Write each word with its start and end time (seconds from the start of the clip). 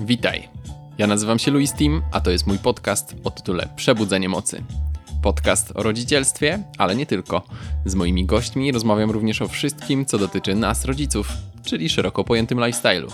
Witaj. 0.00 0.48
Ja 0.98 1.06
nazywam 1.06 1.38
się 1.38 1.50
Louis 1.50 1.72
Team, 1.72 2.02
a 2.12 2.20
to 2.20 2.30
jest 2.30 2.46
mój 2.46 2.58
podcast 2.58 3.14
o 3.24 3.30
tytule 3.30 3.68
Przebudzenie 3.76 4.28
Mocy. 4.28 4.62
Podcast 5.22 5.72
o 5.74 5.82
rodzicielstwie, 5.82 6.62
ale 6.78 6.96
nie 6.96 7.06
tylko. 7.06 7.42
Z 7.84 7.94
moimi 7.94 8.26
gośćmi 8.26 8.72
rozmawiam 8.72 9.10
również 9.10 9.42
o 9.42 9.48
wszystkim, 9.48 10.06
co 10.06 10.18
dotyczy 10.18 10.54
nas, 10.54 10.84
rodziców, 10.84 11.28
czyli 11.64 11.88
szeroko 11.88 12.24
pojętym 12.24 12.58
lifestyle'u. 12.58 13.12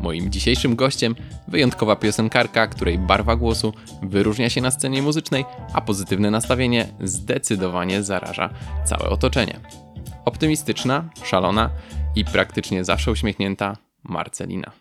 Moim 0.00 0.32
dzisiejszym 0.32 0.76
gościem 0.76 1.14
wyjątkowa 1.48 1.96
piosenkarka, 1.96 2.66
której 2.66 2.98
barwa 2.98 3.36
głosu 3.36 3.72
wyróżnia 4.02 4.50
się 4.50 4.60
na 4.60 4.70
scenie 4.70 5.02
muzycznej, 5.02 5.44
a 5.72 5.80
pozytywne 5.80 6.30
nastawienie 6.30 6.88
zdecydowanie 7.00 8.02
zaraża 8.02 8.50
całe 8.84 9.08
otoczenie. 9.08 9.60
Optymistyczna, 10.24 11.10
szalona 11.24 11.70
i 12.16 12.24
praktycznie 12.24 12.84
zawsze 12.84 13.10
uśmiechnięta 13.10 13.76
Marcelina. 14.02 14.72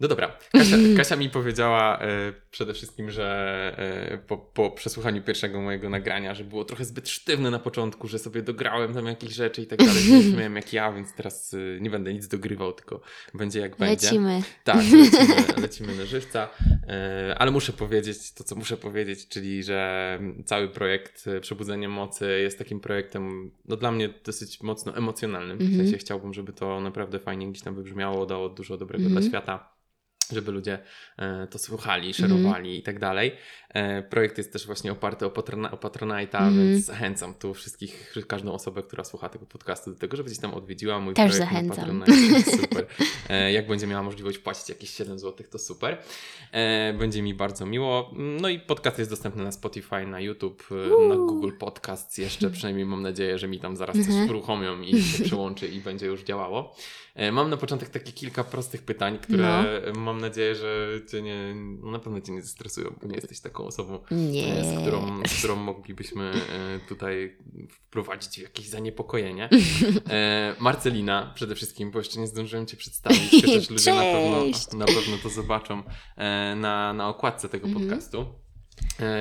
No 0.00 0.08
dobra, 0.08 0.38
Kasia, 0.52 0.76
Kasia 0.96 1.16
mi 1.16 1.30
powiedziała 1.30 1.98
e, 2.00 2.32
przede 2.50 2.74
wszystkim, 2.74 3.10
że 3.10 3.74
e, 4.12 4.18
po, 4.18 4.38
po, 4.38 4.70
przesłuchaniu 4.70 5.22
pierwszego 5.22 5.60
mojego 5.60 5.90
nagrania, 5.90 6.34
że 6.34 6.44
było 6.44 6.64
trochę 6.64 6.84
zbyt 6.84 7.08
sztywne 7.08 7.50
na 7.50 7.58
początku, 7.58 8.08
że 8.08 8.18
sobie 8.18 8.42
dograłem 8.42 8.94
tam 8.94 9.06
jakieś 9.06 9.32
rzeczy 9.32 9.62
i 9.62 9.66
tak 9.66 9.78
dalej, 9.78 10.04
nie 10.12 10.32
miałem 10.36 10.56
jak 10.56 10.72
ja, 10.72 10.92
więc 10.92 11.14
teraz 11.14 11.54
e, 11.54 11.80
nie 11.80 11.90
będę 11.90 12.14
nic 12.14 12.28
dogrywał, 12.28 12.72
tylko 12.72 13.00
będzie 13.34 13.60
jak 13.60 13.76
będzie. 13.76 14.06
Lecimy. 14.06 14.42
Tak, 14.64 14.76
lecimy, 14.76 15.60
lecimy 15.62 15.96
na 15.96 16.04
żywca, 16.04 16.48
ale 17.36 17.50
muszę 17.50 17.72
powiedzieć 17.72 18.32
to, 18.32 18.44
co 18.44 18.56
muszę 18.56 18.76
powiedzieć, 18.76 19.28
czyli, 19.28 19.62
że 19.62 20.18
cały 20.44 20.68
projekt 20.68 21.24
Przebudzenie 21.40 21.88
Mocy 21.88 22.40
jest 22.40 22.58
takim 22.58 22.80
projektem, 22.80 23.50
no 23.68 23.76
dla 23.76 23.92
mnie 23.92 24.08
dosyć 24.24 24.62
mocno 24.62 24.96
emocjonalnym, 24.96 25.58
w 25.58 25.60
Mhm. 25.60 25.78
sensie 25.80 25.98
chciałbym, 25.98 26.34
żeby 26.34 26.52
to 26.52 26.80
naprawdę 26.80 27.18
fajnie 27.18 27.50
gdzieś 27.50 27.62
tam 27.62 27.74
wybrzmiało, 27.74 28.26
dało 28.26 28.48
dużo 28.48 28.76
dobrego 28.76 29.04
Mhm. 29.04 29.20
dla 29.22 29.30
świata 29.30 29.80
żeby 30.32 30.52
ludzie 30.52 30.78
e, 31.18 31.46
to 31.46 31.58
słuchali, 31.58 32.14
szerowali 32.14 32.78
i 32.78 32.82
tak 32.82 32.98
dalej. 32.98 33.32
E, 33.74 34.02
projekt 34.02 34.38
jest 34.38 34.52
też 34.52 34.66
właśnie 34.66 34.92
oparty 34.92 35.26
o, 35.26 35.30
patrona, 35.30 35.70
o 35.70 35.76
Patronite'a, 35.76 36.36
Mhm. 36.42 36.54
więc 36.56 36.84
zachęcam 36.86 37.34
tu 37.34 37.54
wszystkich, 37.54 38.14
każdą 38.28 38.52
osobę, 38.52 38.82
która 38.82 39.04
słucha 39.04 39.28
tego 39.28 39.46
podcastu 39.46 39.90
do 39.90 39.98
tego, 39.98 40.16
żeby 40.16 40.26
gdzieś 40.26 40.38
tam 40.40 40.54
odwiedziła 40.54 41.00
mój 41.00 41.14
Też 41.14 41.30
projekt 41.30 41.50
zachęcam. 41.50 41.98
na 41.98 42.06
Patronite. 42.06 42.50
Super. 42.50 42.86
E, 43.28 43.52
jak 43.52 43.66
będzie 43.68 43.86
miała 43.86 44.02
możliwość 44.02 44.38
płacić 44.38 44.68
jakieś 44.68 44.90
7 44.90 45.18
zł, 45.18 45.46
to 45.50 45.58
super. 45.58 45.98
E, 46.52 46.92
będzie 46.98 47.22
mi 47.22 47.34
bardzo 47.34 47.66
miło. 47.66 48.10
No 48.40 48.48
i 48.48 48.60
podcast 48.60 48.98
jest 48.98 49.10
dostępny 49.10 49.44
na 49.44 49.52
Spotify, 49.52 50.06
na 50.06 50.20
YouTube, 50.20 50.64
e, 51.02 51.08
na 51.08 51.14
Google 51.16 51.52
Podcasts 51.58 52.18
jeszcze, 52.18 52.50
przynajmniej 52.50 52.86
mam 52.86 53.02
nadzieję, 53.02 53.38
że 53.38 53.48
mi 53.48 53.60
tam 53.60 53.76
zaraz 53.76 53.96
coś 53.96 54.06
Mhm. 54.06 54.28
uruchomią 54.30 54.80
i 54.80 55.02
się 55.02 55.24
przyłączy 55.24 55.68
i 55.68 55.80
będzie 55.80 56.06
już 56.06 56.22
działało. 56.22 56.74
Mam 57.32 57.50
na 57.50 57.56
początek 57.56 57.88
takie 57.88 58.12
kilka 58.12 58.44
prostych 58.44 58.82
pytań, 58.82 59.18
które 59.18 59.80
No. 59.94 60.00
mam 60.00 60.20
nadzieję, 60.20 60.54
że 60.54 60.88
cię 61.10 61.22
nie, 61.22 61.54
no 61.82 61.90
na 61.90 61.98
pewno 61.98 62.20
cię 62.20 62.32
nie 62.32 62.42
zestresują, 62.42 62.94
bo 63.02 63.08
nie 63.08 63.14
jesteś 63.14 63.40
taką 63.40 63.59
osobą, 63.66 63.98
Nie. 64.10 64.54
e, 64.56 64.64
z 64.64 64.80
którą, 64.80 65.22
z 65.26 65.38
którą 65.38 65.56
moglibyśmy 65.56 66.24
e, 66.32 66.88
tutaj 66.88 67.36
wprowadzić 67.70 68.30
w 68.38 68.42
jakieś 68.42 68.68
zaniepokojenie. 68.68 69.48
E, 70.10 70.54
Marcelina 70.60 71.32
przede 71.34 71.54
wszystkim, 71.54 71.90
bo 71.90 71.98
jeszcze 71.98 72.20
nie 72.20 72.26
zdążyłem 72.26 72.66
cię 72.66 72.76
przedstawić, 72.76 73.30
chociaż 73.30 73.70
ludzie 73.70 73.94
na 73.94 74.00
pewno, 74.00 74.44
na 74.78 74.86
pewno 74.86 75.16
to 75.22 75.28
zobaczą 75.28 75.82
na, 76.56 76.92
na 76.92 77.08
okładce 77.08 77.48
tego 77.48 77.66
Mhm. 77.66 77.86
podcastu. 77.88 78.26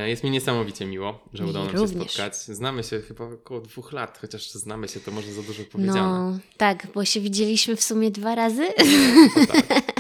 Jest 0.05 0.23
mi 0.23 0.31
niesamowicie 0.31 0.85
miło, 0.85 1.19
że 1.33 1.45
udało 1.45 1.65
nam 1.65 1.77
się 1.77 1.87
spotkać. 1.87 2.35
Znamy 2.35 2.83
się 2.83 3.01
chyba 3.01 3.25
około 3.25 3.61
dwóch 3.61 3.91
lat, 3.91 4.17
chociaż 4.21 4.51
znamy 4.51 4.87
się 4.87 4.99
to 4.99 5.11
może 5.11 5.33
za 5.33 5.41
dużo 5.41 5.63
powiedziane. 5.71 6.01
No, 6.31 6.39
tak, 6.57 6.87
bo 6.93 7.05
się 7.05 7.19
widzieliśmy 7.19 7.75
w 7.75 7.83
sumie 7.83 8.11
dwa 8.11 8.35
razy. 8.35 8.67
No 9.35 9.45
tak. 9.45 9.83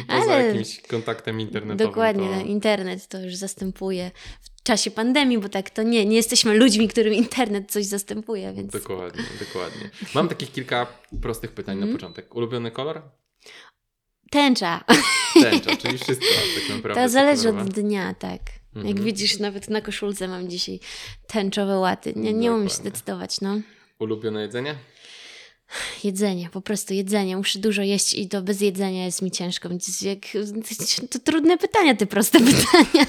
I 0.00 0.04
poza 0.04 0.32
Ale- 0.34 0.46
jakimś 0.46 0.80
kontaktem 0.80 1.40
internetowym. 1.40 1.88
Dokładnie, 1.90 2.28
to... 2.28 2.34
no, 2.36 2.40
internet 2.42 3.06
to 3.08 3.20
już 3.20 3.34
zastępuje 3.34 4.10
w 4.42 4.62
czasie 4.62 4.90
pandemii, 4.90 5.38
bo 5.38 5.48
tak 5.48 5.70
to 5.70 5.82
nie, 5.82 6.06
nie 6.06 6.16
jesteśmy 6.16 6.54
ludźmi, 6.54 6.88
którym 6.88 7.14
internet 7.14 7.72
coś 7.72 7.84
zastępuje, 7.84 8.52
więc 8.52 8.72
Dokładnie, 8.72 9.22
dokładnie. 9.46 9.90
Mam 10.14 10.28
takich 10.28 10.52
kilka 10.52 10.86
prostych 11.22 11.52
pytań 11.52 11.74
Mhm. 11.74 11.92
na 11.92 11.98
początek. 11.98 12.34
Ulubiony 12.34 12.70
kolor? 12.70 13.02
tęcza. 14.30 14.84
Tęcza, 15.42 15.76
czyli 15.76 15.98
wszystko 15.98 16.26
tak 16.66 16.68
naprawdę. 16.76 17.02
To 17.02 17.08
zależy 17.08 17.42
kolorowe. 17.42 17.64
od 17.70 17.74
dnia, 17.74 18.14
tak. 18.14 18.40
Jak 18.76 18.86
Mhm. 18.86 19.04
widzisz, 19.04 19.38
nawet 19.38 19.70
na 19.70 19.80
koszulce 19.80 20.28
mam 20.28 20.48
dzisiaj 20.48 20.80
tęczowe 21.26 21.78
łaty. 21.78 22.12
Nie, 22.16 22.32
nie 22.32 22.52
umiem 22.52 22.68
się 22.68 22.74
zdecydować, 22.74 23.40
no. 23.40 23.60
Ulubione 23.98 24.42
jedzenie? 24.42 24.74
Jedzenie, 26.04 26.48
po 26.52 26.60
prostu 26.60 26.94
jedzenie. 26.94 27.36
Muszę 27.36 27.58
dużo 27.58 27.82
jeść 27.82 28.14
i 28.14 28.28
to 28.28 28.42
bez 28.42 28.60
jedzenia 28.60 29.04
jest 29.04 29.22
mi 29.22 29.30
ciężko. 29.30 29.68
To 31.10 31.18
trudne 31.18 31.58
pytania, 31.58 31.94
te 31.96 32.06
proste 32.06 32.38
pytania. 32.50 33.06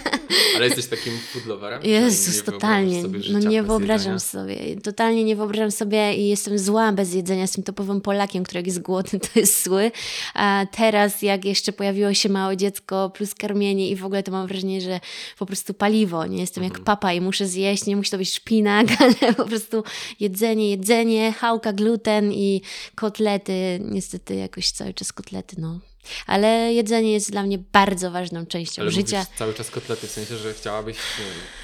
Ale 0.55 0.65
jesteś 0.65 0.85
takim 0.85 1.13
food 1.33 1.45
loverem? 1.45 1.81
Jezus, 1.83 2.35
Nie 2.37 2.41
totalnie. 2.43 3.03
No 3.31 3.39
nie 3.39 3.63
wyobrażam 3.63 4.13
jedzenia? 4.13 4.19
sobie. 4.19 4.81
Totalnie 4.81 5.23
nie 5.23 5.35
wyobrażam 5.35 5.71
sobie 5.71 6.15
i 6.15 6.27
jestem 6.27 6.59
zła 6.59 6.91
bez 6.91 7.13
jedzenia. 7.13 7.41
Jestem 7.41 7.63
typowym 7.63 8.01
Polakiem, 8.01 8.43
który 8.43 8.59
jak 8.59 8.67
jest 8.67 8.81
głodny, 8.81 9.19
to 9.19 9.39
jest 9.39 9.63
zły. 9.63 9.91
A 10.33 10.65
teraz, 10.77 11.21
jak 11.21 11.45
jeszcze 11.45 11.73
pojawiło 11.73 12.13
się 12.13 12.29
małe 12.29 12.57
dziecko 12.57 13.09
plus 13.09 13.35
karmienie 13.35 13.89
i 13.89 13.95
w 13.95 14.05
ogóle 14.05 14.23
to 14.23 14.31
mam 14.31 14.47
wrażenie, 14.47 14.81
że 14.81 14.99
po 15.39 15.45
prostu 15.45 15.73
paliwo. 15.73 16.25
Nie 16.25 16.41
jestem 16.41 16.63
Mhm. 16.63 16.79
jak 16.79 16.85
papa 16.85 17.13
i 17.13 17.21
muszę 17.21 17.47
zjeść. 17.47 17.85
Nie 17.85 17.95
musi 17.95 18.11
to 18.11 18.17
być 18.17 18.33
szpinak, 18.33 18.87
ale 19.01 19.33
po 19.33 19.45
prostu 19.45 19.83
jedzenie, 20.19 20.69
jedzenie, 20.69 21.33
chałka, 21.33 21.73
gluten 21.73 22.31
i 22.33 22.52
kotlety. 22.95 23.79
Niestety 23.81 24.35
jakoś 24.35 24.71
cały 24.71 24.93
czas 24.93 25.13
kotlety, 25.13 25.55
no. 25.59 25.79
Ale 26.27 26.73
jedzenie 26.73 27.11
jest 27.11 27.31
dla 27.31 27.43
mnie 27.43 27.57
bardzo 27.71 28.11
ważną 28.11 28.45
częścią 28.45 28.81
Ale 28.81 28.91
życia. 28.91 29.25
cały 29.37 29.53
czas 29.53 29.71
kotlety, 29.71 30.07
w 30.07 30.11
sensie, 30.11 30.37
że 30.37 30.53
chciałabyś... 30.53 30.97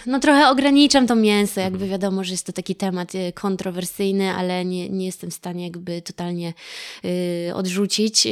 No 0.05 0.19
trochę 0.19 0.49
ograniczam 0.49 1.07
to 1.07 1.15
mięso, 1.15 1.61
jakby 1.61 1.75
Mhm. 1.83 1.91
wiadomo, 1.91 2.23
że 2.23 2.31
jest 2.31 2.45
to 2.45 2.53
taki 2.53 2.75
temat 2.75 3.15
y, 3.15 3.33
kontrowersyjny, 3.35 4.31
ale 4.31 4.65
nie, 4.65 4.89
nie 4.89 5.05
jestem 5.05 5.31
w 5.31 5.33
stanie 5.33 5.63
jakby 5.63 6.01
totalnie 6.01 6.53
y, 7.49 7.55
odrzucić. 7.55 8.25
Y, 8.25 8.29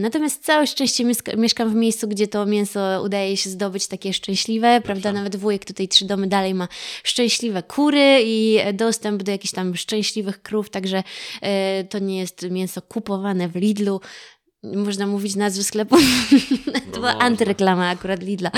natomiast 0.00 0.44
całe 0.44 0.66
szczęście 0.66 1.04
mieszka- 1.04 1.36
mieszkam 1.36 1.70
w 1.70 1.74
miejscu, 1.74 2.08
gdzie 2.08 2.26
to 2.28 2.46
mięso 2.46 3.02
udaje 3.04 3.36
się 3.36 3.50
zdobyć 3.50 3.86
takie 3.86 4.12
szczęśliwe, 4.12 4.80
prawda? 4.84 5.12
Nawet 5.12 5.36
wujek 5.36 5.64
tutaj 5.64 5.88
trzy 5.88 6.04
domy 6.04 6.26
dalej 6.26 6.54
ma 6.54 6.68
szczęśliwe 7.04 7.62
kury 7.62 8.20
i 8.24 8.58
dostęp 8.74 9.22
do 9.22 9.32
jakichś 9.32 9.54
tam 9.54 9.76
szczęśliwych 9.76 10.42
krów, 10.42 10.70
także 10.70 10.98
y, 11.82 11.84
to 11.84 11.98
nie 11.98 12.18
jest 12.18 12.46
mięso 12.50 12.82
kupowane 12.82 13.48
w 13.48 13.56
Lidlu. 13.56 14.00
Można 14.62 15.06
mówić 15.06 15.36
nazwy 15.36 15.64
sklepu. 15.64 15.96
to 16.92 17.00
była 17.00 17.18
antyreklama 17.18 17.88
akurat 17.88 18.22
Lidla. 18.22 18.50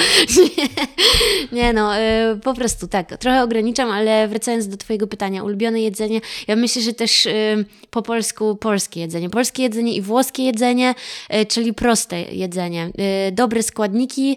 nie 1.53 1.73
no, 1.73 1.99
y, 1.99 2.01
po 2.45 2.55
prostu 2.55 2.89
tak. 2.89 3.17
Trochę 3.17 3.43
ograniczam, 3.43 3.91
ale 3.91 4.29
wracając 4.29 4.69
do 4.69 4.77
Twojego 4.77 5.07
pytania, 5.07 5.43
ulubione 5.43 5.81
jedzenie, 5.81 6.21
ja 6.49 6.57
myślę, 6.57 6.83
że 6.83 6.93
też 6.93 7.27
y, 7.27 7.65
po 7.91 8.03
polsku 8.03 8.57
polskie 8.57 9.01
jedzenie. 9.01 9.31
Polskie 9.31 9.63
jedzenie 9.63 9.95
i 9.95 10.01
włoskie 10.01 10.43
jedzenie, 10.43 10.95
y, 11.35 11.47
czyli 11.47 11.75
proste 11.75 12.23
jedzenie. 12.23 12.91
Dobre 13.33 13.63
składniki, 13.63 14.37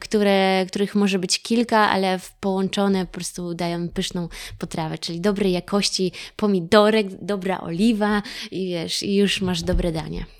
które, 0.00 0.66
których 0.68 0.94
może 0.94 1.18
być 1.18 1.42
kilka, 1.42 1.78
ale 1.78 2.20
połączone 2.40 3.06
po 3.06 3.12
prostu 3.12 3.54
dają 3.54 3.88
pyszną 3.88 4.28
potrawę, 4.58 4.98
czyli 4.98 5.20
dobrej 5.20 5.52
jakości 5.52 6.12
pomidorek, 6.36 7.06
dobra 7.24 7.60
oliwa 7.60 8.22
i 8.50 8.68
wiesz, 8.68 9.02
i 9.02 9.16
już 9.16 9.40
masz 9.40 9.62
dobre 9.62 9.92
danie. 9.92 10.31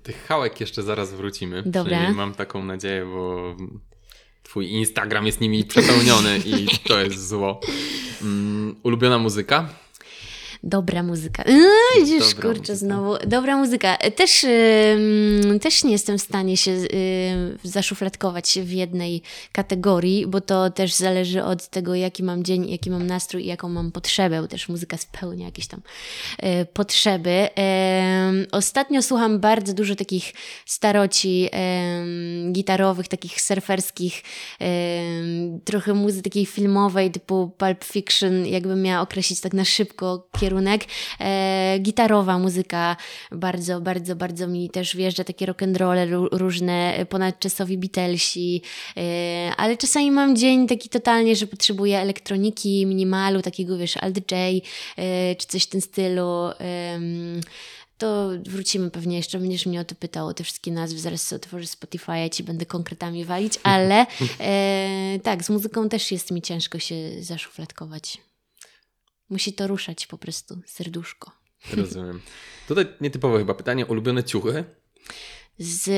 Do 0.00 0.04
tych 0.04 0.26
chałek 0.26 0.60
jeszcze 0.60 0.82
zaraz 0.82 1.12
wrócimy. 1.14 1.62
Dobra. 1.62 1.82
Przynajmniej 1.82 2.14
mam 2.16 2.34
taką 2.34 2.64
nadzieję, 2.64 3.06
bo 3.06 3.56
twój 4.42 4.70
Instagram 4.70 5.26
jest 5.26 5.40
nimi 5.40 5.64
przepełniony 5.64 6.38
i 6.38 6.66
to 6.88 7.00
jest 7.00 7.28
zło. 7.28 7.60
Mm, 8.22 8.76
ulubiona 8.82 9.18
muzyka? 9.18 9.68
Dobra 10.62 11.02
muzyka. 11.02 11.42
Yy, 11.46 11.70
Widzisz, 12.00 12.34
Dobra 12.34 12.42
kurczę, 12.42 12.72
muzyka. 12.72 12.74
znowu. 12.76 13.16
Dobra 13.26 13.56
muzyka. 13.56 13.96
Też, 13.96 14.44
ym, 14.44 15.60
też 15.60 15.84
nie 15.84 15.92
jestem 15.92 16.18
w 16.18 16.22
stanie 16.22 16.56
się 16.56 16.70
y, 16.70 16.88
zaszufladkować 17.64 18.58
w 18.62 18.70
jednej 18.70 19.22
kategorii, 19.52 20.26
bo 20.26 20.40
to 20.40 20.70
też 20.70 20.94
zależy 20.94 21.44
od 21.44 21.68
tego, 21.68 21.94
jaki 21.94 22.22
mam 22.22 22.44
dzień, 22.44 22.70
jaki 22.70 22.90
mam 22.90 23.06
nastrój 23.06 23.42
i 23.42 23.46
jaką 23.46 23.68
mam 23.68 23.92
potrzebę, 23.92 24.42
bo 24.42 24.48
też 24.48 24.68
muzyka 24.68 24.96
spełnia 24.96 25.46
jakieś 25.46 25.66
tam 25.66 25.80
y, 26.42 26.66
potrzeby. 26.72 27.48
Ostatnio 28.52 29.02
słucham 29.02 29.40
bardzo 29.40 29.72
dużo 29.74 29.94
takich 29.94 30.32
staroci 30.66 31.48
gitarowych, 32.52 33.08
takich 33.08 33.40
surferskich, 33.40 34.22
trochę 35.64 35.94
muzyki 35.94 36.22
takiej 36.22 36.46
filmowej 36.46 37.10
typu 37.10 37.50
Pulp 37.58 37.84
Fiction, 37.84 38.46
jakbym 38.46 38.82
miała 38.82 39.02
określić 39.02 39.40
tak 39.40 39.54
na 39.54 39.64
szybko 39.64 40.28
kierunek. 40.40 40.49
E, 41.20 41.78
gitarowa 41.80 42.38
muzyka 42.38 42.96
bardzo, 43.32 43.80
bardzo, 43.80 44.16
bardzo 44.16 44.46
mi 44.46 44.70
też 44.70 44.96
wjeżdża, 44.96 45.24
takie 45.24 45.46
rock'n'rolle 45.46 46.10
ró- 46.10 46.28
różne, 46.32 46.96
e, 46.96 47.06
ponadczasowi 47.06 47.78
Beatlesi, 47.78 48.62
e, 48.96 49.52
ale 49.56 49.76
czasami 49.76 50.10
mam 50.10 50.36
dzień 50.36 50.66
taki 50.66 50.88
totalnie, 50.88 51.36
że 51.36 51.46
potrzebuję 51.46 51.98
elektroniki, 51.98 52.86
minimalu, 52.86 53.42
takiego 53.42 53.78
wiesz, 53.78 53.96
alt 53.96 54.16
J, 54.16 54.32
e, 54.32 55.34
czy 55.36 55.46
coś 55.46 55.62
w 55.62 55.66
tym 55.66 55.80
stylu. 55.80 56.30
to 57.98 58.28
wrócimy 58.46 58.90
pewnie 58.90 59.16
jeszcze, 59.16 59.38
będziesz 59.38 59.66
mnie 59.66 59.80
o 59.80 59.84
to 59.84 59.94
pytał, 59.94 60.26
o 60.26 60.34
te 60.34 60.44
wszystkie 60.44 60.72
nazwy, 60.72 60.98
zaraz 61.00 61.22
sobie 61.22 61.36
otworzę 61.36 61.66
Spotify 61.66 62.24
i 62.26 62.30
ci 62.30 62.44
będę 62.44 62.66
konkretami 62.66 63.24
walić, 63.24 63.54
ale 63.62 64.06
e, 64.40 65.18
tak, 65.22 65.44
z 65.44 65.50
muzyką 65.50 65.88
też 65.88 66.12
jest 66.12 66.30
mi 66.30 66.42
ciężko 66.42 66.78
się 66.78 66.94
zaszufladkować. 67.20 68.29
Musi 69.30 69.52
to 69.52 69.66
ruszać 69.66 70.06
po 70.06 70.18
prostu, 70.18 70.60
serduszko. 70.66 71.30
Rozumiem. 71.76 72.20
Tutaj 72.68 72.86
nietypowe 73.00 73.38
chyba 73.38 73.54
pytanie, 73.54 73.86
ulubione 73.86 74.24
ciuchy? 74.24 74.64
Z, 75.58 75.88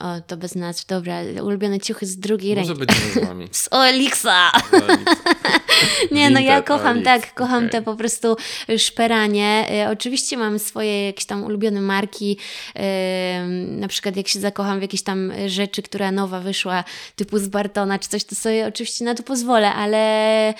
o 0.00 0.20
to 0.20 0.36
bez 0.36 0.54
nazw, 0.54 0.86
dobra, 0.86 1.20
ulubione 1.42 1.80
ciuchy 1.80 2.06
z 2.06 2.18
drugiej 2.18 2.56
Może 2.56 2.74
ręki. 2.74 2.86
być 2.86 3.14
nazwami. 3.14 3.48
Z 3.52 3.68
Oelixa! 3.72 4.50
Nie, 6.10 6.30
no 6.30 6.40
ja 6.40 6.62
kocham, 6.62 7.02
tak, 7.02 7.34
kocham 7.34 7.58
okej. 7.58 7.70
te 7.70 7.82
po 7.82 7.96
prostu 7.96 8.36
szperanie. 8.78 9.66
E, 9.70 9.90
oczywiście 9.90 10.36
mam 10.36 10.58
swoje 10.58 11.06
jakieś 11.06 11.24
tam 11.24 11.44
ulubione 11.44 11.80
marki, 11.80 12.36
e, 12.76 13.46
na 13.68 13.88
przykład 13.88 14.16
jak 14.16 14.28
się 14.28 14.40
zakocham 14.40 14.78
w 14.78 14.82
jakiejś 14.82 15.02
tam 15.02 15.32
rzeczy, 15.46 15.82
która 15.82 16.12
nowa 16.12 16.40
wyszła, 16.40 16.84
typu 17.16 17.38
z 17.38 17.48
Bartona 17.48 17.98
czy 17.98 18.08
coś, 18.08 18.24
to 18.24 18.34
sobie 18.34 18.66
oczywiście 18.66 19.04
na 19.04 19.14
to 19.14 19.22
pozwolę, 19.22 19.74
ale 19.74 20.54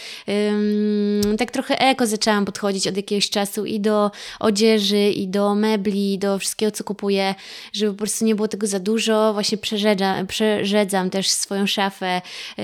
tak 1.39 1.51
trochę 1.51 1.79
eko 1.79 2.07
zaczęłam 2.07 2.45
podchodzić 2.45 2.89
od 2.89 2.97
jakiegoś 2.97 3.31
czasu 3.31 3.65
i 3.65 3.81
do 3.81 4.11
odzieży, 4.41 5.11
i 5.11 5.29
do 5.29 5.55
mebli, 5.55 6.15
i 6.15 6.19
do 6.19 6.39
wszystkiego, 6.39 6.73
co 6.73 6.85
kupuję, 6.85 7.35
żeby 7.73 7.93
po 7.93 7.99
prostu 7.99 8.25
nie 8.25 8.35
było 8.35 8.49
tego 8.49 8.67
za 8.67 8.81
dużo. 8.81 9.33
Właśnie 9.33 9.59
przerzedza, 9.59 10.25
przerzedzam 10.29 11.11
też 11.11 11.31
swoją 11.31 11.67
szafę 11.67 12.23
y, 12.59 12.63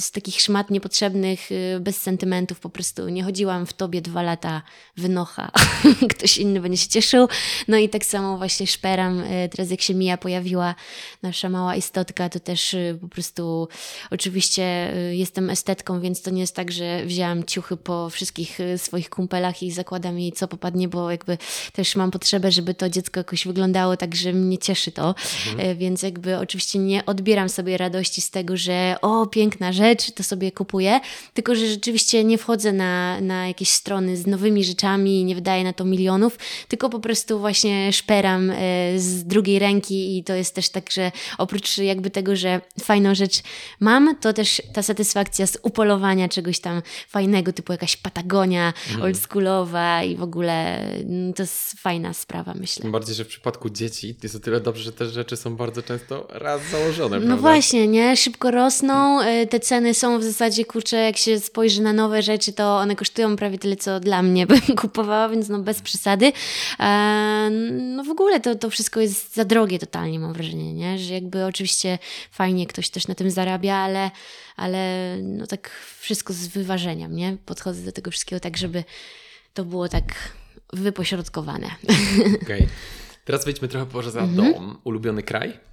z 0.00 0.10
takich 0.10 0.40
szmat 0.40 0.70
niepotrzebnych, 0.70 1.52
y, 1.52 1.69
bez 1.80 2.02
sentymentów 2.02 2.60
po 2.60 2.70
prostu. 2.70 3.08
Nie 3.08 3.24
chodziłam 3.24 3.66
w 3.66 3.72
tobie 3.72 4.02
dwa 4.02 4.22
lata 4.22 4.62
wynocha. 4.96 5.50
Ktoś 6.16 6.38
inny 6.38 6.60
będzie 6.60 6.78
się 6.78 6.88
cieszył. 6.88 7.28
No 7.68 7.76
i 7.76 7.88
tak 7.88 8.04
samo 8.04 8.38
właśnie 8.38 8.66
szperam. 8.66 9.20
Y, 9.20 9.48
Teraz 9.50 9.70
jak 9.70 9.80
się 9.80 9.94
Mija 9.94 10.16
pojawiła, 10.16 10.74
nasza 11.22 11.48
mała 11.48 11.76
istotka, 11.76 12.28
to 12.28 12.40
też 12.40 12.74
y, 12.74 12.98
po 13.00 13.08
prostu 13.08 13.68
oczywiście 14.10 14.94
y, 15.10 15.16
jestem 15.16 15.50
estetką, 15.50 16.00
więc 16.00 16.22
to 16.22 16.30
nie 16.30 16.40
jest 16.40 16.54
tak, 16.56 16.72
że 16.72 17.04
wzięłam 17.04 17.44
ciuchy 17.44 17.76
po 17.76 18.10
wszystkich 18.10 18.58
swoich 18.76 19.10
kumpelach 19.10 19.62
i 19.62 19.72
zakładam 19.72 20.18
jej 20.18 20.32
co 20.32 20.48
popadnie, 20.48 20.88
bo 20.88 21.10
jakby 21.10 21.38
też 21.72 21.96
mam 21.96 22.10
potrzebę, 22.10 22.52
żeby 22.52 22.74
to 22.74 22.88
dziecko 22.88 23.20
jakoś 23.20 23.46
wyglądało 23.46 23.96
tak, 23.96 24.14
że 24.14 24.32
mnie 24.32 24.58
cieszy 24.58 24.92
to. 24.92 25.14
E, 25.58 25.74
Więc 25.74 26.02
jakby 26.02 26.38
oczywiście 26.38 26.78
nie 26.78 27.06
odbieram 27.06 27.48
sobie 27.48 27.78
radości 27.78 28.20
z 28.20 28.30
tego, 28.30 28.56
że 28.56 28.96
o, 29.02 29.26
piękna 29.26 29.72
rzecz, 29.72 30.10
to 30.10 30.22
sobie 30.22 30.52
kupuję, 30.52 31.00
tylko 31.34 31.54
że 31.54 31.59
rzeczywiście 31.68 32.24
nie 32.24 32.38
wchodzę 32.38 32.72
na, 32.72 33.20
na 33.20 33.48
jakieś 33.48 33.68
strony 33.68 34.16
z 34.16 34.26
nowymi 34.26 34.64
rzeczami, 34.64 35.24
nie 35.24 35.34
wydaję 35.34 35.64
na 35.64 35.72
to 35.72 35.84
milionów, 35.84 36.38
tylko 36.68 36.88
po 36.90 37.00
prostu 37.00 37.38
właśnie 37.38 37.92
szperam 37.92 38.50
e, 38.50 38.54
z 38.98 39.24
drugiej 39.24 39.58
ręki 39.58 40.18
i 40.18 40.24
to 40.24 40.34
jest 40.34 40.54
też 40.54 40.68
tak, 40.68 40.90
że 40.90 41.12
oprócz 41.38 41.78
jakby 41.78 42.10
tego, 42.10 42.36
że 42.36 42.60
fajną 42.82 43.14
rzecz 43.14 43.42
mam, 43.80 44.16
to 44.20 44.32
też 44.32 44.62
ta 44.72 44.82
satysfakcja 44.82 45.46
z 45.46 45.58
upolowania 45.62 46.28
czegoś 46.28 46.60
tam 46.60 46.82
fajnego, 47.08 47.52
typu 47.52 47.72
jakaś 47.72 47.96
Patagonia 47.96 48.72
oldschoolowa 49.02 50.02
i 50.02 50.16
w 50.16 50.22
ogóle 50.22 50.78
mm, 50.80 51.32
to 51.32 51.42
jest 51.42 51.72
fajna 51.80 52.14
sprawa, 52.14 52.54
myślę. 52.54 52.82
Tym 52.82 52.92
bardziej, 52.92 53.14
że 53.14 53.24
w 53.24 53.28
przypadku 53.28 53.70
dzieci 53.70 54.14
jest 54.22 54.34
o 54.34 54.40
tyle 54.40 54.60
dobrze, 54.60 54.82
że 54.84 54.92
te 54.92 55.06
rzeczy 55.06 55.36
są 55.36 55.56
bardzo 55.56 55.82
często 55.82 56.26
raz 56.30 56.60
założone, 56.70 57.16
No 57.20 57.26
prawda? 57.26 57.42
właśnie, 57.42 57.88
nie? 57.88 58.16
Szybko 58.16 58.50
rosną. 58.50 59.22
y, 59.22 59.46
Te 59.46 59.60
ceny 59.60 59.94
są 59.94 60.18
w 60.18 60.22
zasadzie, 60.24 60.64
kurczę, 60.64 60.96
jak 60.96 61.16
się 61.16 61.38
spojrzy 61.50 61.82
na 61.82 61.92
nowe 61.92 62.22
rzeczy, 62.22 62.52
to 62.52 62.76
one 62.78 62.96
kosztują 62.96 63.36
prawie 63.36 63.58
tyle, 63.58 63.76
co 63.76 64.00
dla 64.00 64.22
mnie 64.22 64.46
bym 64.50 64.60
kupowała, 64.60 65.28
więc 65.28 65.48
no 65.48 65.58
bez 65.58 65.80
przesady. 65.82 66.32
E, 66.80 67.50
No 67.96 68.04
w 68.04 68.10
ogóle 68.10 68.40
to, 68.40 68.54
to 68.54 68.70
wszystko 68.70 69.00
jest 69.00 69.34
za 69.34 69.44
drogie 69.44 69.78
totalnie, 69.78 70.18
mam 70.18 70.32
wrażenie, 70.32 70.74
nie? 70.74 70.98
Że 70.98 71.14
jakby 71.14 71.44
oczywiście 71.46 71.98
fajnie 72.30 72.66
ktoś 72.66 72.90
też 72.90 73.08
na 73.08 73.14
tym 73.14 73.30
zarabia, 73.30 73.74
ale, 73.76 74.10
ale 74.56 75.16
no 75.22 75.46
tak 75.46 75.70
wszystko 76.00 76.32
z 76.32 76.46
wyważeniem, 76.46 77.16
nie? 77.16 77.36
Podchodzę 77.46 77.82
do 77.84 77.92
tego 77.92 78.10
wszystkiego 78.10 78.40
tak, 78.40 78.56
żeby 78.56 78.84
to 79.54 79.64
było 79.64 79.88
tak 79.88 80.04
wypośrodkowane. 80.72 81.70
Okej. 82.42 82.66
Teraz 83.24 83.44
wejdźmy 83.44 83.68
trochę 83.68 83.86
poza 83.86 84.20
Mhm. 84.20 84.52
dom. 84.52 84.78
Ulubiony 84.84 85.22
kraj? 85.22 85.69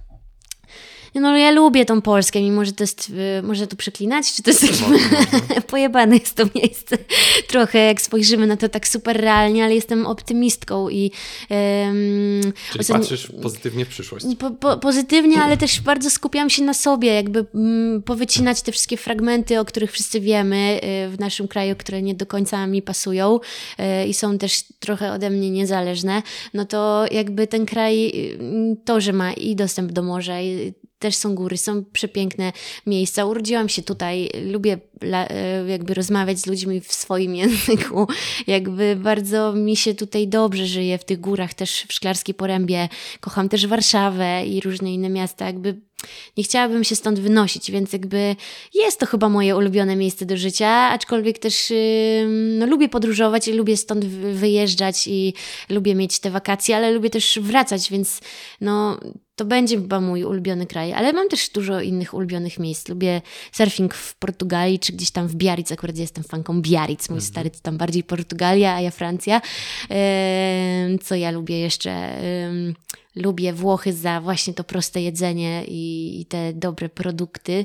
No 1.20 1.36
ja 1.36 1.50
lubię 1.50 1.84
tą 1.84 2.02
Polskę, 2.02 2.40
mimo 2.40 2.64
że 2.64 2.72
to 2.72 2.82
jest, 2.82 3.10
y, 3.38 3.42
może 3.42 3.66
tu 3.66 3.76
przeklinać, 3.76 4.34
czy 4.34 4.42
to 4.42 4.50
jest 4.50 4.60
takie 4.60 5.60
pojebane 5.70 6.16
jest 6.16 6.34
to 6.34 6.44
miejsce. 6.54 6.98
Trochę 7.48 7.78
jak 7.78 8.00
spojrzymy 8.00 8.46
na 8.46 8.56
to 8.56 8.68
tak 8.68 8.88
super 8.88 9.20
realnie, 9.20 9.64
ale 9.64 9.74
jestem 9.74 10.06
optymistką 10.06 10.88
i 10.88 11.10
um, 11.50 12.52
Czyli 12.72 12.84
patrzysz 12.84 13.32
pozytywnie 13.42 13.84
w 13.84 13.88
przyszłość. 13.88 14.26
po, 14.38 14.50
po, 14.50 14.76
pozytywnie, 14.76 15.42
ale 15.42 15.56
też 15.56 15.80
bardzo 15.80 16.10
skupiam 16.10 16.50
się 16.50 16.62
na 16.62 16.74
sobie, 16.74 17.14
jakby 17.14 17.46
mm, 17.54 18.02
powycinać 18.02 18.62
te 18.62 18.72
wszystkie 18.72 18.96
fragmenty, 18.96 19.60
o 19.60 19.64
których 19.64 19.92
wszyscy 19.92 20.20
wiemy 20.20 20.80
y, 21.06 21.10
w 21.10 21.20
naszym 21.20 21.48
kraju, 21.48 21.76
które 21.76 22.02
nie 22.02 22.14
do 22.14 22.26
końca 22.26 22.66
mi 22.66 22.82
pasują 22.82 23.40
y, 23.80 24.06
i 24.06 24.14
są 24.14 24.38
też 24.38 24.64
trochę 24.80 25.12
ode 25.12 25.30
mnie 25.30 25.50
niezależne, 25.50 26.22
no 26.54 26.64
to 26.64 27.04
jakby 27.10 27.46
ten 27.46 27.66
kraj, 27.66 28.06
y, 28.06 28.76
to, 28.84 29.00
że 29.00 29.12
ma 29.12 29.32
i 29.32 29.56
dostęp 29.56 29.92
do 29.92 30.02
morza, 30.02 30.40
i 30.40 30.72
też 30.98 31.14
są 31.14 31.34
góry, 31.34 31.56
są 31.56 31.84
przepiękne 31.84 32.52
miejsca. 32.86 33.24
Urodziłam 33.24 33.68
się 33.68 33.82
tutaj, 33.82 34.30
lubię 34.44 34.78
y, 35.66 35.68
jakby 35.70 35.94
rozmawiać 35.94 36.38
z 36.38 36.46
ludźmi 36.46 36.80
w 36.80 36.92
swoim 36.92 37.34
języku. 37.42 38.08
Jakby 38.46 38.96
bardzo 38.96 39.52
mi 39.52 39.76
się 39.76 39.94
tutaj 39.94 40.28
dobrze 40.28 40.66
żyje 40.66 40.98
w 40.98 41.04
tych 41.04 41.20
górach, 41.20 41.54
też 41.54 41.84
w 41.88 41.92
Szklarskiej 41.92 42.34
Porębie. 42.34 42.88
Kocham 43.20 43.48
też 43.48 43.66
Warszawę 43.66 44.46
i 44.46 44.60
różne 44.60 44.94
inne 44.94 45.08
miasta. 45.08 45.46
Jakby 45.46 45.80
nie 46.36 46.44
chciałabym 46.44 46.84
się 46.84 46.96
stąd 46.96 47.20
wynosić, 47.20 47.70
więc 47.70 47.92
jakby 47.92 48.36
jest 48.74 49.00
to 49.00 49.06
chyba 49.06 49.28
moje 49.28 49.56
ulubione 49.56 49.96
miejsce 49.96 50.26
do 50.26 50.36
życia, 50.36 50.68
aczkolwiek 50.68 51.38
też 51.38 51.72
no, 52.58 52.66
lubię 52.66 52.88
podróżować 52.88 53.48
i 53.48 53.52
lubię 53.52 53.76
stąd 53.76 54.04
wy- 54.04 54.34
wyjeżdżać 54.34 55.06
i 55.06 55.34
lubię 55.68 55.94
mieć 55.94 56.18
te 56.18 56.30
wakacje, 56.30 56.76
ale 56.76 56.90
lubię 56.90 57.10
też 57.10 57.38
wracać, 57.42 57.90
więc 57.90 58.20
no 58.60 59.00
to 59.38 59.44
będzie 59.44 59.76
chyba 59.76 60.00
mój 60.00 60.24
ulubiony 60.24 60.66
kraj, 60.66 60.92
ale 60.92 61.12
mam 61.12 61.28
też 61.28 61.48
dużo 61.48 61.80
innych 61.80 62.14
ulubionych 62.14 62.58
miejsc. 62.58 62.88
Lubię 62.88 63.22
surfing 63.52 63.94
w 63.94 64.14
Portugalii, 64.14 64.78
czy 64.78 64.92
gdzieś 64.92 65.10
tam 65.10 65.28
w 65.28 65.34
Biarritz, 65.34 65.72
akurat 65.72 65.96
jestem 65.98 66.24
fanką 66.24 66.62
Biarritz, 66.62 67.10
mój 67.10 67.20
stary 67.20 67.50
to 67.50 67.58
tam 67.62 67.78
bardziej 67.78 68.04
Portugalia, 68.04 68.74
a 68.74 68.80
ja 68.80 68.90
Francja. 68.90 69.40
Co 71.02 71.14
ja 71.14 71.30
lubię 71.30 71.58
jeszcze? 71.58 72.20
Lubię 73.18 73.52
Włochy 73.52 73.92
za 73.92 74.20
właśnie 74.20 74.54
to 74.54 74.64
proste 74.64 75.02
jedzenie 75.02 75.64
i, 75.68 76.20
i 76.20 76.26
te 76.26 76.52
dobre 76.52 76.88
produkty. 76.88 77.64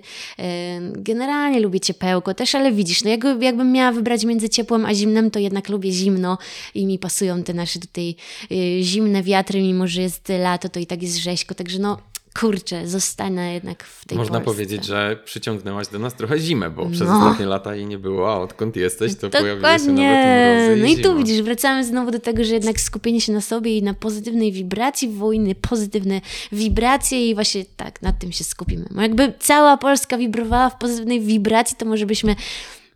Generalnie 0.95 1.60
lubię 1.60 1.79
ciepełko 1.79 2.33
też, 2.33 2.55
ale 2.55 2.72
widzisz, 2.72 3.03
no 3.03 3.10
jakby, 3.10 3.45
jakbym 3.45 3.72
miała 3.72 3.91
wybrać 3.91 4.25
między 4.25 4.50
ciepłem 4.50 4.86
a 4.86 4.93
zimnem, 4.93 5.31
to 5.31 5.39
jednak 5.39 5.69
lubię 5.69 5.91
zimno 5.91 6.38
i 6.75 6.86
mi 6.86 7.00
pasują 7.00 7.43
te 7.43 7.53
nasze 7.53 7.79
tutaj 7.79 8.15
y, 8.51 8.83
zimne 8.83 9.24
wiatry, 9.24 9.62
mimo 9.62 9.88
że 9.88 10.01
jest 10.01 10.29
lato, 10.39 10.69
to 10.69 10.79
i 10.79 10.86
tak 10.86 11.01
jest 11.01 11.17
rzeźko, 11.17 11.55
także 11.55 11.79
no 11.79 11.98
kurczę, 12.39 12.87
zostanę 12.87 13.53
jednak 13.53 13.83
w 13.83 14.05
tej 14.05 14.17
Można 14.17 14.39
Polsce. 14.39 14.45
powiedzieć, 14.53 14.85
że 14.85 15.19
przyciągnęłaś 15.25 15.87
do 15.87 15.99
nas 15.99 16.13
trochę 16.13 16.39
zimę, 16.39 16.69
bo 16.69 16.85
przez 16.85 17.07
No. 17.07 17.17
ostatnie 17.19 17.45
lata 17.45 17.75
jej 17.75 17.85
nie 17.85 17.97
było, 17.97 18.33
a 18.33 18.37
odkąd 18.39 18.75
jesteś, 18.75 19.15
to 19.15 19.29
pojawiły 19.29 19.55
się 19.55 19.61
nawet 19.61 19.85
Dokładnie. 19.87 20.75
i 20.77 20.79
No 20.81 20.85
i 20.87 20.95
zima. 20.95 21.03
tu 21.03 21.17
widzisz, 21.17 21.41
wracamy 21.41 21.85
znowu 21.85 22.11
do 22.11 22.19
tego, 22.19 22.43
że 22.43 22.53
jednak 22.53 22.79
skupienie 22.81 23.21
się 23.21 23.31
na 23.33 23.41
sobie 23.41 23.77
i 23.77 23.83
na 23.83 23.93
pozytywnej 23.93 24.51
wibracji 24.51 25.09
wojny, 25.09 25.55
pozytywne 25.55 26.21
wibracje 26.51 27.29
i 27.29 27.35
właśnie 27.35 27.65
tak, 27.77 28.01
nad 28.01 28.19
tym 28.19 28.31
się 28.31 28.43
skupimy. 28.43 28.85
Bo 28.91 29.01
jakby 29.01 29.33
cała 29.39 29.77
Polska 29.77 30.17
wibrowała 30.17 30.69
w 30.69 30.77
pozytywnej 30.77 31.21
wibracji, 31.21 31.77
to 31.77 31.85
może 31.85 32.05
byśmy 32.05 32.35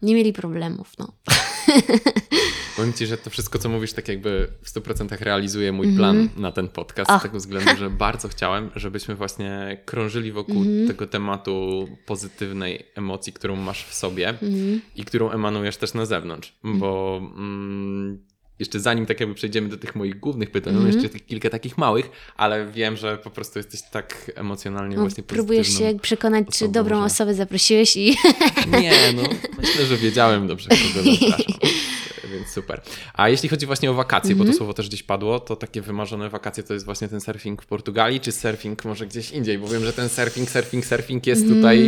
nie 0.02 0.16
mieli 0.16 0.34
problemów, 0.34 0.92
no. 1.00 1.08
Powiem 2.76 2.94
Ci, 2.94 3.06
że 3.06 3.18
to 3.18 3.30
wszystko, 3.30 3.60
co 3.60 3.70
mówisz, 3.70 3.94
tak 3.94 4.08
jakby 4.08 4.48
w 4.64 4.74
100% 4.74 5.22
realizuje 5.22 5.72
mój 5.72 5.96
plan 5.96 6.30
na 6.38 6.52
ten 6.52 6.68
podcast, 6.68 7.12
O. 7.12 7.20
z 7.20 7.22
tego 7.22 7.38
względu, 7.38 7.78
że 7.78 7.90
bardzo 8.06 8.28
chciałem, 8.28 8.70
żebyśmy 8.76 9.16
właśnie 9.16 9.82
krążyli 9.86 10.32
wokół 10.32 10.66
tego 10.88 11.08
tematu 11.08 11.88
pozytywnej 12.06 12.86
emocji, 12.96 13.34
którą 13.34 13.56
masz 13.56 13.84
w 13.84 13.94
sobie 13.94 14.34
i 14.96 15.06
którą 15.06 15.32
emanujesz 15.32 15.78
też 15.78 15.94
na 15.94 16.06
zewnątrz, 16.06 16.56
bo 16.64 17.22
mm, 17.36 18.24
jeszcze 18.60 18.80
zanim 18.80 19.06
tak 19.06 19.20
jakby 19.20 19.36
przejdziemy 19.36 19.70
do 19.70 19.78
tych 19.78 19.96
moich 19.96 20.20
głównych 20.20 20.52
pytań, 20.52 20.74
mam 20.74 20.88
jeszcze 20.88 21.10
kilka 21.20 21.50
takich 21.50 21.78
małych, 21.78 22.10
ale 22.38 22.66
wiem, 22.72 22.98
że 22.98 23.18
po 23.18 23.30
prostu 23.30 23.60
jesteś 23.60 23.82
tak 23.92 24.32
emocjonalnie 24.36 24.96
no 24.96 25.02
właśnie 25.02 25.24
próbujesz 25.24 25.78
się 25.78 25.98
przekonać, 26.02 26.46
czy 26.46 26.50
osobą, 26.66 26.72
dobrą 26.72 27.00
że- 27.00 27.06
osobę 27.06 27.34
zaprosiłeś 27.34 27.98
i 27.98 28.18
Nie, 28.82 28.94
no 29.16 29.24
myślę, 29.58 29.86
że 29.86 29.98
wiedziałem 29.98 30.48
dobrze, 30.48 30.70
kogo 30.70 31.12
zapraszam. 31.20 31.46
więc 32.34 32.48
super. 32.50 32.82
A 33.14 33.30
jeśli 33.30 33.50
chodzi 33.50 33.66
właśnie 33.66 33.92
o 33.92 33.94
wakacje, 33.94 34.36
bo 34.36 34.46
to 34.46 34.54
słowo 34.54 34.74
też 34.74 34.88
gdzieś 34.88 35.04
padło, 35.04 35.40
to 35.40 35.56
takie 35.56 35.82
wymarzone 35.82 36.30
wakacje 36.30 36.64
to 36.64 36.74
jest 36.74 36.86
właśnie 36.86 37.08
ten 37.08 37.22
surfing 37.22 37.62
w 37.62 37.66
Portugalii, 37.66 38.20
czy 38.20 38.32
surfing 38.32 38.86
może 38.86 39.08
gdzieś 39.08 39.32
indziej? 39.32 39.58
Bo 39.58 39.68
wiem, 39.68 39.86
że 39.86 39.94
ten 39.94 40.10
surfing, 40.10 40.50
surfing, 40.50 40.86
surfing 40.86 41.28
jest 41.28 41.48
tutaj 41.48 41.80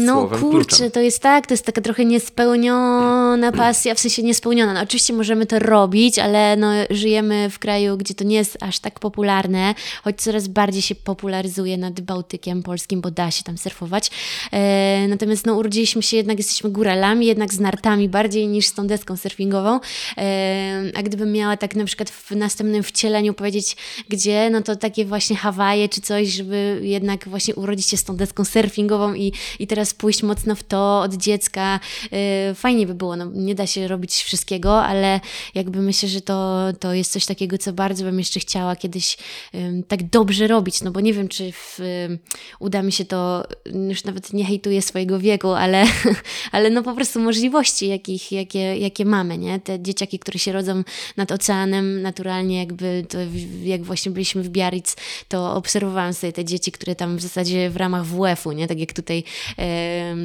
No 0.00 0.12
słowem 0.14 0.40
kurczę, 0.40 0.68
kluczem. 0.76 0.90
to 0.90 1.00
jest 1.00 1.22
tak, 1.22 1.46
to 1.46 1.54
jest 1.54 1.64
taka 1.66 1.80
trochę 1.80 2.04
niespełniona 2.04 3.52
pasja, 3.52 3.94
w 3.94 4.00
sensie 4.00 4.22
niespełniona. 4.22 4.72
No, 4.74 4.80
oczywiście 4.80 5.12
możemy 5.12 5.46
to 5.46 5.58
robić, 5.58 6.07
ale 6.18 6.56
no, 6.56 6.70
żyjemy 6.90 7.50
w 7.50 7.58
kraju, 7.58 7.96
gdzie 7.96 8.14
to 8.14 8.24
nie 8.24 8.36
jest 8.36 8.58
aż 8.60 8.78
tak 8.78 9.00
popularne, 9.00 9.74
choć 10.04 10.16
coraz 10.16 10.48
bardziej 10.48 10.82
się 10.82 10.94
popularyzuje 10.94 11.76
nad 11.76 12.00
Bałtykiem 12.00 12.62
Polskim, 12.62 13.00
bo 13.00 13.10
da 13.10 13.30
się 13.30 13.42
tam 13.42 13.58
surfować. 13.58 14.10
E, 14.52 15.06
natomiast 15.08 15.46
no, 15.46 15.54
urodziliśmy 15.54 16.02
się 16.02 16.16
jednak, 16.16 16.38
jesteśmy 16.38 16.70
góralami, 16.70 17.26
jednak 17.26 17.54
z 17.54 17.60
nartami 17.60 18.08
bardziej 18.08 18.48
niż 18.48 18.66
z 18.66 18.72
tą 18.72 18.86
deską 18.86 19.16
surfingową. 19.16 19.80
E, 20.18 20.82
a 20.94 21.02
gdybym 21.02 21.32
miała 21.32 21.56
tak 21.56 21.76
na 21.76 21.84
przykład 21.84 22.10
w 22.10 22.30
następnym 22.30 22.82
wcieleniu 22.82 23.34
powiedzieć, 23.34 23.76
gdzie, 24.08 24.50
no 24.50 24.62
to 24.62 24.76
takie 24.76 25.04
właśnie 25.04 25.36
Hawaje 25.36 25.88
czy 25.88 26.00
coś, 26.00 26.28
żeby 26.28 26.80
jednak 26.82 27.28
właśnie 27.28 27.54
urodzić 27.54 27.86
się 27.86 27.96
z 27.96 28.04
tą 28.04 28.16
deską 28.16 28.44
surfingową 28.44 29.14
i, 29.14 29.32
i 29.58 29.66
teraz 29.66 29.94
pójść 29.94 30.22
mocno 30.22 30.54
w 30.54 30.62
to 30.62 31.00
od 31.00 31.14
dziecka. 31.14 31.80
E, 32.12 32.54
fajnie 32.54 32.86
by 32.86 32.94
było, 32.94 33.16
no 33.16 33.24
nie 33.34 33.54
da 33.54 33.66
się 33.66 33.88
robić 33.88 34.14
wszystkiego, 34.14 34.84
ale 34.84 35.20
jakby 35.54 35.78
myślę, 35.82 35.97
że 36.06 36.20
to, 36.20 36.66
to 36.80 36.94
jest 36.94 37.12
coś 37.12 37.26
takiego, 37.26 37.58
co 37.58 37.72
bardzo 37.72 38.04
bym 38.04 38.18
jeszcze 38.18 38.40
chciała 38.40 38.76
kiedyś 38.76 39.16
em, 39.52 39.82
tak 39.82 40.02
dobrze 40.02 40.46
robić, 40.46 40.82
no 40.82 40.90
bo 40.90 41.00
nie 41.00 41.12
wiem, 41.12 41.28
czy 41.28 41.52
w, 41.52 41.80
em, 41.80 42.18
uda 42.60 42.82
mi 42.82 42.92
się 42.92 43.04
to, 43.04 43.44
już 43.88 44.04
nawet 44.04 44.32
nie 44.32 44.44
hejtuję 44.44 44.82
swojego 44.82 45.18
wieku, 45.18 45.48
ale, 45.48 45.84
ale 46.52 46.70
no 46.70 46.82
po 46.82 46.94
prostu 46.94 47.20
możliwości, 47.20 47.88
jakich, 47.88 48.32
jakie, 48.32 48.76
jakie 48.76 49.04
mamy, 49.04 49.38
nie? 49.38 49.60
Te 49.60 49.82
dzieciaki, 49.82 50.18
które 50.18 50.38
się 50.38 50.52
rodzą 50.52 50.84
nad 51.16 51.32
oceanem, 51.32 52.02
naturalnie 52.02 52.58
jakby, 52.58 53.06
to 53.08 53.18
jak 53.64 53.82
właśnie 53.82 54.12
byliśmy 54.12 54.42
w 54.42 54.48
Biarritz, 54.48 54.96
to 55.28 55.54
obserwowałam 55.54 56.14
sobie 56.14 56.32
te 56.32 56.44
dzieci, 56.44 56.72
które 56.72 56.94
tam 56.94 57.16
w 57.16 57.20
zasadzie 57.20 57.70
w 57.70 57.76
ramach 57.76 58.04
WF-u, 58.04 58.52
nie? 58.52 58.68
Tak 58.68 58.78
jak 58.78 58.92
tutaj 58.92 59.24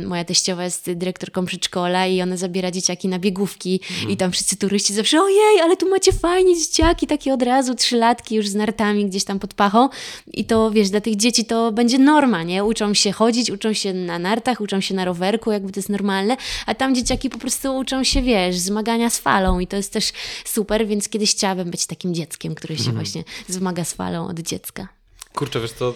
moja 0.05 0.25
teściowa 0.25 0.63
jest 0.63 0.91
dyrektorką 0.91 1.45
przedszkola 1.45 2.07
i 2.07 2.21
ona 2.21 2.37
zabiera 2.37 2.71
dzieciaki 2.71 3.07
na 3.07 3.19
biegówki 3.19 3.79
i 4.09 4.17
tam 4.17 4.31
wszyscy 4.31 4.57
turyści 4.57 4.93
zawsze, 4.93 5.21
ojej, 5.21 5.61
ale 5.63 5.77
tu 5.77 5.89
macie 5.89 6.13
fajnie 6.13 6.59
dzieciaki, 6.59 7.07
takie 7.07 7.33
od 7.33 7.41
razu 7.41 7.75
trzylatki 7.75 8.35
już 8.35 8.47
z 8.47 8.55
nartami 8.55 9.05
gdzieś 9.05 9.23
tam 9.23 9.39
pod 9.39 9.53
pachą 9.53 9.89
i 10.27 10.45
to 10.45 10.71
wiesz, 10.71 10.89
dla 10.89 11.01
tych 11.01 11.15
dzieci 11.15 11.45
to 11.45 11.71
będzie 11.71 11.99
norma, 11.99 12.43
nie? 12.43 12.63
Uczą 12.63 12.93
się 12.93 13.11
chodzić, 13.11 13.49
uczą 13.51 13.73
się 13.73 13.93
na 13.93 14.19
nartach, 14.19 14.61
uczą 14.61 14.81
się 14.81 14.95
na 14.95 15.05
rowerku, 15.05 15.51
jakby 15.51 15.71
to 15.71 15.79
jest 15.79 15.89
normalne, 15.89 16.37
a 16.65 16.75
tam 16.75 16.95
dzieciaki 16.95 17.29
po 17.29 17.37
prostu 17.37 17.77
uczą 17.77 18.03
się, 18.03 18.21
wiesz, 18.21 18.57
zmagania 18.57 19.09
z 19.09 19.19
falą 19.19 19.59
i 19.59 19.67
to 19.67 19.75
jest 19.77 19.93
też 19.93 20.11
super, 20.45 20.87
więc 20.87 21.09
kiedyś 21.09 21.31
chciałabym 21.31 21.71
być 21.71 21.85
takim 21.85 22.13
dzieckiem, 22.13 22.55
które 22.55 22.77
się 22.77 22.91
właśnie 22.91 23.23
zmaga 23.47 23.83
z 23.83 23.93
falą 23.93 24.27
od 24.27 24.39
dziecka. 24.39 24.87
Kurczę, 25.33 25.59
wiesz 25.61 25.71
co, 25.71 25.89
e, 25.89 25.93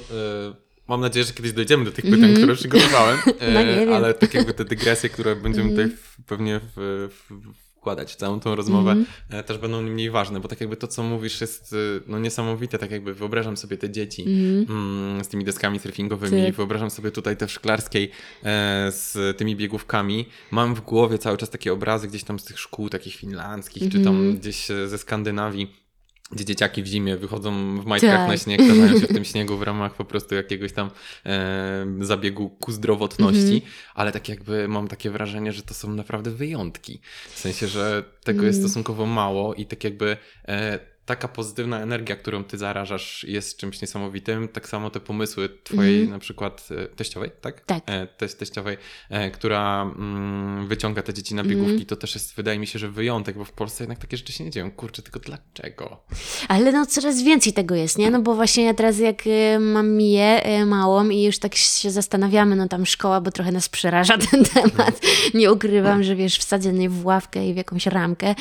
mam 0.87 1.01
nadzieję, 1.01 1.25
że 1.25 1.33
kiedyś 1.33 1.51
dojdziemy 1.53 1.85
do 1.85 1.91
tych 1.91 2.05
pytań, 2.05 2.33
które 2.33 2.55
przygotowałem, 2.55 3.17
e, 3.39 3.51
No 3.51 3.61
nie 3.63 3.75
wiem. 3.75 3.93
ale 3.93 4.13
tak 4.13 4.33
jakby 4.33 4.53
te 4.53 4.65
dygresje, 4.65 5.09
które 5.09 5.35
będziemy 5.35 5.69
tutaj 5.69 5.87
w, 5.89 6.17
pewnie 6.25 6.59
w, 6.75 7.09
w, 7.11 7.66
wkładać 7.87 8.13
w 8.13 8.15
całą 8.15 8.39
tą 8.39 8.55
rozmowę, 8.55 8.95
e, 9.29 9.43
też 9.43 9.57
będą 9.57 9.81
nie 9.81 9.91
mniej 9.91 10.09
ważne, 10.09 10.39
bo 10.39 10.47
tak 10.47 10.61
jakby 10.61 10.77
to, 10.77 10.87
co 10.87 11.03
mówisz 11.03 11.41
jest 11.41 11.73
e, 11.73 11.77
no, 12.07 12.19
niesamowite, 12.19 12.77
tak 12.77 12.91
jakby 12.91 13.13
wyobrażam 13.13 13.57
sobie 13.57 13.77
te 13.77 13.89
dzieci 13.89 14.25
mm, 14.69 15.23
z 15.23 15.27
tymi 15.27 15.43
deskami 15.43 15.79
surfingowymi, 15.79 16.45
Tak. 16.45 16.55
wyobrażam 16.55 16.89
sobie 16.89 17.11
tutaj 17.11 17.37
te 17.37 17.47
w 17.47 17.51
szklarskiej 17.51 18.11
e, 18.43 18.91
z 18.91 19.37
tymi 19.37 19.55
biegówkami, 19.55 20.25
mam 20.51 20.75
w 20.75 20.81
głowie 20.81 21.17
cały 21.17 21.37
czas 21.37 21.49
takie 21.49 21.73
obrazy 21.73 22.07
gdzieś 22.07 22.23
tam 22.23 22.39
z 22.39 22.43
tych 22.43 22.59
szkół 22.59 22.89
takich 22.89 23.15
finlandzkich, 23.15 23.91
czy 23.91 24.03
tam 24.03 24.37
gdzieś 24.37 24.71
e, 24.71 24.87
ze 24.87 24.97
Skandynawii, 24.97 25.86
gdzie 26.31 26.45
dzieciaki 26.45 26.83
w 26.83 26.87
zimie 26.87 27.17
wychodzą 27.17 27.81
w 27.81 27.85
majtkach 27.85 28.11
Tak. 28.15 28.27
na 28.27 28.37
śnieg, 28.37 28.59
tarzają 28.67 28.99
się 28.99 29.07
w 29.07 29.13
tym 29.17 29.25
śniegu 29.25 29.57
w 29.57 29.61
ramach 29.61 29.95
po 29.95 30.05
prostu 30.05 30.35
jakiegoś 30.35 30.73
tam 30.73 30.91
e, 31.25 31.85
zabiegu 32.01 32.49
ku 32.49 32.71
zdrowotności, 32.71 33.53
Mhm. 33.53 33.61
ale 33.95 34.11
tak 34.11 34.29
jakby 34.29 34.67
mam 34.67 34.87
takie 34.87 35.09
wrażenie, 35.09 35.51
że 35.53 35.63
to 35.63 35.73
są 35.73 35.93
naprawdę 35.93 36.31
wyjątki. 36.31 37.01
W 37.29 37.39
sensie, 37.39 37.67
że 37.67 38.03
tego 38.23 38.37
Mm. 38.39 38.47
jest 38.47 38.59
stosunkowo 38.59 39.05
mało 39.05 39.53
i 39.53 39.65
tak 39.65 39.83
jakby 39.83 40.17
e, 40.47 40.79
taka 41.07 41.27
pozytywna 41.27 41.79
energia, 41.79 42.15
którą 42.15 42.43
ty 42.43 42.57
zarażasz 42.57 43.23
jest 43.23 43.57
czymś 43.57 43.81
niesamowitym. 43.81 44.47
Tak 44.47 44.69
samo 44.69 44.89
te 44.89 44.99
pomysły 44.99 45.49
twojej 45.63 46.09
na 46.09 46.19
przykład 46.19 46.69
e, 46.71 46.87
teściowej, 46.87 47.31
tak? 47.41 47.61
Mhm. 47.61 47.81
Tak. 47.81 47.95
E, 47.95 48.07
te, 48.07 48.27
teściowej, 48.27 48.77
e, 49.09 49.31
która 49.31 49.81
mm, 49.81 50.67
wyciąga 50.67 51.01
te 51.01 51.13
dzieci 51.13 51.35
na 51.35 51.43
biegówki, 51.43 51.71
Mhm. 51.71 51.85
to 51.85 51.95
też 51.95 52.13
jest, 52.15 52.35
wydaje 52.35 52.59
mi 52.59 52.67
się, 52.67 52.79
że 52.79 52.89
wyjątek, 52.89 53.37
bo 53.37 53.45
w 53.45 53.51
Polsce 53.51 53.83
jednak 53.83 53.99
takie 53.99 54.17
rzeczy 54.17 54.33
się 54.33 54.43
nie 54.43 54.51
dzieją. 54.51 54.71
Kurczę, 54.71 55.01
tylko 55.01 55.19
dlaczego? 55.19 56.03
Ale 56.47 56.71
no 56.71 56.85
coraz 56.85 57.21
więcej 57.23 57.53
tego 57.53 57.75
jest, 57.75 57.97
nie? 57.97 58.11
No 58.11 58.21
bo 58.21 58.35
właśnie 58.35 58.63
ja 58.63 58.73
teraz 58.73 58.99
jak 58.99 59.23
mam 59.59 59.89
Miję 59.89 60.41
małą 60.65 61.09
i 61.09 61.23
już 61.23 61.39
tak 61.39 61.55
się 61.55 61.91
zastanawiamy, 61.91 62.55
no 62.55 62.67
tam 62.67 62.85
szkoła, 62.85 63.21
bo 63.21 63.31
trochę 63.31 63.51
nas 63.51 63.69
przeraża 63.69 64.17
ten 64.31 64.45
temat. 64.45 65.01
Nie 65.33 65.51
ukrywam, 65.51 66.03
że 66.03 66.15
wiesz, 66.15 66.37
wsadzenie 66.37 66.89
w 66.89 67.05
ławkę 67.05 67.47
i 67.47 67.53
w 67.53 67.57
jakąś 67.57 67.85
ramkę. 67.85 68.35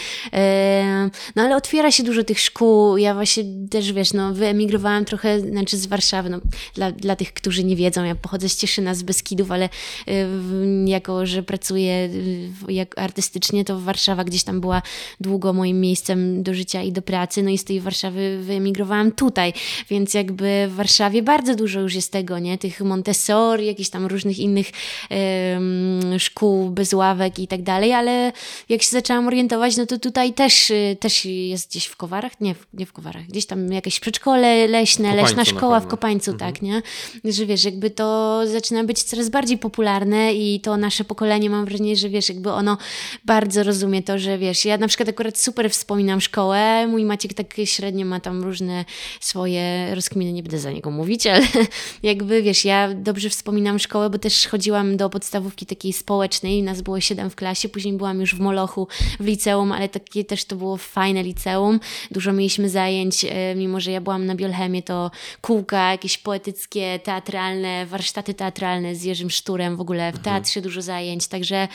No 1.36 1.42
ale 1.42 1.56
otwiera 1.56 1.90
się 1.90 2.02
dużo 2.02 2.24
tych 2.24 2.40
szkół. 2.40 2.55
Ja 2.96 3.14
właśnie 3.14 3.44
też, 3.70 3.92
wiesz, 3.92 4.12
no 4.12 4.34
wyemigrowałam 4.34 5.04
trochę, 5.04 5.40
znaczy 5.40 5.76
z 5.78 5.86
Warszawy, 5.86 6.30
no 6.30 6.40
dla, 6.74 6.92
dla 6.92 7.16
tych, 7.16 7.32
którzy 7.32 7.64
nie 7.64 7.76
wiedzą, 7.76 8.04
ja 8.04 8.14
pochodzę 8.14 8.48
z 8.48 8.56
Cieszyna, 8.56 8.94
z 8.94 9.02
Beskidów, 9.02 9.50
ale 9.50 9.68
w- 10.06 10.84
jako, 10.86 11.26
że 11.26 11.42
pracuję 11.42 12.08
w- 12.48 12.70
jak 12.70 12.98
artystycznie, 12.98 13.64
to 13.64 13.80
Warszawa 13.80 14.24
gdzieś 14.24 14.42
tam 14.44 14.60
była 14.60 14.82
długo 15.20 15.52
moim 15.52 15.80
miejscem 15.80 16.42
do 16.42 16.54
życia 16.54 16.82
i 16.82 16.92
do 16.92 17.02
pracy, 17.02 17.42
no 17.42 17.50
i 17.50 17.58
z 17.58 17.64
tej 17.64 17.80
Warszawy 17.80 18.38
wyemigrowałam 18.42 19.12
tutaj, 19.12 19.52
więc 19.90 20.14
jakby 20.14 20.66
w 20.70 20.74
Warszawie 20.74 21.22
bardzo 21.22 21.54
dużo 21.54 21.80
już 21.80 21.94
jest 21.94 22.12
tego, 22.12 22.38
nie? 22.38 22.58
Tych 22.58 22.80
Montessori, 22.80 23.66
jakichś 23.66 23.90
tam 23.90 24.06
różnych 24.06 24.38
innych 24.38 24.66
em, 25.10 26.18
szkół 26.18 26.70
bez 26.70 26.92
ławek 26.92 27.38
i 27.38 27.48
tak 27.48 27.62
dalej, 27.62 27.92
ale 27.92 28.32
jak 28.68 28.82
się 28.82 28.90
zaczęłam 28.90 29.26
orientować, 29.26 29.76
no 29.76 29.86
to 29.86 29.98
tutaj 29.98 30.32
też, 30.32 30.70
y, 30.70 30.96
też 31.00 31.24
jest 31.24 31.70
gdzieś 31.70 31.86
w 31.86 31.96
Kowarach, 31.96 32.40
nie 32.46 32.54
w, 32.54 32.66
nie 32.74 32.86
w 32.86 32.92
Kowarach, 32.92 33.26
gdzieś 33.26 33.46
tam 33.46 33.72
jakieś 33.72 34.00
przedszkole 34.00 34.66
leśne, 34.66 35.14
leśna 35.16 35.36
na 35.36 35.44
szkoła 35.44 35.80
w. 35.80 35.86
Kopańcu, 35.86 36.32
tak, 36.32 36.62
nie? 36.62 36.82
Że 37.24 37.46
wiesz, 37.46 37.64
jakby 37.64 37.90
to 37.90 38.40
zaczyna 38.46 38.84
być 38.84 39.02
coraz 39.02 39.28
bardziej 39.28 39.58
popularne 39.58 40.34
i 40.34 40.60
to 40.60 40.76
nasze 40.76 41.04
pokolenie, 41.04 41.50
mam 41.50 41.64
wrażenie, 41.64 41.96
że 41.96 42.08
wiesz, 42.08 42.28
jakby 42.28 42.52
ono 42.52 42.78
bardzo 43.24 43.62
rozumie 43.62 44.02
to, 44.02 44.18
że 44.18 44.38
wiesz, 44.38 44.64
ja 44.64 44.78
na 44.78 44.88
przykład 44.88 45.08
akurat 45.08 45.38
super 45.38 45.70
wspominam 45.70 46.20
szkołę, 46.20 46.86
mój 46.86 47.04
Maciek 47.04 47.34
tak 47.34 47.54
średnio 47.64 48.06
ma 48.06 48.20
tam 48.20 48.42
różne 48.42 48.84
swoje 49.20 49.94
rozkminy, 49.94 50.32
nie 50.32 50.42
będę 50.42 50.58
za 50.58 50.72
niego 50.72 50.90
mówić, 50.90 51.26
ale 51.26 51.46
jakby 52.02 52.42
wiesz, 52.42 52.64
ja 52.64 52.94
dobrze 52.94 53.30
wspominam 53.30 53.78
szkołę, 53.78 54.10
bo 54.10 54.18
też 54.18 54.46
chodziłam 54.46 54.96
do 54.96 55.10
podstawówki 55.10 55.66
takiej 55.66 55.92
społecznej, 55.92 56.62
nas 56.62 56.80
było 56.80 57.00
siedem 57.00 57.30
w 57.30 57.36
klasie, 57.36 57.68
później 57.68 57.94
byłam 57.94 58.20
już 58.20 58.34
w 58.34 58.40
Molochu 58.40 58.88
w 59.20 59.24
liceum, 59.24 59.72
ale 59.72 59.88
takie 59.88 60.24
też 60.24 60.44
to 60.44 60.56
było 60.56 60.76
fajne 60.76 61.22
liceum, 61.22 61.80
dużo 62.10 62.32
mieliśmy 62.36 62.70
zajęć, 62.70 63.24
e, 63.24 63.54
mimo 63.54 63.80
że 63.80 63.90
ja 63.90 64.00
byłam 64.00 64.26
na 64.26 64.34
biolchemie, 64.34 64.82
to 64.82 65.10
kółka 65.40 65.90
jakieś 65.90 66.18
poetyckie, 66.18 66.98
teatralne, 66.98 67.86
warsztaty 67.86 68.34
teatralne 68.34 68.94
z 68.94 69.02
Jerzym 69.02 69.30
Szturem, 69.30 69.76
w 69.76 69.80
ogóle 69.80 70.12
w 70.12 70.18
teatrze 70.18 70.60
dużo 70.60 70.82
zajęć, 70.82 71.28
także 71.28 71.68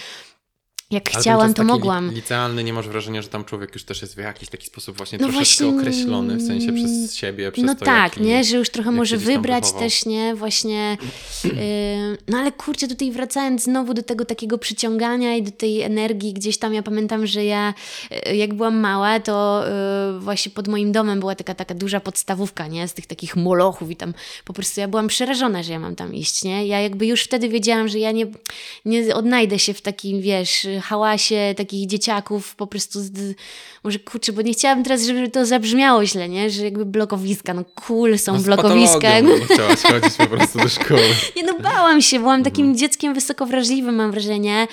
jak 0.92 1.10
Ale 1.14 1.22
chciałam, 1.22 1.54
to 1.54 1.64
mogłam. 1.64 2.10
Li, 2.10 2.16
licealny, 2.16 2.64
nie 2.64 2.74
masz 2.74 2.88
wrażenia, 2.88 3.22
że 3.22 3.28
tam 3.28 3.46
człowiek 3.46 3.74
już 3.74 3.84
też 3.84 4.02
jest 4.02 4.16
w 4.16 4.18
jakiś 4.18 4.50
taki 4.50 4.66
sposób 4.66 4.98
właśnie 4.98 5.18
No 5.18 5.28
troszeczkę 5.28 5.64
właśnie, 5.66 5.80
określony, 5.80 6.36
w 6.36 6.48
sensie 6.48 6.74
przez 6.74 7.16
siebie, 7.16 7.52
przez 7.52 7.66
No 7.66 7.76
to, 7.76 7.86
tak, 7.86 8.18
jaki, 8.18 8.22
nie, 8.22 8.44
że 8.44 8.58
już 8.58 8.70
trochę 8.70 8.92
może 8.92 9.18
wybrać 9.18 9.72
też, 9.72 10.06
nie, 10.06 10.36
właśnie. 10.36 10.98
Yy, 11.44 11.52
no 12.28 12.38
ale 12.38 12.52
kurczę, 12.52 12.88
tutaj 12.88 13.12
wracając 13.12 13.64
znowu 13.64 13.94
do 13.94 14.04
tego 14.04 14.26
takiego 14.26 14.58
przyciągania 14.58 15.36
i 15.36 15.44
do 15.44 15.52
tej 15.52 15.82
energii, 15.82 16.34
gdzieś 16.34 16.58
tam 16.58 16.74
ja 16.74 16.84
pamiętam, 16.84 17.28
że 17.28 17.46
ja 17.46 17.74
yy, 18.26 18.36
jak 18.36 18.54
byłam 18.54 18.80
mała, 18.80 19.20
to 19.20 19.64
yy, 20.14 20.20
właśnie 20.20 20.52
pod 20.52 20.68
moim 20.68 20.92
domem 20.92 21.20
była 21.20 21.36
taka, 21.36 21.56
taka 21.56 21.74
duża 21.74 22.00
podstawówka, 22.00 22.68
nie, 22.68 22.88
z 22.88 22.94
tych 22.94 23.08
takich 23.08 23.36
molochów 23.36 23.92
i 23.92 23.96
tam 23.96 24.14
po 24.46 24.54
prostu 24.54 24.80
ja 24.80 24.88
byłam 24.88 25.08
przerażona, 25.08 25.64
że 25.64 25.72
ja 25.72 25.80
mam 25.80 25.96
tam 25.96 26.14
iść, 26.16 26.44
nie. 26.44 26.68
Ja 26.68 26.80
jakby 26.80 27.06
już 27.06 27.24
wtedy 27.24 27.50
wiedziałam, 27.50 27.88
że 27.88 28.00
ja 28.00 28.12
nie, 28.12 28.28
nie 28.86 29.16
odnajdę 29.16 29.60
się 29.60 29.74
w 29.74 29.82
takim, 29.82 30.22
wiesz, 30.22 30.68
hałasie 30.82 31.54
takich 31.58 31.88
dzieciaków, 31.88 32.56
po 32.56 32.68
prostu 32.68 33.02
z, 33.02 33.36
może 33.84 34.00
kurczę, 34.00 34.34
bo 34.34 34.42
nie 34.42 34.54
chciałabym 34.54 34.84
teraz, 34.84 35.04
żeby 35.04 35.30
to 35.30 35.46
zabrzmiało 35.46 36.06
źle, 36.06 36.30
nie, 36.30 36.50
że 36.50 36.64
jakby 36.64 36.86
blokowiska, 36.86 37.54
no 37.54 37.64
cool 37.76 38.18
są 38.18 38.34
No 38.34 38.40
blokowiska, 38.40 39.10
bo 39.22 39.46
chciałaś 39.54 39.82
chodzić 39.82 40.18
po 40.18 40.28
prostu 40.28 40.60
do 40.60 40.70
szkoły. 40.70 41.02
nie 41.36 41.44
no 41.44 41.60
bałam 41.60 42.02
się, 42.02 42.20
byłam 42.20 42.44
takim 42.44 42.78
dzieckiem 42.78 43.14
wysoko 43.14 43.46
wrażliwym, 43.46 43.96
mam 43.96 44.12
wrażenie. 44.12 44.68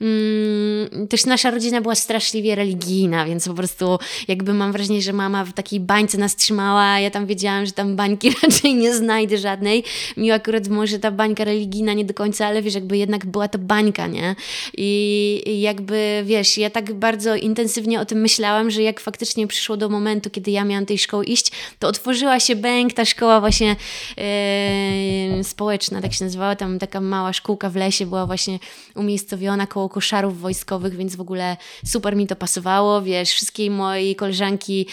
Mm, 0.00 1.08
też 1.08 1.26
nasza 1.26 1.50
rodzina 1.50 1.80
była 1.80 1.94
straszliwie 1.94 2.54
religijna, 2.54 3.26
więc 3.26 3.48
po 3.48 3.54
prostu 3.54 3.98
jakby 4.28 4.54
mam 4.54 4.72
wrażenie, 4.72 5.02
że 5.02 5.12
mama 5.12 5.44
w 5.44 5.52
takiej 5.52 5.80
bańce 5.80 6.18
nas 6.18 6.36
trzymała, 6.36 7.00
ja 7.00 7.10
tam 7.10 7.26
wiedziałam, 7.26 7.66
że 7.66 7.72
tam 7.72 7.96
bańki 7.96 8.30
raczej 8.42 8.74
nie 8.74 8.94
znajdę 8.94 9.38
żadnej. 9.38 9.84
Mi 10.16 10.30
akurat 10.30 10.68
może 10.68 10.98
ta 10.98 11.10
bańka 11.10 11.44
religijna 11.44 11.92
nie 11.92 12.04
do 12.04 12.14
końca, 12.14 12.46
ale 12.46 12.62
wiesz, 12.62 12.74
jakby 12.74 12.96
jednak 12.96 13.26
była 13.26 13.48
to 13.48 13.58
bańka, 13.58 14.06
nie? 14.06 14.36
I, 14.76 15.60
jakby, 15.60 16.22
wiesz, 16.26 16.58
ja 16.58 16.70
tak 16.70 16.92
bardzo 16.92 17.36
intensywnie 17.36 18.00
o 18.00 18.04
tym 18.04 18.20
myślałam, 18.20 18.70
że 18.70 18.82
jak 18.82 19.00
faktycznie 19.00 19.46
przyszło 19.46 19.76
do 19.76 19.88
momentu, 19.88 20.30
kiedy 20.30 20.50
ja 20.50 20.64
miałam 20.64 20.86
tej 20.86 20.98
szkoły 20.98 21.24
iść, 21.24 21.52
to 21.78 21.88
otworzyła 21.88 22.40
się 22.40 22.56
bęk, 22.56 22.92
ta 22.92 23.04
szkoła 23.04 23.40
właśnie 23.40 23.76
e, 24.18 25.44
społeczna, 25.44 26.02
tak 26.02 26.12
się 26.12 26.24
nazywała, 26.24 26.56
tam 26.56 26.78
taka 26.78 27.00
mała 27.00 27.32
szkółka 27.32 27.70
w 27.70 27.76
lesie 27.76 28.06
była 28.06 28.26
właśnie 28.26 28.58
umiejscowiona 28.94 29.66
koło 29.66 29.83
koszarów 29.88 30.40
wojskowych, 30.40 30.96
więc 30.96 31.16
w 31.16 31.20
ogóle 31.20 31.56
super 31.86 32.16
mi 32.16 32.26
to 32.26 32.36
pasowało, 32.36 33.02
wiesz, 33.02 33.30
wszystkie 33.30 33.70
moje 33.70 34.14
koleżanki, 34.14 34.86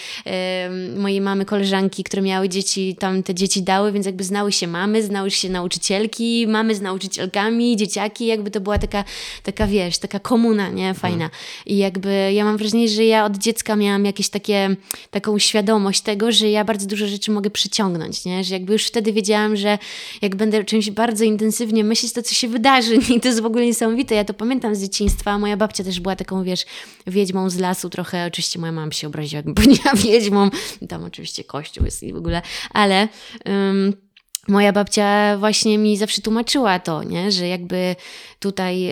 mojej 0.96 1.20
mamy 1.20 1.44
koleżanki, 1.44 2.04
które 2.04 2.22
miały 2.22 2.48
dzieci, 2.48 2.96
tam 2.98 3.22
te 3.22 3.34
dzieci 3.34 3.62
dały, 3.62 3.92
więc 3.92 4.06
jakby 4.06 4.24
znały 4.24 4.52
się 4.52 4.66
mamy, 4.66 5.02
znały 5.02 5.30
się 5.30 5.48
nauczycielki, 5.48 6.46
mamy 6.46 6.74
z 6.74 6.80
nauczycielkami, 6.80 7.76
dzieciaki, 7.76 8.26
jakby 8.26 8.50
to 8.50 8.60
była 8.60 8.78
taka, 8.78 9.04
taka 9.42 9.66
wiesz, 9.66 9.98
taka 9.98 10.18
komuna, 10.18 10.68
nie, 10.68 10.94
fajna. 10.94 11.30
I 11.66 11.76
jakby 11.76 12.32
ja 12.32 12.44
mam 12.44 12.56
wrażenie, 12.56 12.88
że 12.88 13.04
ja 13.04 13.24
od 13.24 13.36
dziecka 13.36 13.76
miałam 13.76 14.04
jakieś 14.04 14.28
takie, 14.28 14.76
taką 15.10 15.38
świadomość 15.38 16.00
tego, 16.00 16.32
że 16.32 16.50
ja 16.50 16.64
bardzo 16.64 16.86
dużo 16.86 17.06
rzeczy 17.06 17.30
mogę 17.30 17.50
przyciągnąć, 17.50 18.24
nie, 18.24 18.44
że 18.44 18.54
jakby 18.54 18.72
już 18.72 18.84
wtedy 18.84 19.12
wiedziałam, 19.12 19.56
że 19.56 19.78
jak 20.22 20.36
będę 20.36 20.64
czymś 20.64 20.90
bardzo 20.90 21.24
intensywnie 21.24 21.84
myśleć, 21.84 22.12
to 22.12 22.22
co 22.22 22.34
się 22.34 22.48
wydarzy 22.48 22.94
i 23.16 23.20
to 23.20 23.28
jest 23.28 23.40
w 23.40 23.46
ogóle 23.46 23.66
niesamowite. 23.66 24.14
Ja 24.14 24.24
to 24.24 24.34
pamiętam 24.34 24.74
z 24.74 24.81
dzieciństwa, 24.82 25.38
moja 25.38 25.56
babcia 25.56 25.84
też 25.84 26.00
była 26.00 26.16
taką, 26.16 26.44
wiesz, 26.44 26.64
wiedźmą 27.06 27.50
z 27.50 27.58
lasu. 27.58 27.90
Trochę, 27.90 28.26
oczywiście 28.26 28.58
moja 28.58 28.72
mama 28.72 28.92
się 28.92 29.06
obraziła, 29.06 29.38
jakby 29.38 29.54
powiedziała 29.54 29.96
wiedźmą, 30.06 30.50
tam 30.88 31.04
oczywiście 31.04 31.44
kościół 31.44 31.84
jest 31.84 32.02
i 32.02 32.12
w 32.12 32.16
ogóle, 32.16 32.42
ale... 32.70 33.08
Um, 33.46 34.11
moja 34.48 34.72
babcia 34.72 35.38
właśnie 35.38 35.78
mi 35.78 35.96
zawsze 35.96 36.22
tłumaczyła 36.22 36.78
to, 36.78 37.02
nie? 37.02 37.32
że 37.32 37.48
jakby 37.48 37.96
tutaj 38.40 38.88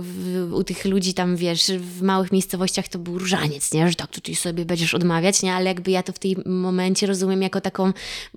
w, 0.00 0.48
u 0.52 0.64
tych 0.64 0.84
ludzi 0.84 1.14
tam, 1.14 1.36
wiesz, 1.36 1.64
w 1.78 2.02
małych 2.02 2.32
miejscowościach 2.32 2.88
to 2.88 2.98
był 2.98 3.18
różaniec, 3.18 3.72
nie? 3.72 3.88
że 3.88 3.94
tak 3.94 4.10
tutaj 4.10 4.34
sobie 4.34 4.64
będziesz 4.64 4.94
odmawiać, 4.94 5.42
nie? 5.42 5.54
ale 5.54 5.64
jakby 5.64 5.90
ja 5.90 6.02
to 6.02 6.12
w 6.12 6.18
tym 6.18 6.42
momencie 6.46 7.06
rozumiem 7.06 7.42
jako 7.42 7.60
taką 7.60 7.92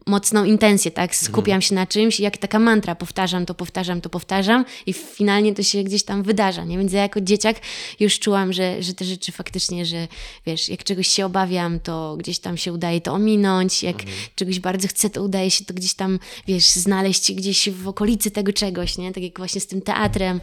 mocną 0.05 0.43
intencję, 0.43 0.91
tak? 0.91 1.15
Skupiam 1.15 1.61
się 1.61 1.75
na 1.75 1.87
czymś 1.87 2.19
i 2.19 2.23
jak 2.23 2.37
taka 2.37 2.59
mantra, 2.59 2.95
powtarzam 2.95 3.45
to, 3.45 3.53
powtarzam 3.53 4.01
to, 4.01 4.09
powtarzam 4.09 4.65
i 4.85 4.93
finalnie 4.93 5.53
to 5.53 5.63
się 5.63 5.83
gdzieś 5.83 6.03
tam 6.03 6.23
wydarza, 6.23 6.65
nie? 6.65 6.77
Więc 6.77 6.93
ja 6.93 7.01
jako 7.01 7.21
dzieciak 7.21 7.57
już 7.99 8.19
czułam, 8.19 8.53
że, 8.53 8.83
że 8.83 8.93
te 8.93 9.05
rzeczy 9.05 9.31
faktycznie, 9.31 9.85
że 9.85 10.07
wiesz, 10.45 10.69
jak 10.69 10.83
czegoś 10.83 11.07
się 11.07 11.25
obawiam, 11.25 11.79
to 11.79 12.15
gdzieś 12.17 12.39
tam 12.39 12.57
się 12.57 12.73
udaje 12.73 13.01
to 13.01 13.13
ominąć, 13.13 13.83
jak 13.83 13.99
mhm. 13.99 14.17
czegoś 14.35 14.59
bardzo 14.59 14.87
chcę, 14.87 15.09
to 15.09 15.23
udaje 15.23 15.51
się 15.51 15.65
to 15.65 15.73
gdzieś 15.73 15.93
tam 15.93 16.08
wiesz, 16.47 16.65
znaleźć 16.65 17.31
gdzieś 17.31 17.69
w 17.69 17.87
okolicy 17.87 18.31
tego 18.31 18.53
czegoś, 18.53 18.97
nie? 18.97 19.13
Tak 19.13 19.23
jak 19.23 19.37
właśnie 19.37 19.61
z 19.61 19.67
tym 19.67 19.81
teatrem. 19.81 20.41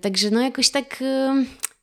Także 0.00 0.30
no 0.30 0.40
jakoś 0.40 0.70
tak 0.70 1.04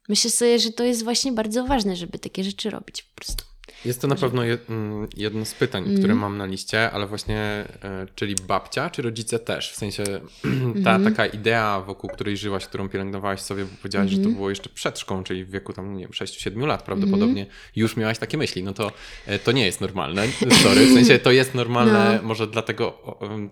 myślę 0.10 0.32
sobie, 0.32 0.60
że 0.60 0.72
to 0.72 0.84
jest 0.84 1.04
właśnie 1.04 1.32
bardzo 1.32 1.66
ważne, 1.66 1.96
żeby 1.96 2.20
takie 2.20 2.44
rzeczy 2.44 2.70
robić 2.70 3.02
po 3.02 3.16
prostu. 3.16 3.44
Jest 3.86 4.02
to 4.02 4.08
na 4.08 4.16
pewno 4.16 4.46
mm, 4.46 5.08
jedno 5.18 5.46
z 5.46 5.54
pytań, 5.54 5.84
mm. 5.84 5.98
które 5.98 6.16
mam 6.16 6.38
na 6.38 6.46
liście, 6.46 6.92
ale 6.92 7.08
właśnie, 7.08 7.38
e, 7.38 8.08
czyli 8.16 8.36
babcia, 8.48 8.90
czy 8.90 9.02
rodzice 9.02 9.40
też? 9.40 9.72
W 9.72 9.76
sensie 9.76 10.04
ta 10.84 10.96
mm. 10.96 11.04
taka 11.04 11.26
idea, 11.26 11.82
wokół 11.82 12.10
której 12.10 12.38
żyłaś, 12.38 12.66
którą 12.66 12.90
pielęgnowałaś 12.90 13.40
sobie, 13.40 13.66
bo 13.66 13.72
powiedziałaś, 13.82 14.08
mm. 14.08 14.10
że 14.10 14.18
to 14.18 14.20
mhm. 14.20 14.36
było 14.36 14.50
jeszcze 14.50 14.70
przed 14.70 15.00
szkołą, 15.00 15.24
czyli 15.24 15.46
w 15.46 15.50
wieku 15.50 15.74
tam, 15.74 15.94
nie 15.94 16.04
wiem, 16.04 16.12
6-7 16.12 16.68
lat 16.68 16.84
prawdopodobnie, 16.84 17.42
mm. 17.42 17.54
już 17.76 17.98
miałaś 17.98 18.18
takie 18.20 18.38
myśli. 18.38 18.64
No 18.64 18.74
to 18.74 18.92
e, 19.26 19.40
to 19.40 19.52
nie 19.52 19.66
jest 19.66 19.82
normalne, 19.82 20.28
sorry, 20.64 20.86
w 20.86 20.94
sensie 20.94 21.20
to 21.20 21.32
jest 21.32 21.56
normalne 21.56 22.20
no. 22.22 22.28
może 22.28 22.48
dla 22.48 22.62
tego 22.62 22.98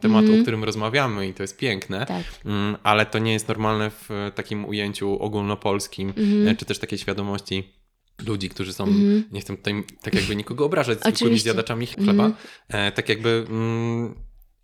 tematu, 0.01 0.25
o 0.25 0.29
mhm. 0.29 0.41
którym 0.41 0.63
rozmawiamy 0.63 1.27
i 1.27 1.33
to 1.33 1.43
jest 1.43 1.57
piękne, 1.57 2.05
tak. 2.05 2.23
Mm, 2.45 2.77
ale 2.83 3.05
to 3.05 3.19
nie 3.19 3.33
jest 3.33 3.47
normalne 3.47 3.89
w 3.89 4.31
takim 4.35 4.65
ujęciu 4.65 5.19
ogólnopolskim, 5.19 6.13
mhm. 6.17 6.57
czy 6.57 6.65
też 6.65 6.79
takiej 6.79 6.99
świadomości 6.99 7.84
ludzi, 8.27 8.49
którzy 8.49 8.73
są, 8.73 8.83
mm. 8.83 9.23
nie 9.31 9.41
chcę 9.41 9.57
tutaj 9.57 9.83
tak 10.01 10.13
jakby 10.13 10.35
nikogo 10.35 10.65
obrażać, 10.65 10.99
zwykłymi 11.01 11.39
zjadaczami 11.39 11.87
chleba, 11.87 12.25
mm. 12.25 12.35
e, 12.69 12.91
tak 12.91 13.09
jakby 13.09 13.45
mm, 13.49 14.15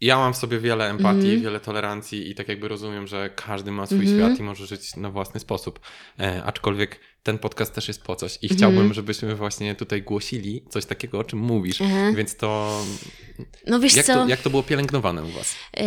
ja 0.01 0.17
mam 0.17 0.33
w 0.33 0.37
sobie 0.37 0.59
wiele 0.59 0.89
empatii, 0.89 1.29
mm. 1.29 1.41
wiele 1.41 1.59
tolerancji 1.59 2.29
i 2.29 2.35
tak 2.35 2.47
jakby 2.47 2.67
rozumiem, 2.67 3.07
że 3.07 3.29
każdy 3.35 3.71
ma 3.71 3.85
swój 3.85 4.07
mm. 4.07 4.17
świat 4.17 4.39
i 4.39 4.43
może 4.43 4.67
żyć 4.67 4.95
na 4.95 5.09
własny 5.09 5.39
sposób, 5.39 5.79
e, 6.19 6.43
aczkolwiek 6.43 6.99
ten 7.23 7.37
podcast 7.37 7.73
też 7.73 7.87
jest 7.87 8.03
po 8.03 8.15
coś 8.15 8.37
i 8.41 8.49
chciałbym, 8.49 8.79
mm. 8.79 8.93
żebyśmy 8.93 9.35
właśnie 9.35 9.75
tutaj 9.75 10.01
głosili 10.01 10.63
coś 10.69 10.85
takiego, 10.85 11.19
o 11.19 11.23
czym 11.23 11.39
mówisz, 11.39 11.81
mhm. 11.81 12.15
więc 12.15 12.35
to... 12.35 12.81
No 13.67 13.79
wiesz 13.79 13.95
jak, 13.95 14.05
co? 14.05 14.13
To, 14.13 14.27
jak 14.27 14.41
to 14.41 14.49
było 14.49 14.63
pielęgnowane 14.63 15.23
u 15.23 15.27
was? 15.27 15.55
Yy, 15.77 15.83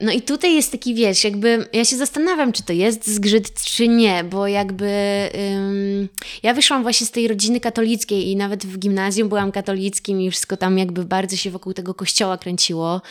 no 0.00 0.12
i 0.12 0.22
tutaj 0.22 0.54
jest 0.54 0.72
taki, 0.72 0.94
wiesz, 0.94 1.24
jakby 1.24 1.68
ja 1.72 1.84
się 1.84 1.96
zastanawiam, 1.96 2.52
czy 2.52 2.62
to 2.62 2.72
jest 2.72 3.06
zgrzyt, 3.06 3.62
czy 3.64 3.88
nie, 3.88 4.24
bo 4.24 4.46
jakby 4.46 4.90
yy, 5.34 6.08
ja 6.42 6.54
wyszłam 6.54 6.82
właśnie 6.82 7.06
z 7.06 7.10
tej 7.10 7.28
rodziny 7.28 7.60
katolickiej 7.60 8.28
i 8.28 8.36
nawet 8.36 8.66
w 8.66 8.78
gimnazjum 8.78 9.28
byłam 9.28 9.52
katolickim 9.52 10.20
i 10.20 10.30
wszystko 10.30 10.56
tam 10.56 10.78
jakby 10.78 11.04
bardzo 11.04 11.36
się 11.36 11.50
wokół 11.50 11.72
tego 11.72 11.94
kościoła 11.94 12.38
kręciło. 12.38 13.02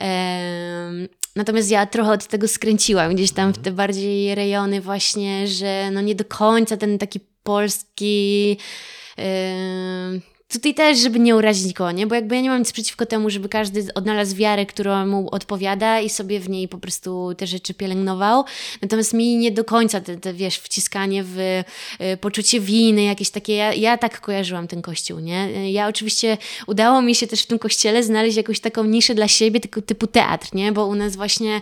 Yy, 0.00 1.19
Natomiast 1.40 1.70
ja 1.70 1.86
trochę 1.86 2.10
od 2.12 2.26
tego 2.26 2.48
skręciłam 2.48 3.14
gdzieś 3.14 3.32
tam 3.32 3.52
w 3.52 3.58
te 3.58 3.70
bardziej 3.70 4.34
rejony 4.34 4.80
właśnie, 4.80 5.48
że 5.48 5.90
no 5.92 6.00
nie 6.00 6.14
do 6.14 6.24
końca 6.24 6.76
ten 6.76 6.98
taki 6.98 7.20
polski 7.42 8.50
yy, 9.18 10.20
Tutaj 10.52 10.74
też, 10.74 10.98
żeby 10.98 11.18
nie 11.18 11.36
urazić 11.36 11.66
nikogo, 11.66 11.92
nie? 11.92 12.06
Bo 12.06 12.14
jakby 12.14 12.34
ja 12.34 12.40
nie 12.40 12.48
mam 12.48 12.58
nic 12.58 12.72
przeciwko 12.72 13.06
temu, 13.06 13.30
żeby 13.30 13.48
każdy 13.48 13.94
odnalazł 13.94 14.36
wiarę, 14.36 14.66
która 14.66 15.06
mu 15.06 15.28
odpowiada 15.30 16.00
i 16.00 16.10
sobie 16.10 16.40
w 16.40 16.48
niej 16.48 16.68
po 16.68 16.78
prostu 16.78 17.34
te 17.34 17.46
rzeczy 17.46 17.74
pielęgnował. 17.74 18.44
Natomiast 18.82 19.14
mi 19.14 19.36
nie 19.36 19.50
do 19.50 19.64
końca 19.64 20.00
te, 20.00 20.16
te 20.16 20.34
wiesz, 20.34 20.58
wciskanie 20.58 21.24
w 21.24 21.38
y, 21.38 22.16
poczucie 22.16 22.60
winy, 22.60 23.02
jakieś 23.02 23.30
takie, 23.30 23.54
ja, 23.54 23.74
ja 23.74 23.98
tak 23.98 24.20
kojarzyłam 24.20 24.68
ten 24.68 24.82
kościół, 24.82 25.18
nie? 25.18 25.72
Ja 25.72 25.88
oczywiście, 25.88 26.38
udało 26.66 27.02
mi 27.02 27.14
się 27.14 27.26
też 27.26 27.42
w 27.42 27.46
tym 27.46 27.58
kościele 27.58 28.02
znaleźć 28.02 28.36
jakąś 28.36 28.60
taką 28.60 28.84
niszę 28.84 29.14
dla 29.14 29.28
siebie, 29.28 29.60
tylko 29.60 29.82
typu 29.82 30.06
teatr, 30.06 30.48
nie? 30.54 30.72
Bo 30.72 30.86
u 30.86 30.94
nas 30.94 31.16
właśnie 31.16 31.60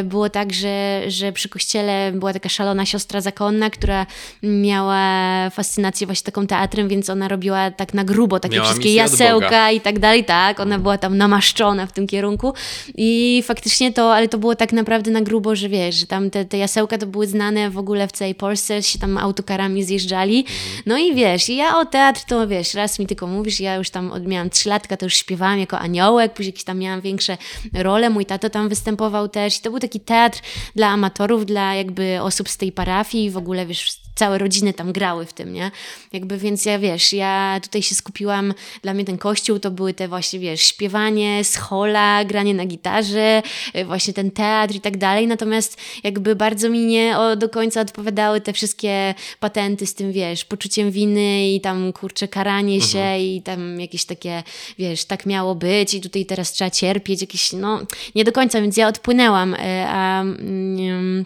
y, 0.00 0.04
było 0.04 0.30
tak, 0.30 0.52
że, 0.52 1.02
że 1.08 1.32
przy 1.32 1.48
kościele 1.48 2.12
była 2.14 2.32
taka 2.32 2.48
szalona 2.48 2.86
siostra 2.86 3.20
zakonna, 3.20 3.70
która 3.70 4.06
miała 4.42 5.50
fascynację 5.50 6.06
właśnie 6.06 6.24
taką 6.24 6.46
teatrem, 6.46 6.88
więc 6.88 7.10
ona 7.10 7.28
robiła 7.28 7.70
tak 7.70 7.94
na 7.94 8.04
grubo, 8.10 8.40
takie 8.40 8.54
Miała 8.54 8.66
wszystkie 8.66 8.94
jasełka 8.94 9.70
i 9.70 9.80
tak 9.80 9.98
dalej, 9.98 10.24
tak, 10.24 10.60
ona 10.60 10.78
była 10.78 10.98
tam 10.98 11.16
namaszczona 11.16 11.86
w 11.86 11.92
tym 11.92 12.06
kierunku. 12.06 12.54
I 12.94 13.42
faktycznie 13.46 13.92
to, 13.92 14.14
ale 14.14 14.28
to 14.28 14.38
było 14.38 14.54
tak 14.54 14.72
naprawdę 14.72 15.10
na 15.10 15.20
grubo, 15.20 15.56
że 15.56 15.68
wiesz, 15.68 15.94
że 15.94 16.06
tam 16.06 16.30
te, 16.30 16.44
te 16.44 16.58
jasełka 16.58 16.98
to 16.98 17.06
były 17.06 17.26
znane 17.26 17.70
w 17.70 17.78
ogóle 17.78 18.08
w 18.08 18.12
całej 18.12 18.34
Polsce, 18.34 18.82
się 18.82 18.98
tam 18.98 19.18
autokarami 19.18 19.84
zjeżdżali, 19.84 20.38
mhm. 20.38 20.82
no 20.86 20.98
i 20.98 21.14
wiesz, 21.14 21.48
ja 21.48 21.78
o 21.78 21.84
teatr 21.84 22.20
to 22.28 22.48
wiesz, 22.48 22.74
raz 22.74 22.98
mi 22.98 23.06
tylko 23.06 23.26
mówisz, 23.26 23.60
ja 23.60 23.74
już 23.74 23.90
tam 23.90 24.12
od, 24.12 24.26
miałam 24.26 24.50
trzylatka, 24.50 24.96
to 24.96 25.06
już 25.06 25.14
śpiewałam 25.14 25.58
jako 25.58 25.78
aniołek, 25.78 26.32
później 26.32 26.48
jakieś 26.48 26.64
tam 26.64 26.78
miałam 26.78 27.00
większe 27.00 27.36
role, 27.74 28.10
mój 28.10 28.26
tato 28.26 28.50
tam 28.50 28.68
występował 28.68 29.28
też. 29.28 29.58
I 29.58 29.60
to 29.60 29.70
był 29.70 29.80
taki 29.80 30.00
teatr 30.00 30.40
dla 30.76 30.88
amatorów, 30.88 31.46
dla 31.46 31.74
jakby 31.74 32.20
osób 32.22 32.48
z 32.48 32.56
tej 32.56 32.72
parafii 32.72 33.24
i 33.24 33.30
w 33.30 33.36
ogóle 33.36 33.66
wiesz, 33.66 33.99
całe 34.14 34.38
rodziny 34.38 34.72
tam 34.72 34.92
grały 34.92 35.26
w 35.26 35.32
tym, 35.32 35.52
nie? 35.52 35.70
Jakby 36.12 36.38
więc 36.38 36.64
ja 36.64 36.78
wiesz, 36.78 37.12
ja 37.12 37.60
tutaj 37.62 37.82
się 37.82 37.94
skupiłam, 37.94 38.54
dla 38.82 38.94
mnie 38.94 39.04
ten 39.04 39.18
kościół 39.18 39.58
to 39.58 39.70
były 39.70 39.94
te 39.94 40.08
właśnie, 40.08 40.38
wiesz, 40.38 40.60
śpiewanie, 40.60 41.44
schola, 41.44 42.24
granie 42.24 42.54
na 42.54 42.66
gitarze, 42.66 43.42
y, 43.76 43.84
właśnie 43.84 44.14
ten 44.14 44.30
teatr 44.30 44.74
i 44.74 44.80
tak 44.80 44.96
dalej, 44.96 45.26
natomiast 45.26 45.80
jakby 46.04 46.36
bardzo 46.36 46.68
mi 46.68 46.86
nie 46.86 47.18
o, 47.18 47.36
do 47.36 47.48
końca 47.48 47.80
odpowiadały 47.80 48.40
te 48.40 48.52
wszystkie 48.52 49.14
patenty 49.40 49.86
z 49.86 49.94
tym, 49.94 50.12
wiesz, 50.12 50.44
poczuciem 50.44 50.90
winy 50.90 51.48
i 51.48 51.60
tam, 51.60 51.92
kurczę, 51.92 52.28
karanie 52.28 52.74
mhm. 52.74 52.92
się 52.92 53.24
i 53.24 53.42
tam 53.42 53.80
jakieś 53.80 54.04
takie, 54.04 54.42
wiesz, 54.78 55.04
tak 55.04 55.26
miało 55.26 55.54
być 55.54 55.94
i 55.94 56.00
tutaj 56.00 56.26
teraz 56.26 56.52
trzeba 56.52 56.70
cierpieć, 56.70 57.20
jakieś, 57.20 57.52
no, 57.52 57.80
nie 58.14 58.24
do 58.24 58.32
końca, 58.32 58.60
więc 58.60 58.76
ja 58.76 58.88
odpłynęłam, 58.88 59.54
y, 59.54 59.58
a... 59.86 60.20
Mm, 60.20 61.24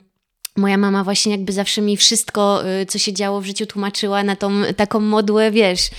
moja 0.57 0.77
mama 0.77 1.05
właśnie 1.05 1.33
jakby 1.33 1.53
zawsze 1.53 1.83
mi 1.83 1.97
wszystko, 1.97 2.62
y, 2.83 2.87
co 2.87 2.99
się 2.99 3.12
działo 3.12 3.40
w 3.40 3.47
życiu, 3.47 3.67
tłumaczyła 3.67 4.23
na 4.23 4.37
tą 4.37 4.51
taką 4.77 5.01
modłę, 5.01 5.51
wiesz, 5.51 5.90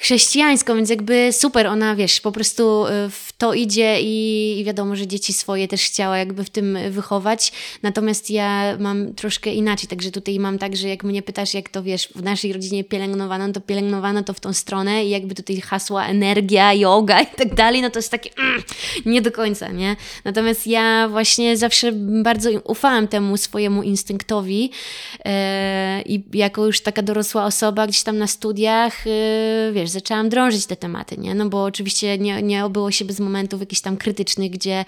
chrześcijańską, 0.00 0.76
więc 0.76 0.90
jakby 0.90 1.28
super, 1.32 1.66
ona 1.66 1.96
wiesz, 1.96 2.20
po 2.20 2.32
prostu 2.32 2.86
y, 2.86 2.90
w 3.10 3.32
to 3.38 3.54
idzie 3.54 3.96
i, 4.00 4.62
wiadomo, 4.66 4.96
że 4.96 5.06
dzieci 5.06 5.32
swoje 5.32 5.68
też 5.68 5.82
chciała 5.82 6.18
jakby 6.18 6.44
w 6.44 6.50
tym 6.50 6.78
wychować, 6.90 7.52
natomiast 7.82 8.30
ja 8.30 8.76
mam 8.78 9.14
troszkę 9.14 9.52
inaczej, 9.52 9.88
także 9.88 10.10
tutaj 10.10 10.38
mam 10.38 10.58
tak, 10.58 10.76
że 10.76 10.88
jak 10.88 11.04
mnie 11.04 11.22
pytasz, 11.22 11.54
jak 11.54 11.68
to 11.68 11.82
wiesz, 11.82 12.08
w 12.14 12.22
naszej 12.22 12.52
rodzinie 12.52 12.84
pielęgnowano, 12.84 13.52
to 13.52 13.60
pielęgnowano 13.60 14.22
to 14.22 14.34
w 14.34 14.40
tą 14.40 14.52
stronę 14.52 15.04
i 15.04 15.10
jakby 15.10 15.34
tutaj 15.34 15.60
hasła 15.60 16.06
energia, 16.06 16.72
yoga 16.74 17.20
i 17.20 17.26
tak 17.36 17.54
dalej, 17.54 17.82
no 17.82 17.90
to 17.90 17.98
jest 17.98 18.10
takie 18.10 18.30
mm, 18.38 18.62
nie 19.06 19.22
do 19.22 19.32
końca, 19.32 19.68
nie? 19.68 19.96
Natomiast 20.24 20.66
ja 20.66 21.08
właśnie 21.08 21.56
zawsze 21.56 21.92
bardzo 22.22 22.50
ufałam 22.50 23.08
temu 23.08 23.36
swojemu 23.36 23.82
instynktowi 23.82 24.70
e, 25.24 26.02
i 26.02 26.24
jako 26.32 26.66
już 26.66 26.80
taka 26.80 27.02
dorosła 27.02 27.44
osoba 27.44 27.86
gdzieś 27.86 28.02
tam 28.02 28.18
na 28.18 28.26
studiach, 28.26 29.06
e, 29.06 29.72
wiesz, 29.72 29.89
zaczęłam 29.90 30.28
drążyć 30.28 30.66
te 30.66 30.76
tematy, 30.76 31.16
nie? 31.18 31.34
No 31.34 31.48
bo 31.48 31.64
oczywiście 31.64 32.18
nie, 32.18 32.42
nie 32.42 32.64
obyło 32.64 32.90
się 32.90 33.04
bez 33.04 33.20
momentów 33.20 33.60
jakichś 33.60 33.80
tam 33.80 33.96
krytycznych, 33.96 34.50
gdzie 34.50 34.84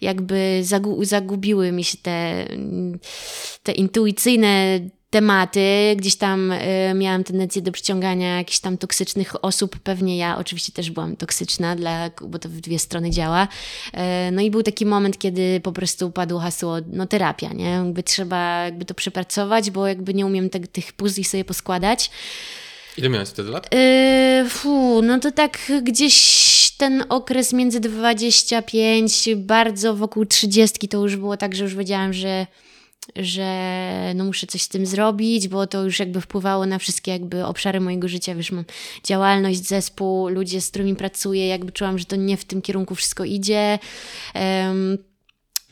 jakby 0.00 0.60
zagu 0.62 1.04
zagubiły 1.04 1.72
mi 1.72 1.84
się 1.84 1.98
te, 1.98 2.46
te 3.62 3.72
intuicyjne 3.72 4.80
tematy, 5.10 5.94
gdzieś 5.96 6.16
tam 6.16 6.52
y, 6.52 6.58
miałam 6.94 7.24
tendencję 7.24 7.62
do 7.62 7.72
przyciągania 7.72 8.36
jakichś 8.36 8.60
tam 8.60 8.78
toksycznych 8.78 9.44
osób, 9.44 9.78
pewnie 9.78 10.18
ja 10.18 10.38
oczywiście 10.38 10.72
też 10.72 10.90
byłam 10.90 11.16
toksyczna, 11.16 11.76
dla, 11.76 12.10
bo 12.22 12.38
to 12.38 12.48
w 12.48 12.52
dwie 12.52 12.78
strony 12.78 13.10
działa. 13.10 13.48
Y, 13.94 13.98
no 14.32 14.42
i 14.42 14.50
był 14.50 14.62
taki 14.62 14.86
moment, 14.86 15.18
kiedy 15.18 15.60
po 15.60 15.72
prostu 15.72 16.10
padło 16.10 16.40
hasło, 16.40 16.76
no 16.92 17.06
terapia, 17.06 17.52
nie? 17.52 17.70
Jakby 17.70 18.02
trzeba 18.02 18.64
jakby 18.64 18.84
to 18.84 18.94
przepracować, 18.94 19.70
bo 19.70 19.86
jakby 19.86 20.14
nie 20.14 20.26
umiem 20.26 20.50
te, 20.50 20.60
tych 20.60 20.92
puzli 20.92 21.24
sobie 21.24 21.44
poskładać. 21.44 22.10
Ile 22.98 23.08
miałeś 23.08 23.28
wtedy 23.28 23.50
lat? 23.50 23.74
Yy, 23.74 24.48
fu, 24.48 25.02
no 25.02 25.18
to 25.18 25.32
tak 25.32 25.58
gdzieś 25.82 26.70
ten 26.78 27.04
okres 27.08 27.52
między 27.52 27.80
25, 27.80 29.28
bardzo 29.36 29.96
wokół 29.96 30.26
30 30.26 30.88
to 30.88 30.98
już 30.98 31.16
było 31.16 31.36
tak, 31.36 31.54
że 31.54 31.64
już 31.64 31.74
wiedziałam, 31.74 32.12
że 32.12 32.46
że 33.16 34.12
no 34.14 34.24
muszę 34.24 34.46
coś 34.46 34.62
z 34.62 34.68
tym 34.68 34.86
zrobić, 34.86 35.48
bo 35.48 35.66
to 35.66 35.84
już 35.84 35.98
jakby 35.98 36.20
wpływało 36.20 36.66
na 36.66 36.78
wszystkie 36.78 37.12
jakby 37.12 37.44
obszary 37.44 37.80
mojego 37.80 38.08
życia, 38.08 38.34
wiesz, 38.34 38.52
mam 38.52 38.64
działalność, 39.04 39.66
zespół, 39.66 40.28
ludzie, 40.28 40.60
z 40.60 40.70
którymi 40.70 40.96
pracuję, 40.96 41.48
jakby 41.48 41.72
czułam, 41.72 41.98
że 41.98 42.04
to 42.04 42.16
nie 42.16 42.36
w 42.36 42.44
tym 42.44 42.62
kierunku 42.62 42.94
wszystko 42.94 43.24
idzie. 43.24 43.78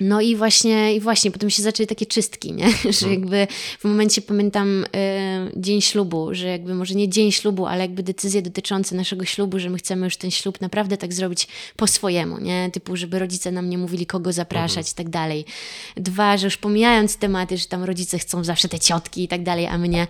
No 0.00 0.20
i 0.20 0.36
właśnie, 0.36 0.94
i 0.94 1.00
właśnie 1.00 1.30
potem 1.30 1.50
się 1.50 1.62
zaczęły 1.62 1.86
takie 1.86 2.06
czystki, 2.06 2.52
nie? 2.52 2.70
że 2.98 3.06
mhm. 3.06 3.12
jakby 3.12 3.46
w 3.78 3.84
momencie 3.84 4.22
pamiętam 4.22 4.84
y, 4.84 4.86
dzień 5.56 5.80
ślubu, 5.80 6.34
że 6.34 6.46
jakby 6.46 6.74
może 6.74 6.94
nie 6.94 7.08
dzień 7.08 7.32
ślubu, 7.32 7.66
ale 7.66 7.80
jakby 7.80 8.02
decyzje 8.02 8.42
dotyczące 8.42 8.94
naszego 8.94 9.24
ślubu, 9.24 9.58
że 9.58 9.70
my 9.70 9.78
chcemy 9.78 10.04
już 10.06 10.16
ten 10.16 10.30
ślub 10.30 10.60
naprawdę 10.60 10.96
tak 10.96 11.12
zrobić 11.12 11.48
po 11.76 11.86
swojemu, 11.86 12.38
nie? 12.38 12.70
Typu, 12.72 12.96
żeby 12.96 13.18
rodzice 13.18 13.52
nam 13.52 13.70
nie 13.70 13.78
mówili, 13.78 14.06
kogo 14.06 14.32
zapraszać 14.32 14.86
mhm. 14.86 14.92
i 14.92 14.94
tak 14.94 15.08
dalej. 15.08 15.44
Dwa, 15.96 16.36
że 16.36 16.46
już 16.46 16.56
pomijając 16.56 17.16
tematy, 17.16 17.56
że 17.56 17.66
tam 17.66 17.84
rodzice 17.84 18.18
chcą 18.18 18.44
zawsze 18.44 18.68
te 18.68 18.78
ciotki 18.78 19.24
i 19.24 19.28
tak 19.28 19.42
dalej, 19.42 19.66
a 19.66 19.78
mnie, 19.78 20.06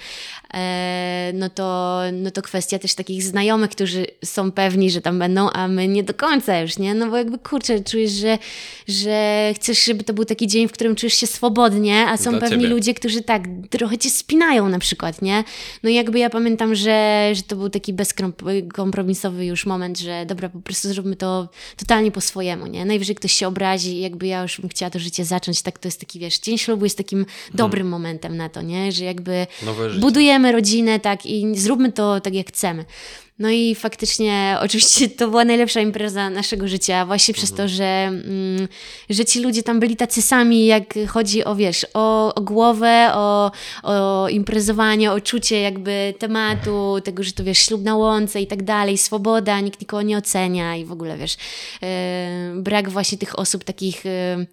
e, 0.54 1.30
no, 1.34 1.50
to, 1.50 2.00
no 2.12 2.30
to 2.30 2.42
kwestia 2.42 2.78
też 2.78 2.94
takich 2.94 3.22
znajomych, 3.22 3.70
którzy 3.70 4.06
są 4.24 4.52
pewni, 4.52 4.90
że 4.90 5.00
tam 5.00 5.18
będą, 5.18 5.50
a 5.50 5.68
my 5.68 5.88
nie 5.88 6.02
do 6.02 6.14
końca 6.14 6.60
już, 6.60 6.78
nie? 6.78 6.94
No 6.94 7.10
bo 7.10 7.16
jakby 7.16 7.38
kurczę, 7.38 7.80
czujesz, 7.80 8.12
że, 8.12 8.38
że 8.88 9.52
chcesz 9.56 9.75
chcesz, 9.76 9.86
żeby 9.86 10.04
to 10.04 10.14
był 10.14 10.24
taki 10.24 10.46
dzień, 10.46 10.68
w 10.68 10.72
którym 10.72 10.96
czujesz 10.96 11.14
się 11.14 11.26
swobodnie, 11.26 12.06
a 12.08 12.16
są 12.16 12.30
Dla 12.30 12.40
pewni 12.40 12.56
ciebie. 12.56 12.68
ludzie, 12.68 12.94
którzy 12.94 13.22
tak 13.22 13.42
trochę 13.70 13.98
cię 13.98 14.10
spinają 14.10 14.68
na 14.68 14.78
przykład, 14.78 15.22
nie? 15.22 15.44
No 15.82 15.90
i 15.90 15.94
jakby 15.94 16.18
ja 16.18 16.30
pamiętam, 16.30 16.74
że, 16.74 17.30
że 17.34 17.42
to 17.42 17.56
był 17.56 17.70
taki 17.70 17.92
bezkompromisowy 17.92 19.46
już 19.46 19.66
moment, 19.66 19.98
że 19.98 20.26
dobra, 20.26 20.48
po 20.48 20.60
prostu 20.60 20.88
zróbmy 20.88 21.16
to 21.16 21.48
totalnie 21.76 22.10
po 22.10 22.20
swojemu, 22.20 22.66
nie? 22.66 22.84
Najwyżej 22.84 23.14
ktoś 23.14 23.32
się 23.32 23.48
obrazi 23.48 23.90
i 23.90 24.00
jakby 24.00 24.26
ja 24.26 24.42
już 24.42 24.60
bym 24.60 24.70
chciała 24.70 24.90
to 24.90 24.98
życie 24.98 25.24
zacząć, 25.24 25.62
tak 25.62 25.78
to 25.78 25.88
jest 25.88 26.00
taki, 26.00 26.18
wiesz, 26.18 26.38
dzień 26.38 26.58
ślubu 26.58 26.84
jest 26.84 26.98
takim 26.98 27.18
hmm. 27.18 27.52
dobrym 27.54 27.88
momentem 27.88 28.36
na 28.36 28.48
to, 28.48 28.62
nie? 28.62 28.92
Że 28.92 29.04
jakby 29.04 29.46
budujemy 30.00 30.52
rodzinę, 30.52 31.00
tak, 31.00 31.26
i 31.26 31.58
zróbmy 31.58 31.92
to 31.92 32.20
tak, 32.20 32.34
jak 32.34 32.48
chcemy. 32.48 32.84
No 33.38 33.50
i 33.50 33.74
faktycznie, 33.74 34.56
oczywiście 34.64 35.08
to 35.08 35.28
była 35.28 35.44
najlepsza 35.44 35.80
impreza 35.80 36.30
naszego 36.30 36.68
życia, 36.68 37.06
właśnie 37.06 37.32
mhm. 37.32 37.36
przez 37.36 37.56
to, 37.56 37.68
że, 37.68 37.84
mm, 37.84 38.68
że 39.10 39.24
ci 39.24 39.40
ludzie 39.40 39.62
tam 39.62 39.80
byli 39.80 39.96
tacy 39.96 40.22
sami, 40.22 40.66
jak 40.66 40.94
chodzi 41.08 41.44
o, 41.44 41.54
wiesz, 41.54 41.86
o, 41.94 42.34
o 42.34 42.40
głowę, 42.40 43.10
o, 43.14 43.50
o 43.82 44.28
imprezowanie, 44.28 45.12
o 45.12 45.20
czucie 45.20 45.60
jakby 45.60 46.14
tematu, 46.18 46.96
tego, 47.04 47.22
że 47.22 47.32
to, 47.32 47.44
wiesz, 47.44 47.58
ślub 47.58 47.82
na 47.82 47.96
łące 47.96 48.40
i 48.40 48.46
tak 48.46 48.62
dalej, 48.62 48.98
swoboda, 48.98 49.60
nikt 49.60 49.80
nikogo 49.80 50.02
nie 50.02 50.18
ocenia 50.18 50.76
i 50.76 50.84
w 50.84 50.92
ogóle, 50.92 51.16
wiesz, 51.16 51.36
yy, 51.82 52.62
brak 52.62 52.90
właśnie 52.90 53.18
tych 53.18 53.38
osób 53.38 53.64
takich... 53.64 54.04
Yy, 54.04 54.46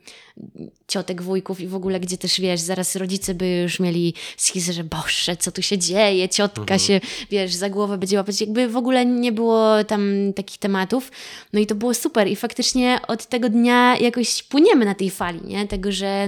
ciotek, 0.87 1.21
wujków 1.21 1.61
i 1.61 1.67
w 1.67 1.75
ogóle, 1.75 1.99
gdzie 1.99 2.17
też 2.17 2.41
wiesz, 2.41 2.61
zaraz 2.61 2.95
rodzice 2.95 3.33
by 3.33 3.47
już 3.47 3.79
mieli 3.79 4.13
schizę, 4.37 4.73
że 4.73 4.83
boże, 4.83 5.37
co 5.37 5.51
tu 5.51 5.61
się 5.61 5.77
dzieje, 5.77 6.29
ciotka 6.29 6.61
mhm. 6.61 6.79
się, 6.79 7.01
wiesz, 7.29 7.53
za 7.53 7.69
głowę 7.69 7.97
będzie 7.97 8.17
łapać. 8.17 8.41
Jakby 8.41 8.69
w 8.69 8.77
ogóle 8.77 9.05
nie 9.05 9.31
było 9.31 9.83
tam 9.83 10.33
takich 10.35 10.57
tematów. 10.57 11.11
No 11.53 11.59
i 11.59 11.65
to 11.65 11.75
było 11.75 11.93
super 11.93 12.27
i 12.27 12.35
faktycznie 12.35 12.99
od 13.07 13.25
tego 13.25 13.49
dnia 13.49 13.97
jakoś 13.97 14.43
płyniemy 14.43 14.85
na 14.85 14.95
tej 14.95 15.09
fali, 15.09 15.41
nie? 15.45 15.67
Tego, 15.67 15.91
że 15.91 16.27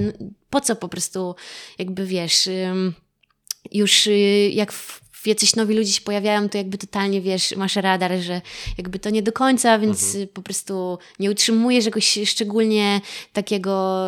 po 0.49 0.61
co 0.61 0.75
po 0.75 0.89
prostu 0.89 1.35
jakby 1.79 2.05
wiesz 2.05 2.49
już 3.71 4.07
y, 4.07 4.49
jak 4.53 4.73
jacyś 5.27 5.55
nowi 5.55 5.75
ludzie 5.75 5.91
się 5.91 6.01
pojawiają, 6.01 6.49
to 6.49 6.57
jakby 6.57 6.77
totalnie 6.77 7.21
wiesz, 7.21 7.55
masz 7.55 7.75
radar, 7.75 8.19
że 8.19 8.41
jakby 8.77 8.99
to 8.99 9.09
nie 9.09 9.23
do 9.23 9.31
końca, 9.31 9.79
więc 9.79 10.05
mhm. 10.05 10.27
po 10.27 10.41
prostu 10.41 10.97
nie 11.19 11.31
utrzymujesz 11.31 11.85
jakoś 11.85 12.19
szczególnie 12.25 13.01
takiego 13.33 14.05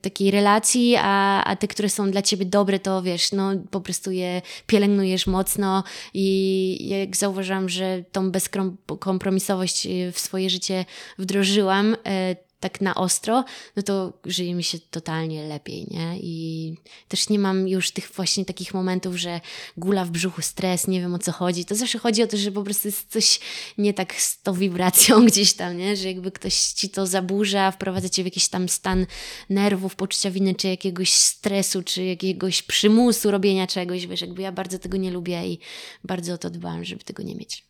takiej 0.00 0.30
relacji, 0.30 0.96
a, 0.98 1.44
a 1.44 1.56
te, 1.56 1.68
które 1.68 1.88
są 1.88 2.10
dla 2.10 2.22
ciebie 2.22 2.46
dobre, 2.46 2.78
to 2.78 3.02
wiesz, 3.02 3.32
no 3.32 3.50
po 3.70 3.80
prostu 3.80 4.10
je 4.10 4.42
pielęgnujesz 4.66 5.26
mocno 5.26 5.84
i 6.14 6.88
jak 6.88 7.16
zauważyłam, 7.16 7.68
że 7.68 8.04
tą 8.12 8.30
bezkompromisowość 8.30 9.88
w 10.12 10.18
swoje 10.18 10.50
życie 10.50 10.84
wdrożyłam, 11.18 11.96
e, 12.06 12.36
tak 12.60 12.80
na 12.80 12.94
ostro, 12.94 13.44
no 13.76 13.82
to 13.82 14.12
żyje 14.24 14.54
mi 14.54 14.64
się 14.64 14.78
totalnie 14.78 15.48
lepiej, 15.48 15.86
nie? 15.90 16.18
I 16.20 16.74
też 17.08 17.28
nie 17.28 17.38
mam 17.38 17.68
już 17.68 17.90
tych 17.90 18.10
właśnie 18.16 18.44
takich 18.44 18.74
momentów, 18.74 19.16
że 19.16 19.40
gula 19.76 20.04
w 20.04 20.10
brzuchu, 20.10 20.42
stres, 20.42 20.86
nie 20.86 21.00
wiem 21.00 21.14
o 21.14 21.18
co 21.18 21.32
chodzi. 21.32 21.64
To 21.64 21.74
zawsze 21.74 21.98
chodzi 21.98 22.22
o 22.22 22.26
to, 22.26 22.36
że 22.36 22.52
po 22.52 22.62
prostu 22.62 22.88
jest 22.88 23.12
coś 23.12 23.40
nie 23.78 23.94
tak 23.94 24.14
z 24.14 24.42
tą 24.42 24.52
wibracją 24.52 25.24
gdzieś 25.26 25.52
tam, 25.52 25.76
nie? 25.76 25.96
Że 25.96 26.08
jakby 26.08 26.32
ktoś 26.32 26.54
ci 26.54 26.90
to 26.90 27.06
zaburza, 27.06 27.70
wprowadza 27.70 28.08
cię 28.08 28.22
w 28.22 28.26
jakiś 28.26 28.48
tam 28.48 28.68
stan 28.68 29.06
nerwów, 29.50 29.96
poczucia 29.96 30.30
winy, 30.30 30.54
czy 30.54 30.68
jakiegoś 30.68 31.12
stresu, 31.12 31.82
czy 31.82 32.04
jakiegoś 32.04 32.62
przymusu 32.62 33.30
robienia 33.30 33.66
czegoś, 33.66 34.06
wiesz, 34.06 34.20
jakby 34.20 34.42
ja 34.42 34.52
bardzo 34.52 34.78
tego 34.78 34.96
nie 34.96 35.10
lubię 35.10 35.46
i 35.46 35.58
bardzo 36.04 36.34
o 36.34 36.38
to 36.38 36.50
dbam, 36.50 36.84
żeby 36.84 37.04
tego 37.04 37.22
nie 37.22 37.34
mieć. 37.34 37.69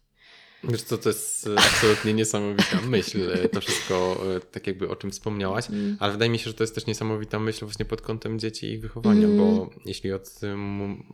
Wiesz 0.65 0.83
co, 0.83 0.99
to 0.99 1.09
jest 1.09 1.47
e, 1.47 1.59
absolutnie 1.59 2.15
niesamowita 2.15 2.81
myśl, 2.89 3.31
e, 3.33 3.49
to 3.49 3.61
wszystko, 3.61 4.21
e, 4.37 4.41
tak 4.41 4.67
jakby 4.67 4.89
o 4.89 4.97
czym 4.97 5.11
wspomniałaś, 5.11 5.71
mm. 5.71 5.97
ale 6.01 6.13
wydaje 6.13 6.31
mi 6.31 6.39
się, 6.39 6.45
że 6.45 6.55
to 6.55 6.63
jest 6.63 6.75
też 6.75 6.87
niesamowita 6.87 7.39
myśl 7.39 7.65
właśnie 7.65 7.85
pod 7.85 8.01
kątem 8.01 8.39
dzieci 8.39 8.67
i 8.67 8.73
ich 8.73 8.81
wychowania, 8.81 9.25
mm. 9.25 9.37
bo 9.37 9.71
jeśli 9.85 10.13
od 10.13 10.41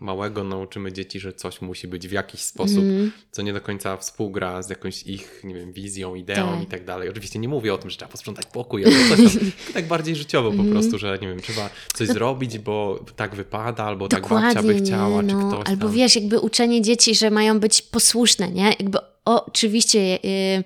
małego 0.01 0.45
nauczymy 0.45 0.93
dzieci, 0.93 1.21
że 1.21 1.33
coś 1.33 1.61
musi 1.61 1.89
być 1.89 2.09
w 2.09 2.13
jakiś 2.13 2.41
sposób, 2.41 2.79
mm. 2.79 3.13
co 3.31 3.43
nie 3.43 3.53
do 3.53 3.61
końca 3.61 3.97
współgra 3.97 4.63
z 4.63 4.71
jakąś 4.71 5.03
ich, 5.03 5.41
nie 5.45 5.55
wiem, 5.55 5.73
wizją, 5.73 6.15
ideą 6.15 6.53
tak. 6.53 6.63
i 6.63 6.67
tak 6.67 6.85
dalej. 6.85 7.09
Oczywiście 7.09 7.39
nie 7.39 7.49
mówię 7.49 7.75
o 7.75 7.79
tym, 7.79 7.91
że 7.91 7.97
trzeba 7.97 8.13
posprzątać 8.13 8.47
pokój, 8.47 8.85
ale 8.85 8.95
coś 9.09 9.35
tam, 9.35 9.51
tak 9.75 9.89
bardziej 9.89 10.17
życiowo 10.17 10.51
po 10.51 10.61
mm. 10.61 10.73
prostu, 10.73 10.99
że 10.99 11.19
nie 11.23 11.29
wiem, 11.29 11.41
trzeba 11.41 11.71
coś 11.95 12.09
no, 12.09 12.15
zrobić, 12.15 12.59
bo 12.59 13.05
tak 13.17 13.35
wypada, 13.35 13.85
albo 13.85 14.09
tak 14.09 14.29
babcia 14.29 14.63
by 14.63 14.75
chciała, 14.75 15.23
no, 15.23 15.41
czy 15.41 15.49
ktoś 15.49 15.69
Albo 15.69 15.87
tam. 15.87 15.95
wiesz, 15.97 16.17
jakby 16.17 16.41
uczenie 16.41 16.83
dzieci, 16.83 17.15
że 17.15 17.31
mają 17.31 17.61
być 17.61 17.83
posłuszne, 17.83 18.51
nie? 18.51 18.65
Jakby 18.65 18.99
oczywiście 19.27 20.19
y, 20.25 20.65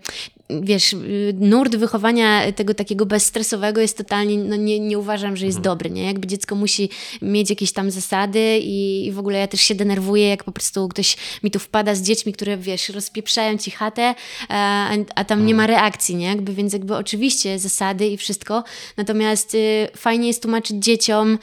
wiesz, 0.62 0.92
y, 0.92 1.34
nurt 1.40 1.76
wychowania 1.76 2.52
tego 2.52 2.74
takiego 2.74 3.06
bezstresowego 3.06 3.80
jest 3.80 3.96
totalnie, 3.96 4.38
no 4.38 4.56
nie, 4.56 4.80
nie 4.80 4.98
uważam, 4.98 5.36
że 5.36 5.46
jest 5.46 5.58
mhm. 5.58 5.72
dobry, 5.72 5.90
nie? 5.90 6.06
Jakby 6.06 6.26
dziecko 6.26 6.54
musi 6.54 6.88
mieć 7.22 7.50
jakieś 7.50 7.72
tam 7.72 7.90
zasady 7.90 8.58
i, 8.58 9.06
i, 9.06 9.12
w 9.12 9.18
ogóle 9.18 9.38
ja 9.38 9.46
też 9.46 9.60
się 9.60 9.74
denerwuję, 9.74 10.28
jak 10.28 10.44
po 10.44 10.52
prostu 10.52 10.88
ktoś 10.88 11.16
mi 11.42 11.50
tu 11.50 11.58
wpada 11.58 11.94
z 11.94 12.02
dziećmi, 12.02 12.32
które, 12.32 12.56
wiesz, 12.56 12.88
rozpieprzają 12.88 13.58
ci 13.58 13.70
chatę, 13.70 14.14
a, 14.48 14.90
a 15.14 15.24
tam 15.24 15.46
nie 15.46 15.54
ma 15.54 15.62
mhm. 15.62 15.80
reakcji, 15.80 16.16
nie? 16.16 16.26
Jakby, 16.26 16.54
więc 16.54 16.72
jakby 16.72 16.96
oczywiście 16.96 17.58
zasady 17.58 18.06
i 18.06 18.16
wszystko, 18.16 18.64
natomiast 18.96 19.54
y, 19.54 19.88
fajnie 19.96 20.26
jest 20.26 20.42
tłumaczyć 20.42 20.84
dzieciom, 20.84 21.38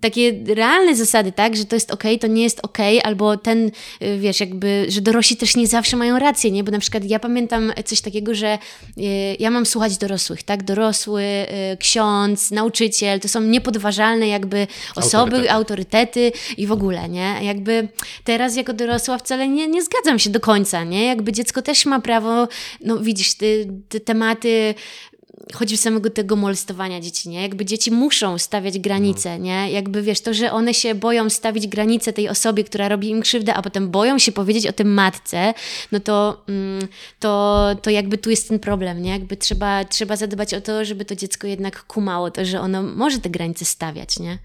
takie 0.00 0.32
realne 0.54 0.96
zasady, 0.96 1.32
tak, 1.32 1.56
że 1.56 1.64
to 1.64 1.76
jest 1.76 1.90
okej, 1.90 2.16
okay, 2.16 2.28
to 2.28 2.34
nie 2.34 2.42
jest 2.42 2.60
okej, 2.62 2.98
okay, 2.98 3.08
albo 3.08 3.36
ten, 3.36 3.70
y, 4.02 4.18
wiesz, 4.18 4.40
jakby, 4.40 4.86
że 4.88 5.00
dorośli 5.00 5.36
też 5.36 5.56
nie 5.56 5.66
zawsze 5.66 5.96
mają 5.96 6.18
rację, 6.18 6.50
nie? 6.50 6.64
Bo 6.64 6.72
na 6.72 6.78
przykład 6.78 7.04
ja 7.04 7.18
pamiętam 7.18 7.72
coś 7.84 8.00
takiego, 8.00 8.34
że 8.34 8.58
y, 8.98 9.02
ja 9.38 9.50
mam 9.50 9.66
słuchać 9.66 9.96
dorosłych, 9.96 10.42
tak? 10.42 10.62
Dorosły, 10.62 11.22
y, 11.72 11.76
ksiądz, 11.76 12.50
nauczyciel, 12.50 13.20
to 13.20 13.28
są 13.28 13.40
niepodważalne 13.40 14.28
jakby 14.28 14.66
osoby, 14.96 15.50
autorytety, 15.50 15.52
autorytety 15.52 16.32
i 16.56 16.66
w 16.66 16.72
ogóle, 16.72 17.08
nie? 17.08 17.34
Jakby 17.42 17.88
teraz 18.24 18.56
jako 18.56 18.72
dorosła 18.72 19.18
wcale 19.18 19.48
nie, 19.48 19.68
nie 19.68 19.82
zgadzam 19.82 20.18
się 20.18 20.30
do 20.30 20.40
końca, 20.40 20.84
nie? 20.84 21.06
Jakby 21.06 21.32
dziecko 21.32 21.62
też 21.62 21.86
ma 21.86 22.00
prawo, 22.00 22.48
no 22.84 22.98
widzisz, 22.98 23.34
te, 23.34 23.46
te 23.88 24.00
tematy 24.00 24.74
choćby 25.54 25.76
samego 25.76 26.10
tego 26.10 26.36
molestowania 26.36 27.00
dzieci, 27.00 27.28
nie? 27.28 27.42
Jakby 27.42 27.64
dzieci 27.64 27.90
muszą 27.90 28.38
stawiać 28.38 28.78
granice, 28.78 29.38
no. 29.38 29.44
nie? 29.44 29.70
Jakby 29.70 30.02
wiesz, 30.02 30.20
to, 30.20 30.34
że 30.34 30.52
one 30.52 30.74
się 30.74 30.94
boją 30.94 31.30
stawić 31.30 31.66
granice 31.66 32.12
tej 32.12 32.28
osobie, 32.28 32.64
która 32.64 32.88
robi 32.88 33.08
im 33.08 33.22
krzywdę, 33.22 33.54
a 33.54 33.62
potem 33.62 33.90
boją 33.90 34.18
się 34.18 34.32
powiedzieć 34.32 34.66
o 34.66 34.72
tym 34.72 34.94
matce, 34.94 35.54
no 35.92 36.00
to, 36.00 36.44
mm, 36.48 36.88
to, 37.18 37.66
to 37.82 37.90
jakby 37.90 38.18
tu 38.18 38.30
jest 38.30 38.48
ten 38.48 38.58
problem, 38.58 39.02
nie? 39.02 39.10
Jakby 39.10 39.36
trzeba, 39.36 39.84
trzeba 39.84 40.16
zadbać 40.16 40.54
o 40.54 40.60
to, 40.60 40.84
żeby 40.84 41.04
to 41.04 41.16
dziecko 41.16 41.46
jednak 41.46 41.82
kumało 41.82 42.30
to, 42.30 42.44
że 42.44 42.60
ono 42.60 42.82
może 42.82 43.18
te 43.18 43.30
granice 43.30 43.64
stawiać, 43.64 44.18
nie? 44.18 44.38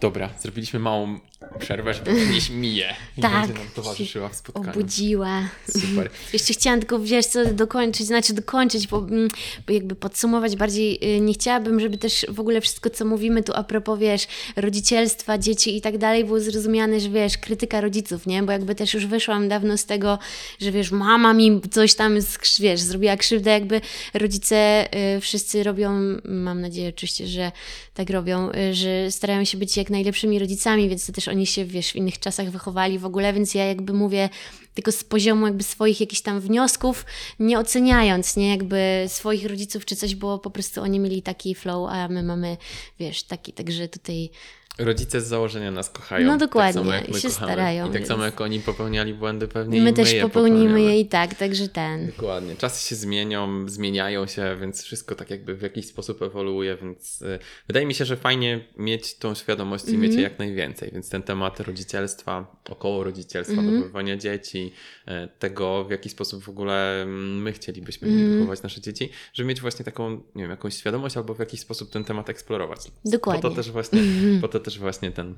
Dobra, 0.00 0.30
zrobiliśmy 0.38 0.80
małą 0.80 1.18
przerwę, 1.58 1.94
żeby 1.94 2.14
przynieść 2.14 2.50
Miję 2.50 2.94
i 3.18 3.20
tak, 3.20 3.32
będzie 3.32 3.54
nam 3.54 3.68
towarzyszyła 3.74 4.28
w 4.28 4.36
spotkaniu. 4.36 4.70
obudziła. 4.70 5.42
Super. 5.70 6.10
Jeszcze 6.32 6.52
chciałam 6.52 6.80
tylko, 6.80 6.98
wiesz 6.98 7.26
co, 7.26 7.44
dokończyć, 7.44 8.06
znaczy 8.06 8.32
dokończyć, 8.32 8.86
bo, 8.86 8.98
mm, 8.98 9.28
bo 9.66 9.72
jakby 9.72 9.94
podsumować 9.94 10.56
bardziej, 10.56 11.16
y, 11.16 11.20
nie 11.20 11.34
chciałabym, 11.34 11.80
żeby 11.80 11.98
też 11.98 12.26
w 12.28 12.40
ogóle 12.40 12.60
wszystko, 12.60 12.90
co 12.90 13.04
mówimy 13.04 13.42
tu 13.42 13.52
a 13.54 13.64
propos, 13.64 13.98
wiesz, 13.98 14.26
rodzicielstwa, 14.56 15.38
dzieci 15.38 15.76
i 15.76 15.80
tak 15.80 15.98
dalej, 15.98 16.24
było 16.24 16.40
zrozumiane, 16.40 17.00
że 17.00 17.08
wiesz, 17.08 17.38
krytyka 17.38 17.80
rodziców, 17.80 18.26
nie? 18.26 18.42
Bo 18.42 18.52
jakby 18.52 18.74
też 18.74 18.94
już 18.94 19.06
wyszłam 19.06 19.48
dawno 19.48 19.78
z 19.78 19.84
tego, 19.84 20.18
że 20.60 20.72
wiesz, 20.72 20.90
mama 20.90 21.34
mi 21.34 21.60
coś 21.70 21.94
tam, 21.94 22.18
wiesz, 22.60 22.80
zrobiła 22.80 23.16
krzywdę, 23.16 23.50
jakby 23.50 23.80
rodzice 24.14 24.88
y, 25.16 25.20
wszyscy 25.20 25.62
robią, 25.62 25.92
mam 26.24 26.60
nadzieję 26.60 26.88
oczywiście, 26.88 27.26
że 27.26 27.52
tak 27.94 28.10
robią, 28.10 28.50
y, 28.50 28.74
że 28.74 29.10
starają 29.10 29.44
się 29.44 29.58
być 29.58 29.76
jak 29.76 29.90
najlepszymi 29.90 30.38
rodzicami, 30.38 30.88
więc 30.88 31.06
to 31.06 31.12
też 31.12 31.28
oni 31.34 31.46
się, 31.46 31.64
wiesz, 31.64 31.92
w 31.92 31.96
innych 31.96 32.18
czasach 32.18 32.50
wychowali 32.50 32.98
w 32.98 33.04
ogóle, 33.04 33.32
więc 33.32 33.54
ja 33.54 33.64
jakby 33.64 33.92
mówię 33.92 34.28
tylko 34.74 34.92
z 34.92 35.04
poziomu 35.04 35.46
jakby 35.46 35.62
swoich 35.62 36.00
jakichś 36.00 36.22
tam 36.22 36.40
wniosków, 36.40 37.06
nie 37.38 37.58
oceniając, 37.58 38.36
nie, 38.36 38.50
jakby 38.50 39.04
swoich 39.08 39.46
rodziców 39.46 39.84
czy 39.84 39.96
coś, 39.96 40.14
bo 40.14 40.38
po 40.38 40.50
prostu 40.50 40.82
oni 40.82 41.00
mieli 41.00 41.22
taki 41.22 41.54
flow, 41.54 41.88
a 41.90 42.08
my 42.08 42.22
mamy, 42.22 42.56
wiesz, 42.98 43.22
taki, 43.22 43.52
także 43.52 43.88
tutaj 43.88 44.30
Rodzice 44.78 45.20
z 45.20 45.26
założenia 45.26 45.70
nas 45.70 45.90
kochają. 45.90 46.26
No 46.26 46.36
dokładnie, 46.36 46.72
tak 46.72 46.82
samo 46.82 46.92
jak 46.92 47.08
my 47.08 47.20
się 47.20 47.28
kochamy. 47.28 47.52
starają. 47.52 47.84
I 47.84 47.88
tak 47.88 47.96
więc... 47.96 48.08
samo 48.08 48.24
jak 48.24 48.40
oni 48.40 48.60
popełniali 48.60 49.14
błędy, 49.14 49.48
pewnie 49.48 49.78
my, 49.78 49.84
my 49.84 49.92
też 49.92 50.12
je 50.12 50.22
popełnimy 50.22 50.82
je 50.82 51.00
i 51.00 51.06
tak, 51.06 51.34
także 51.34 51.68
ten. 51.68 52.06
Dokładnie. 52.06 52.56
Czasy 52.56 52.88
się 52.88 52.94
zmienią, 52.94 53.68
zmieniają 53.68 54.26
się, 54.26 54.56
więc 54.60 54.82
wszystko 54.82 55.14
tak 55.14 55.30
jakby 55.30 55.54
w 55.54 55.62
jakiś 55.62 55.86
sposób 55.86 56.22
ewoluuje, 56.22 56.76
więc 56.76 57.22
y, 57.22 57.38
wydaje 57.66 57.86
mi 57.86 57.94
się, 57.94 58.04
że 58.04 58.16
fajnie 58.16 58.64
mieć 58.76 59.14
tą 59.14 59.34
świadomość 59.34 59.88
i 59.88 59.98
mieć 59.98 60.14
jak 60.14 60.38
najwięcej, 60.38 60.90
więc 60.92 61.08
ten 61.08 61.22
temat 61.22 61.60
rodzicielstwa, 61.60 62.60
około 62.70 63.04
rodzicielstwa, 63.04 63.58
mm 63.58 63.66
-hmm. 63.66 63.74
wychowywania 63.74 64.16
dzieci, 64.16 64.72
y, 65.08 65.28
tego 65.38 65.84
w 65.84 65.90
jaki 65.90 66.08
sposób 66.08 66.44
w 66.44 66.48
ogóle 66.48 67.02
mm, 67.02 67.42
my 67.42 67.52
chcielibyśmy 67.52 68.08
mm 68.08 68.20
-hmm. 68.20 68.34
wychować 68.34 68.62
nasze 68.62 68.80
dzieci, 68.80 69.10
żeby 69.32 69.48
mieć 69.48 69.60
właśnie 69.60 69.84
taką, 69.84 70.10
nie 70.10 70.42
wiem, 70.42 70.50
jakąś 70.50 70.76
świadomość 70.76 71.16
albo 71.16 71.34
w 71.34 71.38
jakiś 71.38 71.60
sposób 71.60 71.90
ten 71.90 72.04
temat 72.04 72.30
eksplorować. 72.30 72.80
Dokładnie. 73.04 73.42
Po 73.42 73.50
to 73.50 73.56
też 73.56 73.70
właśnie, 73.70 74.00
Mhm. 74.00 74.40
po 74.40 74.48
to 74.48 74.63
też 74.64 74.78
właśnie 74.78 75.10
ten 75.12 75.34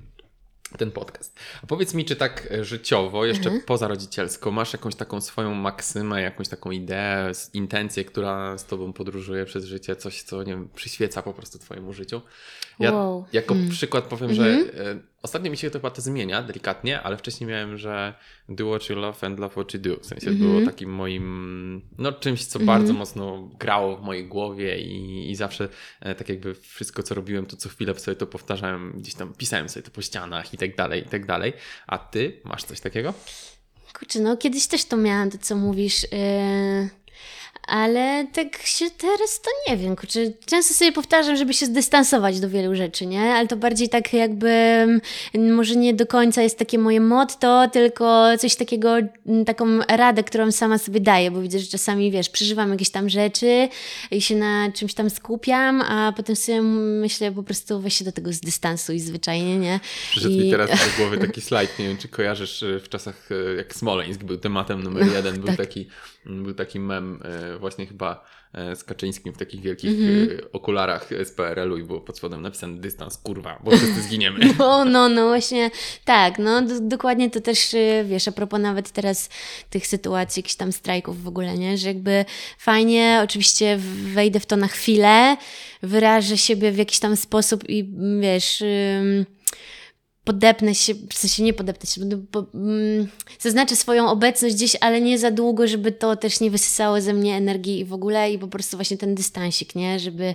ten 0.78 0.90
podcast. 0.90 1.38
A 1.62 1.66
powiedz 1.66 1.94
mi, 1.94 2.04
czy 2.04 2.16
tak 2.16 2.48
życiowo, 2.60 3.26
jeszcze 3.26 3.44
mhm. 3.44 3.62
poza 3.66 3.88
rodzicielsko, 3.88 4.50
masz 4.50 4.72
jakąś 4.72 4.94
taką 4.94 5.20
swoją 5.20 5.54
maksymę, 5.54 6.22
jakąś 6.22 6.48
taką 6.48 6.70
ideę, 6.70 7.32
intencję, 7.54 8.04
która 8.04 8.58
z 8.58 8.64
tobą 8.64 8.92
podróżuje 8.92 9.44
przez 9.44 9.64
życie, 9.64 9.96
coś, 9.96 10.22
co 10.22 10.42
nie 10.42 10.52
wiem, 10.52 10.68
przyświeca 10.74 11.22
po 11.22 11.32
prostu 11.32 11.58
twojemu 11.58 11.92
życiu? 11.92 12.20
Ja 12.78 12.92
wow. 12.92 13.24
jako 13.32 13.54
mm. 13.54 13.68
przykład 13.70 14.04
powiem, 14.04 14.34
że 14.34 14.44
e, 14.44 14.64
ostatnio 15.22 15.50
mi 15.50 15.56
się 15.56 15.70
to 15.70 15.78
chyba 15.78 15.90
to 15.90 16.02
zmienia 16.02 16.42
delikatnie, 16.42 17.02
ale 17.02 17.16
wcześniej 17.16 17.50
miałem, 17.50 17.78
że 17.78 18.14
do 18.48 18.70
what 18.70 18.88
you 18.88 18.96
love 18.96 19.26
and 19.26 19.38
love 19.38 19.52
what 19.52 19.74
you 19.74 19.80
do. 19.80 19.96
W 20.00 20.06
sensie 20.06 20.26
mm 20.26 20.40
-hmm. 20.40 20.44
było 20.44 20.66
takim 20.66 20.90
moim, 20.90 21.82
no 21.98 22.12
czymś, 22.12 22.44
co 22.44 22.58
mm 22.58 22.64
-hmm. 22.64 22.72
bardzo 22.72 22.92
mocno 22.92 23.50
grało 23.58 23.96
w 23.96 24.02
mojej 24.02 24.28
głowie 24.28 24.78
i, 24.78 25.30
i 25.30 25.36
zawsze 25.36 25.68
e, 26.00 26.14
tak 26.14 26.28
jakby 26.28 26.54
wszystko, 26.54 27.02
co 27.02 27.14
robiłem, 27.14 27.46
to 27.46 27.56
co 27.56 27.68
chwilę 27.68 27.94
sobie 27.98 28.16
to 28.16 28.26
powtarzałem, 28.26 28.92
gdzieś 28.96 29.14
tam 29.14 29.34
pisałem 29.34 29.68
sobie 29.68 29.82
to 29.82 29.90
po 29.90 30.02
ścianach 30.02 30.54
i 30.54 30.56
tak 30.58 30.76
dalej, 30.76 31.02
i 31.02 31.08
tak 31.08 31.26
dalej. 31.26 31.52
A 31.86 31.98
ty 31.98 32.40
masz 32.44 32.64
coś 32.64 32.80
takiego? 32.80 33.14
Kurczę, 33.98 34.20
no 34.20 34.36
kiedyś 34.36 34.66
też 34.66 34.84
to 34.84 34.96
miałam, 34.96 35.30
to 35.30 35.38
co 35.38 35.56
mówisz. 35.56 36.02
Yy 36.02 37.05
ale 37.66 38.26
tak 38.32 38.62
się 38.62 38.90
teraz 38.90 39.40
to 39.40 39.50
nie 39.68 39.76
wiem, 39.76 39.96
kurczę, 39.96 40.20
często 40.46 40.74
sobie 40.74 40.92
powtarzam, 40.92 41.36
żeby 41.36 41.54
się 41.54 41.66
zdystansować 41.66 42.40
do 42.40 42.48
wielu 42.48 42.74
rzeczy, 42.74 43.06
nie? 43.06 43.20
Ale 43.20 43.48
to 43.48 43.56
bardziej 43.56 43.88
tak 43.88 44.12
jakby, 44.12 44.48
mm, 44.48 45.00
może 45.54 45.76
nie 45.76 45.94
do 45.94 46.06
końca 46.06 46.42
jest 46.42 46.58
takie 46.58 46.78
moje 46.78 47.00
motto, 47.00 47.68
tylko 47.72 48.26
coś 48.38 48.56
takiego, 48.56 48.96
mm, 49.26 49.44
taką 49.44 49.78
radę, 49.88 50.24
którą 50.24 50.52
sama 50.52 50.78
sobie 50.78 51.00
daję, 51.00 51.30
bo 51.30 51.42
widzę, 51.42 51.58
że 51.58 51.66
czasami, 51.66 52.10
wiesz, 52.10 52.28
przeżywam 52.28 52.70
jakieś 52.70 52.90
tam 52.90 53.08
rzeczy 53.08 53.68
i 54.10 54.20
się 54.20 54.36
na 54.36 54.72
czymś 54.72 54.94
tam 54.94 55.10
skupiam, 55.10 55.82
a 55.82 56.12
potem 56.16 56.36
sobie 56.36 56.62
myślę 56.62 57.32
po 57.32 57.42
prostu 57.42 57.80
weź 57.80 57.98
się 57.98 58.04
do 58.04 58.12
tego 58.12 58.32
zdystansuj 58.32 59.00
zwyczajnie, 59.00 59.58
nie? 59.58 59.80
Przyszedł 60.10 60.34
I... 60.34 60.38
mi 60.38 60.50
teraz 60.50 60.70
do 60.70 60.96
głowy 60.98 61.18
taki 61.26 61.40
slajd, 61.40 61.78
nie 61.78 61.88
wiem, 61.88 61.96
czy 61.96 62.08
kojarzysz 62.08 62.62
y, 62.62 62.80
w 62.80 62.88
czasach, 62.88 63.30
y, 63.30 63.54
jak 63.56 63.74
Smoleńsk 63.74 64.24
był 64.24 64.38
tematem 64.38 64.82
numer 64.82 65.06
jeden, 65.12 65.36
był 65.36 65.46
tak. 65.46 65.56
taki 65.56 65.86
był 66.26 66.54
taki 66.54 66.80
mem 66.80 67.20
e, 67.24 67.58
właśnie 67.58 67.86
chyba 67.86 68.24
e, 68.52 68.76
z 68.76 68.84
Kaczyńskim 68.84 69.32
w 69.32 69.38
takich 69.38 69.60
wielkich 69.60 69.90
mm 69.90 70.26
-hmm. 70.26 70.40
okularach 70.52 71.08
z 71.24 71.30
PRL-u 71.30 71.76
i 71.76 71.84
było 71.84 72.00
pod 72.00 72.18
spodem 72.18 72.42
napisany 72.42 72.80
dystans, 72.80 73.18
kurwa, 73.18 73.60
bo 73.64 73.70
wszyscy 73.70 74.02
zginiemy. 74.02 74.40
No, 74.58 74.84
no, 74.84 75.08
no 75.08 75.28
właśnie 75.28 75.70
tak, 76.04 76.38
no 76.38 76.62
dokładnie 76.80 77.30
to 77.30 77.40
też, 77.40 77.76
wiesz, 78.04 78.28
a 78.28 78.32
propos 78.32 78.60
nawet 78.60 78.90
teraz 78.90 79.28
tych 79.70 79.86
sytuacji, 79.86 80.40
jakichś 80.40 80.56
tam 80.56 80.72
strajków 80.72 81.22
w 81.22 81.28
ogóle, 81.28 81.58
nie, 81.58 81.78
że 81.78 81.88
jakby 81.88 82.24
fajnie, 82.58 83.20
oczywiście 83.24 83.78
wejdę 84.14 84.40
w 84.40 84.46
to 84.46 84.56
na 84.56 84.68
chwilę, 84.68 85.36
wyrażę 85.82 86.36
siebie 86.36 86.72
w 86.72 86.76
jakiś 86.76 86.98
tam 86.98 87.16
sposób 87.16 87.68
i 87.68 87.90
wiesz... 88.20 88.60
Yy 88.60 89.35
podepnę 90.26 90.74
się, 90.74 90.94
w 90.94 91.18
sensie 91.18 91.42
nie 91.42 91.52
podepnę 91.52 91.90
się, 91.90 92.00
bo, 92.32 92.46
mm, 92.54 93.08
zaznaczę 93.40 93.76
swoją 93.76 94.10
obecność 94.10 94.54
gdzieś, 94.54 94.76
ale 94.80 95.00
nie 95.00 95.18
za 95.18 95.30
długo, 95.30 95.66
żeby 95.66 95.92
to 95.92 96.16
też 96.16 96.40
nie 96.40 96.50
wysysało 96.50 97.00
ze 97.00 97.12
mnie 97.12 97.36
energii 97.36 97.78
i 97.78 97.84
w 97.84 97.92
ogóle 97.92 98.32
i 98.32 98.38
po 98.38 98.48
prostu 98.48 98.76
właśnie 98.76 98.96
ten 98.96 99.14
dystansik, 99.14 99.74
nie? 99.74 99.98
Żeby 100.00 100.34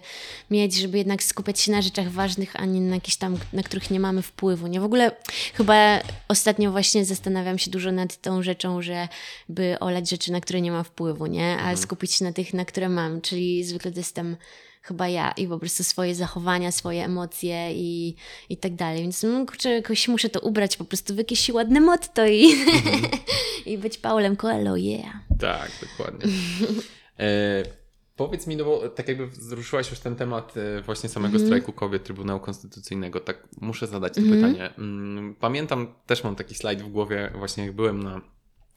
mieć, 0.52 0.76
żeby 0.76 0.98
jednak 0.98 1.24
skupiać 1.24 1.60
się 1.60 1.72
na 1.72 1.82
rzeczach 1.82 2.12
ważnych, 2.12 2.56
a 2.56 2.66
nie 2.66 2.82
na 2.82 2.96
jakieś 2.96 3.16
tam, 3.16 3.38
na 3.54 3.64
których 3.64 3.92
nie 3.92 4.00
mamy 4.00 4.22
wpływu, 4.22 4.68
nie? 4.68 4.82
W 4.82 4.84
ogóle 4.84 5.12
chyba 5.54 6.00
ostatnio 6.28 6.72
właśnie 6.72 7.06
zastanawiam 7.06 7.60
się 7.60 7.72
dużo 7.72 7.92
nad 7.92 8.22
tą 8.22 8.44
rzeczą, 8.44 8.82
że 8.82 9.08
by 9.50 9.80
olać 9.80 10.10
rzeczy, 10.10 10.32
na 10.32 10.42
które 10.42 10.62
nie 10.62 10.72
ma 10.72 10.84
wpływu, 10.84 11.26
nie? 11.26 11.52
A 11.52 11.60
mhm. 11.60 11.78
skupić 11.78 12.14
się 12.14 12.26
na 12.26 12.34
tych, 12.34 12.54
na 12.54 12.66
które 12.66 12.90
mam, 12.90 13.22
czyli 13.22 13.64
zwykle 13.64 13.92
to 13.92 14.00
jestem 14.00 14.38
chyba 14.82 15.08
ja 15.08 15.32
i 15.32 15.48
po 15.48 15.60
prostu 15.60 15.84
swoje 15.84 16.16
zachowania, 16.16 16.72
swoje 16.72 17.06
emocje 17.06 17.74
i, 17.74 18.16
i 18.50 18.58
tak 18.58 18.76
dalej. 18.76 19.02
Więc 19.02 19.24
no, 19.24 19.46
kurczę, 19.46 19.70
jakoś 19.70 20.08
muszę 20.08 20.30
to 20.30 20.40
ubrać 20.40 20.78
po 20.78 20.86
prostu 20.86 21.16
w 21.16 21.18
jakieś 21.18 21.50
ładne 21.50 21.82
motto 21.82 22.28
i, 22.28 22.46
i 23.72 23.78
być 23.78 23.98
Paulem 23.98 24.36
Coelho, 24.36 24.76
yeah. 24.76 25.16
Tak, 25.40 25.72
dokładnie. 25.82 26.32
E, 27.20 27.64
powiedz 28.16 28.48
mi, 28.48 28.56
no 28.56 28.66
bo 28.66 28.90
tak 28.90 29.08
jakby 29.08 29.28
wzruszyłaś 29.28 29.90
już 29.90 30.00
ten 30.00 30.16
temat 30.16 30.54
e, 30.58 30.82
właśnie 30.82 31.10
samego 31.10 31.36
mm. 31.36 31.48
strajku 31.48 31.74
kobiet 31.74 32.04
Trybunału 32.04 32.40
Konstytucyjnego, 32.40 33.20
tak 33.20 33.48
muszę 33.62 33.88
zadać 33.88 34.14
to 34.14 34.22
mm. 34.22 34.34
pytanie. 34.34 34.74
Pamiętam, 35.40 35.94
też 36.06 36.24
mam 36.24 36.36
taki 36.36 36.56
slajd 36.56 36.82
w 36.82 36.90
głowie, 36.90 37.32
właśnie 37.36 37.66
jak 37.66 37.76
byłem 37.76 38.04
na 38.04 38.22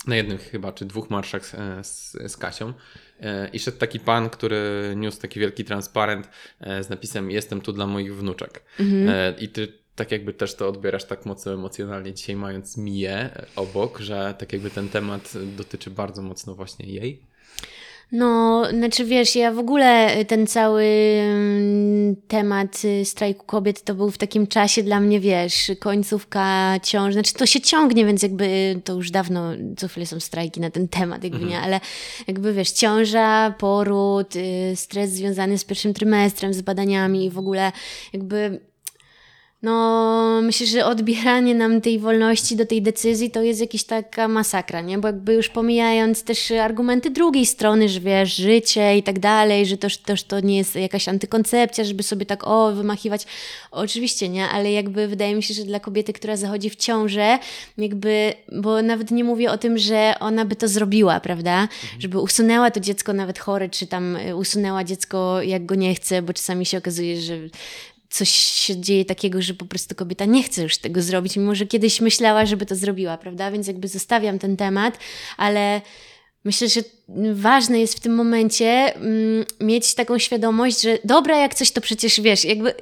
na 0.06 0.16
jednym 0.16 0.38
chyba, 0.38 0.72
czy 0.72 0.84
dwóch 0.84 1.10
marszach 1.10 1.54
e, 1.54 1.84
z, 1.84 2.12
z 2.26 2.36
Kasią 2.36 2.72
e, 3.20 3.48
i 3.48 3.58
szedł 3.58 3.78
taki 3.78 4.00
pan, 4.00 4.30
który 4.30 4.92
niósł 4.96 5.20
taki 5.20 5.40
wielki 5.40 5.64
transparent 5.64 6.28
e, 6.60 6.84
z 6.84 6.88
napisem 6.88 7.30
jestem 7.30 7.60
tu 7.60 7.72
dla 7.72 7.86
moich 7.86 8.16
wnuczek. 8.16 8.62
Mhm. 8.80 9.38
I 9.38 9.48
ty 9.48 9.72
tak 9.96 10.12
jakby 10.12 10.32
też 10.32 10.54
to 10.54 10.68
odbierasz 10.68 11.04
tak 11.04 11.26
mocno 11.26 11.52
emocjonalnie 11.52 12.14
dzisiaj 12.14 12.36
mając 12.36 12.76
Miję 12.76 13.30
obok, 13.56 13.98
że 13.98 14.34
tak 14.38 14.52
jakby 14.52 14.70
ten 14.70 14.88
temat 14.88 15.32
dotyczy 15.56 15.90
bardzo 15.90 16.22
mocno 16.22 16.54
właśnie 16.54 16.86
jej? 16.86 17.22
No, 18.14 18.62
znaczy 18.70 19.04
wiesz, 19.04 19.36
ja 19.36 19.52
w 19.52 19.58
ogóle 19.58 20.10
ten 20.24 20.46
cały 20.46 20.84
mm, 20.84 22.16
temat 22.28 22.82
y, 22.84 23.04
strajku 23.04 23.46
kobiet 23.46 23.82
to 23.82 23.94
był 23.94 24.10
w 24.10 24.18
takim 24.18 24.46
czasie 24.46 24.82
dla 24.82 25.00
mnie, 25.00 25.20
wiesz, 25.20 25.72
końcówka 25.80 26.74
ciąży, 26.82 27.12
znaczy 27.12 27.34
to 27.34 27.46
się 27.46 27.60
ciągnie, 27.60 28.06
więc 28.06 28.22
jakby 28.22 28.80
to 28.84 28.94
już 28.94 29.10
dawno, 29.10 29.50
co 29.76 29.88
chwilę 29.88 30.06
są 30.06 30.20
strajki 30.20 30.60
na 30.60 30.70
ten 30.70 30.88
temat, 30.88 31.24
jakby 31.24 31.44
nie, 31.44 31.60
ale 31.60 31.80
jakby 32.26 32.52
wiesz, 32.52 32.70
ciąża, 32.70 33.54
poród, 33.58 34.36
y, 34.36 34.72
stres 34.76 35.10
związany 35.10 35.58
z 35.58 35.64
pierwszym 35.64 35.94
trymestrem, 35.94 36.54
z 36.54 36.62
badaniami 36.62 37.24
i 37.24 37.30
w 37.30 37.38
ogóle 37.38 37.72
jakby 38.12 38.60
no 39.64 40.40
myślę, 40.42 40.66
że 40.66 40.86
odbieranie 40.86 41.54
nam 41.54 41.80
tej 41.80 41.98
wolności 41.98 42.56
do 42.56 42.66
tej 42.66 42.82
decyzji 42.82 43.30
to 43.30 43.42
jest 43.42 43.60
jakaś 43.60 43.84
taka 43.84 44.28
masakra, 44.28 44.80
nie? 44.80 44.98
Bo 44.98 45.08
jakby 45.08 45.34
już 45.34 45.48
pomijając 45.48 46.22
też 46.22 46.50
argumenty 46.50 47.10
drugiej 47.10 47.46
strony, 47.46 47.88
że 47.88 48.00
wiesz, 48.00 48.36
życie 48.36 48.96
i 48.96 49.02
tak 49.02 49.18
dalej, 49.18 49.66
że 49.66 49.76
też, 49.76 49.96
też 49.96 50.24
to 50.24 50.40
nie 50.40 50.56
jest 50.56 50.76
jakaś 50.76 51.08
antykoncepcja, 51.08 51.84
żeby 51.84 52.02
sobie 52.02 52.26
tak 52.26 52.46
o, 52.46 52.72
wymachiwać. 52.72 53.26
Oczywiście, 53.70 54.28
nie? 54.28 54.48
Ale 54.48 54.72
jakby 54.72 55.08
wydaje 55.08 55.34
mi 55.34 55.42
się, 55.42 55.54
że 55.54 55.64
dla 55.64 55.80
kobiety, 55.80 56.12
która 56.12 56.36
zachodzi 56.36 56.70
w 56.70 56.76
ciążę, 56.76 57.38
jakby, 57.78 58.34
bo 58.52 58.82
nawet 58.82 59.10
nie 59.10 59.24
mówię 59.24 59.50
o 59.50 59.58
tym, 59.58 59.78
że 59.78 60.14
ona 60.20 60.44
by 60.44 60.56
to 60.56 60.68
zrobiła, 60.68 61.20
prawda? 61.20 61.60
Mhm. 61.60 62.00
Żeby 62.00 62.20
usunęła 62.20 62.70
to 62.70 62.80
dziecko 62.80 63.12
nawet 63.12 63.38
chore, 63.38 63.68
czy 63.68 63.86
tam 63.86 64.18
usunęła 64.36 64.84
dziecko 64.84 65.42
jak 65.42 65.66
go 65.66 65.74
nie 65.74 65.94
chce, 65.94 66.22
bo 66.22 66.32
czasami 66.32 66.66
się 66.66 66.78
okazuje, 66.78 67.20
że 67.20 67.38
coś 68.14 68.28
się 68.30 68.80
dzieje 68.80 69.04
takiego, 69.04 69.42
że 69.42 69.54
po 69.54 69.64
prostu 69.64 69.94
kobieta 69.94 70.24
nie 70.24 70.42
chce 70.42 70.62
już 70.62 70.78
tego 70.78 71.02
zrobić, 71.02 71.36
mimo 71.36 71.54
że 71.54 71.66
kiedyś 71.66 72.00
myślała, 72.00 72.46
żeby 72.46 72.66
to 72.66 72.76
zrobiła, 72.76 73.18
prawda? 73.18 73.50
Więc 73.50 73.66
jakby 73.66 73.88
zostawiam 73.88 74.38
ten 74.38 74.56
temat, 74.56 74.98
ale 75.36 75.80
myślę, 76.44 76.68
że 76.68 76.80
ważne 77.34 77.80
jest 77.80 77.96
w 77.96 78.00
tym 78.00 78.14
momencie 78.14 78.94
mm, 78.96 79.44
mieć 79.60 79.94
taką 79.94 80.18
świadomość, 80.18 80.80
że 80.80 80.98
dobra, 81.04 81.38
jak 81.38 81.54
coś 81.54 81.70
to 81.70 81.80
przecież 81.80 82.20
wiesz, 82.20 82.44
jakby 82.44 82.74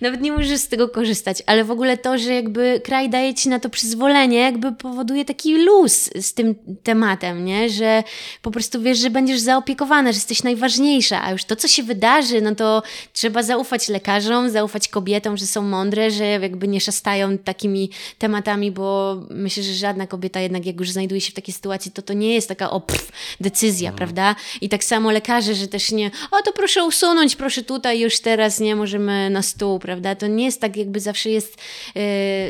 nawet 0.00 0.20
nie 0.20 0.32
możesz 0.32 0.60
z 0.60 0.68
tego 0.68 0.88
korzystać, 0.88 1.42
ale 1.46 1.64
w 1.64 1.70
ogóle 1.70 1.96
to, 1.98 2.18
że 2.18 2.34
jakby 2.34 2.80
kraj 2.84 3.10
daje 3.10 3.34
ci 3.34 3.48
na 3.48 3.60
to 3.60 3.70
przyzwolenie, 3.70 4.38
jakby 4.38 4.72
powoduje 4.72 5.24
taki 5.24 5.64
luz 5.64 6.10
z 6.20 6.34
tym 6.34 6.54
tematem, 6.82 7.44
nie? 7.44 7.70
Że 7.70 8.02
po 8.42 8.50
prostu 8.50 8.82
wiesz, 8.82 8.98
że 8.98 9.10
będziesz 9.10 9.40
zaopiekowana, 9.40 10.12
że 10.12 10.16
jesteś 10.16 10.42
najważniejsza, 10.42 11.24
a 11.24 11.32
już 11.32 11.44
to, 11.44 11.56
co 11.56 11.68
się 11.68 11.82
wydarzy, 11.82 12.40
no 12.40 12.54
to 12.54 12.82
trzeba 13.12 13.42
zaufać 13.42 13.88
lekarzom, 13.88 14.50
zaufać 14.50 14.88
kobietom, 14.88 15.36
że 15.36 15.46
są 15.46 15.62
mądre, 15.62 16.10
że 16.10 16.24
jakby 16.24 16.68
nie 16.68 16.80
szastają 16.80 17.38
takimi 17.38 17.90
tematami, 18.18 18.70
bo 18.70 19.16
myślę, 19.30 19.62
że 19.62 19.74
żadna 19.74 20.06
kobieta 20.06 20.40
jednak 20.40 20.66
jak 20.66 20.80
już 20.80 20.90
znajduje 20.90 21.20
się 21.20 21.30
w 21.30 21.34
takiej 21.34 21.54
sytuacji, 21.54 21.92
to 21.92 22.02
to 22.02 22.12
nie 22.12 22.34
jest 22.34 22.48
taka 22.48 22.70
o 22.70 22.80
pff, 22.80 23.12
decyzja 23.40 23.57
decyzja, 23.58 23.90
mhm. 23.90 23.96
prawda? 23.96 24.36
I 24.60 24.68
tak 24.68 24.84
samo 24.84 25.10
lekarze, 25.10 25.54
że 25.54 25.68
też 25.68 25.92
nie, 25.92 26.10
o 26.30 26.42
to 26.42 26.52
proszę 26.52 26.84
usunąć, 26.84 27.36
proszę 27.36 27.62
tutaj, 27.62 28.00
już 28.00 28.20
teraz, 28.20 28.60
nie, 28.60 28.76
możemy 28.76 29.30
na 29.30 29.42
stół, 29.42 29.78
prawda? 29.78 30.14
To 30.14 30.26
nie 30.26 30.44
jest 30.44 30.60
tak, 30.60 30.76
jakby 30.76 31.00
zawsze 31.00 31.30
jest, 31.30 31.56
yy, 31.94 32.02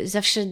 zawsze 0.07 0.47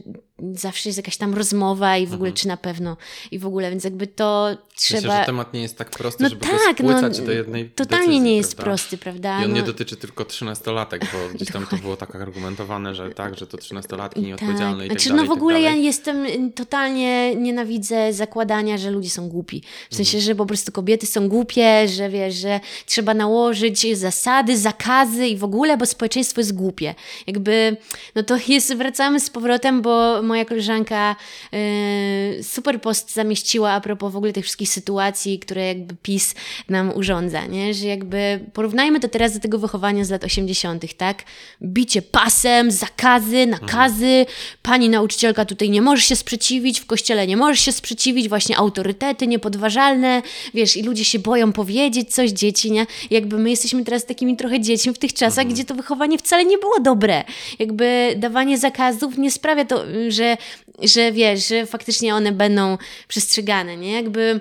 zawsze 0.55 0.89
jest 0.89 0.97
jakaś 0.97 1.17
tam 1.17 1.35
rozmowa 1.35 1.97
i 1.97 2.07
w 2.07 2.15
ogóle, 2.15 2.29
mhm. 2.29 2.37
czy 2.37 2.49
na 2.49 2.57
pewno 2.57 2.97
i 3.31 3.39
w 3.39 3.47
ogóle, 3.47 3.71
więc 3.71 3.85
jakby 3.85 4.07
to 4.07 4.57
trzeba... 4.75 5.01
Myślę, 5.01 5.21
że 5.21 5.27
temat 5.27 5.55
nie 5.55 5.63
jest 5.63 5.79
tak 5.79 5.91
prosty, 5.91 6.23
no 6.23 6.29
żeby 6.29 6.41
tak, 6.41 6.53
go 6.83 6.89
spłycać 6.89 7.19
no, 7.19 7.27
do 7.27 7.33
jednej 7.33 7.71
Totalnie 7.71 8.07
decyzji, 8.07 8.21
nie 8.21 8.37
jest 8.37 8.55
prawda? 8.55 8.71
prosty, 8.71 8.99
prawda? 8.99 9.41
I 9.41 9.45
on 9.45 9.51
no. 9.51 9.57
nie 9.57 9.63
dotyczy 9.63 9.97
tylko 9.97 10.25
trzynastolatek, 10.25 11.05
bo 11.13 11.35
gdzieś 11.35 11.51
tam 11.51 11.67
to 11.67 11.77
było 11.77 11.97
tak 11.97 12.17
argumentowane, 12.17 12.95
że 12.95 13.11
tak, 13.11 13.39
że 13.39 13.47
to 13.47 13.57
trzynastolatki 13.57 14.21
nieodpowiedzialne 14.21 14.77
tak. 14.77 14.87
i 14.87 14.89
tak 14.89 15.01
znaczy, 15.01 15.09
dalej. 15.09 15.29
No 15.29 15.35
w 15.35 15.39
ogóle 15.39 15.55
tak 15.55 15.65
ja 15.65 15.75
jestem, 15.75 16.53
totalnie 16.53 17.37
nienawidzę 17.37 18.13
zakładania, 18.13 18.79
że 18.79 18.91
ludzie 18.91 19.11
są 19.11 19.29
głupi. 19.29 19.63
W 19.91 19.95
sensie, 19.95 20.19
mhm. 20.19 20.25
że 20.25 20.35
po 20.35 20.47
prostu 20.47 20.73
kobiety 20.73 21.07
są 21.07 21.29
głupie, 21.29 21.89
że 21.89 22.09
wiesz, 22.11 22.35
że 22.35 22.61
trzeba 22.87 23.15
nałożyć 23.15 23.99
zasady, 23.99 24.59
zakazy 24.59 25.27
i 25.27 25.37
w 25.37 25.45
ogóle, 25.45 25.77
bo 25.77 25.87
społeczeństwo 25.87 26.41
jest 26.41 26.55
głupie. 26.55 26.95
Jakby, 27.27 27.77
no 28.15 28.23
to 28.23 28.37
jest, 28.49 28.75
wracamy 28.75 29.21
z 29.21 29.31
powrotem, 29.31 29.83
bo 29.83 30.26
moja 30.27 30.45
koleżanka 30.45 31.17
Y, 31.55 32.43
super 32.43 32.81
post 32.81 33.15
zamieściła 33.15 33.73
a 33.73 33.81
propos 33.81 34.13
w 34.13 34.17
ogóle 34.17 34.33
tych 34.33 34.45
wszystkich 34.45 34.69
sytuacji, 34.69 35.39
które 35.39 35.67
jakby 35.67 35.95
PiS 36.03 36.35
nam 36.69 36.93
urządza, 36.97 37.47
nie? 37.47 37.75
Że 37.75 37.87
jakby 37.87 38.41
porównajmy 38.53 39.01
to 39.01 39.09
teraz 39.09 39.35
do 39.35 39.41
tego 39.41 39.59
wychowania 39.59 40.05
z 40.05 40.11
lat 40.11 40.25
80., 40.25 40.97
tak? 40.97 41.23
Bicie 41.63 42.03
pasem, 42.03 42.71
zakazy, 42.71 43.47
nakazy, 43.47 44.27
pani 44.63 44.89
nauczycielka 44.89 45.45
tutaj 45.45 45.71
nie 45.71 45.83
może 45.83 46.03
się 46.03 46.17
sprzeciwić, 46.17 46.81
w 46.81 46.87
kościele 46.87 47.27
nie 47.27 47.37
możesz 47.37 47.61
się 47.61 47.73
sprzeciwić, 47.73 48.29
właśnie 48.29 48.57
autorytety 48.57 49.27
niepodważalne, 49.27 50.23
wiesz, 50.55 50.77
i 50.77 50.83
ludzie 50.83 51.05
się 51.05 51.19
boją 51.19 51.53
powiedzieć 51.53 52.15
coś, 52.15 52.31
dzieci, 52.31 52.71
nie? 52.71 52.87
Jakby 53.11 53.39
my 53.39 53.51
jesteśmy 53.51 53.85
teraz 53.85 54.07
takimi 54.07 54.37
trochę 54.37 54.61
dziećmi 54.61 54.95
w 54.95 54.99
tych 54.99 55.13
czasach, 55.13 55.45
mhm. 55.45 55.55
gdzie 55.55 55.65
to 55.65 55.75
wychowanie 55.75 56.19
wcale 56.19 56.45
nie 56.45 56.59
było 56.59 56.81
dobre. 56.81 57.25
Jakby 57.59 58.15
dawanie 58.17 58.59
zakazów 58.59 59.19
nie 59.19 59.31
sprawia 59.31 59.65
to, 59.65 59.85
że 60.17 60.37
że 60.83 61.13
wiesz, 61.13 61.49
że 61.49 61.67
faktycznie 61.67 62.15
one 62.15 62.33
będą 62.33 62.79
przestrzegane, 63.09 63.77
nie? 63.77 63.93
Jakby 63.93 64.41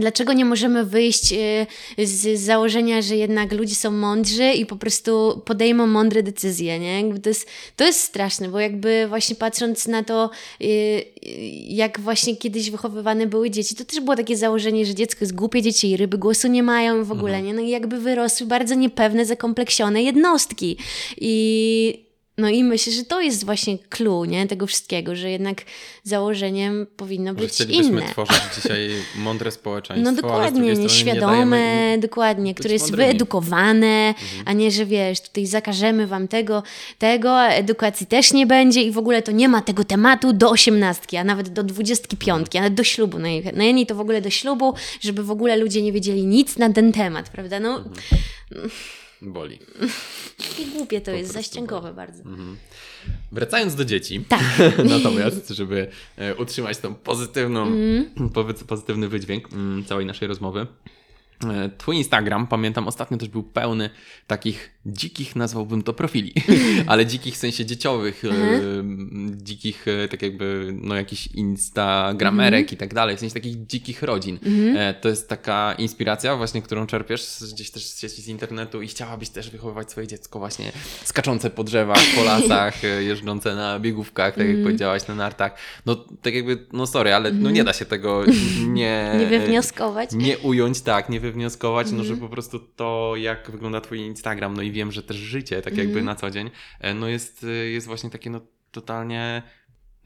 Dlaczego 0.00 0.32
nie 0.32 0.44
możemy 0.44 0.84
wyjść 0.84 1.32
y, 1.98 2.06
z 2.06 2.40
założenia, 2.40 3.02
że 3.02 3.16
jednak 3.16 3.52
ludzie 3.52 3.74
są 3.74 3.90
mądrzy 3.90 4.52
i 4.52 4.66
po 4.66 4.76
prostu 4.76 5.42
podejmą 5.44 5.86
mądre 5.86 6.22
decyzje, 6.22 6.78
nie? 6.78 7.02
Jakby 7.02 7.20
to, 7.20 7.28
jest, 7.28 7.48
to 7.76 7.84
jest 7.84 8.00
straszne, 8.00 8.48
bo 8.48 8.60
jakby 8.60 9.06
właśnie 9.08 9.36
patrząc 9.36 9.86
na 9.86 10.04
to, 10.04 10.30
y, 10.62 11.04
jak 11.68 12.00
właśnie 12.00 12.36
kiedyś 12.36 12.70
wychowywane 12.70 13.26
były 13.26 13.50
dzieci, 13.50 13.74
to 13.74 13.84
też 13.84 14.00
było 14.00 14.16
takie 14.16 14.36
założenie, 14.36 14.86
że 14.86 14.94
dziecko 14.94 15.18
jest 15.20 15.34
głupie, 15.34 15.62
dzieci 15.62 15.90
i 15.90 15.96
ryby 15.96 16.18
głosu 16.18 16.48
nie 16.48 16.62
mają 16.62 17.04
w 17.04 17.12
ogóle, 17.12 17.36
mhm. 17.36 17.46
nie? 17.46 17.54
No 17.54 17.60
i 17.60 17.68
jakby 17.68 18.00
wyrosły 18.00 18.46
bardzo 18.46 18.74
niepewne, 18.74 19.26
zakompleksione 19.26 20.02
jednostki. 20.02 20.76
I 21.20 22.09
no 22.40 22.48
i 22.48 22.64
myślę, 22.64 22.92
że 22.92 23.04
to 23.04 23.20
jest 23.20 23.44
właśnie 23.44 23.78
clue 23.78 24.24
nie, 24.24 24.46
tego 24.46 24.66
wszystkiego, 24.66 25.16
że 25.16 25.30
jednak 25.30 25.62
założeniem 26.02 26.86
powinno 26.96 27.34
być 27.34 27.52
chcielibyśmy 27.52 28.00
inne. 28.00 28.10
tworzyć 28.10 28.40
dzisiaj 28.54 28.90
mądre 29.16 29.50
społeczeństwo. 29.50 30.10
No 30.10 30.22
dokładnie, 30.22 30.72
nieświadome, 30.74 31.90
nie 31.90 31.98
dokładnie, 31.98 32.54
które 32.54 32.72
jest 32.72 32.84
mądrymi. 32.84 33.08
wyedukowane, 33.12 34.08
mhm. 34.08 34.42
a 34.44 34.52
nie, 34.52 34.70
że 34.70 34.86
wiesz, 34.86 35.20
tutaj 35.20 35.46
zakażemy 35.46 36.06
wam 36.06 36.28
tego, 36.28 36.62
tego, 36.98 37.40
a 37.40 37.48
edukacji 37.48 38.06
też 38.06 38.32
nie 38.32 38.46
będzie 38.46 38.82
i 38.82 38.90
w 38.90 38.98
ogóle 38.98 39.22
to 39.22 39.32
nie 39.32 39.48
ma 39.48 39.62
tego 39.62 39.84
tematu 39.84 40.32
do 40.32 40.50
osiemnastki, 40.50 41.16
a 41.16 41.24
nawet 41.24 41.48
do 41.48 41.62
dwudziestki 41.62 42.16
piątki, 42.16 42.58
a 42.58 42.60
nawet 42.60 42.74
do 42.74 42.84
ślubu. 42.84 43.18
Najmniej 43.54 43.86
to 43.86 43.94
w 43.94 44.00
ogóle 44.00 44.22
do 44.22 44.30
ślubu, 44.30 44.74
żeby 45.00 45.24
w 45.24 45.30
ogóle 45.30 45.56
ludzie 45.56 45.82
nie 45.82 45.92
wiedzieli 45.92 46.26
nic 46.26 46.58
na 46.58 46.72
ten 46.72 46.92
temat, 46.92 47.28
prawda? 47.28 47.60
No... 47.60 47.84
Mhm. 48.52 48.70
Boli. 49.22 49.58
I 50.58 50.66
głupie 50.66 51.00
to 51.00 51.10
po 51.10 51.16
jest, 51.16 51.32
zaścięgowe 51.32 51.82
boli. 51.82 51.96
bardzo. 51.96 52.22
Mhm. 52.22 52.56
Wracając 53.32 53.74
do 53.74 53.84
dzieci. 53.84 54.24
Tak. 54.28 54.42
Natomiast, 54.84 55.48
żeby 55.48 55.90
e, 56.16 56.36
utrzymać 56.36 56.78
tą 56.78 56.94
pozytywną, 56.94 57.66
mm. 57.66 58.10
pozytywny 58.66 59.08
wydźwięk 59.08 59.52
mm, 59.52 59.84
całej 59.84 60.06
naszej 60.06 60.28
rozmowy, 60.28 60.66
Twój 61.78 61.96
Instagram, 61.96 62.46
pamiętam, 62.46 62.88
ostatnio 62.88 63.18
też 63.18 63.28
był 63.28 63.42
pełny 63.42 63.90
takich 64.26 64.80
dzikich, 64.86 65.36
nazwałbym 65.36 65.82
to 65.82 65.92
profili, 65.92 66.34
ale 66.86 67.06
dzikich 67.06 67.34
w 67.34 67.36
sensie 67.36 67.66
dzieciowych, 67.66 68.24
mhm. 68.24 69.38
dzikich 69.42 69.88
e, 69.88 70.08
tak 70.08 70.22
jakby, 70.22 70.74
no 70.82 70.94
jakichś 70.94 71.26
instagramerek 71.26 72.60
mhm. 72.60 72.74
i 72.74 72.76
tak 72.76 72.94
dalej, 72.94 73.16
w 73.16 73.20
sensie 73.20 73.34
takich 73.34 73.66
dzikich 73.66 74.02
rodzin. 74.02 74.38
Mhm. 74.46 74.76
E, 74.76 74.94
to 74.94 75.08
jest 75.08 75.28
taka 75.28 75.72
inspiracja 75.72 76.36
właśnie, 76.36 76.62
którą 76.62 76.86
czerpiesz 76.86 77.44
gdzieś 77.52 77.70
też 77.70 77.86
z 77.86 78.00
sieci 78.00 78.22
z 78.22 78.28
internetu 78.28 78.82
i 78.82 78.88
chciałabyś 78.88 79.28
też 79.28 79.50
wychowywać 79.50 79.90
swoje 79.90 80.06
dziecko 80.06 80.38
właśnie 80.38 80.72
skaczące 81.04 81.50
po 81.50 81.64
drzewach, 81.64 82.02
po 82.16 82.24
lasach, 82.30 82.84
e, 82.84 83.02
jeżdżące 83.02 83.54
na 83.54 83.78
biegówkach, 83.78 84.34
tak 84.34 84.48
jak 84.48 84.62
powiedziałaś, 84.62 85.06
na 85.08 85.14
nartach. 85.14 85.54
No 85.86 86.04
tak 86.22 86.34
jakby, 86.34 86.66
no 86.72 86.86
sorry, 86.86 87.14
ale 87.14 87.32
no 87.32 87.50
nie 87.50 87.64
da 87.64 87.72
się 87.72 87.84
tego 87.84 88.24
nie... 88.68 89.14
nie 89.18 89.26
wywnioskować. 89.26 90.10
Nie 90.12 90.38
ująć, 90.38 90.80
tak, 90.80 91.08
nie 91.08 91.20
wywnioskować, 91.20 91.29
no 91.96 92.04
że 92.04 92.16
po 92.16 92.28
prostu 92.28 92.58
to, 92.58 93.12
jak 93.16 93.50
wygląda 93.50 93.80
twój 93.80 93.98
Instagram, 93.98 94.56
no 94.56 94.62
i 94.62 94.70
wiem, 94.70 94.92
że 94.92 95.02
też 95.02 95.16
życie, 95.16 95.62
tak 95.62 95.76
jakby 95.76 95.92
mm. 95.92 96.04
na 96.04 96.14
co 96.14 96.30
dzień, 96.30 96.50
e, 96.80 96.94
no 96.94 97.08
jest, 97.08 97.44
e, 97.44 97.48
jest 97.48 97.86
właśnie 97.86 98.10
takie 98.10 98.30
no 98.30 98.40
totalnie 98.70 99.42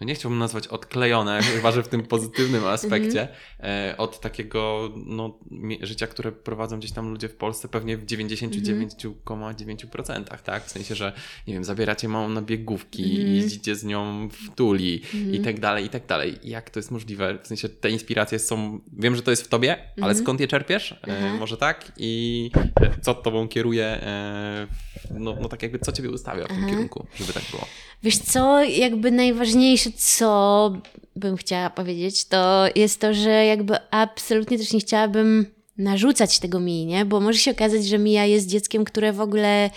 no 0.00 0.06
nie 0.06 0.14
chciałbym 0.14 0.38
nazwać 0.38 0.68
odklejone, 0.68 1.40
chyba 1.56 1.72
że 1.72 1.82
w 1.82 1.88
tym 1.88 2.02
pozytywnym 2.02 2.64
aspekcie, 2.64 3.20
mhm. 3.20 3.38
e, 3.60 3.96
od 3.96 4.20
takiego 4.20 4.92
no, 4.96 5.38
życia, 5.82 6.06
które 6.06 6.32
prowadzą 6.32 6.78
gdzieś 6.78 6.92
tam 6.92 7.10
ludzie 7.10 7.28
w 7.28 7.36
Polsce, 7.36 7.68
pewnie 7.68 7.96
w 7.96 8.06
99,9%, 8.06 10.24
tak? 10.42 10.64
W 10.64 10.70
sensie, 10.70 10.94
że 10.94 11.12
nie 11.46 11.54
wiem, 11.54 11.64
zabieracie 11.64 12.08
małą 12.08 12.28
na 12.28 12.42
biegówki, 12.42 13.04
mhm. 13.04 13.34
jeździcie 13.34 13.76
z 13.76 13.84
nią 13.84 14.28
w 14.28 14.54
tuli 14.54 15.02
i 15.32 15.40
tak 15.40 15.60
dalej, 15.60 15.84
i 15.84 15.88
tak 15.88 16.06
dalej. 16.06 16.38
Jak 16.42 16.70
to 16.70 16.78
jest 16.78 16.90
możliwe? 16.90 17.38
W 17.42 17.46
sensie 17.46 17.68
te 17.68 17.90
inspiracje 17.90 18.38
są, 18.38 18.80
wiem, 18.92 19.16
że 19.16 19.22
to 19.22 19.30
jest 19.30 19.42
w 19.42 19.48
tobie, 19.48 19.76
ale 20.00 20.14
skąd 20.14 20.40
je 20.40 20.48
czerpiesz? 20.48 21.00
E, 21.02 21.32
może 21.32 21.56
tak? 21.56 21.92
I 21.96 22.50
co 23.02 23.14
tobą 23.14 23.48
kieruje 23.48 23.84
e, 23.84 24.66
no, 25.10 25.36
no 25.40 25.48
tak 25.48 25.62
jakby 25.62 25.78
co 25.78 25.92
ciebie 25.92 26.10
ustawia 26.10 26.44
w 26.44 26.48
tym 26.48 26.66
kierunku, 26.68 27.06
żeby 27.16 27.32
tak 27.32 27.42
było? 27.50 27.66
Wiesz 28.02 28.18
co, 28.18 28.64
jakby 28.64 29.10
najważniejsze, 29.10 29.90
co 29.96 30.72
bym 31.16 31.36
chciała 31.36 31.70
powiedzieć, 31.70 32.24
to 32.24 32.64
jest 32.74 33.00
to, 33.00 33.14
że 33.14 33.44
jakby 33.44 33.76
absolutnie 33.90 34.58
też 34.58 34.72
nie 34.72 34.80
chciałabym 34.80 35.46
narzucać 35.78 36.38
tego 36.38 36.60
mi, 36.60 36.86
nie? 36.86 37.04
Bo 37.04 37.20
może 37.20 37.38
się 37.38 37.50
okazać, 37.50 37.86
że 37.86 37.98
Mija 37.98 38.24
jest 38.24 38.48
dzieckiem, 38.48 38.84
które 38.84 39.12
w 39.12 39.20
ogóle 39.20 39.70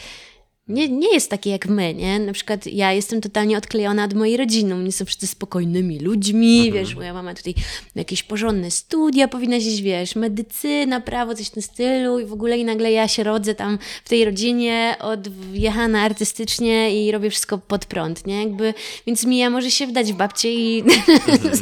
nie, 0.69 0.89
nie 0.89 1.13
jest 1.13 1.29
takie 1.29 1.49
jak 1.49 1.65
my, 1.67 1.93
nie? 1.93 2.19
Na 2.19 2.33
przykład 2.33 2.65
ja 2.67 2.93
jestem 2.93 3.21
totalnie 3.21 3.57
odklejona 3.57 4.03
od 4.03 4.13
mojej 4.13 4.37
rodziny. 4.37 4.75
Oni 4.75 4.91
są 4.91 5.05
wszyscy 5.05 5.27
spokojnymi 5.27 5.99
ludźmi, 5.99 6.57
Mhm. 6.67 6.73
wiesz, 6.85 6.95
moja 6.95 7.13
mama 7.13 7.33
tutaj 7.33 7.53
jakieś 7.95 8.23
porządne 8.23 8.71
studia 8.71 9.27
powinna 9.27 9.55
iść, 9.55 9.81
wiesz, 9.81 10.15
medycyna, 10.15 11.01
prawo, 11.01 11.35
coś 11.35 11.47
w 11.47 11.51
tym 11.51 11.63
stylu 11.63 12.19
i 12.19 12.25
w 12.25 12.33
ogóle 12.33 12.57
i 12.57 12.65
nagle 12.65 12.91
ja 12.91 13.07
się 13.07 13.23
rodzę 13.23 13.55
tam 13.55 13.79
w 14.05 14.09
tej 14.09 14.25
rodzinie, 14.25 14.95
odjechana 14.99 16.01
artystycznie 16.01 17.05
i 17.05 17.11
robię 17.11 17.29
wszystko 17.29 17.57
pod 17.57 17.85
prąd, 17.85 18.27
nie? 18.27 18.43
Jakby, 18.43 18.73
więc 19.07 19.25
Mija 19.25 19.49
może 19.49 19.71
się 19.71 19.87
wdać 19.87 20.13
w 20.13 20.15
babcie 20.15 20.53
i 20.53 20.83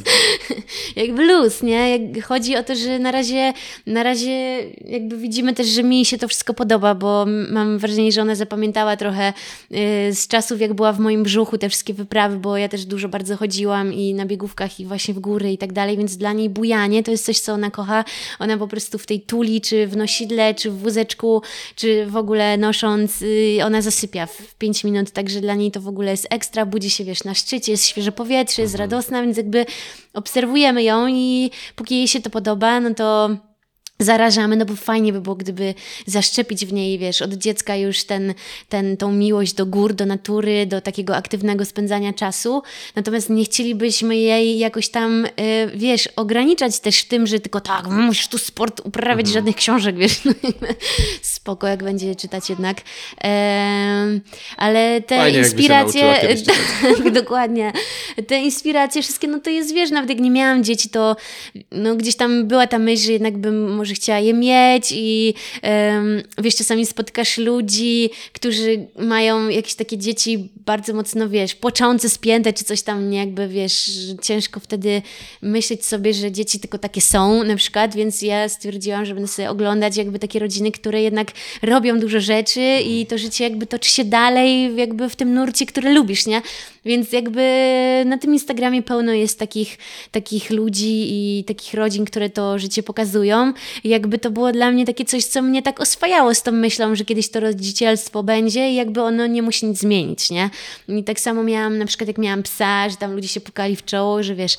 jakby 0.95 1.25
luz, 1.25 1.63
nie? 1.63 1.97
Jak 1.97 2.25
chodzi 2.25 2.55
o 2.55 2.63
to, 2.63 2.75
że 2.75 2.99
na 2.99 3.11
razie, 3.11 3.53
na 3.85 4.03
razie 4.03 4.59
jakby 4.85 5.17
widzimy 5.17 5.53
też, 5.53 5.67
że 5.67 5.83
mi 5.83 6.05
się 6.05 6.17
to 6.17 6.27
wszystko 6.27 6.53
podoba, 6.53 6.95
bo 6.95 7.25
mam 7.51 7.77
wrażenie, 7.79 8.11
że 8.11 8.21
ona 8.21 8.35
zapamiętała 8.35 8.94
trochę 8.97 9.33
y, 9.71 10.15
z 10.15 10.27
czasów, 10.27 10.61
jak 10.61 10.73
była 10.73 10.93
w 10.93 10.99
moim 10.99 11.23
brzuchu 11.23 11.57
te 11.57 11.69
wszystkie 11.69 11.93
wyprawy, 11.93 12.37
bo 12.37 12.57
ja 12.57 12.69
też 12.69 12.85
dużo 12.85 13.09
bardzo 13.09 13.37
chodziłam 13.37 13.93
i 13.93 14.13
na 14.13 14.25
biegówkach 14.25 14.79
i 14.79 14.85
właśnie 14.85 15.13
w 15.13 15.19
góry 15.19 15.51
i 15.51 15.57
tak 15.57 15.73
dalej, 15.73 15.97
więc 15.97 16.17
dla 16.17 16.33
niej 16.33 16.49
bujanie 16.49 17.03
to 17.03 17.11
jest 17.11 17.25
coś, 17.25 17.39
co 17.39 17.53
ona 17.53 17.71
kocha. 17.71 18.05
Ona 18.39 18.57
po 18.57 18.67
prostu 18.67 18.97
w 18.97 19.05
tej 19.05 19.21
tuli, 19.21 19.61
czy 19.61 19.87
w 19.87 19.97
nosidle, 19.97 20.53
czy 20.53 20.71
w 20.71 20.77
wózeczku, 20.77 21.41
czy 21.75 22.05
w 22.05 22.15
ogóle 22.15 22.57
nosząc, 22.57 23.21
y, 23.21 23.59
ona 23.65 23.81
zasypia 23.81 24.25
w 24.25 24.55
5 24.55 24.83
minut, 24.83 25.11
także 25.11 25.41
dla 25.41 25.55
niej 25.55 25.71
to 25.71 25.81
w 25.81 25.87
ogóle 25.87 26.11
jest 26.11 26.27
ekstra, 26.29 26.65
budzi 26.65 26.89
się, 26.89 27.03
wiesz, 27.03 27.23
na 27.23 27.33
szczycie, 27.33 27.71
jest 27.71 27.85
świeże 27.85 28.11
powietrze, 28.11 28.61
jest 28.61 28.75
radosna, 28.75 29.21
więc 29.21 29.37
jakby 29.37 29.65
obserwujemy 30.13 30.83
ją 30.83 31.07
i 31.07 31.51
póki 31.75 31.97
jej 31.97 32.07
się 32.07 32.21
to 32.21 32.29
podoba, 32.29 32.79
no 32.79 32.93
to 32.93 33.29
zarażamy, 33.99 34.55
no 34.55 34.65
bo 34.65 34.75
fajnie 34.75 35.13
by 35.13 35.21
było, 35.21 35.35
gdyby 35.35 35.73
zaszczepić 36.05 36.65
w 36.65 36.73
niej, 36.73 36.99
wiesz, 36.99 37.21
od 37.21 37.33
dziecka 37.33 37.75
już 37.75 38.03
ten, 38.03 38.33
ten, 38.69 38.97
tą 38.97 39.11
miłość 39.11 39.53
do 39.53 39.65
gór, 39.65 39.93
do 39.93 40.05
natury, 40.05 40.65
do 40.65 40.81
takiego 40.81 41.15
aktywnego 41.15 41.65
spędzania 41.65 42.13
czasu. 42.13 42.63
Natomiast 42.95 43.29
nie 43.29 43.45
chcielibyśmy 43.45 44.17
jej 44.17 44.59
jakoś 44.59 44.89
tam, 44.89 45.25
y, 45.25 45.29
wiesz, 45.75 46.09
ograniczać 46.15 46.79
też 46.79 46.99
w 46.99 47.07
tym, 47.07 47.27
że 47.27 47.39
tylko 47.39 47.61
tak, 47.61 47.87
musisz 47.87 48.27
tu 48.27 48.37
sport 48.37 48.81
uprawiać, 48.83 49.27
żadnych 49.27 49.55
książek, 49.55 49.97
wiesz, 49.97 50.25
no, 50.25 50.33
spoko, 51.21 51.67
jak 51.67 51.83
będzie 51.83 52.15
czytać 52.15 52.49
jednak. 52.49 52.77
Em, 53.17 54.21
ale 54.57 55.01
te 55.01 55.17
Fajnie, 55.17 55.39
inspiracje, 55.39 56.01
tak, 56.81 57.11
dokładnie. 57.11 57.73
Te 58.27 58.41
inspiracje 58.41 59.01
wszystkie, 59.01 59.27
no 59.27 59.39
to 59.39 59.49
jest, 59.49 59.73
wiesz, 59.73 59.91
nawet 59.91 60.09
jak 60.09 60.19
nie 60.19 60.31
miałam 60.31 60.63
dzieci, 60.63 60.89
to 60.89 61.15
no, 61.71 61.95
gdzieś 61.95 62.15
tam 62.15 62.47
była 62.47 62.67
ta 62.67 62.79
myśl, 62.79 63.05
że 63.05 63.11
jednak 63.11 63.37
bym 63.37 63.84
może 63.85 63.93
chciała 63.93 64.19
je 64.19 64.33
mieć 64.33 64.91
i 64.91 65.33
em, 65.61 66.23
wiesz, 66.37 66.55
czasami 66.55 66.85
spotykasz 66.85 67.37
ludzi, 67.37 68.09
którzy 68.33 68.87
mają 68.99 69.49
jakieś 69.49 69.75
takie 69.75 69.97
dzieci 69.97 70.49
bardzo 70.65 70.93
mocno, 70.93 71.29
wiesz, 71.29 71.55
płaczące, 71.55 72.09
spięte 72.09 72.53
czy 72.53 72.63
coś 72.63 72.81
tam, 72.81 73.09
nie 73.09 73.17
jakby, 73.17 73.47
wiesz, 73.47 73.91
ciężko 74.21 74.59
wtedy 74.59 75.01
myśleć 75.41 75.85
sobie, 75.85 76.13
że 76.13 76.31
dzieci 76.31 76.59
tylko 76.59 76.77
takie 76.77 77.01
są 77.01 77.43
na 77.43 77.55
przykład, 77.55 77.95
więc 77.95 78.21
ja 78.21 78.49
stwierdziłam, 78.49 79.05
że 79.05 79.13
będę 79.13 79.27
sobie 79.27 79.49
oglądać 79.49 79.97
jakby 79.97 80.19
takie 80.19 80.39
rodziny, 80.39 80.71
które 80.71 81.01
jednak 81.01 81.31
robią 81.61 81.99
dużo 81.99 82.19
rzeczy 82.19 82.79
i 82.85 83.05
to 83.05 83.17
życie 83.17 83.43
jakby 83.43 83.67
toczy 83.67 83.89
się 83.91 84.03
dalej 84.03 84.75
jakby 84.75 85.09
w 85.09 85.15
tym 85.15 85.33
nurcie, 85.33 85.65
który 85.65 85.93
lubisz, 85.93 86.25
nie? 86.25 86.41
Więc 86.85 87.11
jakby 87.11 87.41
na 88.05 88.17
tym 88.17 88.33
Instagramie 88.33 88.83
pełno 88.83 89.13
jest 89.13 89.39
takich, 89.39 89.77
takich 90.11 90.49
ludzi 90.49 91.07
i 91.09 91.43
takich 91.43 91.73
rodzin, 91.73 92.05
które 92.05 92.29
to 92.29 92.59
życie 92.59 92.83
pokazują. 92.83 93.53
Jakby 93.83 94.19
to 94.19 94.31
było 94.31 94.51
dla 94.51 94.71
mnie 94.71 94.85
takie 94.85 95.05
coś, 95.05 95.25
co 95.25 95.41
mnie 95.41 95.61
tak 95.61 95.79
oswajało 95.79 96.35
z 96.35 96.43
tą 96.43 96.51
myślą, 96.51 96.95
że 96.95 97.05
kiedyś 97.05 97.29
to 97.29 97.39
rodzicielstwo 97.39 98.23
będzie 98.23 98.69
i 98.69 98.75
jakby 98.75 99.01
ono 99.01 99.27
nie 99.27 99.41
musi 99.41 99.65
nic 99.65 99.79
zmienić, 99.79 100.29
nie? 100.29 100.49
I 100.87 101.03
tak 101.03 101.19
samo 101.19 101.43
miałam, 101.43 101.77
na 101.77 101.85
przykład 101.85 102.07
jak 102.07 102.17
miałam 102.17 102.43
psa, 102.43 102.89
że 102.89 102.95
tam 102.95 103.13
ludzie 103.13 103.27
się 103.27 103.41
pukali 103.41 103.75
w 103.75 103.85
czoło, 103.85 104.23
że 104.23 104.35
wiesz, 104.35 104.57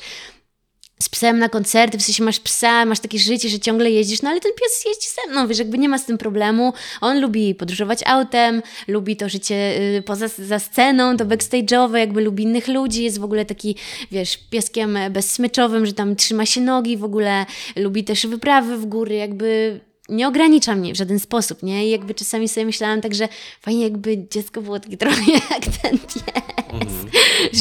z 1.03 1.09
psem 1.09 1.39
na 1.39 1.49
koncerty, 1.49 1.97
w 1.97 2.01
sensie 2.01 2.23
masz 2.23 2.39
psa, 2.39 2.85
masz 2.85 2.99
takie 2.99 3.19
życie, 3.19 3.49
że 3.49 3.59
ciągle 3.59 3.91
jeździsz, 3.91 4.21
no 4.21 4.29
ale 4.29 4.39
ten 4.39 4.51
pies 4.51 4.85
jeździ 4.85 5.07
ze 5.09 5.31
mną, 5.31 5.47
wiesz, 5.47 5.59
jakby 5.59 5.77
nie 5.77 5.89
ma 5.89 5.97
z 5.97 6.05
tym 6.05 6.17
problemu. 6.17 6.73
On 7.01 7.21
lubi 7.21 7.55
podróżować 7.55 7.99
autem, 8.05 8.61
lubi 8.87 9.17
to 9.17 9.29
życie 9.29 9.81
y, 9.97 10.01
poza 10.01 10.27
za 10.27 10.59
sceną, 10.59 11.17
to 11.17 11.25
backstage'owe, 11.25 11.95
jakby 11.95 12.21
lubi 12.21 12.43
innych 12.43 12.67
ludzi, 12.67 13.03
jest 13.03 13.19
w 13.19 13.23
ogóle 13.23 13.45
taki, 13.45 13.75
wiesz, 14.11 14.37
pieskiem 14.37 14.97
bezsmyczowym, 15.11 15.85
że 15.85 15.93
tam 15.93 16.15
trzyma 16.15 16.45
się 16.45 16.61
nogi, 16.61 16.97
w 16.97 17.03
ogóle 17.03 17.45
lubi 17.75 18.03
też 18.03 18.27
wyprawy 18.27 18.77
w 18.77 18.85
góry, 18.85 19.15
jakby 19.15 19.79
nie 20.09 20.27
ogranicza 20.27 20.75
mnie 20.75 20.93
w 20.93 20.97
żaden 20.97 21.19
sposób, 21.19 21.63
nie? 21.63 21.87
I 21.87 21.89
jakby 21.89 22.13
czasami 22.13 22.47
sobie 22.47 22.65
myślałam 22.65 23.01
tak, 23.01 23.15
że 23.15 23.27
fajnie 23.61 23.83
jakby 23.83 24.27
dziecko 24.31 24.61
było 24.61 24.79
takie 24.79 24.97
trochę 25.07 25.31
jak 25.31 25.65
ten 25.81 25.99
pies, 25.99 26.93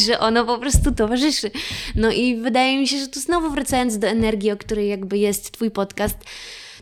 że 0.07 0.19
ono 0.19 0.45
po 0.45 0.59
prostu 0.59 0.93
towarzyszy. 0.93 1.51
No 1.95 2.11
i 2.11 2.37
wydaje 2.37 2.79
mi 2.79 2.89
się, 2.89 2.99
że 2.99 3.09
tu 3.09 3.21
znowu 3.21 3.51
wracając 3.51 3.99
do 3.99 4.07
energii, 4.07 4.51
o 4.51 4.57
której 4.57 4.89
jakby 4.89 5.19
jest 5.19 5.51
Twój 5.51 5.71
podcast, 5.71 6.17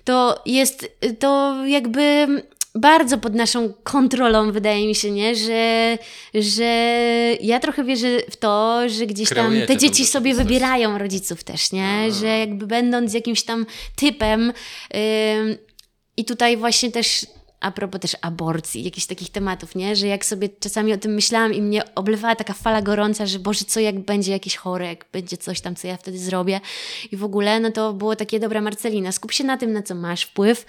to 0.04 0.42
jest 0.46 0.88
to 1.18 1.56
jakby 1.66 2.26
bardzo 2.74 3.18
pod 3.18 3.34
naszą 3.34 3.72
kontrolą, 3.82 4.52
wydaje 4.52 4.86
mi 4.86 4.94
się, 4.94 5.10
nie? 5.10 5.36
Że, 5.36 5.98
że 6.34 6.64
ja 7.40 7.60
trochę 7.60 7.84
wierzę 7.84 8.08
w 8.30 8.36
to, 8.36 8.80
że 8.88 9.06
gdzieś 9.06 9.28
tam 9.28 9.46
Kreujecie 9.46 9.66
te 9.66 9.74
tą 9.74 9.80
dzieci 9.80 10.06
sobie 10.06 10.34
wybierają 10.34 10.98
rodziców 10.98 11.44
też, 11.44 11.72
nie? 11.72 12.12
Że 12.12 12.26
jakby 12.38 12.66
będąc 12.66 13.14
jakimś 13.14 13.42
tam 13.42 13.66
typem 13.96 14.52
ym, 15.40 15.56
i 16.16 16.24
tutaj 16.24 16.56
właśnie 16.56 16.90
też 16.92 17.26
a 17.60 17.70
propos 17.70 18.00
też 18.00 18.16
aborcji, 18.20 18.84
jakichś 18.84 19.06
takich 19.06 19.30
tematów, 19.30 19.74
nie? 19.74 19.96
Że 19.96 20.06
jak 20.06 20.24
sobie 20.24 20.48
czasami 20.60 20.92
o 20.92 20.98
tym 20.98 21.14
myślałam 21.14 21.54
i 21.54 21.62
mnie 21.62 21.94
oblewała 21.94 22.36
taka 22.36 22.52
fala 22.52 22.82
gorąca, 22.82 23.26
że 23.26 23.38
Boże, 23.38 23.64
co 23.64 23.80
jak 23.80 24.00
będzie 24.00 24.32
jakieś 24.32 24.56
chore, 24.56 24.86
jak 24.86 25.04
będzie 25.12 25.36
coś 25.36 25.60
tam, 25.60 25.76
co 25.76 25.88
ja 25.88 25.96
wtedy 25.96 26.18
zrobię 26.18 26.60
i 27.12 27.16
w 27.16 27.24
ogóle, 27.24 27.60
no 27.60 27.70
to 27.70 27.92
było 27.92 28.16
takie, 28.16 28.40
dobra 28.40 28.60
Marcelina, 28.60 29.12
skup 29.12 29.32
się 29.32 29.44
na 29.44 29.56
tym, 29.56 29.72
na 29.72 29.82
co 29.82 29.94
masz 29.94 30.22
wpływ, 30.22 30.66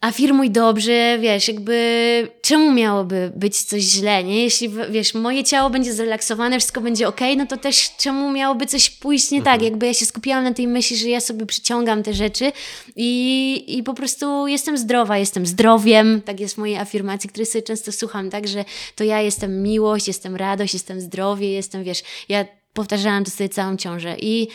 afirmuj 0.00 0.50
dobrze, 0.50 1.18
wiesz, 1.20 1.48
jakby 1.48 2.28
czemu 2.42 2.72
miałoby 2.72 3.32
być 3.36 3.62
coś 3.62 3.82
źle, 3.82 4.24
nie? 4.24 4.42
Jeśli, 4.42 4.70
wiesz, 4.90 5.14
moje 5.14 5.44
ciało 5.44 5.70
będzie 5.70 5.92
zrelaksowane, 5.92 6.58
wszystko 6.58 6.80
będzie 6.80 7.08
ok, 7.08 7.20
no 7.36 7.46
to 7.46 7.56
też 7.56 7.96
czemu 7.96 8.32
miałoby 8.32 8.66
coś 8.66 8.90
pójść 8.90 9.30
nie 9.30 9.42
tak? 9.42 9.62
Jakby 9.62 9.86
ja 9.86 9.94
się 9.94 10.06
skupiłam 10.06 10.44
na 10.44 10.54
tej 10.54 10.68
myśli, 10.68 10.96
że 10.96 11.08
ja 11.08 11.20
sobie 11.20 11.46
przyciągam 11.46 12.02
te 12.02 12.14
rzeczy 12.14 12.52
i, 12.96 13.64
i 13.78 13.82
po 13.82 13.94
prostu 13.94 14.46
jestem 14.46 14.78
zdrowa, 14.78 15.18
jestem 15.18 15.46
zdrowiem, 15.46 16.22
tak 16.22 16.40
jest 16.40 16.54
w 16.54 16.58
mojej 16.58 16.76
afirmacji, 16.76 17.30
której 17.30 17.46
sobie 17.46 17.62
często 17.62 17.92
słucham, 17.92 18.30
tak, 18.30 18.48
że 18.48 18.64
to 18.96 19.04
ja 19.04 19.20
jestem 19.20 19.62
miłość, 19.62 20.08
jestem 20.08 20.36
radość, 20.36 20.74
jestem 20.74 21.00
zdrowie, 21.00 21.52
jestem, 21.52 21.84
wiesz, 21.84 22.02
ja 22.28 22.44
powtarzałam 22.74 23.24
to 23.24 23.30
sobie 23.30 23.48
całą 23.48 23.76
ciążę 23.76 24.16
i 24.20 24.48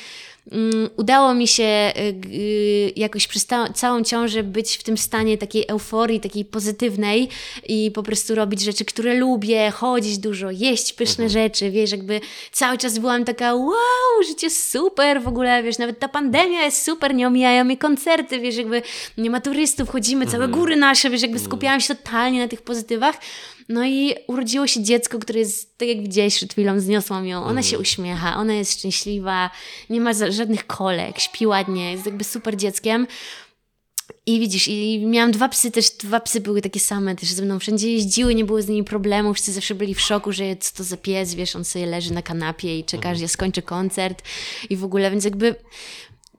udało 0.97 1.33
mi 1.33 1.47
się 1.47 1.63
y, 1.63 2.27
y, 2.33 2.93
jakoś 2.95 3.27
przez 3.27 3.47
całą 3.75 4.03
ciążę 4.03 4.43
być 4.43 4.77
w 4.77 4.83
tym 4.83 4.97
stanie 4.97 5.37
takiej 5.37 5.65
euforii, 5.67 6.19
takiej 6.19 6.45
pozytywnej 6.45 7.29
i 7.67 7.91
po 7.91 8.03
prostu 8.03 8.35
robić 8.35 8.61
rzeczy, 8.61 8.85
które 8.85 9.13
lubię, 9.13 9.71
chodzić 9.71 10.17
dużo, 10.17 10.51
jeść 10.51 10.93
pyszne 10.93 11.29
rzeczy, 11.29 11.71
wiesz, 11.71 11.91
jakby 11.91 12.21
cały 12.51 12.77
czas 12.77 12.99
byłam 12.99 13.25
taka 13.25 13.55
wow, 13.55 14.23
życie 14.27 14.49
super, 14.49 15.21
w 15.21 15.27
ogóle, 15.27 15.63
wiesz, 15.63 15.77
nawet 15.77 15.99
ta 15.99 16.07
pandemia 16.07 16.65
jest 16.65 16.85
super, 16.85 17.15
nie 17.15 17.27
omijają 17.27 17.63
mnie 17.63 17.77
koncerty, 17.77 18.39
wiesz, 18.39 18.55
jakby 18.55 18.81
nie 19.17 19.29
ma 19.29 19.41
turystów, 19.41 19.89
chodzimy, 19.89 20.25
całe 20.27 20.47
góry 20.47 20.75
nasze, 20.75 21.09
wiesz, 21.09 21.21
jakby 21.21 21.39
skupiałam 21.39 21.79
się 21.79 21.95
totalnie 21.95 22.39
na 22.39 22.47
tych 22.47 22.61
pozytywach, 22.61 23.15
no 23.70 23.86
i 23.86 24.16
urodziło 24.28 24.68
się 24.68 24.84
dziecko, 24.84 25.20
które 25.20 25.39
jest, 25.39 25.78
tak 25.78 25.88
jak 25.88 26.01
widziałeś 26.01 26.36
przed 26.36 26.51
chwilą, 26.53 26.80
zniosłam 26.80 27.28
ją. 27.28 27.43
Ona 27.43 27.63
się 27.63 27.80
uśmiecha, 27.80 28.36
ona 28.38 28.53
jest 28.53 28.74
szczęśliwa, 28.80 29.49
nie 29.89 30.01
ma 30.01 30.11
żadnych 30.13 30.68
kolek, 30.68 31.20
śpi 31.20 31.47
ładnie, 31.47 31.91
jest 31.91 32.05
jakby 32.05 32.24
super 32.24 32.57
dzieckiem. 32.57 33.07
I 34.26 34.39
widzisz, 34.39 34.68
i 34.68 35.05
miałam 35.05 35.32
dwa 35.32 35.49
psy, 35.49 35.72
też 35.72 35.89
dwa 35.89 36.20
psy 36.20 36.41
były 36.41 36.61
takie 36.61 36.80
same, 36.80 37.16
też 37.16 37.32
ze 37.32 37.45
mną 37.45 37.59
wszędzie 37.59 37.91
jeździły, 37.91 38.36
nie 38.36 38.45
było 38.45 38.61
z 38.61 38.68
nimi 38.68 38.84
problemu, 38.84 39.34
wszyscy 39.34 39.53
zawsze 39.53 39.76
byli 39.76 39.95
w 39.95 40.01
szoku, 40.01 40.32
że 40.32 40.55
co 40.55 40.76
to 40.78 40.84
za 40.84 40.97
pies, 40.97 41.34
wiesz, 41.34 41.55
on 41.55 41.66
sobie 41.66 41.86
leży 41.86 42.13
na 42.13 42.22
kanapie 42.22 42.80
i 42.80 42.84
czeka, 42.84 43.09
aż 43.09 43.20
ja 43.20 43.28
skończę 43.28 43.61
koncert 43.61 44.24
i 44.70 44.78
w 44.78 44.84
ogóle, 44.84 45.11
więc 45.11 45.26
jakby 45.26 45.55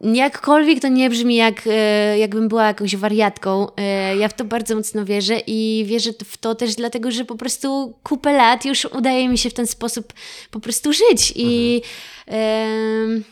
jakkolwiek 0.00 0.80
to 0.80 0.88
nie 0.88 1.10
brzmi 1.10 1.36
jak, 1.36 1.62
e, 1.66 2.18
jakbym 2.18 2.48
była 2.48 2.66
jakąś 2.66 2.96
wariatką, 2.96 3.74
e, 3.76 4.16
ja 4.16 4.28
w 4.28 4.34
to 4.34 4.44
bardzo 4.44 4.76
mocno 4.76 5.04
wierzę 5.04 5.40
i 5.46 5.84
wierzę 5.86 6.10
w 6.24 6.36
to 6.36 6.54
też 6.54 6.74
dlatego, 6.74 7.10
że 7.10 7.24
po 7.24 7.36
prostu 7.36 7.98
kupę 8.02 8.32
lat 8.32 8.64
już 8.64 8.84
udaje 8.84 9.28
mi 9.28 9.38
się 9.38 9.50
w 9.50 9.54
ten 9.54 9.66
sposób 9.66 10.12
po 10.50 10.60
prostu 10.60 10.92
żyć 10.92 11.32
i 11.36 11.82
em, 12.26 13.24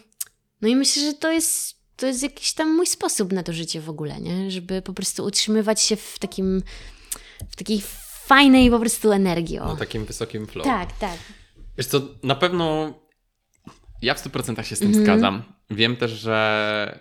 no 0.61 0.69
i 0.69 0.77
myślę, 0.77 1.03
że 1.03 1.12
to 1.12 1.33
jest 1.33 1.75
to 1.97 2.07
jest 2.07 2.23
jakiś 2.23 2.53
tam 2.53 2.77
mój 2.77 2.87
sposób 2.87 3.33
na 3.33 3.43
to 3.43 3.53
życie 3.53 3.81
w 3.81 3.91
ogóle, 3.91 4.21
nie? 4.21 4.51
Żeby 4.51 4.83
po 4.83 4.93
prostu 4.93 5.25
utrzymywać 5.25 5.83
się 5.83 5.97
w 5.97 6.19
takim 6.19 6.62
w 7.51 7.57
takiej 7.57 7.83
fajnej 8.27 8.71
po 8.71 8.79
prostu 8.79 9.12
energii. 9.12 9.59
O. 9.59 9.65
No 9.65 9.77
takim 9.77 10.05
wysokim 10.05 10.47
flow. 10.47 10.67
tak, 10.67 10.99
tak. 10.99 11.19
Wiesz 11.79 11.87
co, 11.87 12.01
na 12.23 12.35
pewno 12.35 12.95
ja 14.05 14.15
w 14.15 14.19
100% 14.19 14.63
się 14.63 14.77
z 14.77 14.79
tym 14.79 14.89
Mhm. 14.89 15.05
zgadzam. 15.05 15.43
Wiem 15.71 15.97
też, 15.97 16.11
że 16.11 16.99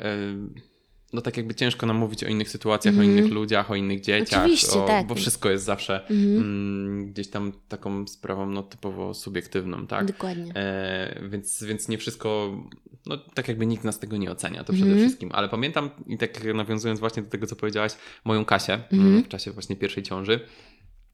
no 1.13 1.21
tak 1.21 1.37
jakby 1.37 1.55
ciężko 1.55 1.85
nam 1.85 1.97
mówić 1.97 2.23
o 2.23 2.27
innych 2.27 2.49
sytuacjach, 2.49 2.97
o 2.99 3.01
innych 3.01 3.31
ludziach, 3.31 3.71
o 3.71 3.75
innych 3.75 4.01
dzieciach, 4.01 4.39
Mhm. 4.39 4.43
Oczywiście, 4.43 4.79
o, 4.79 4.87
tak. 4.87 5.07
bo 5.07 5.15
wszystko 5.15 5.49
jest 5.49 5.65
zawsze 5.65 6.01
Mhm. 6.09 6.37
mm, 6.37 7.11
gdzieś 7.13 7.29
tam 7.29 7.53
taką 7.67 8.07
sprawą 8.07 8.49
no, 8.49 8.63
typowo 8.63 9.13
subiektywną, 9.13 9.87
tak? 9.87 10.05
Dokładnie. 10.05 10.55
E, 10.55 11.19
więc, 11.29 11.63
więc 11.63 11.87
nie 11.87 11.97
wszystko, 11.97 12.57
no 13.05 13.17
tak 13.17 13.47
jakby 13.47 13.65
nikt 13.65 13.83
nas 13.83 13.99
tego 13.99 14.17
nie 14.17 14.31
ocenia, 14.31 14.63
to 14.63 14.73
przede 14.73 14.87
Mhm. 14.91 14.99
wszystkim. 15.07 15.29
Ale 15.33 15.49
pamiętam, 15.49 15.89
i 16.07 16.17
tak 16.17 16.53
nawiązując 16.53 16.99
właśnie 16.99 17.23
do 17.23 17.29
tego, 17.29 17.47
co 17.47 17.55
powiedziałaś, 17.55 17.91
moją 18.25 18.45
Kasię 18.45 18.73
Mhm. 18.73 19.07
mm, 19.11 19.23
w 19.23 19.27
czasie 19.27 19.51
właśnie 19.51 19.75
pierwszej 19.75 20.03
ciąży, 20.03 20.39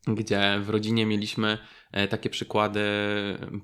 gdzie 0.07 0.59
w 0.63 0.69
rodzinie 0.69 1.05
mieliśmy 1.05 1.57
takie 2.09 2.29
przykłady 2.29 2.81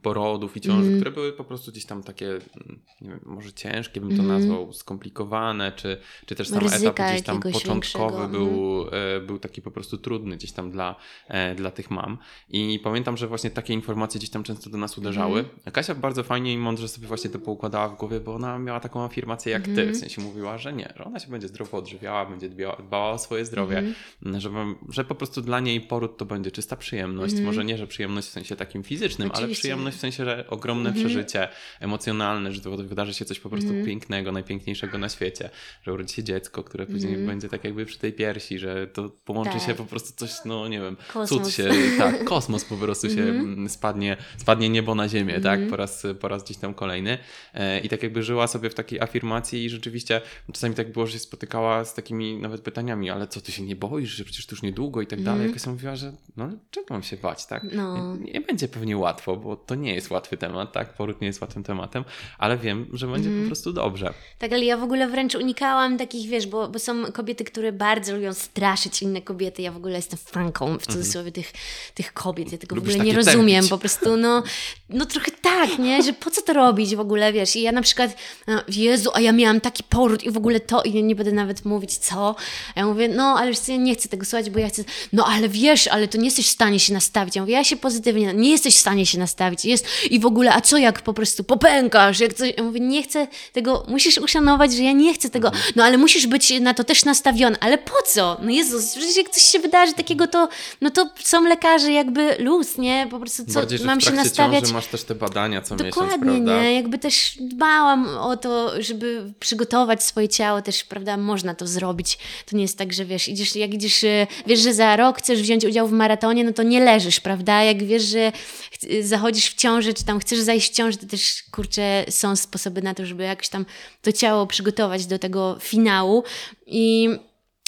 porodów 0.02 0.58
i 0.58 0.62
ciąży, 0.62 0.80
Mhm. 0.80 0.96
które 0.98 1.12
były 1.12 1.34
po 1.34 1.44
prostu 1.44 1.72
gdzieś 1.72 1.86
tam 1.86 2.04
takie, 2.04 2.28
mm, 2.28 2.80
nie 3.02 3.10
wiem, 3.10 3.20
może 3.26 3.54
ciężkie 3.54 4.02
bym 4.02 4.10
to 4.10 4.22
Mhm. 4.24 4.40
nazwał, 4.40 4.74
skomplikowane, 4.74 5.72
czy, 5.72 5.98
czy 6.26 6.36
też 6.36 6.48
sam 6.48 6.60
Ryzyka 6.60 6.90
etap 6.90 7.10
gdzieś 7.14 7.22
tam 7.22 7.42
początkowy 7.42 7.74
większego, 7.74 8.28
był, 8.28 8.86
e, 8.92 9.20
był 9.22 9.40
taki 9.40 9.62
po 9.62 9.72
prostu 9.72 9.98
trudny 9.98 10.38
gdzieś 10.38 10.52
tam 10.52 10.72
dla, 10.72 10.96
e, 11.28 11.56
dla 11.56 11.72
tych 11.72 11.92
mam. 11.92 12.18
I 12.50 12.80
pamiętam, 12.84 13.18
że 13.18 13.28
właśnie 13.28 13.50
takie 13.50 13.74
informacje 13.74 14.20
gdzieś 14.20 14.30
tam 14.30 14.44
często 14.44 14.70
do 14.70 14.78
nas 14.78 14.98
uderzały. 14.98 15.40
Mhm. 15.40 15.60
A 15.66 15.72
Kasia 15.72 15.96
bardzo 15.96 16.24
fajnie 16.24 16.54
i 16.54 16.58
mądrze 16.58 16.88
sobie 16.88 17.08
właśnie 17.08 17.30
to 17.30 17.40
poukładała 17.40 17.90
w 17.90 17.96
głowie, 17.98 18.20
bo 18.20 18.36
ona 18.36 18.60
miała 18.60 18.80
taką 18.80 19.04
afirmację 19.04 19.52
jak 19.52 19.64
ty, 19.64 19.70
Mhm. 19.72 19.94
w 19.94 19.98
sensie 19.98 20.22
mówiła, 20.22 20.58
że 20.58 20.74
nie, 20.74 20.94
że 20.98 21.04
ona 21.06 21.20
się 21.20 21.28
będzie 21.32 21.48
zdrowo 21.48 21.78
odżywiała, 21.78 22.26
będzie 22.26 22.50
dbała, 22.50 22.76
dbała 22.76 23.12
o 23.12 23.18
swoje 23.18 23.46
zdrowie, 23.46 23.78
Mhm. 23.78 24.42
że, 24.42 24.50
że 24.90 25.06
po 25.06 25.16
prostu 25.16 25.42
dla 25.42 25.60
niej 25.60 25.82
poród 25.82 26.18
to 26.18 26.26
będzie 26.26 26.52
czysta 26.52 26.76
przyjemność. 26.76 27.32
Mhm. 27.34 27.46
Może 27.46 27.66
nie, 27.66 27.78
że 27.78 27.88
przyjemność 27.88 28.15
w 28.22 28.30
sensie 28.32 28.56
takim 28.56 28.84
fizycznym, 28.84 29.30
ale 29.32 29.38
Oczywiście. 29.40 29.62
przyjemność 29.62 29.98
w 29.98 30.00
sensie, 30.00 30.26
że 30.26 30.46
ogromne 30.50 30.90
Mhm. 30.90 31.06
przeżycie 31.06 31.48
emocjonalne, 31.80 32.52
że 32.52 32.62
to 32.62 32.78
wydarzy 32.78 33.14
się 33.14 33.26
coś 33.26 33.40
po 33.40 33.50
prostu 33.50 33.68
Mhm. 33.70 33.86
pięknego, 33.86 34.32
najpiękniejszego 34.32 34.98
na 34.98 35.10
świecie, 35.10 35.50
że 35.84 35.94
urodzi 35.94 36.14
się 36.14 36.24
dziecko, 36.24 36.64
które 36.64 36.86
później 36.86 37.10
Mhm. 37.14 37.28
będzie 37.28 37.50
tak 37.50 37.64
jakby 37.64 37.86
przy 37.86 38.00
tej 38.00 38.14
piersi, 38.14 38.60
że 38.60 38.88
to 38.88 39.10
połączy 39.10 39.52
Tak. 39.52 39.62
się 39.62 39.74
po 39.76 39.86
prostu 39.86 40.14
coś, 40.28 40.32
no 40.46 40.68
nie 40.68 40.80
wiem, 40.82 40.98
Kosmos. 41.14 41.30
cud 41.44 41.54
się, 41.54 41.70
tak, 41.98 42.24
kosmos 42.34 42.66
po 42.66 42.78
prostu 42.78 43.10
się 43.10 43.22
Mhm. 43.22 43.40
mm, 43.54 43.70
spadnie, 43.70 44.18
spadnie 44.38 44.70
niebo 44.70 44.96
na 44.96 45.10
ziemię, 45.10 45.34
tak, 45.34 45.54
Mhm. 45.54 45.70
po 45.70 45.76
raz, 45.78 46.04
po 46.20 46.28
raz 46.28 46.44
gdzieś 46.44 46.58
tam 46.58 46.74
kolejny 46.74 47.18
E, 47.54 47.80
i 47.80 47.90
tak 47.90 48.04
jakby 48.04 48.24
żyła 48.24 48.48
sobie 48.48 48.70
w 48.70 48.74
takiej 48.74 49.00
afirmacji 49.02 49.66
i 49.66 49.70
rzeczywiście 49.70 50.22
czasami 50.54 50.76
tak 50.76 50.92
było, 50.92 51.08
że 51.08 51.14
się 51.14 51.20
spotykała 51.20 51.86
z 51.86 51.94
takimi 51.94 52.38
nawet 52.42 52.62
pytaniami, 52.62 53.10
ale 53.10 53.28
co, 53.28 53.42
ty 53.42 53.52
się 53.52 53.64
nie 53.64 53.76
boisz, 53.76 54.10
że 54.12 54.24
przecież 54.24 54.46
to 54.46 54.56
już 54.56 54.62
niedługo 54.62 55.02
i 55.02 55.08
tak 55.08 55.20
dalej, 55.20 55.42
Mhm. 55.46 55.50
jakaś 55.50 55.68
mówiła, 55.68 55.96
że 55.96 56.14
no 56.38 56.44
ale 56.44 56.54
czego 56.72 56.88
mam 56.94 57.04
się 57.04 57.18
bać, 57.18 57.46
tak, 57.46 57.64
No. 57.74 57.96
Nie, 58.14 58.42
będzie 58.42 58.68
pewnie 58.68 58.98
łatwo, 58.98 59.36
bo 59.36 59.56
to 59.56 59.76
nie 59.76 59.94
jest 59.96 60.10
łatwy 60.12 60.38
temat, 60.38 60.72
tak, 60.74 60.94
poród 60.94 61.22
nie 61.22 61.28
jest 61.28 61.42
łatwym 61.42 61.64
tematem, 61.64 62.04
ale 62.38 62.58
wiem, 62.58 62.88
że 62.94 63.08
będzie 63.08 63.30
Mhm. 63.30 63.44
po 63.46 63.50
prostu 63.50 63.74
dobrze. 63.74 64.14
Tak, 64.40 64.54
ale 64.54 64.66
ja 64.66 64.78
w 64.78 64.84
ogóle 64.84 65.08
wręcz 65.08 65.36
unikałam 65.36 65.98
takich, 65.98 66.30
wiesz, 66.30 66.48
bo, 66.48 66.68
bo 66.68 66.80
są 66.80 67.12
kobiety, 67.12 67.44
które 67.44 67.72
bardzo 67.72 68.16
lubią 68.16 68.34
straszyć 68.34 69.02
inne 69.02 69.22
kobiety. 69.22 69.62
Ja 69.62 69.72
w 69.72 69.78
ogóle 69.78 69.96
jestem 69.96 70.20
fanką 70.20 70.78
w 70.78 70.86
cudzysłowie 70.88 71.32
tych, 71.32 71.52
tych 71.94 72.14
kobiet. 72.14 72.52
Ja 72.52 72.58
tego 72.58 72.76
Mhm. 72.76 72.86
Lubisz 72.86 72.94
w 72.94 73.00
ogóle 73.00 73.12
nie 73.14 73.18
rozumiem. 73.18 73.56
tępić. 73.56 73.70
Po 73.70 73.78
prostu, 73.78 74.18
no, 74.18 74.44
no 74.90 75.06
trochę 75.06 75.32
tak, 75.42 75.80
nie? 75.80 76.04
Że 76.04 76.14
po 76.14 76.32
co 76.32 76.42
to 76.42 76.54
robić 76.54 76.96
w 76.96 77.00
ogóle, 77.00 77.34
wiesz? 77.34 77.56
I 77.56 77.62
ja 77.62 77.72
na 77.72 77.82
przykład, 77.82 78.16
no, 78.48 78.62
Jezu, 78.68 79.10
a 79.14 79.20
ja 79.20 79.32
miałam 79.32 79.62
taki 79.62 79.84
poród 79.84 80.24
i 80.24 80.32
w 80.32 80.38
ogóle 80.38 80.60
to, 80.60 80.84
i 80.84 81.04
nie 81.04 81.16
będę 81.16 81.32
nawet 81.32 81.66
mówić 81.66 81.98
co. 81.98 82.36
A 82.76 82.80
ja 82.80 82.86
mówię, 82.86 83.08
no, 83.10 83.24
ale 83.40 83.52
ja 83.68 83.76
nie 83.76 83.96
chcę 83.96 84.10
tego 84.10 84.26
słuchać, 84.26 84.50
bo 84.50 84.60
ja 84.60 84.68
chcę, 84.68 84.84
no, 85.14 85.26
ale 85.28 85.50
wiesz, 85.50 85.88
ale 85.88 86.08
to 86.08 86.18
nie 86.18 86.26
jesteś 86.26 86.46
w 86.48 86.50
stanie 86.52 86.80
się 86.80 86.94
nastawić. 86.94 87.36
Ja 87.36 87.42
mówię, 87.42 87.54
ja 87.54 87.64
się 87.64 87.76
pozytywnie, 87.96 88.34
nie 88.34 88.52
jesteś 88.52 88.76
w 88.76 88.80
stanie 88.80 89.06
się 89.06 89.20
nastawić. 89.20 89.66
Jest, 89.66 89.88
I 90.10 90.20
w 90.20 90.26
ogóle, 90.26 90.54
a 90.54 90.62
co 90.62 90.78
jak 90.78 91.02
po 91.02 91.14
prostu 91.14 91.44
popękasz, 91.44 92.20
jak 92.20 92.34
coś, 92.34 92.54
ja 92.58 92.64
mówię, 92.64 92.80
nie 92.80 93.04
chcę 93.04 93.28
tego, 93.54 93.86
musisz 93.88 94.18
uszanować, 94.18 94.74
że 94.74 94.84
ja 94.84 94.92
nie 94.92 95.14
chcę 95.14 95.30
tego, 95.30 95.52
no, 95.76 95.84
ale 95.84 95.98
musisz 95.98 96.28
być 96.28 96.60
na 96.60 96.74
to 96.74 96.84
też 96.84 97.06
nastawiony, 97.06 97.58
ale 97.60 97.78
po 97.78 98.02
co? 98.08 98.38
No 98.42 98.50
Jezus, 98.50 98.96
przecież 98.96 99.18
jak 99.18 99.30
coś 99.30 99.44
się 99.44 99.60
wydarzy 99.60 99.94
takiego, 99.94 100.28
to, 100.28 100.50
no 100.82 100.90
to 100.90 101.10
są 101.24 101.44
lekarze 101.44 101.92
jakby 101.92 102.36
luz, 102.40 102.78
nie? 102.78 103.08
Po 103.12 103.20
prostu 103.20 103.46
co, 103.46 103.54
Bardziej, 103.54 103.80
mam 103.80 104.02
się 104.02 104.12
nastawiać... 104.12 104.60
ciąży 104.60 104.74
masz 104.74 104.88
też 104.88 105.04
te 105.04 105.16
badania 105.16 105.62
co 105.62 105.76
miesiąc, 105.76 105.96
Dokładnie, 105.96 106.18
prawda? 106.18 106.62
nie? 106.62 106.74
Jakby 106.74 106.98
też 106.98 107.38
dbałam 107.40 108.08
o 108.18 108.38
to, 108.38 108.82
żeby 108.82 109.34
przygotować 109.40 110.04
swoje 110.04 110.30
ciało, 110.30 110.62
też, 110.62 110.84
prawda, 110.84 111.18
można 111.18 111.56
to 111.56 111.68
zrobić. 111.68 112.18
To 112.46 112.56
nie 112.56 112.62
jest 112.62 112.78
tak, 112.78 112.94
że 112.94 113.06
wiesz, 113.06 113.28
idziesz, 113.28 113.56
jak 113.56 113.74
idziesz, 113.74 114.04
e, 114.04 114.28
wiesz, 114.48 114.60
że 114.60 114.74
za 114.74 114.96
rok 114.96 115.18
chcesz 115.18 115.42
wziąć 115.42 115.66
udział 115.66 115.88
w 115.88 115.92
maratonie, 115.92 116.44
no 116.44 116.54
to 116.54 116.64
nie 116.64 116.80
leżysz, 116.80 117.20
prawda? 117.20 117.64
Jak 117.64 117.84
wiesz, 117.86 118.04
że 118.04 118.32
ch- 118.72 119.06
zachodzisz 119.06 119.50
w 119.50 119.56
ciąży, 119.56 119.94
czy 119.94 120.06
tam 120.06 120.20
chcesz 120.20 120.40
zajść 120.40 120.72
w 120.72 120.76
ciąży, 120.76 120.98
to 120.98 121.08
też, 121.08 121.44
kurczę, 121.52 122.06
są 122.10 122.36
sposoby 122.36 122.82
na 122.82 122.94
to, 122.94 123.06
żeby 123.06 123.24
jakoś 123.24 123.50
tam 123.50 123.66
to 124.02 124.12
ciało 124.12 124.48
przygotować 124.48 125.06
do 125.06 125.20
tego 125.20 125.58
finału 125.60 126.24
i 126.68 127.10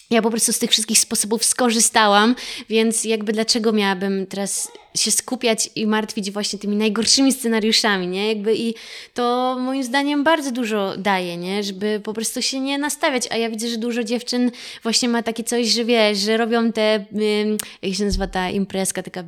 ja 0.09 0.21
po 0.21 0.29
prostu 0.29 0.53
z 0.53 0.59
tych 0.59 0.71
wszystkich 0.71 0.99
sposobów 0.99 1.45
skorzystałam, 1.45 2.35
więc 2.69 3.03
jakby 3.03 3.33
dlaczego 3.33 3.71
miałabym 3.71 4.25
teraz 4.25 4.71
się 4.95 5.11
skupiać 5.11 5.69
i 5.75 5.87
martwić 5.87 6.31
właśnie 6.31 6.59
tymi 6.59 6.75
najgorszymi 6.75 7.33
scenariuszami, 7.33 8.07
nie? 8.07 8.27
Jakby 8.27 8.55
i 8.55 8.75
to 9.13 9.55
moim 9.59 9.83
zdaniem 9.83 10.23
bardzo 10.23 10.51
dużo 10.51 10.97
daje, 10.97 11.37
nie? 11.37 11.63
Żeby 11.63 12.01
po 12.03 12.13
prostu 12.13 12.41
się 12.41 12.59
nie 12.59 12.77
nastawiać, 12.77 13.27
a 13.31 13.37
ja 13.37 13.49
widzę, 13.49 13.67
że 13.67 13.77
dużo 13.77 14.03
dziewczyn 14.03 14.51
właśnie 14.83 15.09
ma 15.09 15.23
takie 15.23 15.43
coś, 15.43 15.67
że 15.67 15.85
wiesz, 15.85 16.17
że 16.17 16.37
robią 16.37 16.71
te, 16.71 17.05
jak 17.81 17.93
się 17.95 18.05
nazywa 18.05 18.27
ta 18.27 18.49
imprezka 18.49 19.03
taka 19.03 19.23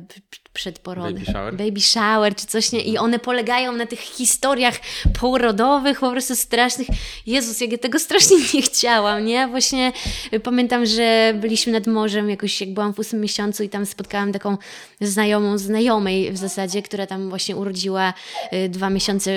p- 0.52 0.54
p- 0.54 0.60
przed 0.60 0.78
porodem. 0.78 1.14
Baby 1.14 1.26
shower? 1.26 1.56
Baby 1.56 1.80
shower 1.80 2.34
czy 2.34 2.46
coś, 2.46 2.72
nie? 2.72 2.80
I 2.80 2.98
one 2.98 3.18
polegają 3.18 3.72
na 3.72 3.86
tych 3.86 4.00
historiach 4.00 4.74
porodowych, 5.20 6.00
po 6.00 6.10
prostu 6.10 6.36
strasznych. 6.36 6.88
Jezus, 7.26 7.60
jak 7.60 7.72
ja 7.72 7.78
tego 7.78 7.98
strasznie 7.98 8.36
nie 8.54 8.62
chciałam, 8.62 9.24
nie? 9.24 9.48
Właśnie 9.48 9.92
y, 10.32 10.40
pamiętam, 10.40 10.86
że 10.86 11.34
byliśmy 11.40 11.72
nad 11.72 11.86
morzem 11.86 12.30
jakoś, 12.30 12.60
jak 12.60 12.74
byłam 12.74 12.94
w 12.94 12.98
ósmym 12.98 13.22
miesiącu 13.22 13.62
i 13.62 13.68
tam 13.68 13.86
spotkałam 13.86 14.32
taką 14.32 14.56
znajomą 15.00 15.58
znajomej 15.58 16.32
w 16.32 16.36
zasadzie, 16.36 16.82
która 16.82 17.06
tam 17.06 17.28
właśnie 17.28 17.56
urodziła 17.56 18.14
y, 18.52 18.68
dwa 18.68 18.90
miesiące 18.90 19.30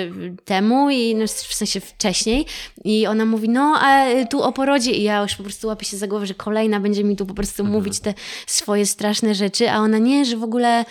temu 0.44 0.90
i 0.90 1.14
no, 1.14 1.26
w 1.26 1.54
sensie 1.54 1.80
wcześniej 1.80 2.46
i 2.84 3.06
ona 3.06 3.24
mówi, 3.24 3.48
no 3.48 3.76
a 3.80 4.08
y, 4.08 4.26
tu 4.26 4.42
o 4.42 4.52
porodzie 4.52 4.90
i 4.90 5.02
ja 5.02 5.22
już 5.22 5.36
po 5.36 5.42
prostu 5.42 5.68
łapię 5.68 5.86
się 5.86 5.96
za 5.96 6.06
głowę, 6.06 6.26
że 6.26 6.34
kolejna 6.34 6.80
będzie 6.80 7.04
mi 7.04 7.16
tu 7.16 7.26
po 7.26 7.34
prostu 7.34 7.64
mówić 7.64 8.00
te 8.00 8.14
swoje 8.46 8.86
straszne 8.86 9.34
rzeczy, 9.34 9.70
a 9.70 9.78
ona 9.78 9.98
nie, 9.98 10.24
że 10.24 10.36
w 10.36 10.42
ogóle 10.42 10.84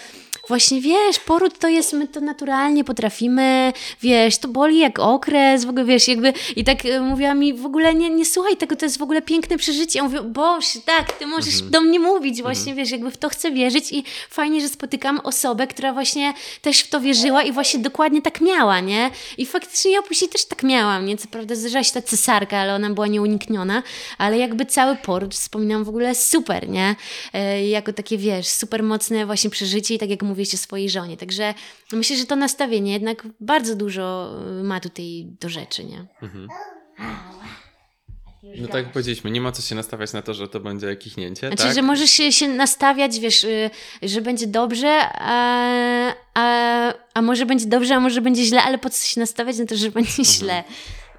Właśnie 0.47 0.81
wiesz, 0.81 1.19
poród 1.19 1.59
to 1.59 1.67
jest, 1.67 1.93
my 1.93 2.07
to 2.07 2.21
naturalnie 2.21 2.83
potrafimy, 2.83 3.73
wiesz, 4.01 4.37
to 4.37 4.47
boli 4.47 4.79
jak 4.79 4.99
okres, 4.99 5.65
w 5.65 5.69
ogóle 5.69 5.85
wiesz, 5.85 6.07
jakby 6.07 6.33
i 6.55 6.63
tak 6.63 6.85
e, 6.85 7.01
mówiła 7.01 7.33
mi 7.33 7.53
w 7.53 7.65
ogóle 7.65 7.93
nie, 7.93 8.09
nie 8.09 8.25
słuchaj 8.25 8.57
tego, 8.57 8.75
to 8.75 8.85
jest 8.85 8.97
w 8.97 9.01
ogóle 9.01 9.21
piękne 9.21 9.57
przeżycie. 9.57 9.99
Ja 9.99 10.03
mówię, 10.03 10.21
Boż, 10.21 10.65
tak, 10.85 11.11
ty 11.11 11.27
możesz 11.27 11.61
do 11.61 11.81
mnie 11.81 11.99
mówić, 11.99 12.41
właśnie 12.41 12.75
wiesz, 12.75 12.91
jakby 12.91 13.11
w 13.11 13.17
to 13.17 13.29
chcę 13.29 13.51
wierzyć 13.51 13.91
i 13.91 14.03
fajnie, 14.29 14.61
że 14.61 14.69
spotykam 14.69 15.19
osobę, 15.19 15.67
która 15.67 15.93
właśnie 15.93 16.33
też 16.61 16.79
w 16.79 16.89
to 16.89 17.01
wierzyła 17.01 17.43
i 17.43 17.51
właśnie 17.51 17.79
dokładnie 17.79 18.21
tak 18.21 18.41
miała, 18.41 18.79
nie? 18.79 19.11
I 19.37 19.45
faktycznie 19.45 19.91
ja 19.91 20.01
później 20.01 20.29
też 20.29 20.45
tak 20.45 20.63
miałam, 20.63 21.05
nie? 21.05 21.17
Co 21.17 21.27
prawda 21.27 21.55
zdarzyła 21.55 21.83
się 21.83 21.93
ta 21.93 22.01
cesarka, 22.01 22.57
ale 22.57 22.75
ona 22.75 22.89
była 22.89 23.07
nieunikniona, 23.07 23.83
ale 24.17 24.37
jakby 24.37 24.65
cały 24.65 24.95
poród 24.95 25.35
wspominam 25.35 25.83
w 25.83 25.89
ogóle 25.89 26.15
super, 26.15 26.69
nie? 26.69 26.95
E, 27.33 27.67
jako 27.67 27.93
takie, 27.93 28.17
wiesz, 28.17 28.47
super 28.47 28.83
mocne 28.83 29.25
właśnie 29.25 29.49
przeżycie 29.49 29.95
i 29.95 29.99
tak 29.99 30.09
jak 30.09 30.23
mówicie 30.33 30.57
swojej 30.57 30.89
żonie. 30.89 31.17
Także 31.17 31.53
myślę, 31.91 32.17
że 32.17 32.25
to 32.25 32.35
nastawienie 32.35 32.93
jednak 32.93 33.27
bardzo 33.39 33.75
dużo 33.75 34.33
y, 34.59 34.63
ma 34.63 34.79
tutaj 34.79 35.25
do 35.41 35.49
rzeczy, 35.49 35.85
nie? 35.85 36.05
Mhm. 36.21 36.47
No 38.61 38.67
tak 38.67 38.75
jak 38.83 38.93
powiedzieliśmy, 38.93 39.31
nie 39.31 39.41
ma 39.41 39.51
co 39.51 39.61
się 39.61 39.75
nastawiać 39.75 40.13
na 40.13 40.21
to, 40.21 40.33
że 40.33 40.47
to 40.47 40.59
będzie 40.59 40.95
kichnięcie, 40.95 41.47
Znaczy, 41.47 41.63
tak? 41.63 41.73
że 41.75 41.81
możesz 41.81 42.09
się, 42.09 42.31
się 42.31 42.47
nastawiać, 42.47 43.19
wiesz, 43.19 43.43
y, 43.43 43.69
że 44.03 44.21
będzie 44.21 44.47
dobrze, 44.47 44.99
a, 45.13 46.13
a, 46.33 46.93
a 47.13 47.21
może 47.21 47.45
będzie 47.45 47.65
dobrze, 47.65 47.95
a 47.95 47.99
może 47.99 48.21
będzie 48.21 48.43
źle, 48.43 48.63
ale 48.63 48.77
po 48.77 48.89
co 48.89 49.07
się 49.07 49.19
nastawiać 49.19 49.57
na 49.57 49.65
to, 49.65 49.75
że 49.75 49.91
będzie 49.91 50.09
Mhm. 50.09 50.25
źle? 50.25 50.63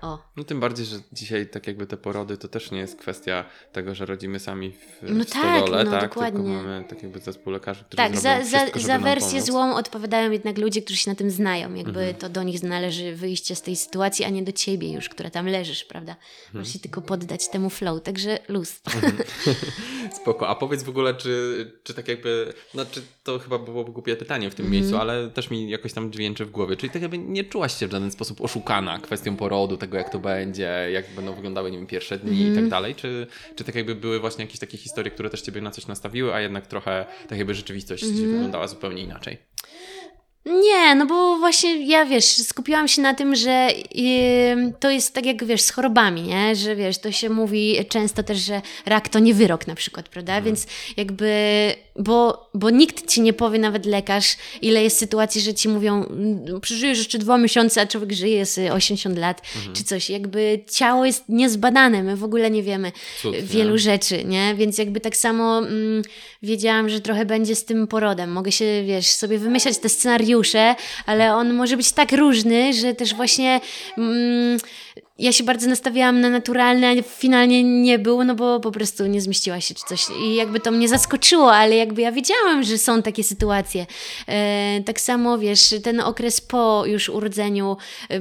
O. 0.03 0.19
No 0.37 0.45
tym 0.45 0.61
bardziej, 0.61 0.87
że 0.87 0.97
dzisiaj 1.13 1.47
tak 1.47 1.67
jakby 1.67 1.87
te 1.87 1.97
porody 1.97 2.37
to 2.37 2.49
też 2.49 2.71
nie 2.71 2.79
jest 2.79 2.97
kwestia 2.99 3.45
tego, 3.73 3.95
że 3.95 4.07
rodzimy 4.07 4.39
sami 4.41 4.73
w, 4.73 5.03
No 5.03 5.25
w 5.25 5.31
tak, 5.31 5.57
stodole, 5.63 5.85
no 5.85 5.91
tak? 5.91 6.03
dokładnie. 6.09 6.45
Tylko 6.45 6.63
mamy 6.63 6.85
tak 6.89 7.03
jakby 7.03 7.21
zespół 7.21 7.53
lekarzy, 7.53 7.85
którzy 7.85 7.97
Tak, 7.97 8.17
za, 8.17 8.45
za, 8.45 8.59
wszystko, 8.59 8.81
za 8.81 8.99
wersję 8.99 9.43
złą 9.43 9.75
odpowiadają 9.75 10.31
jednak 10.31 10.59
ludzie, 10.59 10.83
którzy 10.83 10.99
się 10.99 11.11
na 11.11 11.15
tym 11.17 11.31
znają. 11.31 11.75
Jakby 11.75 12.01
Mhm. 12.01 12.15
to 12.15 12.29
do 12.29 12.43
nich 12.43 12.63
należy 12.63 13.17
wyjście 13.17 13.57
z 13.57 13.63
tej 13.63 13.77
sytuacji, 13.77 14.25
a 14.25 14.29
nie 14.29 14.43
do 14.43 14.53
ciebie 14.53 14.93
już, 14.93 15.09
która 15.09 15.31
tam 15.31 15.47
leżysz, 15.47 15.85
prawda? 15.85 16.13
Mhm. 16.47 16.65
Masz 16.65 16.73
się 16.73 16.79
tylko 16.79 17.03
poddać 17.03 17.49
temu 17.49 17.71
flow, 17.71 18.03
także 18.03 18.39
luz. 18.49 18.81
Spoko, 20.23 20.49
a 20.49 20.55
powiedz 20.55 20.83
w 20.83 20.89
ogóle, 20.89 21.15
czy, 21.15 21.73
czy 21.85 21.95
tak 21.95 22.09
jakby, 22.09 22.53
no 22.75 22.85
czy 22.91 23.03
to 23.25 23.39
chyba 23.39 23.59
byłoby 23.59 23.93
głupie 23.93 24.17
pytanie 24.17 24.51
w 24.51 24.55
tym 24.55 24.67
Mhm. 24.67 24.83
miejscu, 24.83 24.99
ale 25.01 25.31
też 25.31 25.51
mi 25.51 25.71
jakoś 25.71 25.93
tam 25.93 26.13
dźwięczy 26.13 26.45
w 26.45 26.51
głowie, 26.51 26.77
czyli 26.77 26.91
tak 26.91 27.03
jakby 27.03 27.19
nie 27.19 27.45
czułaś 27.45 27.79
się 27.79 27.89
w 27.89 27.91
żaden 27.93 28.11
sposób 28.11 28.41
oszukana 28.41 28.99
kwestią 28.99 29.37
porodu, 29.37 29.77
tego 29.77 29.97
jak 29.97 30.11
to 30.11 30.19
będzie, 30.25 30.89
jak 30.93 31.11
będą 31.17 31.35
wyglądały, 31.35 31.71
nie 31.71 31.79
wiem, 31.79 31.87
pierwsze 31.87 32.19
dni 32.19 32.31
Mhm. 32.47 32.53
i 32.53 32.61
tak 32.61 32.69
dalej, 32.69 32.95
czy, 32.95 33.27
czy 33.57 33.65
tak 33.65 33.75
jakby 33.75 33.95
były 33.95 34.21
właśnie 34.21 34.45
jakieś 34.45 34.61
takie 34.61 34.79
historie, 34.79 35.11
które 35.11 35.31
też 35.31 35.43
ciebie 35.43 35.61
na 35.61 35.71
coś 35.71 35.87
nastawiły, 35.87 36.35
a 36.35 36.41
jednak 36.41 36.67
trochę 36.67 37.07
tak 37.29 37.39
jakby 37.39 37.55
rzeczywistość 37.55 38.03
Mhm. 38.05 38.31
wyglądała 38.31 38.67
zupełnie 38.69 39.03
inaczej? 39.03 39.39
Nie, 40.47 40.95
no 40.95 41.07
bo 41.07 41.39
właśnie 41.39 41.87
ja 41.87 42.05
wiesz, 42.05 42.25
skupiłam 42.25 42.89
się 42.89 43.03
na 43.03 43.15
tym, 43.15 43.35
że 43.37 43.69
ym, 44.53 44.73
to 44.81 44.91
jest 44.91 45.15
tak 45.15 45.27
jak 45.27 45.45
wiesz, 45.45 45.61
z 45.63 45.71
chorobami, 45.71 46.23
nie? 46.23 46.57
Że 46.57 46.77
wiesz, 46.77 46.99
to 46.99 47.13
się 47.13 47.31
mówi 47.31 47.77
często 47.89 48.23
też, 48.23 48.39
że 48.39 48.63
rak 48.87 49.09
to 49.09 49.19
nie 49.19 49.35
wyrok 49.35 49.67
na 49.67 49.75
przykład, 49.75 50.09
prawda? 50.09 50.41
Więc 50.41 50.67
jakby, 50.97 51.29
bo, 51.99 52.51
bo 52.55 52.71
nikt 52.71 53.07
ci 53.11 53.21
nie 53.21 53.33
powie, 53.33 53.59
nawet 53.59 53.87
lekarz, 53.87 54.37
ile 54.63 54.83
jest 54.83 54.99
sytuacji, 54.99 55.41
że 55.41 55.55
ci 55.55 55.69
mówią, 55.69 56.05
"Mm, 56.05 56.61
przeżyjesz 56.61 56.99
jeszcze 56.99 57.19
dwa 57.19 57.39
miesiące, 57.39 57.81
a 57.81 57.87
człowiek 57.87 58.13
żyje 58.13 58.47
z 58.47 58.59
80 58.73 59.19
lat, 59.19 59.43
czy 59.73 59.85
coś. 59.85 60.11
Jakby 60.11 60.65
ciało 60.71 61.05
jest 61.05 61.25
niezbadane, 61.29 62.03
my 62.03 62.17
w 62.17 62.25
ogóle 62.25 62.51
nie 62.51 62.63
wiemy 62.63 62.93
Cud, 63.23 63.33
nie? 63.33 63.43
wielu 63.43 63.79
rzeczy, 63.79 64.25
nie? 64.25 64.55
Więc 64.55 64.79
jakby 64.79 65.01
tak 65.01 65.17
samo 65.17 65.59
mm, 65.59 66.03
wiedziałam, 66.43 66.89
że 66.89 67.01
trochę 67.01 67.25
będzie 67.25 67.55
z 67.57 67.65
tym 67.65 67.87
porodem. 67.87 68.33
Mogę 68.33 68.53
się, 68.53 68.83
wiesz, 68.87 69.07
sobie 69.07 69.39
wymyślać 69.39 69.79
te 69.79 69.89
scenariusze, 69.89 70.75
ale 71.07 71.35
on 71.35 71.55
może 71.55 71.77
być 71.77 71.93
tak 71.93 72.13
różny, 72.13 72.73
że 72.73 72.95
też 72.95 73.15
właśnie 73.15 73.61
mm, 73.99 74.59
ja 75.19 75.33
się 75.33 75.45
bardzo 75.45 75.69
nastawiałam 75.69 76.21
na 76.21 76.31
naturalne, 76.31 76.89
a 76.89 77.03
finalnie 77.03 77.65
nie 77.65 77.99
był, 77.99 78.25
no 78.25 78.35
bo 78.35 78.61
po 78.61 78.71
prostu 78.71 79.07
nie 79.07 79.21
zmieściła 79.21 79.61
się 79.61 79.75
czy 79.75 79.85
coś. 79.87 80.07
I 80.23 80.35
jakby 80.35 80.61
to 80.61 80.71
mnie 80.71 80.89
zaskoczyło, 80.89 81.53
ale 81.53 81.77
jakby 81.77 82.03
ja 82.03 82.13
wiedziałam, 82.13 82.63
że 82.63 82.79
są 82.79 83.03
takie 83.03 83.25
sytuacje. 83.25 83.87
E, 84.29 84.81
tak 84.87 85.01
samo, 85.01 85.39
wiesz, 85.39 85.75
ten 85.83 86.01
okres 86.01 86.41
po 86.41 86.83
już 86.87 87.09
urodzeniu 87.09 87.77
e, 88.11 88.21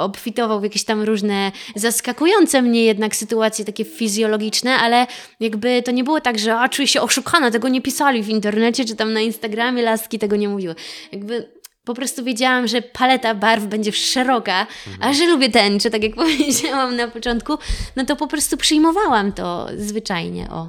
obfitował 0.00 0.60
w 0.60 0.62
jakieś 0.62 0.84
tam 0.84 1.02
różne 1.02 1.52
zaskakujące 1.76 2.62
mnie 2.62 2.84
jednak 2.84 3.16
sytuacje 3.16 3.64
takie 3.64 3.84
fizjologiczne, 3.84 4.76
ale 4.76 5.06
jakby 5.40 5.82
to 5.82 5.90
nie 5.90 6.04
było 6.04 6.20
tak, 6.20 6.38
że 6.38 6.58
a, 6.58 6.68
czuję 6.68 6.88
się 6.88 7.00
oszukana, 7.00 7.50
tego 7.50 7.68
nie 7.68 7.82
pisali 7.82 8.22
w 8.22 8.28
internecie, 8.28 8.84
czy 8.84 8.96
tam 8.96 9.12
na 9.12 9.20
Instagramie 9.20 9.82
laski 9.82 10.18
tego 10.18 10.36
nie 10.36 10.48
mówiły. 10.48 10.74
Jakby 11.12 11.57
po 11.88 11.94
prostu 11.94 12.24
wiedziałam, 12.24 12.68
że 12.68 12.82
paleta 12.82 13.34
barw 13.34 13.64
będzie 13.64 13.92
szeroka, 13.92 14.66
a 15.00 15.12
że 15.12 15.26
lubię 15.26 15.50
tęczę, 15.50 15.90
tak 15.90 16.02
jak 16.02 16.14
powiedziałam 16.24 16.96
na 16.96 17.08
początku, 17.08 17.58
no 17.96 18.04
to 18.04 18.16
po 18.16 18.26
prostu 18.26 18.56
przyjmowałam 18.56 19.32
to 19.32 19.66
zwyczajnie, 19.76 20.48
o. 20.50 20.68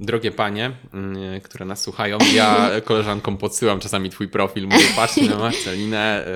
Drogie 0.00 0.30
panie, 0.30 0.72
mm, 0.94 1.40
które 1.40 1.64
nas 1.64 1.82
słuchają, 1.82 2.18
ja 2.34 2.70
koleżankom 2.84 3.36
podsyłam 3.36 3.80
czasami 3.80 4.10
twój 4.10 4.28
profil, 4.28 4.66
mówię, 4.68 4.84
patrzcie 4.96 5.22
na 5.28 5.38
Marcelinę, 5.38 6.26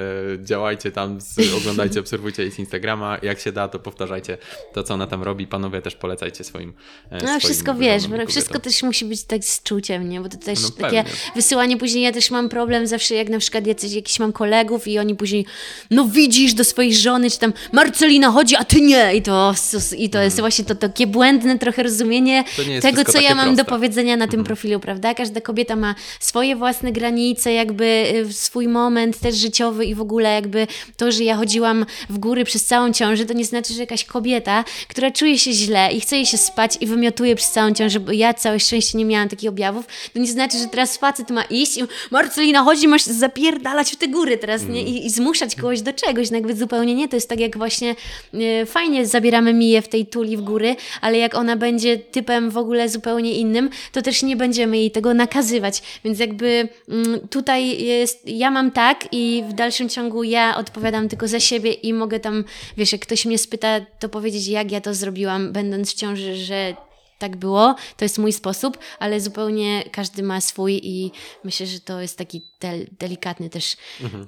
y, 0.40 0.44
działajcie 0.44 0.90
tam, 0.90 1.18
oglądajcie, 1.56 2.00
obserwujcie 2.00 2.42
jej 2.42 2.52
z 2.52 2.58
Instagrama, 2.58 3.18
jak 3.22 3.40
się 3.40 3.52
da, 3.52 3.68
to 3.68 3.78
powtarzajcie 3.78 4.38
to, 4.74 4.82
co 4.82 4.94
ona 4.94 5.06
tam 5.06 5.22
robi, 5.22 5.46
panowie 5.46 5.82
też 5.82 5.96
polecajcie 5.96 6.44
swoim 6.44 6.72
e, 7.10 7.14
No 7.14 7.20
swoim 7.20 7.40
wszystko 7.40 7.74
wiesz, 7.74 8.06
bo 8.08 8.26
wszystko 8.26 8.58
też 8.58 8.82
musi 8.82 9.04
być 9.04 9.24
tak 9.24 9.44
z 9.44 9.62
czuciem, 9.62 10.08
nie? 10.08 10.20
Bo 10.20 10.28
to 10.28 10.36
też 10.36 10.62
No 10.62 10.70
takie 10.70 11.04
pewnie. 11.04 11.04
wysyłanie 11.34 11.76
później, 11.76 12.04
ja 12.04 12.12
też 12.12 12.30
mam 12.30 12.48
problem 12.48 12.86
zawsze, 12.86 13.14
jak 13.14 13.28
na 13.28 13.38
przykład 13.38 13.66
jacyś, 13.66 13.92
jakiś 13.92 14.18
mam 14.18 14.32
kolegów 14.32 14.88
i 14.88 14.98
oni 14.98 15.14
później, 15.14 15.46
no 15.90 16.04
widzisz 16.04 16.54
do 16.54 16.64
swojej 16.64 16.94
żony, 16.94 17.30
czy 17.30 17.38
tam 17.38 17.52
Marcelina 17.72 18.30
chodzi, 18.30 18.56
a 18.56 18.64
ty 18.64 18.80
nie! 18.80 19.14
I 19.14 19.22
to, 19.22 19.54
i 19.98 20.10
to 20.10 20.22
jest 20.22 20.40
właśnie 20.40 20.64
to 20.64 20.74
takie 20.74 21.06
błędne 21.06 21.58
trochę 21.58 21.82
rozumienie 21.82 22.44
Mhm. 22.58 22.80
Tego, 22.80 23.12
co 23.12 23.20
ja 23.20 23.28
takie 23.28 23.53
do 23.56 23.64
powiedzenia 23.64 24.16
na 24.16 24.26
tym 24.26 24.40
Mhm. 24.40 24.46
profilu, 24.46 24.80
prawda? 24.80 25.14
Każda 25.14 25.40
kobieta 25.40 25.76
ma 25.76 25.94
swoje 26.20 26.56
własne 26.56 26.92
granice, 26.92 27.52
jakby 27.52 27.84
y, 28.28 28.32
swój 28.32 28.68
moment 28.68 29.18
też 29.18 29.34
życiowy 29.36 29.84
i 29.84 29.94
w 29.94 30.00
ogóle 30.00 30.34
jakby 30.34 30.66
to, 30.96 31.12
że 31.12 31.24
ja 31.24 31.36
chodziłam 31.36 31.86
w 32.10 32.18
góry 32.18 32.44
przez 32.44 32.64
całą 32.64 32.92
ciążę, 32.92 33.26
to 33.26 33.34
nie 33.34 33.44
znaczy, 33.44 33.74
że 33.74 33.80
jakaś 33.80 34.04
kobieta, 34.04 34.64
która 34.88 35.10
czuje 35.10 35.38
się 35.38 35.52
źle 35.52 35.92
i 35.92 36.00
chce 36.00 36.16
jej 36.16 36.26
się 36.26 36.38
spać 36.38 36.78
i 36.80 36.86
wymiotuje 36.86 37.36
przez 37.36 37.50
całą 37.50 37.72
ciążę, 37.74 38.00
bo 38.00 38.12
ja 38.12 38.34
całe 38.34 38.60
szczęście 38.60 38.98
nie 38.98 39.04
miałam 39.04 39.28
takich 39.28 39.48
objawów, 39.50 39.86
to 40.12 40.18
nie 40.18 40.26
znaczy, 40.26 40.58
że 40.58 40.66
teraz 40.66 40.96
facet 40.96 41.30
ma 41.30 41.42
iść 41.44 41.76
i 41.78 41.82
Marcelina, 42.10 42.62
chodzi, 42.62 42.88
masz 42.88 43.02
zapierdalać 43.02 43.92
w 43.92 43.96
te 43.96 44.08
góry 44.08 44.38
teraz, 44.38 44.62
nie? 44.66 44.82
I, 44.82 45.06
i 45.06 45.10
zmuszać 45.10 45.54
kogoś 45.56 45.82
do 45.82 45.92
czegoś, 45.92 46.30
no 46.30 46.36
jakby 46.36 46.54
zupełnie 46.56 46.94
nie. 46.94 47.08
To 47.08 47.16
jest 47.16 47.28
tak 47.28 47.40
jak 47.40 47.58
właśnie 47.58 47.94
e, 48.34 48.66
fajnie 48.66 49.06
zabieramy 49.06 49.54
Miję 49.54 49.82
w 49.82 49.88
tej 49.88 50.06
tuli 50.06 50.36
w 50.36 50.40
góry, 50.40 50.76
ale 51.00 51.18
jak 51.18 51.34
ona 51.34 51.56
będzie 51.56 51.98
typem 51.98 52.50
w 52.50 52.56
ogóle 52.58 52.88
zupełnie 52.88 53.32
innym, 53.32 53.43
to 53.92 54.02
też 54.02 54.22
nie 54.22 54.36
będziemy 54.36 54.78
jej 54.78 54.90
tego 54.90 55.14
nakazywać. 55.14 55.82
Więc 56.04 56.18
jakby 56.18 56.68
mm, 56.88 57.28
tutaj 57.28 57.84
jest, 57.84 58.28
ja 58.28 58.50
mam 58.50 58.70
tak 58.70 59.08
i 59.12 59.44
w 59.48 59.52
dalszym 59.52 59.88
ciągu 59.88 60.22
ja 60.22 60.56
odpowiadam 60.56 61.08
tylko 61.08 61.28
za 61.28 61.40
siebie 61.40 61.72
i 61.72 61.92
mogę 61.92 62.20
tam, 62.20 62.44
wiesz, 62.76 62.92
jak 62.92 63.00
ktoś 63.00 63.26
mnie 63.26 63.38
spyta, 63.38 63.80
to 63.98 64.08
powiedzieć, 64.08 64.46
jak 64.46 64.72
ja 64.72 64.80
to 64.80 64.94
zrobiłam, 64.94 65.52
będąc 65.52 65.90
w 65.90 65.94
ciąży, 65.94 66.36
że 66.36 66.74
tak 67.18 67.36
było, 67.36 67.74
to 67.96 68.04
jest 68.04 68.18
mój 68.18 68.32
sposób, 68.32 68.78
ale 68.98 69.20
zupełnie 69.20 69.84
każdy 69.92 70.22
ma 70.22 70.40
swój 70.40 70.80
i 70.82 71.12
myślę, 71.44 71.66
że 71.66 71.80
to 71.80 72.00
jest 72.00 72.18
taki 72.18 72.42
del, 72.60 72.86
delikatny 72.98 73.50
też 73.50 73.76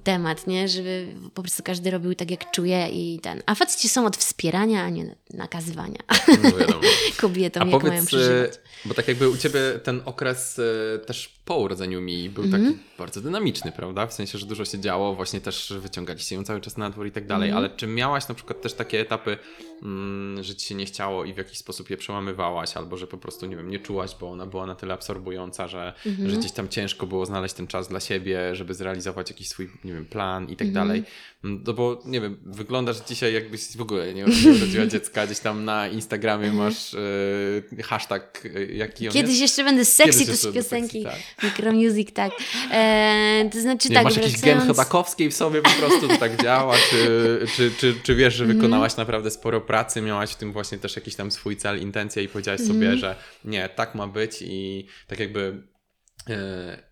temat, 0.05 0.47
nie? 0.47 0.69
Żeby 0.69 1.15
po 1.35 1.43
prostu 1.43 1.63
każdy 1.63 1.91
robił 1.91 2.15
tak, 2.15 2.31
jak 2.31 2.51
czuje 2.51 2.89
i 2.89 3.21
ten. 3.21 3.43
A 3.47 3.55
faceci 3.55 3.89
są 3.89 4.07
od 4.07 4.17
wspierania, 4.17 4.83
a 4.83 4.89
nie 4.89 5.15
nakazywania 5.31 5.99
No 6.43 6.51
kobietom, 7.21 7.63
A 7.63 7.67
jak 7.67 7.83
mają 7.83 7.95
powiedz, 7.95 8.07
przeżywać. 8.07 8.53
Bo 8.85 8.95
tak 8.95 9.09
jakby 9.09 9.29
u 9.29 9.37
ciebie 9.37 9.61
ten 9.83 10.03
okres 10.05 10.59
e, 10.59 10.99
też 10.99 11.37
po 11.45 11.57
urodzeniu 11.57 12.01
mi 12.01 12.31
był 12.31 12.45
Mhm. 12.45 12.65
taki 12.65 12.79
bardzo 12.99 13.21
dynamiczny, 13.21 13.73
prawda? 13.73 14.07
W 14.07 14.13
sensie, 14.13 14.39
że 14.39 14.47
dużo 14.47 14.65
się 14.65 14.79
działo, 14.81 15.15
właśnie 15.15 15.41
też 15.41 15.73
wyciągaliście 15.79 16.35
ją 16.37 16.45
cały 16.45 16.61
czas 16.61 16.77
na 16.77 16.91
dwór 16.91 17.07
i 17.07 17.11
tak 17.11 17.27
dalej, 17.27 17.49
Mhm. 17.49 17.65
ale 17.67 17.77
czy 17.77 17.87
miałaś 17.87 18.29
na 18.29 18.35
przykład 18.35 18.61
też 18.63 18.73
takie 18.75 19.01
etapy, 19.01 19.39
mm, 19.83 20.43
że 20.45 20.55
ci 20.55 20.67
się 20.69 20.75
nie 20.75 20.87
chciało 20.87 21.25
i 21.25 21.33
w 21.35 21.37
jakiś 21.37 21.59
sposób 21.59 21.91
je 21.91 21.97
przełamywałaś, 21.97 22.77
albo 22.77 22.97
że 22.97 23.07
po 23.07 23.19
prostu, 23.19 23.47
nie 23.47 23.57
wiem, 23.57 23.71
nie 23.71 23.79
czułaś, 23.79 24.11
bo 24.21 24.31
ona 24.31 24.47
była 24.47 24.67
na 24.67 24.75
tyle 24.75 24.95
absorbująca, 24.95 25.69
że, 25.69 25.93
Mhm. 26.07 26.31
że 26.31 26.37
gdzieś 26.37 26.53
tam 26.53 26.69
ciężko 26.69 27.07
było 27.07 27.27
znaleźć 27.27 27.55
ten 27.55 27.67
czas 27.67 27.89
dla 27.89 28.01
siebie, 28.01 28.55
żeby 28.55 28.75
zrealizować 28.75 29.31
jakiś 29.31 29.49
swój, 29.49 29.71
nie 29.85 29.93
wiem, 29.95 30.05
plan 30.07 30.45
i 30.49 30.57
tak 30.57 30.69
Mhm. 30.69 30.89
dalej. 30.89 31.05
Mm, 31.45 31.63
No 31.67 31.73
bo, 31.73 32.03
nie 32.05 32.21
wiem, 32.21 32.37
wyglądasz 32.47 32.97
dzisiaj 33.09 33.35
jakbyś 33.35 33.77
w 33.77 33.81
ogóle 33.81 34.15
nie 34.15 34.25
urodziła 34.57 34.87
dziecka, 34.87 35.27
gdzieś 35.27 35.39
tam 35.39 35.65
na 35.65 35.89
Instagramie 35.89 36.53
masz 36.53 36.95
e, 36.95 37.83
hashtag, 37.83 38.43
e, 38.55 38.65
jaki 38.73 39.09
on 39.09 39.15
Kiedyś 39.15 39.31
jest? 39.31 39.41
jeszcze 39.41 39.65
będę 39.65 39.85
sexy, 39.85 40.19
Kiedyś 40.27 40.41
to 40.41 40.53
piosenki 40.53 41.03
sexy, 41.03 41.19
Micromusic, 41.43 42.13
tak. 42.13 42.33
E, 42.73 43.49
to 43.53 43.61
znaczy 43.61 43.89
Nie, 43.89 43.95
tak, 43.95 44.05
masz 44.05 44.17
jakiś 44.17 44.33
gen 44.33 44.41
wracając- 44.41 44.67
chodakowskiej 44.67 45.31
w 45.31 45.35
sobie 45.35 45.63
po 45.63 45.71
prostu, 45.71 46.09
to 46.09 46.17
tak 46.17 46.43
działa, 46.43 46.75
czy, 46.91 47.41
czy, 47.57 47.71
czy, 47.79 47.95
czy 48.03 48.15
wiesz, 48.15 48.35
że 48.35 48.45
Mhm. 48.45 48.59
wykonałaś 48.61 48.97
naprawdę 48.97 49.31
sporo 49.31 49.61
pracy, 49.61 50.01
miałaś 50.03 50.31
w 50.31 50.37
tym 50.37 50.53
właśnie 50.53 50.79
też 50.79 50.97
jakiś 50.97 51.15
tam 51.15 51.31
swój 51.31 51.57
cel, 51.57 51.81
intencję 51.81 52.23
i 52.23 52.29
powiedziałaś 52.29 52.61
Mhm. 52.61 52.79
sobie, 52.81 52.97
że 52.97 53.17
nie, 53.45 53.69
tak 53.69 53.95
ma 53.95 54.07
być 54.07 54.37
i 54.43 54.87
tak 55.07 55.19
jakby 55.21 55.63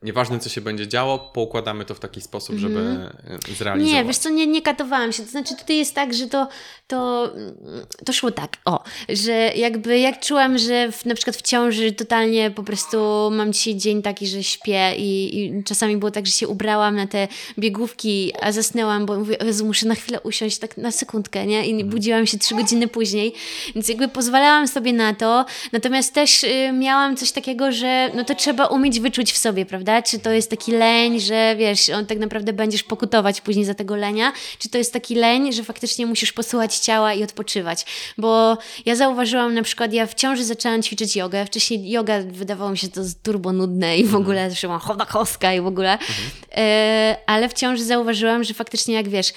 nieważne 0.03 0.39
co 0.39 0.49
się 0.49 0.61
będzie 0.61 0.89
działo, 0.89 1.19
poukładamy 1.19 1.85
to 1.85 1.95
w 1.95 2.01
taki 2.01 2.21
sposób, 2.21 2.57
żeby 2.57 2.79
e, 2.79 3.11
zrealizować. 3.57 3.67
Mhm. 3.67 3.87
Nie, 3.87 4.05
wiesz 4.05 4.19
co, 4.19 4.29
nie, 4.29 4.47
nie 4.47 4.63
katowałam 4.63 5.13
się. 5.13 5.23
To 5.23 5.31
znaczy 5.31 5.57
tutaj 5.57 5.77
jest 5.77 5.95
tak, 5.95 6.15
że 6.15 6.27
to, 6.27 6.49
to, 6.87 7.33
to 8.05 8.13
szło 8.13 8.31
tak, 8.31 8.57
o, 8.65 8.85
że 9.09 9.33
jakby 9.33 9.99
jak 9.99 10.21
czułam, 10.21 10.59
że 10.59 10.93
w, 10.93 11.05
na 11.05 11.15
przykład 11.15 11.37
w 11.37 11.43
ciąży 11.43 11.93
totalnie 11.93 12.51
po 12.51 12.63
prostu 12.63 12.99
mam 13.33 13.53
dzisiaj 13.53 13.75
dzień 13.75 14.03
taki, 14.03 14.27
że 14.27 14.43
śpię 14.43 14.95
i, 14.97 15.39
i 15.39 15.65
czasami 15.65 15.97
było 15.97 16.11
tak, 16.11 16.27
że 16.27 16.33
się 16.33 16.49
ubrałam 16.49 16.97
na 16.97 17.07
te 17.07 17.29
biegówki, 17.59 18.33
a 18.41 18.53
zasnęłam, 18.53 19.07
bo 19.07 19.19
mówię, 19.19 19.37
Jezu, 19.45 19.67
muszę 19.67 19.87
na 19.87 19.95
chwilę 19.95 20.21
usiąść 20.21 20.59
tak 20.59 20.77
na 20.77 20.91
sekundkę, 20.91 21.47
nie? 21.47 21.67
I 21.67 21.85
budziłam 21.85 22.27
się 22.27 22.39
trzy 22.39 22.55
godziny 22.55 22.89
później, 22.89 23.35
więc 23.75 23.89
jakby 23.89 24.09
pozwalałam 24.09 24.69
sobie 24.69 24.93
na 24.93 25.15
to, 25.15 25.45
natomiast 25.73 26.15
też 26.15 26.45
y, 26.45 26.73
miałam 26.73 27.17
coś 27.17 27.33
takiego, 27.33 27.73
że 27.73 28.11
no 28.15 28.25
to 28.25 28.35
trzeba 28.35 28.67
umieć 28.67 29.01
wyczuć 29.01 29.14
w 29.33 29.39
sobie, 29.39 29.67
prawda? 29.67 30.03
Czy 30.03 30.19
to 30.19 30.31
jest 30.31 30.51
taki 30.51 30.73
leń, 30.73 31.21
że 31.21 31.57
wiesz, 31.59 31.91
on 31.91 32.07
tak 32.07 32.19
naprawdę 32.19 32.53
będziesz 32.53 32.83
pokutować 32.83 33.41
później 33.41 33.65
za 33.65 33.75
tego 33.75 33.97
lenia, 33.97 34.33
czy 34.59 34.69
to 34.69 34.79
jest 34.79 34.93
taki 34.93 35.15
leń, 35.15 35.53
że 35.53 35.65
faktycznie 35.65 36.07
musisz 36.07 36.33
posłuchać 36.33 36.77
ciała 36.77 37.15
i 37.15 37.25
odpoczywać. 37.25 37.87
Bo 38.19 38.59
ja 38.87 38.97
zauważyłam 38.97 39.55
na 39.55 39.63
przykład, 39.63 39.93
ja 39.93 40.07
w 40.07 40.15
ciąży 40.15 40.45
zaczęłam 40.45 40.83
ćwiczyć 40.83 41.17
jogę. 41.17 41.47
Wcześniej 41.47 41.91
yoga 41.91 42.21
wydawało 42.21 42.71
mi 42.71 42.79
się 42.79 42.89
to 42.89 43.01
turbo 43.23 43.53
nudne 43.53 43.99
i 43.99 44.05
w 44.05 44.15
ogóle 44.17 44.51
zawsze 44.51 44.69
mam 44.69 44.81
i 45.55 45.61
w 45.61 45.67
ogóle. 45.67 45.99
E, 46.57 47.17
ale 47.27 47.49
w 47.49 47.53
ciąży 47.53 47.85
zauważyłam, 47.85 48.45
że 48.45 48.55
faktycznie 48.55 48.95
jak 48.95 49.09
wiesz, 49.09 49.33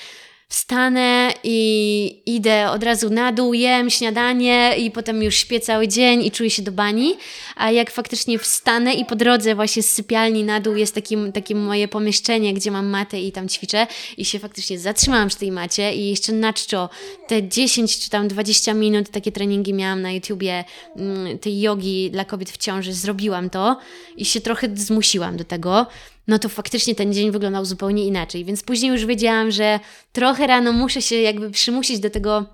wstanę 0.50 1.34
i 1.44 2.22
idę 2.26 2.70
od 2.70 2.84
razu 2.84 3.10
na 3.10 3.32
dół, 3.32 3.54
jem 3.54 3.90
śniadanie 3.90 4.76
i 4.78 4.92
potem 4.92 5.24
już 5.24 5.36
śpię 5.36 5.60
cały 5.60 5.88
dzień 5.88 6.26
i 6.26 6.32
czuję 6.32 6.50
się 6.50 6.62
do 6.62 6.72
bani, 6.72 7.16
a 7.56 7.72
jak 7.72 7.92
faktycznie 7.92 8.40
wstanę 8.40 8.94
i 8.94 9.06
po 9.06 9.16
drodze 9.16 9.56
właśnie 9.56 9.84
z 9.84 9.90
sypialni 9.90 10.44
na 10.44 10.60
dół 10.60 10.76
jest 10.76 10.96
takim, 10.96 11.32
takie 11.32 11.56
moje 11.56 11.88
pomieszczenie, 11.88 12.54
gdzie 12.54 12.72
mam 12.72 12.86
matę 12.86 13.22
i 13.22 13.32
tam 13.32 13.50
ćwiczę 13.50 13.88
i 14.18 14.26
się 14.26 14.40
faktycznie 14.40 14.80
zatrzymałam 14.80 15.28
przy 15.28 15.38
tej 15.38 15.52
macie 15.52 15.96
i 15.96 16.10
jeszcze 16.10 16.34
na 16.34 16.54
czczo 16.54 16.90
te 17.28 17.48
10 17.48 18.00
czy 18.00 18.10
tam 18.10 18.28
20 18.28 18.74
minut 18.74 19.10
takie 19.10 19.32
treningi 19.32 19.74
miałam 19.74 20.02
na 20.02 20.12
YouTubie 20.12 20.64
mm, 20.96 21.40
tej 21.40 21.62
jogi 21.62 22.12
dla 22.12 22.26
kobiet 22.26 22.52
w 22.52 22.58
ciąży, 22.58 22.94
zrobiłam 22.94 23.50
to 23.50 23.78
i 24.18 24.26
się 24.26 24.42
trochę 24.42 24.68
zmusiłam 24.76 25.38
do 25.38 25.44
tego 25.44 25.86
no 26.28 26.40
to 26.40 26.50
faktycznie 26.50 26.96
ten 26.96 27.14
dzień 27.14 27.32
wyglądał 27.32 27.66
zupełnie 27.66 28.06
inaczej. 28.06 28.46
Więc 28.46 28.64
później 28.64 28.92
już 28.92 29.06
wiedziałam, 29.06 29.52
że 29.52 29.80
trochę 30.12 30.48
rano 30.48 30.72
muszę 30.72 31.02
się 31.02 31.16
jakby 31.16 31.52
przymusić 31.52 32.00
do 32.00 32.10
tego 32.10 32.46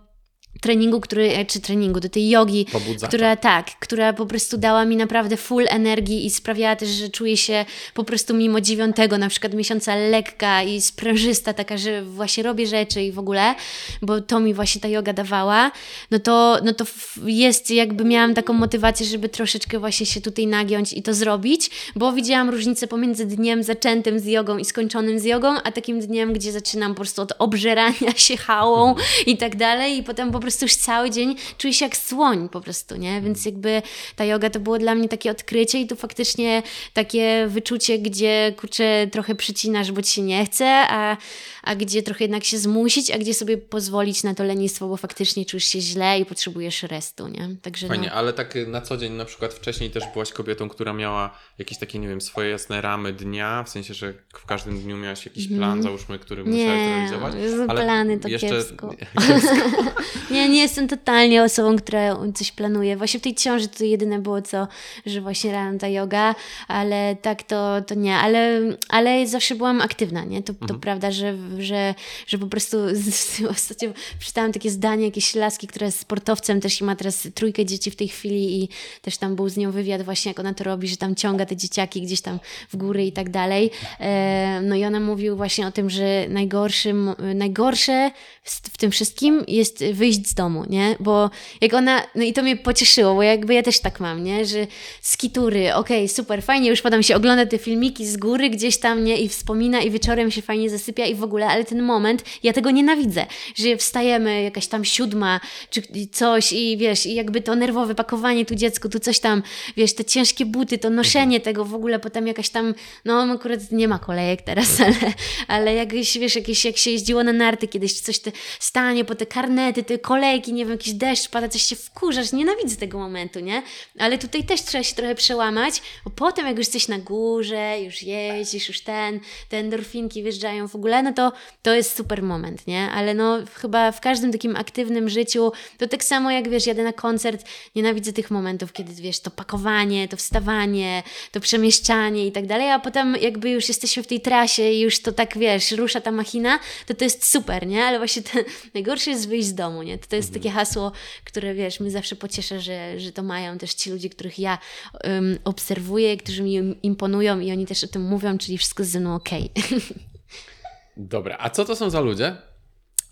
treningu, 0.64 1.01
który, 1.01 1.32
e, 1.32 1.45
czy 1.45 1.59
treningu, 1.61 1.99
do 1.99 2.09
tej 2.09 2.30
jogi, 2.30 2.66
Pobudzacza. 2.72 3.07
która 3.07 3.36
tak, 3.36 3.66
która 3.80 4.14
po 4.14 4.26
prostu 4.26 4.57
dała 4.57 4.86
mi 4.86 4.95
naprawdę 4.95 5.38
full 5.38 5.66
energii 5.70 6.26
i 6.26 6.30
sprawiała 6.30 6.76
też, 6.76 6.89
że 6.89 7.09
czuję 7.09 7.38
się 7.38 7.66
po 7.93 8.03
prostu 8.03 8.34
mimo 8.34 8.61
dziewiątego 8.61 9.18
na 9.18 9.30
przykład 9.30 9.53
miesiąca 9.53 9.95
lekka 9.95 10.64
i 10.64 10.82
sprężysta, 10.82 11.53
taka, 11.53 11.78
że 11.78 12.03
właśnie 12.03 12.43
robię 12.43 12.68
rzeczy 12.68 13.01
i 13.01 13.11
w 13.11 13.20
ogóle, 13.20 13.55
bo 14.01 14.22
to 14.22 14.39
mi 14.39 14.53
właśnie 14.53 14.82
ta 14.82 14.88
yoga 14.88 15.14
dawała, 15.14 15.72
no 16.11 16.20
to, 16.20 16.57
no 16.64 16.74
to 16.74 16.86
jest 17.26 17.72
jakby 17.72 18.05
miałam 18.05 18.34
taką 18.34 18.53
motywację, 18.53 19.05
żeby 19.05 19.30
troszeczkę 19.30 19.80
właśnie 19.80 20.05
się 20.05 20.22
tutaj 20.22 20.47
nagiąć 20.47 20.93
i 20.93 21.03
to 21.03 21.14
zrobić, 21.14 21.70
bo 21.95 22.14
widziałam 22.14 22.49
różnicę 22.49 22.88
pomiędzy 22.88 23.26
dniem 23.26 23.64
zaczętym 23.64 24.20
z 24.20 24.26
jogą 24.26 24.57
i 24.57 24.66
skończonym 24.66 25.20
z 25.20 25.24
jogą, 25.24 25.55
a 25.64 25.72
takim 25.72 25.99
dniem, 25.99 26.34
gdzie 26.34 26.51
zaczynam 26.51 26.91
po 26.91 26.95
prostu 26.95 27.22
od 27.22 27.34
obżerania 27.39 28.11
się 28.16 28.38
hałą 28.38 28.95
i 29.26 29.38
tak 29.38 29.55
dalej 29.55 29.97
i 29.97 30.03
potem 30.03 30.32
po 30.32 30.39
prostu 30.39 30.53
już 30.62 30.76
cały 30.76 31.10
dzień 31.10 31.36
czuję 31.58 31.74
się 31.74 31.86
jak 31.86 31.97
słoń 31.97 32.49
po 32.49 32.62
prostu, 32.62 32.95
nie? 32.95 33.22
Więc 33.22 33.45
jakby 33.45 33.82
ta 34.16 34.26
yoga 34.26 34.49
to 34.49 34.60
było 34.60 34.80
dla 34.80 34.95
mnie 34.95 35.10
takie 35.10 35.32
odkrycie 35.32 35.80
i 35.80 35.88
tu 35.88 35.95
faktycznie 35.95 36.64
takie 36.93 37.47
wyczucie, 37.47 37.99
gdzie 37.99 38.54
kurczę 38.58 39.08
trochę 39.12 39.36
przycinasz, 39.36 39.91
bo 39.91 40.01
ci 40.01 40.12
się 40.12 40.22
nie 40.22 40.45
chce, 40.45 40.66
a, 40.89 41.18
a 41.64 41.76
gdzie 41.76 42.04
trochę 42.04 42.24
jednak 42.24 42.43
się 42.43 42.58
zmusić, 42.58 43.12
a 43.12 43.18
gdzie 43.18 43.34
sobie 43.34 43.58
pozwolić 43.58 44.24
na 44.24 44.36
to 44.36 44.43
lenistwo, 44.43 44.88
bo 44.88 44.97
faktycznie 44.97 45.45
czujesz 45.45 45.66
się 45.66 45.82
źle 45.82 46.20
i 46.20 46.26
potrzebujesz 46.26 46.84
restu, 46.84 47.28
nie? 47.28 47.49
Także 47.62 47.88
Fajnie, 47.88 48.08
no. 48.08 48.14
ale 48.14 48.34
tak 48.34 48.54
na 48.68 48.82
co 48.82 48.97
dzień, 48.97 49.14
na 49.14 49.26
przykład 49.26 49.54
wcześniej 49.54 49.89
też 49.89 50.04
byłaś 50.14 50.32
kobietą, 50.32 50.70
która 50.70 50.93
miała 50.93 51.38
jakieś 51.60 51.78
takie, 51.78 51.99
nie 51.99 52.08
wiem, 52.08 52.22
swoje 52.22 52.49
jasne 52.49 52.82
ramy 52.82 53.14
dnia, 53.14 53.64
w 53.64 53.70
sensie, 53.70 53.93
że 53.93 54.14
w 54.34 54.45
każdym 54.45 54.80
dniu 54.80 54.97
miałaś 54.97 55.26
jakiś 55.26 55.47
plan, 55.47 55.84
załóżmy, 55.84 56.20
który 56.20 56.43
musiałaś 56.43 56.84
Mhm. 56.84 56.89
Nie, 56.89 56.95
realizować. 56.95 57.36
Jezu, 57.36 57.66
ale 57.68 57.84
plany 57.84 58.20
to 58.20 58.28
jeszcze... 58.28 58.49
kiepsko. 58.49 58.95
Nie, 60.32 60.49
nie 60.49 60.62
jestem 60.62 60.88
totalnie 60.88 61.43
osobą, 61.43 61.78
która 61.78 62.18
coś 62.36 62.51
planuje. 62.51 62.97
Właśnie 62.97 63.20
w 63.20 63.24
tej 63.24 63.36
ciąży 63.36 63.68
to 63.68 63.84
jedyne 63.84 64.20
było 64.20 64.41
co, 64.41 64.68
że 65.06 65.22
właśnie 65.22 65.51
rano 65.51 65.80
ta 65.80 65.88
yoga, 65.88 66.36
ale 66.68 67.16
tak 67.22 67.43
to, 67.43 67.82
to 67.88 67.95
nie. 67.95 68.18
Ale, 68.18 68.60
ale 68.89 69.28
zawsze 69.28 69.56
byłam 69.56 69.82
aktywna, 69.82 70.26
nie? 70.26 70.43
To, 70.43 70.54
to 70.68 70.74
prawda, 70.74 71.12
że, 71.12 71.38
że, 71.60 71.95
że 72.28 72.38
po 72.38 72.47
prostu 72.47 72.78
ostatnio 73.49 73.89
przeczytałam 74.20 74.51
takie 74.51 74.70
zdanie 74.70 75.06
jakiejś 75.06 75.36
laski, 75.36 75.68
która 75.68 75.86
jest 75.86 75.99
sportowcem 75.99 76.62
też 76.62 76.82
i 76.82 76.84
ma 76.84 76.95
teraz 76.95 77.28
trójkę 77.34 77.66
dzieci 77.66 77.91
w 77.91 77.95
tej 77.95 78.08
chwili 78.08 78.64
i 78.64 78.70
też 79.01 79.18
tam 79.18 79.36
był 79.36 79.49
z 79.49 79.58
nią 79.58 79.72
wywiad 79.72 80.01
właśnie, 80.01 80.30
jak 80.30 80.39
ona 80.39 80.54
to 80.54 80.64
robi, 80.64 80.88
że 80.88 80.97
tam 80.97 81.16
ciąga 81.16 81.43
te 81.46 81.56
dzieciaki 81.56 82.02
gdzieś 82.02 82.22
tam 82.22 82.39
w 82.70 82.78
góry 82.78 83.06
i 83.06 83.12
tak 83.12 83.30
dalej. 83.30 83.72
E, 84.00 84.62
no 84.64 84.76
i 84.76 84.86
ona 84.86 85.00
mówił 85.00 85.36
właśnie 85.36 85.68
o 85.68 85.72
tym, 85.72 85.89
że 85.89 86.26
najgorszym, 86.30 87.16
najgorsze 87.36 88.12
w, 88.44 88.78
tym 88.78 88.91
wszystkim 88.91 89.44
jest 89.48 89.86
wyjść 89.94 90.28
z 90.28 90.34
domu, 90.34 90.64
nie? 90.70 90.96
Bo 91.00 91.30
jak 91.62 91.74
ona, 91.74 92.02
no 92.16 92.24
i 92.24 92.34
to 92.34 92.44
mnie 92.44 92.58
pocieszyło, 92.58 93.16
bo 93.16 93.24
jakby 93.24 93.54
ja 93.54 93.64
też 93.64 93.80
tak 93.80 94.00
mam, 94.00 94.24
nie? 94.24 94.46
Że 94.46 94.68
skitury, 95.02 95.74
okej, 95.74 96.10
super, 96.10 96.44
fajnie, 96.44 96.70
już 96.70 96.82
potem 96.82 97.04
się 97.04 97.16
ogląda 97.16 97.46
te 97.46 97.58
filmiki 97.58 98.08
z 98.08 98.18
góry 98.18 98.50
gdzieś 98.50 98.78
tam, 98.78 99.04
nie? 99.04 99.18
I 99.18 99.30
wspomina 99.30 99.82
i 99.82 99.91
wieczorem 99.91 100.32
się 100.32 100.41
fajnie 100.41 100.70
zasypia 100.70 101.06
i 101.06 101.16
w 101.16 101.24
ogóle, 101.24 101.48
ale 101.48 101.66
ten 101.66 101.82
moment, 101.82 102.24
ja 102.44 102.54
tego 102.54 102.72
nienawidzę, 102.72 103.26
że 103.56 103.78
wstajemy 103.78 104.44
jakaś 104.44 104.68
tam 104.68 104.86
siódma 104.86 105.39
czy 105.70 105.82
coś 106.12 106.54
i 106.54 106.78
wiesz, 106.78 107.06
i 107.06 107.14
jakby 107.14 107.41
to 107.41 107.56
nerwowe 107.56 107.96
pakowanie 107.96 108.46
tu 108.46 108.56
dziecku, 108.56 108.89
tu 108.89 109.00
coś 109.00 109.20
tam, 109.20 109.44
wiesz, 109.78 109.94
te 109.94 110.06
ciężkie 110.06 110.46
buty, 110.46 110.78
to 110.78 110.89
noszenie 110.89 111.33
tego 111.40 111.66
w 111.66 111.76
ogóle, 111.76 112.00
potem 112.00 112.28
jakaś 112.28 112.50
tam, 112.50 112.74
no 113.06 113.22
akurat 113.22 113.72
nie 113.72 113.88
ma 113.88 114.00
kolejek 114.00 114.42
teraz, 114.42 114.80
ale, 114.86 115.14
ale 115.48 115.74
jakieś, 115.76 116.18
wiesz, 116.18 116.36
jakieś, 116.36 116.66
jak 116.66 116.78
się 116.78 116.92
jeździło 116.92 117.24
na 117.24 117.34
narty 117.34 117.68
kiedyś, 117.68 118.02
coś 118.02 118.20
te 118.20 118.32
stanie 118.60 119.06
po 119.06 119.16
te 119.16 119.26
karnety, 119.26 119.84
te 119.84 120.00
kolejki, 120.00 120.54
nie 120.54 120.66
wiem, 120.66 120.72
jakiś 120.72 120.94
deszcz 120.94 121.30
pada, 121.30 121.50
coś 121.50 121.62
się 121.62 121.76
wkurzasz, 121.76 122.32
nienawidzę 122.32 122.76
tego 122.76 123.00
momentu, 123.00 123.40
nie? 123.40 123.64
Ale 124.00 124.18
tutaj 124.18 124.44
też 124.44 124.62
trzeba 124.62 124.84
się 124.84 124.96
trochę 124.96 125.16
przełamać, 125.16 125.82
bo 126.06 126.12
potem 126.12 126.46
jak 126.48 126.58
już 126.58 126.68
jesteś 126.68 126.88
na 126.88 127.00
górze, 127.00 127.82
już 127.82 128.04
jeździsz, 128.04 128.68
już 128.68 128.82
ten, 128.82 129.20
te 129.50 129.58
endorfinki 129.58 130.24
wjeżdżają 130.24 130.68
w 130.68 130.76
ogóle, 130.76 131.04
no 131.04 131.14
to 131.14 131.32
to 131.62 131.74
jest 131.74 131.98
super 131.98 132.24
moment, 132.24 132.68
nie? 132.68 132.92
Ale 132.92 133.14
no 133.14 133.38
chyba 133.54 133.92
w 133.92 134.02
każdym 134.02 134.32
takim 134.32 134.56
aktywnym 134.56 135.10
życiu, 135.10 135.52
to 135.78 135.88
tak 135.88 136.04
samo 136.04 136.32
jak, 136.32 136.50
wiesz, 136.50 136.68
jadę 136.68 136.84
na 136.84 136.94
koncert, 136.94 137.46
nienawidzę 137.76 138.14
tych 138.14 138.32
momentów, 138.32 138.74
kiedy, 138.74 138.94
wiesz, 138.94 139.20
to 139.20 139.32
pakowanie, 139.32 140.08
to 140.08 140.18
wstawanie, 140.18 141.04
to 141.32 141.39
przemieszczanie 141.39 142.28
i 142.28 142.32
tak 142.32 142.47
dalej, 142.47 142.69
a 142.69 142.80
potem 142.80 143.15
jakby 143.21 143.49
już 143.49 143.67
jesteśmy 143.67 144.03
w 144.03 144.07
tej 144.07 144.21
trasie 144.21 144.71
i 144.71 144.80
już 144.80 145.01
to 145.01 145.11
tak, 145.11 145.38
wiesz, 145.38 145.71
rusza 145.71 146.01
ta 146.01 146.11
machina, 146.11 146.59
to 146.86 146.93
to 146.93 147.03
jest 147.03 147.26
super, 147.28 147.67
nie? 147.67 147.86
Ale 147.86 147.97
właśnie 147.97 148.21
te, 148.21 148.43
najgorsze 148.74 149.11
jest 149.11 149.30
wyjść 149.30 149.47
z 149.47 149.53
domu, 149.53 149.84
nie? 149.84 149.97
To, 149.97 150.07
to 150.07 150.15
jest 150.15 150.34
takie 150.34 150.49
hasło, 150.49 150.91
które, 151.26 151.53
wiesz, 151.53 151.80
mnie 151.80 151.91
zawsze 151.91 152.15
pocieszę, 152.15 152.61
że, 152.61 152.99
że 152.99 153.11
to 153.11 153.24
mają 153.24 153.57
też 153.57 153.74
ci 153.74 153.91
ludzie, 153.91 154.09
których 154.09 154.39
ja 154.39 154.57
um, 155.03 155.39
obserwuję, 155.43 156.17
którzy 156.17 156.43
mi 156.43 156.76
imponują 156.84 157.39
i 157.39 157.51
oni 157.51 157.65
też 157.65 157.84
o 157.84 157.88
tym 157.88 158.01
mówią, 158.01 158.38
czyli 158.38 158.57
wszystko 158.57 158.84
ze 158.84 158.99
mną 158.99 159.15
okej. 159.15 159.49
Dobra, 160.97 161.38
a 161.39 161.49
co 161.49 161.65
to 161.65 161.76
są 161.76 161.89
za 161.89 162.01
ludzie? 162.01 162.38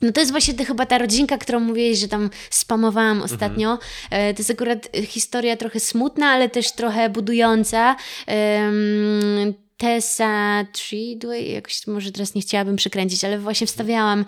No 0.01 0.11
to 0.11 0.19
jest 0.19 0.31
właśnie 0.31 0.53
to, 0.53 0.65
chyba 0.65 0.85
ta 0.85 0.97
rodzinka, 0.97 1.37
którą 1.37 1.59
mówiłeś, 1.59 1.97
że 1.97 2.07
tam 2.07 2.29
spamowałam 2.49 3.21
ostatnio. 3.21 3.79
E, 4.09 4.33
To 4.33 4.39
jest 4.39 4.51
akurat 4.51 4.89
historia 5.07 5.57
trochę 5.57 5.79
smutna, 5.79 6.27
ale 6.27 6.49
też 6.49 6.71
trochę 6.71 7.09
budująca. 7.09 7.95
Em, 8.27 9.53
Tessa 9.77 10.65
Treadway, 10.73 11.51
jakoś 11.51 11.87
może 11.87 12.11
teraz 12.11 12.35
nie 12.35 12.41
chciałabym 12.41 12.75
przekręcić, 12.75 13.23
ale 13.23 13.39
właśnie 13.39 13.67
wstawiałam 13.67 14.25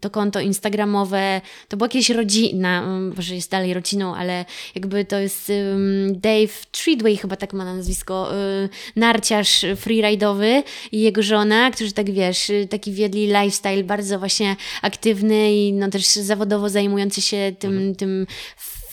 to 0.00 0.10
konto 0.10 0.40
instagramowe. 0.40 1.40
To 1.68 1.76
była 1.76 1.86
jakieś 1.86 2.10
rodzina, 2.10 2.82
um, 2.82 3.12
może 3.16 3.34
jest 3.34 3.50
dalej 3.50 3.74
rodziną, 3.74 4.14
ale 4.14 4.44
jakby 4.74 5.04
to 5.04 5.18
jest 5.18 5.48
um, 5.48 6.20
Dave 6.20 6.66
Treadway, 6.72 7.16
chyba 7.16 7.36
tak 7.36 7.52
ma 7.52 7.64
na 7.64 7.74
nazwisko, 7.74 8.34
y, 8.64 8.68
narciarz 8.96 9.64
freeride'owy 9.64 10.62
i 10.92 11.00
jego 11.00 11.22
żona, 11.22 11.70
którzy 11.70 11.92
tak 11.92 12.10
wiesz, 12.10 12.50
y, 12.50 12.66
taki 12.70 12.92
wiedli 12.92 13.26
lifestyle 13.26 13.84
bardzo 13.84 14.18
właśnie 14.18 14.56
aktywny 14.82 15.54
i 15.54 15.72
no 15.72 15.90
też 15.90 16.06
zawodowo 16.06 16.68
zajmujący 16.68 17.22
się 17.22 17.52
tym, 17.58 17.94
tym 17.94 18.26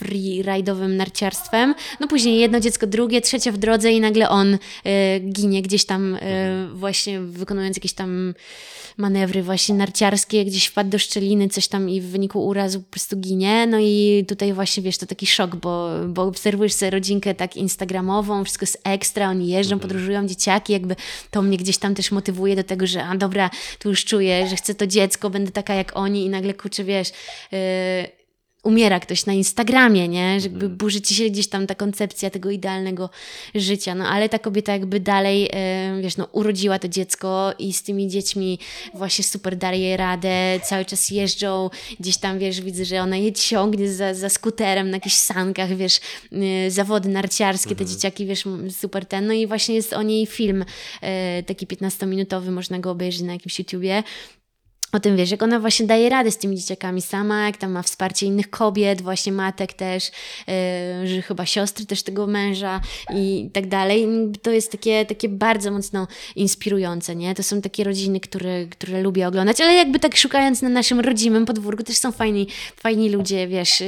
freeride'owym 0.02 0.90
narciarstwem. 0.90 1.76
No 2.00 2.08
później 2.08 2.40
jedno 2.40 2.60
dziecko, 2.60 2.88
drugie, 2.88 3.22
trzecie 3.22 3.52
w 3.52 3.58
drodze 3.58 3.92
i 3.92 4.00
nagle 4.00 4.30
on 4.30 4.54
y, 4.54 4.60
ginie 5.20 5.62
gdzieś 5.62 5.86
tam 5.86 6.16
y, 6.16 6.20
właśnie 6.74 7.20
wykonując 7.20 7.78
jakieś 7.78 7.94
tam 7.94 8.34
manewry 8.98 9.44
właśnie 9.44 9.76
narciarskie, 9.76 10.46
gdzieś 10.46 10.66
wpadł 10.66 10.90
do 10.90 11.00
szczeliny, 11.00 11.50
coś 11.50 11.68
tam 11.68 11.90
i 11.90 12.02
w 12.02 12.06
wyniku 12.06 12.46
urazu 12.48 12.82
po 12.82 12.92
prostu 12.92 13.18
ginie. 13.18 13.68
No 13.68 13.78
i 13.80 14.26
tutaj 14.28 14.54
właśnie, 14.54 14.84
wiesz, 14.84 14.98
to 14.98 15.06
taki 15.06 15.28
szok, 15.28 15.56
bo, 15.56 15.90
bo 16.08 16.24
obserwujesz 16.24 16.74
sobie 16.74 16.90
rodzinkę 16.90 17.34
tak 17.34 17.58
instagramową, 17.58 18.44
wszystko 18.44 18.64
jest 18.64 18.82
ekstra, 18.84 19.30
oni 19.30 19.48
jeżdżą, 19.48 19.80
podróżują, 19.80 20.28
dzieciaki, 20.28 20.74
jakby 20.74 20.96
to 21.32 21.42
mnie 21.42 21.58
gdzieś 21.58 21.78
tam 21.78 21.96
też 21.96 22.12
motywuje 22.12 22.56
do 22.56 22.64
tego, 22.64 22.88
że 22.88 23.06
a 23.06 23.16
dobra, 23.16 23.50
tu 23.80 23.90
już 23.90 24.06
czuję, 24.06 24.48
że 24.48 24.56
chcę 24.56 24.76
to 24.76 24.88
dziecko, 24.88 25.30
będę 25.30 25.52
taka 25.52 25.74
jak 25.74 25.92
oni 25.98 26.26
i 26.26 26.30
nagle 26.30 26.54
kurczę, 26.54 26.84
wiesz, 26.84 27.10
yy, 27.52 27.60
umiera 28.66 29.00
ktoś 29.00 29.26
na 29.26 29.34
Instagramie, 29.34 30.08
nie? 30.08 30.40
Że 30.40 30.48
jakby 30.48 30.70
burzy 30.70 31.02
ci 31.02 31.16
się 31.16 31.30
gdzieś 31.30 31.48
tam 31.48 31.68
ta 31.68 31.76
koncepcja 31.76 32.30
tego 32.30 32.50
idealnego 32.50 33.10
życia, 33.56 33.96
no 33.96 34.08
ale 34.08 34.30
ta 34.30 34.40
kobieta 34.40 34.72
jakby 34.74 35.00
dalej, 35.00 35.50
e, 35.54 36.02
wiesz, 36.02 36.18
no 36.18 36.28
urodziła 36.32 36.80
to 36.80 36.88
dziecko 36.88 37.54
i 37.60 37.74
z 37.74 37.84
tymi 37.84 38.08
dziećmi 38.08 38.60
właśnie 38.94 39.24
super 39.24 39.56
daje 39.56 39.98
radę, 39.98 40.60
cały 40.64 40.86
czas 40.86 41.10
jeżdżą, 41.10 41.70
gdzieś 42.00 42.18
tam, 42.18 42.40
wiesz, 42.40 42.62
widzę, 42.62 42.86
że 42.86 43.02
ona 43.02 43.18
je 43.18 43.34
ciągnie 43.34 43.92
za, 43.92 44.14
za 44.14 44.30
skuterem 44.30 44.90
na 44.90 44.98
jakichś 44.98 45.16
sankach, 45.16 45.76
wiesz, 45.76 46.00
e, 46.32 46.72
zawody 46.72 47.10
narciarskie, 47.10 47.76
te 47.76 47.86
dzieciaki, 47.86 48.26
wiesz, 48.26 48.44
super 48.70 49.06
ten, 49.06 49.28
no 49.28 49.34
i 49.34 49.48
właśnie 49.48 49.76
jest 49.76 49.94
o 49.94 50.02
niej 50.02 50.26
film, 50.26 50.66
e, 51.02 51.44
taki 51.44 51.68
15-minutowy, 51.68 52.52
można 52.52 52.80
go 52.80 52.92
obejrzeć 52.92 53.22
na 53.22 53.34
jakimś 53.34 53.60
YouTubie, 53.60 54.04
o 54.92 55.00
tym 55.00 55.18
wiesz, 55.18 55.32
jak 55.32 55.44
ona 55.44 55.60
właśnie 55.60 55.86
daje 55.86 56.10
radę 56.10 56.32
z 56.32 56.38
tymi 56.38 56.58
dzieciakami 56.58 57.02
sama, 57.02 57.46
jak 57.46 57.58
tam 57.58 57.72
ma 57.72 57.82
wsparcie 57.82 58.26
innych 58.26 58.50
kobiet, 58.50 59.02
właśnie 59.02 59.32
matek 59.32 59.74
też, 59.74 60.12
yy, 61.02 61.08
że 61.08 61.22
chyba 61.22 61.46
siostry 61.46 61.86
też 61.86 62.04
tego 62.04 62.28
męża 62.28 62.82
i 63.16 63.50
tak 63.54 63.68
dalej. 63.68 64.08
To 64.42 64.52
jest 64.52 64.72
takie, 64.72 65.06
takie 65.06 65.30
bardzo 65.30 65.72
mocno 65.72 66.08
inspirujące, 66.36 67.16
nie? 67.16 67.36
To 67.36 67.44
są 67.44 67.62
takie 67.62 67.84
rodziny, 67.84 68.20
które, 68.20 68.66
które 68.66 69.02
lubię 69.02 69.28
oglądać, 69.28 69.62
ale 69.62 69.74
jakby 69.74 70.00
tak 70.00 70.18
szukając 70.18 70.62
na 70.62 70.70
naszym 70.70 71.00
rodzimym 71.00 71.46
podwórku 71.46 71.84
też 71.84 71.98
są 71.98 72.12
fajni, 72.12 72.48
fajni 72.76 73.10
ludzie, 73.10 73.48
wiesz. 73.48 73.82
Yy, 73.82 73.88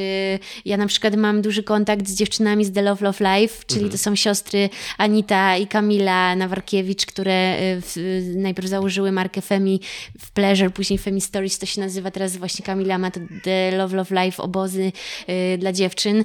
ja 0.66 0.78
na 0.78 0.88
przykład 0.88 1.16
mam 1.16 1.42
duży 1.42 1.64
kontakt 1.64 2.08
z 2.08 2.16
dziewczynami 2.16 2.66
z 2.66 2.72
The 2.72 2.82
Love 2.82 3.06
Love 3.06 3.40
Life, 3.40 3.64
czyli 3.68 3.82
Mhm. 3.82 3.92
to 3.92 3.98
są 3.98 4.16
siostry 4.16 4.70
Anita 4.98 5.58
i 5.58 5.68
Kamila 5.68 6.36
Nawarkiewicz, 6.36 7.06
które 7.06 7.58
yy, 7.62 7.82
w, 7.82 8.24
najpierw 8.36 8.68
założyły 8.68 9.12
markę 9.12 9.42
Femi 9.42 9.82
w 10.20 10.32
Pleasure, 10.32 10.70
później 10.70 10.87
Femi 10.98 11.22
Stories 11.22 11.60
to 11.60 11.66
się 11.66 11.82
nazywa, 11.82 12.12
teraz 12.12 12.38
właśnie 12.38 12.66
Kamila 12.66 12.98
ma 12.98 13.12
to 13.12 13.20
The 13.44 13.72
Love 13.78 13.98
Love 13.98 14.24
Life, 14.24 14.44
obozy 14.44 14.92
y, 15.30 15.58
dla 15.58 15.74
dziewczyn 15.74 16.18
y, 16.20 16.24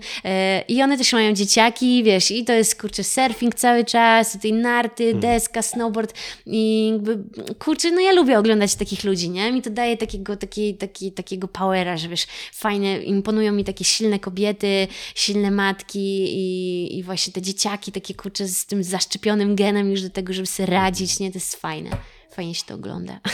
i 0.69 0.83
one 0.83 0.99
też 0.99 1.13
mają 1.13 1.33
dzieciaki, 1.33 2.05
wiesz, 2.05 2.31
i 2.31 2.45
to 2.45 2.53
jest, 2.53 2.81
kurczę, 2.81 3.05
surfing 3.05 3.55
cały 3.55 3.85
czas, 3.85 4.33
tutaj 4.33 4.53
narty, 4.53 5.15
deska, 5.15 5.63
snowboard 5.63 6.15
i 6.47 6.91
jakby, 6.93 7.19
kurczę, 7.59 7.91
no 7.91 8.01
ja 8.01 8.13
lubię 8.13 8.39
oglądać 8.39 8.75
takich 8.75 9.05
ludzi, 9.05 9.31
nie? 9.31 9.53
Mi 9.53 9.63
to 9.63 9.71
daje 9.71 9.97
takiego, 9.97 10.37
taki, 10.37 10.75
taki, 10.75 11.13
takiego 11.13 11.49
powera, 11.49 11.97
że 11.97 12.09
wiesz, 12.09 12.27
fajne, 12.53 13.03
imponują 13.03 13.53
mi 13.53 13.65
takie 13.65 13.85
silne 13.85 14.19
kobiety, 14.19 14.89
silne 15.15 15.51
matki 15.51 16.25
i, 16.25 16.99
i 16.99 17.03
właśnie 17.03 17.33
te 17.33 17.43
dzieciaki 17.43 17.93
takie, 17.93 18.15
kurczę, 18.15 18.49
z 18.49 18.67
tym 18.67 18.85
zaszczepionym 18.85 19.57
genem 19.57 19.91
już 19.91 20.03
do 20.03 20.11
tego, 20.11 20.33
żeby 20.33 20.47
sobie 20.47 20.67
radzić, 20.67 21.21
nie? 21.21 21.31
To 21.31 21.37
jest 21.37 21.57
fajne. 21.57 21.91
Fajnie 22.31 22.55
się 22.55 22.65
to 22.67 22.75
ogląda. 22.75 23.21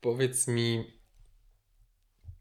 Powiedz 0.00 0.48
mi, 0.48 0.97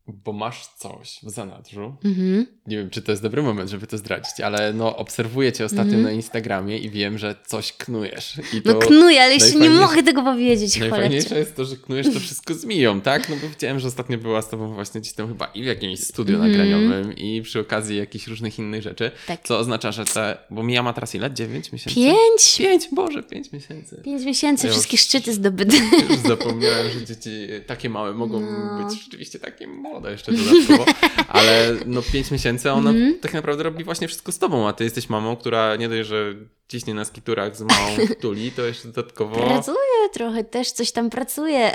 bo 0.08 0.34
masz 0.34 0.68
coś 0.68 1.20
w 1.24 1.30
zanadrzu. 1.30 1.96
Mhm. 2.06 2.46
Nie 2.68 2.78
wiem, 2.78 2.90
czy 2.90 3.02
to 3.02 3.12
jest 3.12 3.22
dobry 3.24 3.44
moment, 3.44 3.70
żeby 3.70 3.88
to 3.88 3.98
zdradzić, 3.98 4.40
ale 4.40 4.74
no 4.74 4.98
obserwuję 4.98 5.52
cię 5.54 5.66
ostatnio 5.66 5.94
Mhm. 5.94 6.04
na 6.04 6.12
Instagramie 6.12 6.78
i 6.78 6.90
wiem, 6.90 7.18
że 7.18 7.36
coś 7.46 7.74
knujesz. 7.74 8.38
I 8.54 8.62
No 8.66 8.76
knuję, 8.76 9.22
ale 9.24 9.34
jeszcze 9.34 9.60
nie 9.60 9.70
mogę 9.70 10.04
tego 10.04 10.24
powiedzieć, 10.24 10.74
cholercie. 10.74 10.90
Najfajniejsze 11.00 11.40
jest 11.40 11.56
to, 11.56 11.66
że 11.66 11.76
knujesz 11.76 12.14
to 12.14 12.20
wszystko 12.20 12.54
z 12.54 12.66
Miją, 12.66 13.02
tak? 13.02 13.30
No 13.30 13.36
bo 13.42 13.50
widziałem, 13.50 13.80
że 13.80 13.88
ostatnio 13.88 14.18
była 14.18 14.42
z 14.42 14.50
tobą 14.50 14.74
właśnie 14.74 15.02
gdzieś 15.02 15.14
tam 15.14 15.28
chyba 15.28 15.46
i 15.46 15.64
w 15.64 15.66
jakimś 15.66 16.00
studiu 16.00 16.36
Mhm. 16.36 16.52
nagraniowym 16.52 17.14
i 17.18 17.42
przy 17.42 17.60
okazji 17.60 17.98
jakichś 17.98 18.28
różnych 18.28 18.60
innych 18.60 18.82
rzeczy. 18.82 19.12
Tak. 19.28 19.44
Co 19.44 19.60
oznacza, 19.60 19.92
że 19.92 20.06
te... 20.06 20.38
Bo 20.50 20.64
Mija 20.64 20.84
ma 20.84 20.94
teraz 20.94 21.16
ile? 21.16 21.32
9 21.34 21.72
miesięcy? 21.72 21.96
Pięć? 22.00 22.58
Pięć, 22.58 22.88
Boże, 22.92 23.24
pięć 23.24 23.52
miesięcy. 23.52 24.02
Pięć 24.06 24.26
miesięcy, 24.26 24.68
Ja 24.68 24.70
już- 24.70 24.76
wszystkie 24.76 24.98
szczyty 24.98 25.34
zdobyte. 25.34 25.78
Już 26.10 26.18
zapomniałem, 26.28 26.88
że 27.00 27.06
dzieci 27.06 27.30
takie 27.68 27.90
małe 27.90 28.14
mogą 28.14 28.40
No. 28.42 28.84
być 28.86 29.04
rzeczywiście 29.04 29.40
takie 29.40 29.68
młode 29.98 30.12
jeszcze 30.12 30.32
dodatkowo, 30.32 30.86
ale 31.28 31.76
no 31.86 32.02
pięć 32.02 32.32
miesięcy, 32.32 32.70
a 32.72 32.74
ona 32.74 32.90
Mhm. 32.90 33.20
tak 33.20 33.34
naprawdę 33.34 33.64
robi 33.64 33.84
właśnie 33.84 34.08
wszystko 34.08 34.32
z 34.32 34.40
tobą, 34.40 34.68
a 34.68 34.74
ty 34.74 34.84
jesteś 34.84 35.10
mamą, 35.10 35.36
która 35.36 35.76
nie 35.76 35.90
dość, 35.90 36.10
że 36.10 36.36
ciśnie 36.68 36.94
na 36.94 37.06
skiturach 37.06 37.56
z 37.58 37.62
małą 37.62 37.98
tuli, 38.22 38.52
to 38.52 38.62
jeszcze 38.62 38.88
dodatkowo... 38.88 39.36
Pracuję 39.36 39.78
trochę, 40.14 40.44
też 40.44 40.72
coś 40.72 40.92
tam 40.92 41.10
pracuję. 41.10 41.72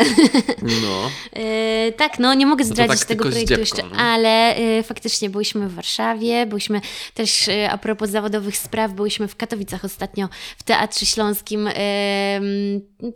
No, 0.62 1.10
E, 1.32 1.92
tak, 1.92 2.18
no 2.18 2.34
nie 2.34 2.46
mogę 2.46 2.64
to 2.64 2.70
zdradzić 2.70 2.98
tak 2.98 3.08
tego 3.08 3.24
projektu 3.24 3.60
jeszcze, 3.60 3.82
no. 3.82 3.96
ale 3.96 4.56
e, 4.56 4.82
faktycznie 4.82 5.30
byliśmy 5.30 5.68
w 5.68 5.74
Warszawie, 5.74 6.46
byliśmy 6.46 6.80
też 7.14 7.48
e, 7.48 7.70
a 7.70 7.78
propos 7.78 8.10
zawodowych 8.10 8.56
spraw, 8.56 8.92
byliśmy 8.92 9.28
w 9.28 9.36
Katowicach 9.36 9.84
ostatnio 9.84 10.28
w 10.58 10.62
Teatrze 10.62 11.06
Śląskim. 11.06 11.68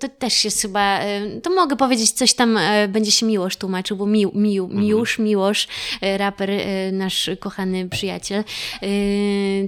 To 0.00 0.08
też 0.08 0.44
jest 0.44 0.62
chyba, 0.62 1.00
to 1.42 1.50
mogę 1.50 1.76
powiedzieć, 1.76 2.10
coś 2.10 2.34
tam 2.34 2.58
będzie 2.88 3.10
się 3.10 3.26
Miłosz 3.26 3.56
tłumaczył, 3.56 3.96
bo 3.96 4.06
Mił, 4.06 4.30
Mił, 4.34 4.64
Mhm. 4.64 5.06
Miłosz, 5.18 5.68
e, 6.00 6.18
raper, 6.18 6.50
e, 6.50 6.92
nasz 6.92 7.30
kochany 7.40 7.88
przyjaciel, 7.88 8.44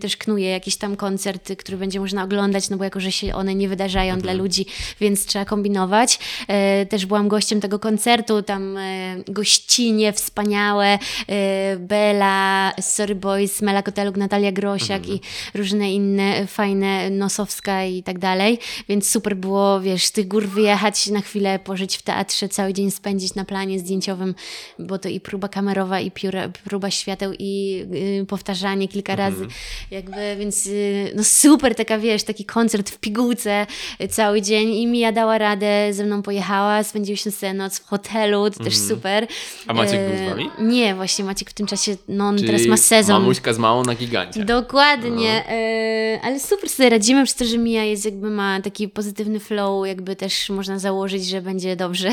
też 0.00 0.16
knuje 0.16 0.50
jakiś 0.50 0.76
tam 0.76 0.96
koncert, 0.96 1.52
który 1.59 1.78
będzie 1.78 1.97
można 2.01 2.24
oglądać, 2.24 2.70
no 2.70 2.76
bo 2.76 2.84
jako, 2.84 3.01
że 3.01 3.12
się 3.12 3.34
one 3.34 3.55
nie 3.55 3.68
wydarzają 3.68 4.14
Mhm. 4.14 4.22
dla 4.22 4.32
ludzi, 4.32 4.66
więc 5.01 5.26
trzeba 5.26 5.44
kombinować. 5.44 6.18
E, 6.49 6.86
też 6.86 7.07
byłam 7.07 7.28
gościem 7.28 7.61
tego 7.61 7.78
koncertu, 7.78 8.42
tam 8.42 8.76
e, 8.76 9.16
gościnie 9.28 10.12
wspaniałe, 10.12 10.99
e, 11.28 11.76
Bela, 11.76 12.72
Sorry 12.80 13.14
Boys, 13.14 13.62
Mela 13.62 13.82
Koteluk, 13.82 14.16
Natalia 14.16 14.53
Grosiak 14.53 15.03
Mhm. 15.03 15.16
i 15.16 15.20
różne 15.59 15.92
inne 15.92 16.46
fajne, 16.46 17.11
Nosowska 17.11 17.84
i 17.84 18.03
tak 18.03 18.18
dalej, 18.18 18.59
więc 18.88 19.11
super 19.11 19.36
było, 19.36 19.80
wiesz, 19.80 20.05
z 20.05 20.12
tych 20.12 20.28
gór 20.28 20.46
wyjechać 20.49 21.07
na 21.07 21.20
chwilę, 21.20 21.59
pożyć 21.59 21.96
w 21.96 22.03
teatrze, 22.03 22.49
cały 22.49 22.72
dzień 22.72 22.90
spędzić 22.90 23.34
na 23.34 23.44
planie 23.44 23.78
zdjęciowym, 23.78 24.34
bo 24.78 24.99
to 24.99 25.09
i 25.09 25.20
próba 25.20 25.49
kamerowa, 25.49 26.01
i 26.01 26.11
pióra, 26.11 26.49
próba 26.64 26.90
świateł, 26.90 27.32
i 27.38 27.82
y, 28.22 28.26
powtarzanie 28.26 28.88
kilka 28.88 29.12
Mhm. 29.12 29.32
razy, 29.32 29.46
jakby, 29.90 30.36
więc 30.38 30.66
y, 30.66 31.12
no 31.16 31.24
super, 31.24 31.74
taka 31.89 31.99
wiesz, 32.01 32.22
taki 32.24 32.45
koncert 32.45 32.91
w 32.91 32.99
pigułce 32.99 33.66
y, 34.03 34.09
cały 34.09 34.43
dzień 34.43 34.68
i 34.74 34.86
Mija 34.86 35.12
dała 35.12 35.39
radę, 35.39 35.95
ze 35.95 36.05
mną 36.05 36.22
pojechała, 36.22 36.82
spędziłyśmy 36.84 37.32
sobie 37.32 37.55
noc 37.55 37.78
w 37.78 37.84
hotelu, 37.86 38.51
to 38.51 38.64
też 38.64 38.76
super. 38.78 39.22
Mhm. 39.22 39.39
A 39.66 39.74
Maciek 39.74 40.01
był 40.09 40.16
z 40.18 40.20
E, 40.20 40.28
wami? 40.30 40.51
Nie, 40.59 40.95
właśnie 40.95 41.24
Maciek 41.24 41.51
w 41.51 41.53
tym 41.53 41.66
czasie, 41.66 41.97
no 42.09 42.24
on 42.24 42.36
czyli 42.36 42.47
teraz 42.49 42.66
ma 42.66 42.76
sezon. 42.76 43.20
mamuśka 43.22 43.53
z 43.53 43.59
małą 43.59 43.82
na 43.84 43.95
gigancie. 43.95 44.45
Dokładnie, 44.45 45.45
No. 45.49 45.53
e, 45.55 46.20
ale 46.22 46.41
super 46.41 46.70
sobie 46.70 46.89
radzimy, 46.91 47.24
przez 47.24 47.36
to, 47.36 47.45
że 47.45 47.59
Mia 47.59 47.84
jest 47.84 48.05
jakby 48.05 48.30
ma 48.30 48.61
taki 48.61 48.89
pozytywny 48.89 49.41
flow, 49.41 49.86
jakby 49.86 50.16
też 50.16 50.49
można 50.51 50.78
założyć, 50.78 51.26
że 51.26 51.43
będzie 51.43 51.76
dobrze. 51.76 52.09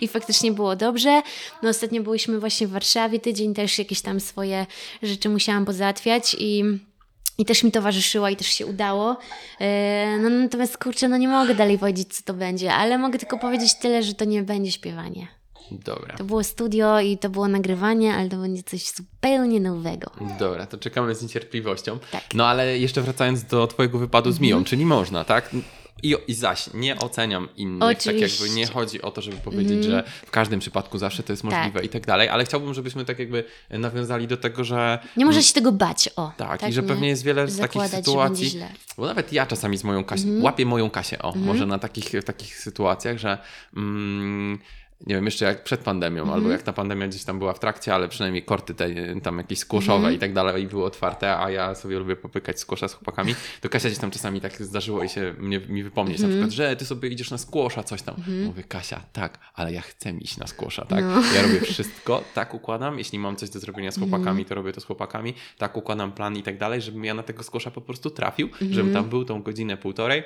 I, 0.00 0.04
i 0.04 0.08
faktycznie 0.08 0.52
było 0.52 0.76
dobrze. 0.76 1.22
No 1.62 1.68
ostatnio 1.70 2.02
byliśmy 2.02 2.40
właśnie 2.40 2.66
w 2.66 2.70
Warszawie, 2.70 3.18
tydzień 3.20 3.54
też 3.54 3.78
jakieś 3.78 4.00
tam 4.00 4.20
swoje 4.20 4.66
rzeczy 5.02 5.28
musiałam 5.28 5.64
pozałatwiać 5.64 6.36
i 6.38 6.64
i 7.38 7.44
też 7.44 7.64
mi 7.64 7.72
towarzyszyła 7.72 8.30
i 8.30 8.36
też 8.36 8.46
się 8.46 8.66
udało. 8.66 9.16
E, 9.60 10.18
No 10.22 10.30
natomiast 10.30 10.78
kurczę, 10.78 11.08
no 11.08 11.16
nie 11.16 11.28
mogę 11.28 11.54
dalej 11.54 11.78
powiedzieć, 11.78 12.14
co 12.16 12.22
to 12.22 12.34
będzie, 12.34 12.74
ale 12.74 12.98
mogę 12.98 13.18
tylko 13.18 13.38
powiedzieć 13.38 13.74
tyle, 13.74 14.02
że 14.02 14.14
to 14.14 14.24
nie 14.24 14.42
będzie 14.42 14.72
śpiewanie. 14.72 15.28
Dobra. 15.72 16.16
To 16.16 16.24
było 16.24 16.44
studio 16.44 17.00
i 17.00 17.18
to 17.18 17.30
było 17.30 17.48
nagrywanie, 17.48 18.14
ale 18.14 18.28
to 18.28 18.36
będzie 18.36 18.62
coś 18.62 18.90
zupełnie 18.92 19.60
nowego. 19.60 20.10
Dobra, 20.38 20.66
to 20.66 20.78
czekamy 20.78 21.14
z 21.14 21.22
niecierpliwością. 21.22 21.98
Tak. 22.12 22.24
No 22.34 22.46
ale 22.46 22.78
jeszcze 22.78 23.02
wracając 23.02 23.44
do 23.44 23.66
twojego 23.66 23.98
wypadu 23.98 24.30
z 24.30 24.34
Mhm. 24.34 24.42
Miją, 24.42 24.64
czyli 24.64 24.86
można, 24.86 25.24
tak? 25.24 25.50
I, 26.02 26.14
I 26.28 26.34
zaś, 26.34 26.70
nie 26.74 26.96
oceniam 26.98 27.48
innych, 27.56 27.80
tak 27.98 28.06
jakby 28.06 28.24
Oczywiście. 28.24 28.54
nie 28.56 28.66
chodzi 28.66 29.02
o 29.02 29.10
to, 29.10 29.22
żeby 29.22 29.36
powiedzieć, 29.36 29.72
Mhm. 29.86 29.90
że 29.92 30.04
w 30.26 30.30
każdym 30.30 30.60
przypadku 30.60 30.98
zawsze 30.98 31.22
to 31.22 31.32
jest 31.32 31.44
możliwe 31.44 31.84
i 31.84 31.88
tak 31.88 32.06
dalej, 32.06 32.28
ale 32.28 32.44
chciałbym, 32.44 32.74
żebyśmy 32.74 33.04
tak 33.04 33.18
jakby 33.18 33.44
nawiązali 33.70 34.26
do 34.26 34.36
tego, 34.36 34.64
że 34.64 34.98
Nie 35.16 35.24
można 35.26 35.42
się 35.42 35.54
tego 35.54 35.72
bać, 35.72 36.08
o. 36.16 36.32
tak, 36.36 36.68
i 36.68 36.72
że 36.72 36.82
pewnie 36.82 37.08
jest 37.08 37.24
wiele 37.24 37.48
z 37.48 37.58
takich 37.58 37.86
sytuacji, 37.86 38.60
bo 38.96 39.06
nawet 39.06 39.32
ja 39.32 39.46
czasami 39.46 39.76
z 39.76 39.84
moją 39.84 40.04
Kasią, 40.04 40.22
Mhm. 40.24 40.42
łapię 40.44 40.66
moją 40.66 40.90
Kasię, 40.90 41.22
o, 41.22 41.32
może 41.36 41.66
na 41.66 41.78
takich, 41.78 42.08
w 42.10 42.24
takich 42.24 42.58
sytuacjach, 42.58 43.18
że 43.18 43.38
mm, 43.76 44.58
nie 45.06 45.14
wiem, 45.14 45.24
jeszcze 45.24 45.44
jak 45.44 45.64
przed 45.64 45.80
pandemią, 45.80 46.22
Mhm. 46.22 46.38
albo 46.38 46.50
jak 46.50 46.62
ta 46.62 46.72
pandemia 46.72 47.08
gdzieś 47.08 47.24
tam 47.24 47.38
była 47.38 47.52
w 47.52 47.58
trakcie, 47.58 47.94
ale 47.94 48.08
przynajmniej 48.08 48.42
korty 48.42 48.74
te 48.74 48.88
tam 49.22 49.38
jakieś 49.38 49.58
skłoszowe 49.58 49.96
Mhm. 49.96 50.14
i 50.14 50.18
tak 50.18 50.32
dalej 50.32 50.66
były 50.66 50.84
otwarte, 50.84 51.38
a 51.38 51.50
ja 51.50 51.74
sobie 51.74 51.98
lubię 51.98 52.16
popykać 52.16 52.60
skłosza 52.60 52.88
z 52.88 52.94
chłopakami, 52.94 53.34
to 53.60 53.68
Kasia 53.68 53.88
gdzieś 53.88 53.98
tam 54.00 54.10
czasami 54.10 54.40
tak 54.40 54.62
zdarzyło 54.62 55.02
i 55.04 55.08
się 55.08 55.34
mnie, 55.38 55.60
mi 55.60 55.82
wypomnieć 55.82 56.16
Mhm. 56.20 56.30
na 56.30 56.36
przykład, 56.46 56.50
że 56.70 56.76
ty 56.76 56.84
sobie 56.86 57.08
idziesz 57.08 57.30
na 57.30 57.38
skłosza, 57.38 57.82
coś 57.82 58.02
tam. 58.02 58.14
Mówię, 58.44 58.62
Kasia, 58.64 59.00
tak, 59.12 59.38
ale 59.54 59.72
ja 59.72 59.80
chcę 59.80 60.10
iść 60.10 60.36
na 60.36 60.46
skłosza, 60.46 60.84
tak? 60.84 61.04
No. 61.04 61.22
Ja 61.34 61.42
robię 61.42 61.60
wszystko, 61.60 62.24
tak 62.34 62.54
układam, 62.54 62.98
jeśli 62.98 63.18
mam 63.18 63.36
coś 63.36 63.50
do 63.50 63.58
zrobienia 63.60 63.92
z 63.92 63.98
Mhm. 63.98 64.10
chłopakami, 64.10 64.44
to 64.44 64.54
robię 64.54 64.72
to 64.72 64.80
z 64.80 64.84
chłopakami, 64.84 65.34
tak 65.58 65.76
układam 65.76 66.12
plan 66.12 66.36
i 66.36 66.42
tak 66.42 66.58
dalej, 66.58 66.82
żebym 66.82 67.04
ja 67.04 67.14
na 67.14 67.22
tego 67.22 67.42
skłosza 67.42 67.70
po 67.70 67.80
prostu 67.80 68.10
trafił, 68.10 68.46
Mhm. 68.46 68.72
żebym 68.72 68.92
tam 68.92 69.08
był 69.08 69.24
tą 69.24 69.42
godzinę, 69.42 69.76
półtorej, 69.76 70.22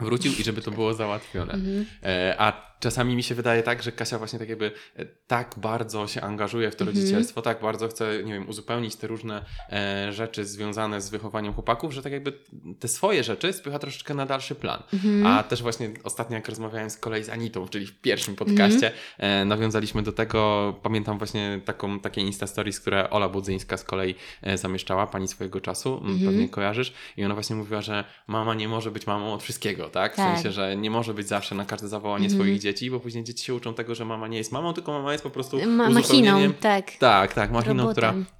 wrócił 0.00 0.32
i 0.40 0.44
żeby 0.44 0.62
to 0.62 0.70
było 0.70 0.94
załatwione. 0.94 1.52
Mhm. 1.52 1.86
E, 2.02 2.34
a 2.38 2.76
czasami 2.80 3.16
mi 3.16 3.22
się 3.22 3.34
wydaje 3.34 3.62
tak, 3.62 3.82
że 3.82 3.92
Kasia 3.92 4.18
właśnie 4.18 4.38
tak 4.38 4.48
jakby 4.48 4.70
e, 4.96 5.06
tak 5.26 5.54
bardzo 5.56 6.06
się 6.06 6.20
angażuje 6.20 6.70
w 6.70 6.76
to 6.76 6.84
Mhm. 6.84 6.96
rodzicielstwo, 6.98 7.42
tak 7.42 7.60
bardzo 7.60 7.88
chce, 7.88 8.22
nie 8.24 8.32
wiem, 8.32 8.48
uzupełnić 8.48 8.96
te 8.96 9.06
różne 9.06 9.44
e, 9.72 10.12
rzeczy 10.12 10.44
związane 10.44 11.00
z 11.00 11.10
wychowaniem 11.10 11.52
chłopaków, 11.52 11.92
że 11.92 12.02
tak 12.02 12.12
jakby 12.12 12.32
te 12.80 12.88
swoje 12.88 13.24
rzeczy 13.24 13.52
spycha 13.52 13.78
troszeczkę 13.78 14.14
na 14.14 14.26
dalszy 14.26 14.54
plan. 14.54 14.82
Mhm. 14.94 15.26
A 15.26 15.42
też 15.42 15.62
właśnie 15.62 15.90
ostatnio 16.04 16.36
jak 16.36 16.48
rozmawiałem 16.48 16.90
z 16.90 16.96
kolei 16.96 17.24
z 17.24 17.28
Anitą, 17.28 17.68
czyli 17.68 17.86
w 17.86 18.00
pierwszym 18.00 18.36
podcaście, 18.36 18.92
e, 19.18 19.44
nawiązaliśmy 19.44 20.02
do 20.02 20.12
tego, 20.12 20.74
pamiętam 20.82 21.18
właśnie 21.18 21.60
taką, 21.64 22.00
takie 22.00 22.20
Insta 22.20 22.46
Stories, 22.46 22.80
które 22.80 23.10
Ola 23.10 23.28
Budzyńska 23.28 23.76
z 23.76 23.84
kolei 23.84 24.14
zamieszczała, 24.54 25.06
pani 25.06 25.28
swojego 25.28 25.60
czasu, 25.60 25.94
Mhm. 26.04 26.18
pewnie 26.20 26.48
kojarzysz, 26.48 26.92
i 27.16 27.24
ona 27.24 27.34
właśnie 27.34 27.56
mówiła, 27.56 27.82
że 27.82 28.04
mama 28.26 28.54
nie 28.54 28.68
może 28.68 28.90
być 28.90 29.06
mamą 29.06 29.32
od 29.34 29.42
wszystkiego, 29.42 29.85
tak? 29.90 30.12
W 30.12 30.16
Tak. 30.16 30.34
sensie, 30.34 30.52
że 30.52 30.76
nie 30.76 30.90
może 30.90 31.14
być 31.14 31.28
zawsze 31.28 31.54
na 31.54 31.64
każde 31.64 31.88
zawołanie 31.88 32.24
Mhm. 32.24 32.40
swoich 32.42 32.60
dzieci, 32.60 32.90
bo 32.90 33.00
później 33.00 33.24
dzieci 33.24 33.44
się 33.44 33.54
uczą 33.54 33.74
tego, 33.74 33.94
że 33.94 34.04
mama 34.04 34.28
nie 34.28 34.38
jest 34.38 34.52
mamą, 34.52 34.72
tylko 34.72 34.92
mama 34.92 35.12
jest 35.12 35.24
po 35.24 35.30
prostu 35.30 35.58
Ma, 35.66 35.90
machiną, 35.90 36.52
tak. 36.60 36.90
Tak, 36.98 37.34
tak, 37.34 37.50
machiną, 37.52 37.82
Robotem. 37.82 37.92
która 37.94 38.36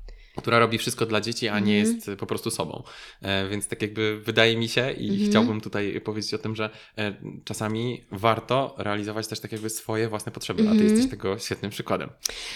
robi 0.47 0.79
wszystko 0.79 1.07
dla 1.07 1.21
dzieci, 1.21 1.49
a 1.49 1.59
nie 1.59 1.79
Mhm. 1.81 1.97
jest 1.97 2.11
po 2.21 2.27
prostu 2.27 2.51
sobą. 2.51 2.83
E, 3.23 3.49
więc 3.49 3.69
tak 3.69 3.83
jakby 3.83 4.21
wydaje 4.21 4.57
mi 4.57 4.69
się 4.69 4.93
i 4.93 5.09
Mhm. 5.11 5.31
chciałbym 5.31 5.61
tutaj 5.61 6.01
powiedzieć 6.01 6.35
o 6.35 6.39
tym, 6.39 6.57
że 6.57 6.71
e, 6.99 7.15
czasami 7.45 8.05
warto 8.13 8.75
realizować 8.79 9.27
też 9.29 9.41
tak 9.41 9.53
jakby 9.53 9.71
swoje 9.71 10.09
własne 10.09 10.33
potrzeby, 10.33 10.63
a 10.63 10.67
ty 10.67 10.71
Mhm. 10.71 10.91
jesteś 10.91 11.11
tego 11.11 11.39
świetnym 11.39 11.71
przykładem. 11.71 12.11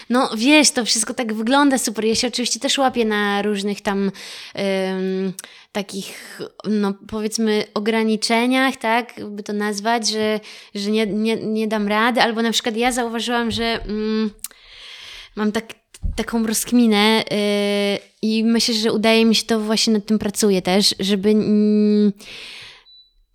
No 0.09 0.29
wiesz, 0.37 0.71
to 0.71 0.85
wszystko 0.85 1.13
tak 1.13 1.33
wygląda 1.33 1.77
super. 1.77 2.05
Ja 2.05 2.15
się 2.15 2.27
oczywiście 2.27 2.59
też 2.59 2.77
łapię 2.77 3.05
na 3.05 3.41
różnych 3.41 3.81
tam 3.81 4.11
em, 4.53 5.33
takich, 5.71 6.39
no 6.69 6.93
powiedzmy, 7.07 7.63
ograniczeniach, 7.73 8.75
tak, 8.77 9.13
by 9.29 9.43
to 9.43 9.53
nazwać, 9.53 10.09
że, 10.09 10.39
że 10.75 10.91
nie, 10.91 11.05
nie, 11.05 11.35
nie 11.35 11.67
dam 11.67 11.87
rady, 11.87 12.21
albo 12.21 12.41
na 12.41 12.51
przykład 12.51 12.77
ja 12.77 12.91
zauważyłam, 12.91 13.51
że 13.51 13.63
mm, 13.83 14.29
mam 15.35 15.51
tak, 15.51 15.80
taką 16.15 16.47
rozkminę 16.47 17.23
yy, 17.31 18.29
i 18.29 18.43
myślę, 18.43 18.75
że 18.75 18.93
udaje 18.93 19.25
mi 19.25 19.35
się 19.35 19.43
to 19.43 19.59
właśnie 19.59 19.93
nad 19.93 20.05
tym 20.05 20.19
pracuję 20.19 20.61
też, 20.61 20.95
żeby 20.99 21.29
mm, 21.29 22.11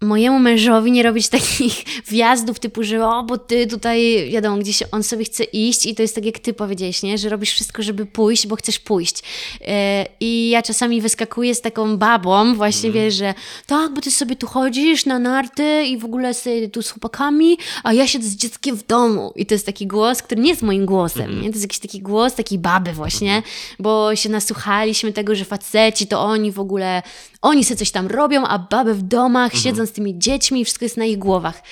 mojemu 0.01 0.38
mężowi 0.38 0.92
nie 0.92 1.03
robić 1.03 1.28
takich 1.38 1.84
wjazdów 2.07 2.59
typu, 2.59 2.82
że 2.82 3.09
o, 3.09 3.22
bo 3.22 3.38
ty 3.38 3.66
tutaj, 3.66 4.28
wiadomo, 4.30 4.57
gdzieś 4.57 4.82
on 4.92 5.03
sobie 5.03 5.24
chce 5.24 5.44
iść 5.44 5.86
i 5.86 5.94
to 5.94 6.03
jest 6.03 6.14
tak 6.14 6.24
jak 6.24 6.38
ty 6.38 6.55
powiedziałeś, 6.55 7.03
nie? 7.03 7.18
że 7.18 7.28
robisz 7.28 7.53
wszystko, 7.53 7.82
żeby 7.82 8.07
pójść, 8.07 8.47
bo 8.47 8.57
chcesz 8.57 8.78
pójść. 8.78 9.22
E, 9.61 10.07
I 10.20 10.51
ja 10.51 10.62
czasami 10.62 11.01
wyskakuję 11.01 11.55
z 11.55 11.61
taką 11.61 11.97
babą, 11.97 12.55
właśnie 12.55 12.90
wiesz, 12.90 13.14
że 13.14 13.34
tak, 13.66 13.94
bo 13.94 14.01
ty 14.01 14.11
sobie 14.11 14.36
tu 14.36 14.47
chodzisz 14.47 15.07
na 15.07 15.18
narty 15.18 15.84
i 15.84 15.99
w 15.99 16.05
ogóle 16.05 16.34
sobie 16.34 16.68
tu 16.68 16.82
z 16.82 16.90
chłopakami, 16.90 17.59
a 17.84 17.92
ja 17.92 18.07
siedzę 18.07 18.28
z 18.28 18.36
dzieckiem 18.36 18.76
w 18.76 18.86
domu. 18.86 19.32
I 19.36 19.47
to 19.47 19.55
jest 19.55 19.66
taki 19.66 19.86
głos, 19.86 20.22
który 20.22 20.40
nie 20.40 20.51
jest 20.51 20.62
moim 20.62 20.86
głosem, 20.86 21.36
nie? 21.36 21.49
To 21.49 21.55
jest 21.55 21.62
jakiś 21.62 21.78
taki 21.78 22.01
głos 22.01 22.34
takiej 22.34 22.59
baby 22.59 22.92
właśnie, 22.92 23.42
bo 23.78 24.16
się 24.16 24.28
nasłuchaliśmy 24.28 25.12
tego, 25.12 25.34
że 25.34 25.44
faceci 25.44 26.07
to 26.07 26.20
oni 26.20 26.53
w 26.53 26.61
ogóle, 26.61 27.03
oni 27.47 27.64
sobie 27.64 27.76
coś 27.76 27.90
tam 27.90 28.07
robią, 28.07 28.44
a 28.44 28.59
baby 28.59 28.94
w 28.94 29.03
domach 29.03 29.57
siedzą 29.57 29.86
z 29.86 29.92
tymi 29.92 30.18
dziećmi 30.18 30.64
wszystko 30.64 30.84
jest 30.84 30.97
na 30.97 31.05
ich 31.05 31.18
głowach. 31.18 31.62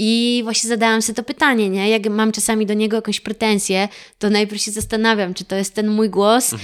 I 0.00 0.40
właśnie 0.44 0.68
zadałam 0.68 1.02
sobie 1.02 1.16
to 1.16 1.22
pytanie, 1.22 1.70
nie? 1.70 1.90
Jak 1.90 2.08
mam 2.08 2.32
czasami 2.32 2.66
do 2.66 2.74
niego 2.74 2.96
jakąś 2.96 3.20
pretensję, 3.20 3.88
to 4.18 4.30
najpierw 4.30 4.62
się 4.62 4.70
zastanawiam, 4.70 5.34
czy 5.34 5.44
to 5.44 5.56
jest 5.56 5.74
ten 5.74 5.88
mój 5.88 6.10
głos, 6.10 6.54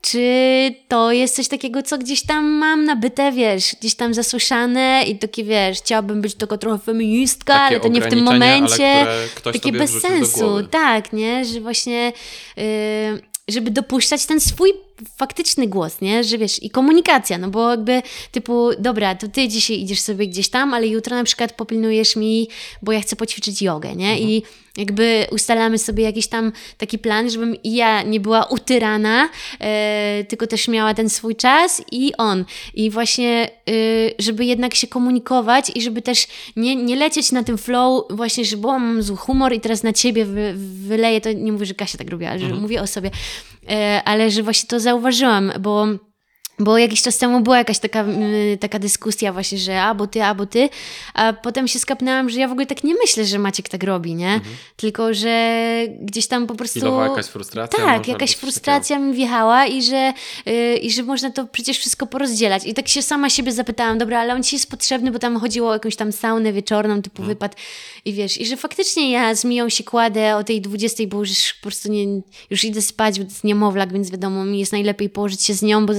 czy 0.00 0.74
to 0.88 1.12
jest 1.12 1.36
coś 1.36 1.48
takiego, 1.48 1.82
co 1.82 1.98
gdzieś 1.98 2.22
tam 2.22 2.44
mam 2.44 2.84
nabyte, 2.84 3.32
wiesz, 3.32 3.76
gdzieś 3.80 3.94
tam 3.94 4.14
zasłyszane 4.14 5.04
i 5.08 5.18
takie, 5.18 5.44
wiesz, 5.44 5.78
chciałabym 5.78 6.20
być 6.20 6.34
tylko 6.34 6.58
trochę 6.58 6.78
feministka, 6.78 7.54
Takie 7.54 7.66
ale 7.66 7.80
to 7.80 7.88
nie 7.88 8.00
w 8.00 8.08
tym 8.10 8.22
momencie. 8.22 9.06
Takie 9.42 9.72
bez 9.72 10.00
sensu, 10.00 10.62
tak, 10.70 11.12
nie? 11.12 11.44
Że 11.44 11.60
właśnie, 11.60 12.12
yy, 12.56 12.64
żeby 13.48 13.70
dopuszczać 13.70 14.26
ten 14.26 14.40
swój 14.40 14.72
faktyczny 15.16 15.66
głos, 15.66 16.00
nie? 16.00 16.24
Że 16.24 16.38
wiesz, 16.38 16.62
i 16.62 16.70
komunikacja, 16.70 17.38
no 17.38 17.48
bo 17.48 17.70
jakby 17.70 18.02
typu, 18.32 18.70
dobra, 18.78 19.14
to 19.14 19.28
ty 19.28 19.48
dzisiaj 19.48 19.80
idziesz 19.80 20.00
sobie 20.00 20.26
gdzieś 20.26 20.48
tam, 20.48 20.74
ale 20.74 20.86
jutro 20.86 21.16
na 21.16 21.24
przykład 21.24 21.52
popilnujesz 21.52 22.16
mi, 22.16 22.48
bo 22.82 22.92
ja 22.92 23.00
chcę 23.00 23.16
poćwiczyć 23.16 23.62
jogę, 23.62 23.96
nie? 23.96 24.20
I 24.20 24.42
jakby 24.76 25.26
ustalamy 25.30 25.78
sobie 25.78 26.04
jakiś 26.04 26.26
tam 26.26 26.52
taki 26.78 26.98
plan, 26.98 27.30
żebym 27.30 27.62
i 27.62 27.74
ja 27.74 28.02
nie 28.02 28.20
była 28.20 28.44
utyrana, 28.44 29.28
e, 29.60 30.24
tylko 30.28 30.46
też 30.46 30.68
miała 30.68 30.94
ten 30.94 31.10
swój 31.10 31.36
czas 31.36 31.82
i 31.92 32.12
on. 32.18 32.44
I 32.74 32.90
właśnie, 32.90 33.50
e, 33.68 33.72
żeby 34.18 34.44
jednak 34.44 34.74
się 34.74 34.86
komunikować 34.86 35.72
i 35.74 35.82
żeby 35.82 36.02
też 36.02 36.26
nie, 36.56 36.76
nie 36.76 36.96
lecieć 36.96 37.32
na 37.32 37.42
tym 37.42 37.58
flow 37.58 38.04
właśnie, 38.10 38.44
że 38.44 38.56
bo 38.56 38.68
mam 38.78 39.02
zły 39.02 39.16
humor 39.16 39.52
i 39.52 39.60
teraz 39.60 39.82
na 39.82 39.92
ciebie 39.92 40.24
wy, 40.24 40.54
wyleję, 40.86 41.20
to 41.20 41.32
nie 41.32 41.52
mówię, 41.52 41.66
że 41.66 41.74
Kasia 41.74 41.98
tak 41.98 42.10
robiła, 42.10 42.30
ale 42.30 42.40
że 42.40 42.54
mówię 42.54 42.82
o 42.82 42.86
sobie, 42.86 43.10
e, 43.70 44.02
ale 44.04 44.30
że 44.30 44.42
właśnie 44.42 44.68
to 44.68 44.80
zauważyłam, 44.80 45.52
bo 45.60 45.86
bo 46.58 46.78
jakiś 46.78 47.02
czas 47.02 47.18
temu 47.18 47.40
była 47.40 47.58
jakaś 47.58 47.78
taka, 47.78 48.04
taka 48.60 48.78
dyskusja 48.78 49.32
właśnie, 49.32 49.58
że 49.58 49.82
albo 49.82 50.06
ty, 50.06 50.22
albo 50.22 50.46
ty, 50.46 50.68
a 51.14 51.32
potem 51.32 51.68
się 51.68 51.78
skapnęłam, 51.78 52.30
że 52.30 52.40
ja 52.40 52.48
w 52.48 52.52
ogóle 52.52 52.66
tak 52.66 52.84
nie 52.84 52.94
myślę, 52.94 53.24
że 53.24 53.38
Maciek 53.38 53.68
tak 53.68 53.82
robi, 53.82 54.14
nie? 54.14 54.40
Tylko, 54.76 55.14
że 55.14 55.64
gdzieś 56.00 56.26
tam 56.26 56.46
po 56.46 56.54
prostu... 56.54 56.78
Chwilowa 56.78 57.08
jakaś 57.08 57.26
frustracja 57.26 57.84
Tak, 57.84 58.08
jakaś 58.08 58.34
frustracja 58.34 58.98
mi 58.98 59.14
wjechała 59.14 59.66
i 59.66 59.82
że, 59.82 60.12
y, 60.48 60.76
i 60.76 60.90
że 60.90 61.02
można 61.02 61.30
to 61.30 61.46
przecież 61.46 61.78
wszystko 61.78 62.06
porozdzielać. 62.06 62.66
I 62.66 62.74
tak 62.74 62.88
się 62.88 63.02
sama 63.02 63.30
siebie 63.30 63.52
zapytałam, 63.52 63.98
dobra, 63.98 64.20
ale 64.20 64.34
on 64.34 64.42
ci 64.42 64.56
jest 64.56 64.70
potrzebny, 64.70 65.10
bo 65.10 65.18
tam 65.18 65.40
chodziło 65.40 65.70
o 65.70 65.72
jakąś 65.72 65.96
tam 65.96 66.12
saunę 66.12 66.52
wieczorną, 66.52 67.02
typu 67.02 67.22
Mhm. 67.22 67.28
wypad 67.28 67.56
i 68.04 68.12
wiesz, 68.12 68.40
i 68.40 68.46
że 68.46 68.56
faktycznie 68.56 69.10
ja 69.10 69.34
z 69.34 69.44
Miją 69.44 69.68
się 69.68 69.84
kładę 69.84 70.36
o 70.36 70.44
tej 70.44 70.60
20, 70.60 71.04
bo 71.06 71.18
już 71.18 71.54
po 71.54 71.62
prostu 71.62 71.88
nie, 71.88 72.04
już 72.50 72.64
idę 72.64 72.82
spać, 72.82 73.18
bo 73.18 73.24
to 73.24 73.30
jest 73.30 73.44
niemowlak, 73.44 73.92
więc 73.92 74.10
wiadomo, 74.10 74.44
mi 74.44 74.58
jest 74.58 74.72
najlepiej 74.72 75.10
położyć 75.10 75.42
się 75.42 75.54
z 75.54 75.62
nią, 75.62 75.86
bo 75.86 75.94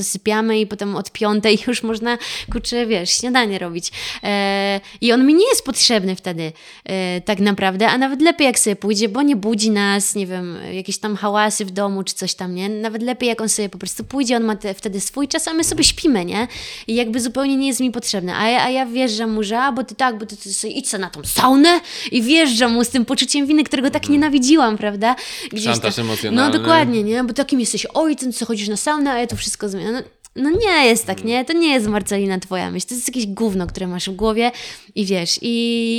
i 0.53 0.67
potem 0.67 0.95
od 0.95 1.11
piątej 1.11 1.59
już 1.67 1.83
można, 1.83 2.17
kurczę, 2.51 2.85
wiesz, 2.85 3.09
śniadanie 3.09 3.59
robić. 3.59 3.91
E, 4.23 4.81
I 5.01 5.11
on 5.11 5.25
mi 5.25 5.33
nie 5.33 5.47
jest 5.47 5.65
potrzebny 5.65 6.15
wtedy 6.15 6.51
e, 6.85 7.21
tak 7.21 7.39
naprawdę, 7.39 7.87
a 7.87 7.97
nawet 7.97 8.21
lepiej 8.21 8.45
jak 8.45 8.59
sobie 8.59 8.75
pójdzie, 8.75 9.09
bo 9.09 9.21
nie 9.21 9.35
budzi 9.35 9.71
nas, 9.71 10.15
nie 10.15 10.27
wiem, 10.27 10.57
jakieś 10.71 10.97
tam 10.97 11.15
hałasy 11.15 11.65
w 11.65 11.71
domu 11.71 12.03
czy 12.03 12.13
coś 12.13 12.35
tam, 12.35 12.55
nie? 12.55 12.69
Nawet 12.69 13.03
lepiej 13.03 13.29
jak 13.29 13.41
on 13.41 13.49
sobie 13.49 13.69
po 13.69 13.77
prostu 13.77 14.03
pójdzie, 14.03 14.37
on 14.37 14.43
ma 14.43 14.55
te, 14.55 14.73
wtedy 14.73 15.01
swój 15.01 15.27
czas, 15.27 15.47
a 15.47 15.53
my 15.53 15.63
sobie 15.63 15.83
śpimy, 15.83 16.25
nie? 16.25 16.47
I 16.87 16.95
jakby 16.95 17.21
zupełnie 17.21 17.57
nie 17.57 17.67
jest 17.67 17.79
mi 17.79 17.91
potrzebny. 17.91 18.35
A 18.35 18.49
ja, 18.49 18.63
a 18.63 18.69
ja 18.69 18.85
wjeżdżam 18.85 19.31
mu, 19.31 19.43
że 19.43 19.59
a, 19.59 19.71
bo 19.71 19.83
ty 19.83 19.95
tak, 19.95 20.17
bo 20.17 20.25
ty, 20.25 20.37
ty 20.37 20.53
sobie 20.53 20.73
idź 20.73 20.91
na 20.93 21.09
tą 21.09 21.23
saunę 21.23 21.79
i 22.11 22.21
wjeżdżam 22.21 22.73
mu 22.73 22.83
z 22.83 22.89
tym 22.89 23.05
poczuciem 23.05 23.47
winy, 23.47 23.63
którego 23.63 23.89
tak 23.89 24.09
nienawidziłam, 24.09 24.77
prawda? 24.77 25.15
Gdzieś 25.51 25.63
Szantaż 25.63 25.95
tam. 25.95 26.05
emocjonalny. 26.05 26.51
No 26.51 26.59
dokładnie, 26.59 27.03
nie? 27.03 27.23
Bo 27.23 27.33
takim 27.33 27.59
jesteś 27.59 27.85
ojcem, 27.85 28.33
co 28.33 28.45
chodzisz 28.45 28.67
na 28.67 28.77
saunę, 28.77 29.11
a 29.11 29.19
ja 29.19 29.27
to 29.27 29.35
wszystko 29.35 29.69
zmieniam. 29.69 29.93
No, 29.93 30.01
no 30.35 30.49
nie 30.49 30.85
jest 30.85 31.05
tak, 31.05 31.23
nie? 31.23 31.45
To 31.45 31.53
nie 31.53 31.73
jest 31.73 31.87
Marcelina 31.87 32.39
twoja 32.39 32.71
myśl. 32.71 32.87
To 32.87 32.95
jest 32.95 33.07
jakieś 33.07 33.27
gówno, 33.27 33.67
które 33.67 33.87
masz 33.87 34.09
w 34.09 34.15
głowie 34.15 34.51
i 34.95 35.05
wiesz, 35.05 35.39
i, 35.41 35.47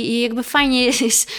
i 0.09 0.21
jakby 0.21 0.43
fajnie 0.43 0.85
jest 1.01 1.29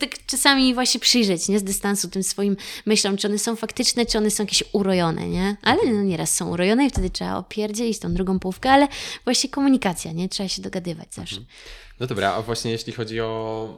tak 0.00 0.26
czasami 0.26 0.74
właśnie 0.74 1.00
przyjrzeć, 1.00 1.48
nie? 1.48 1.58
Z 1.58 1.64
dystansu 1.64 2.08
tym 2.08 2.22
swoim 2.22 2.56
myślom, 2.86 3.16
czy 3.16 3.28
one 3.28 3.38
są 3.38 3.56
faktyczne, 3.56 4.06
czy 4.06 4.18
one 4.18 4.30
są 4.30 4.42
jakieś 4.42 4.64
urojone, 4.72 5.28
nie? 5.28 5.56
Ale 5.62 5.92
no 5.92 6.02
nieraz 6.02 6.34
są 6.34 6.50
urojone 6.50 6.86
i 6.86 6.90
wtedy 6.90 7.10
trzeba 7.10 7.36
opierdzielić 7.36 7.98
tą 7.98 8.14
drugą 8.14 8.38
połówkę, 8.38 8.70
ale 8.70 8.88
właśnie 9.24 9.50
komunikacja, 9.50 10.12
nie? 10.12 10.28
Trzeba 10.28 10.48
się 10.48 10.62
dogadywać 10.62 11.14
zawsze. 11.14 11.40
No 12.00 12.06
dobra, 12.06 12.32
a 12.34 12.42
właśnie 12.42 12.70
jeśli 12.70 12.92
chodzi 12.92 13.20
o... 13.20 13.68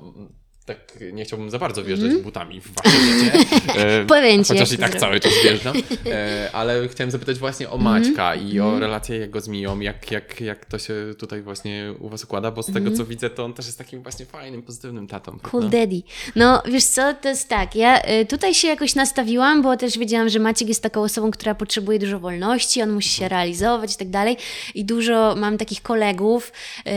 Tak, 0.66 0.98
nie 1.12 1.24
chciałbym 1.24 1.50
za 1.50 1.58
bardzo 1.58 1.84
wjeżdżać 1.84 2.16
butami 2.16 2.60
w 2.60 2.74
wasze 2.74 2.96
życie. 2.96 3.32
E, 3.76 4.06
Powiem 4.06 4.44
ci, 4.44 4.52
Chociaż 4.52 4.72
i 4.72 4.78
tak 4.78 4.96
cały 5.00 5.20
czas 5.20 5.32
wjeżdżam. 5.44 5.76
E, 6.06 6.50
ale 6.52 6.88
chciałem 6.88 7.10
zapytać 7.10 7.38
właśnie 7.38 7.70
o 7.70 7.74
Mhm. 7.74 8.02
Maćka 8.04 8.34
i 8.34 8.60
o 8.60 8.78
relację 8.78 9.16
jego 9.16 9.40
z 9.40 9.48
Miją, 9.48 9.80
jak, 9.80 10.10
jak, 10.10 10.40
jak 10.40 10.64
to 10.66 10.78
się 10.78 10.94
tutaj 11.18 11.42
właśnie 11.42 11.94
u 12.00 12.08
was 12.08 12.24
układa, 12.24 12.50
bo 12.50 12.62
z 12.62 12.72
tego 12.72 12.90
co 12.90 13.04
widzę, 13.04 13.30
to 13.30 13.44
on 13.44 13.54
też 13.54 13.66
jest 13.66 13.78
takim 13.78 14.02
właśnie 14.02 14.26
fajnym, 14.26 14.62
pozytywnym 14.62 15.06
tatą. 15.06 15.32
Mhm. 15.32 15.50
Cool 15.50 15.60
prawda? 15.62 15.78
daddy. 15.78 16.02
No, 16.36 16.62
wiesz 16.66 16.84
co, 16.84 17.14
to 17.14 17.28
jest 17.28 17.48
tak, 17.48 17.76
ja 17.76 18.02
y, 18.20 18.26
tutaj 18.26 18.54
się 18.54 18.68
jakoś 18.68 18.94
nastawiłam, 18.94 19.62
bo 19.62 19.76
też 19.76 19.98
wiedziałam, 19.98 20.28
że 20.28 20.38
Maciek 20.38 20.68
jest 20.68 20.82
taką 20.82 21.02
osobą, 21.02 21.30
która 21.30 21.54
potrzebuje 21.54 21.98
dużo 21.98 22.20
wolności, 22.20 22.82
on 22.82 22.90
musi 22.90 23.08
się 23.08 23.28
realizować 23.28 23.94
i 23.94 23.98
tak 23.98 24.10
dalej 24.10 24.36
i 24.74 24.84
dużo 24.84 25.34
mam 25.36 25.58
takich 25.58 25.82
kolegów 25.82 26.52
y, 26.86 26.90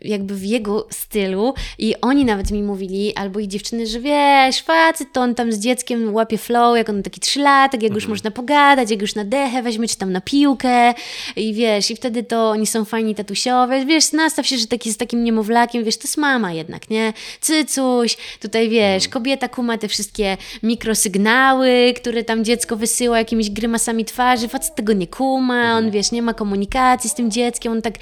jakby 0.00 0.34
w 0.34 0.44
jego 0.44 0.86
stylu 0.90 1.54
i 1.78 1.94
oni 2.00 2.24
nawet 2.24 2.50
mi 2.50 2.62
mówili, 2.62 3.05
albo 3.14 3.40
ich 3.40 3.46
dziewczyny, 3.48 3.86
że 3.86 4.00
wiesz, 4.00 4.62
facet 4.62 5.12
to 5.12 5.20
on 5.20 5.34
tam 5.34 5.52
z 5.52 5.58
dzieckiem 5.58 6.14
łapie 6.14 6.38
flow, 6.38 6.76
jak 6.76 6.88
on 6.88 7.02
taki 7.02 7.20
trzylatek, 7.20 7.82
jak 7.82 7.94
już 7.94 8.06
można 8.06 8.30
pogadać, 8.30 8.90
jak 8.90 9.00
już 9.00 9.14
na 9.14 9.24
dechę 9.24 9.62
weźmie, 9.62 9.88
czy 9.88 9.96
tam 9.96 10.12
na 10.12 10.20
piłkę. 10.20 10.94
I 11.36 11.54
wiesz, 11.54 11.90
i 11.90 11.96
wtedy 11.96 12.22
to 12.22 12.50
oni 12.50 12.66
są 12.66 12.84
fajni 12.84 13.14
tatusiowie, 13.14 13.86
wiesz, 13.86 14.12
nastaw 14.12 14.46
się, 14.46 14.58
że 14.58 14.66
taki 14.66 14.92
z 14.92 14.96
takim 14.96 15.24
niemowlakiem, 15.24 15.84
wiesz, 15.84 15.96
to 15.96 16.02
jest 16.02 16.16
mama 16.16 16.52
jednak, 16.52 16.90
nie? 16.90 17.12
Cycuś, 17.40 18.16
tutaj 18.40 18.68
wiesz, 18.68 19.08
kobieta 19.08 19.48
kuma 19.48 19.78
te 19.78 19.88
wszystkie 19.88 20.36
mikrosygnały, 20.62 21.94
które 21.96 22.24
tam 22.24 22.44
dziecko 22.44 22.76
wysyła 22.76 23.18
jakimiś 23.18 23.50
grymasami 23.50 24.04
twarzy, 24.04 24.48
facet 24.48 24.74
tego 24.74 24.92
nie 24.92 25.06
kuma, 25.06 25.76
on 25.76 25.90
wiesz, 25.90 26.12
nie 26.12 26.22
ma 26.22 26.34
komunikacji 26.34 27.10
z 27.10 27.14
tym 27.14 27.30
dzieckiem, 27.30 27.72
on 27.72 27.82
tak, 27.82 27.94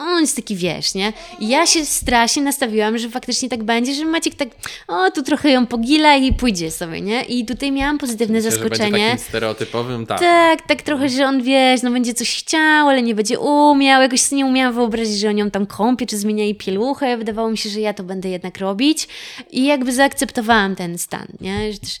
on 0.00 0.20
jest 0.20 0.36
taki, 0.36 0.56
wiesz, 0.56 0.94
nie? 0.94 1.12
I 1.40 1.48
ja 1.48 1.66
się 1.66 1.86
strasznie 1.86 2.42
nastawiłam, 2.42 2.98
że 2.98 3.10
faktycznie 3.10 3.48
tak 3.48 3.62
będzie, 3.62 3.94
że 3.94 4.04
Maciek 4.04 4.34
tak, 4.34 4.47
o, 4.88 5.10
tu 5.10 5.22
trochę 5.22 5.50
ją 5.50 5.66
pogila 5.66 6.16
i 6.16 6.32
pójdzie 6.32 6.70
sobie, 6.70 7.00
nie? 7.00 7.22
I 7.22 7.46
tutaj 7.46 7.72
miałam 7.72 7.98
pozytywne 7.98 8.38
Myślę, 8.38 8.50
że 8.50 8.56
zaskoczenie. 8.56 9.08
takim 9.10 9.18
stereotypowym 9.18 10.06
tak. 10.06 10.20
Tak, 10.20 10.66
tak 10.66 10.82
trochę, 10.82 11.08
że 11.08 11.26
on 11.26 11.42
wiesz, 11.42 11.82
no 11.82 11.90
będzie 11.90 12.14
coś 12.14 12.36
chciał, 12.38 12.88
ale 12.88 13.02
nie 13.02 13.14
będzie 13.14 13.38
umiał. 13.38 14.02
Jakoś 14.02 14.20
sobie 14.20 14.36
nie 14.42 14.46
umiałam 14.46 14.74
wyobrazić, 14.74 15.18
że 15.18 15.28
on 15.28 15.38
ją 15.38 15.50
tam 15.50 15.66
kąpie, 15.66 16.06
czy 16.06 16.18
zmienia 16.18 16.44
jej 16.44 16.54
pieluchę. 16.54 17.16
Wydawało 17.16 17.50
mi 17.50 17.58
się, 17.58 17.70
że 17.70 17.80
ja 17.80 17.94
to 17.94 18.02
będę 18.02 18.28
jednak 18.28 18.58
robić. 18.58 19.08
I 19.50 19.64
jakby 19.64 19.92
zaakceptowałam 19.92 20.76
ten 20.76 20.98
stan, 20.98 21.26
nie? 21.40 21.72
Że 21.72 21.78
też... 21.78 21.98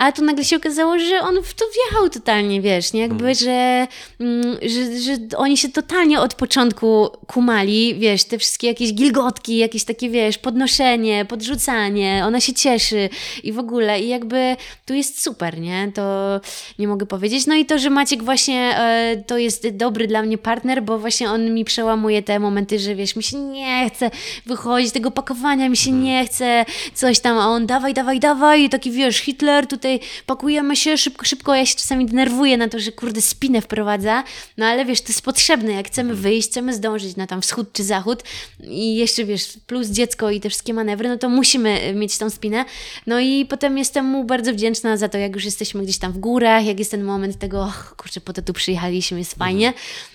A 0.00 0.12
tu 0.12 0.24
nagle 0.24 0.44
się 0.44 0.56
okazało, 0.56 0.98
że 0.98 1.20
on 1.20 1.42
w 1.42 1.54
to 1.54 1.64
wjechał 1.74 2.10
totalnie, 2.10 2.60
wiesz, 2.60 2.92
nie? 2.92 3.00
Jakby, 3.00 3.34
że, 3.34 3.86
mm, 4.20 4.56
że, 4.62 4.98
że 5.00 5.36
oni 5.36 5.56
się 5.56 5.68
totalnie 5.68 6.20
od 6.20 6.34
początku 6.34 7.08
kumali, 7.26 7.94
wiesz, 7.94 8.24
te 8.24 8.38
wszystkie 8.38 8.66
jakieś 8.66 8.92
gilgotki, 8.94 9.56
jakieś 9.56 9.84
takie, 9.84 10.10
wiesz, 10.10 10.38
podnoszenie, 10.38 11.24
podrzucanie, 11.24 12.22
ona 12.26 12.40
się 12.40 12.52
cieszy 12.52 13.08
i 13.44 13.52
w 13.52 13.58
ogóle 13.58 14.00
i 14.00 14.08
jakby 14.08 14.56
tu 14.86 14.94
jest 14.94 15.22
super, 15.22 15.60
nie? 15.60 15.92
To 15.94 16.40
nie 16.78 16.88
mogę 16.88 17.06
powiedzieć. 17.06 17.46
No 17.46 17.54
i 17.54 17.66
to, 17.66 17.78
że 17.78 17.90
Maciek 17.90 18.22
właśnie 18.24 18.78
e, 18.78 19.24
to 19.26 19.38
jest 19.38 19.68
dobry 19.68 20.06
dla 20.06 20.22
mnie 20.22 20.38
partner, 20.38 20.82
bo 20.82 20.98
właśnie 20.98 21.30
on 21.30 21.54
mi 21.54 21.64
przełamuje 21.64 22.22
te 22.22 22.38
momenty, 22.38 22.78
że 22.78 22.94
wiesz, 22.94 23.16
mi 23.16 23.22
się 23.22 23.36
nie 23.36 23.90
chce 23.90 24.10
wychodzić 24.46 24.92
tego 24.92 25.10
pakowania, 25.10 25.68
mi 25.68 25.76
się 25.76 25.92
nie 25.92 26.26
chce 26.26 26.64
coś 26.94 27.20
tam, 27.20 27.38
a 27.38 27.46
on 27.46 27.66
dawaj, 27.66 27.94
dawaj, 27.94 28.20
dawaj, 28.20 28.68
taki 28.68 28.90
wiesz, 28.90 29.16
Hitler, 29.16 29.66
tutaj 29.66 29.89
pakujemy 30.26 30.76
się 30.76 30.98
szybko, 30.98 31.26
szybko, 31.26 31.54
ja 31.54 31.66
się 31.66 31.76
czasami 31.76 32.06
denerwuję 32.06 32.56
na 32.56 32.68
to, 32.68 32.80
że 32.80 32.92
kurde 32.92 33.22
spinę 33.22 33.60
wprowadza, 33.60 34.24
no 34.56 34.66
ale 34.66 34.84
wiesz, 34.84 35.00
to 35.00 35.08
jest 35.08 35.22
potrzebne, 35.22 35.72
jak 35.72 35.86
chcemy 35.86 36.14
wyjść, 36.14 36.48
chcemy 36.48 36.74
zdążyć 36.74 37.16
na 37.16 37.26
tam 37.26 37.42
wschód 37.42 37.72
czy 37.72 37.84
zachód 37.84 38.22
i 38.64 38.96
jeszcze 38.96 39.24
wiesz, 39.24 39.52
plus 39.66 39.88
dziecko 39.88 40.30
i 40.30 40.40
te 40.40 40.48
wszystkie 40.48 40.74
manewry, 40.74 41.08
no 41.08 41.18
to 41.18 41.28
musimy 41.28 41.94
mieć 41.94 42.18
tą 42.18 42.30
spinę, 42.30 42.64
no 43.06 43.20
i 43.20 43.46
potem 43.46 43.78
jestem 43.78 44.06
mu 44.06 44.24
bardzo 44.24 44.52
wdzięczna 44.52 44.96
za 44.96 45.08
to, 45.08 45.18
jak 45.18 45.34
już 45.34 45.44
jesteśmy 45.44 45.82
gdzieś 45.82 45.98
tam 45.98 46.12
w 46.12 46.18
górach, 46.18 46.66
jak 46.66 46.78
jest 46.78 46.90
ten 46.90 47.04
moment 47.04 47.38
tego, 47.38 47.62
och, 47.62 47.94
kurczę, 47.96 48.20
po 48.20 48.32
to 48.32 48.42
tu 48.42 48.52
przyjechaliśmy, 48.52 49.18
jest 49.18 49.34
fajnie 49.34 49.72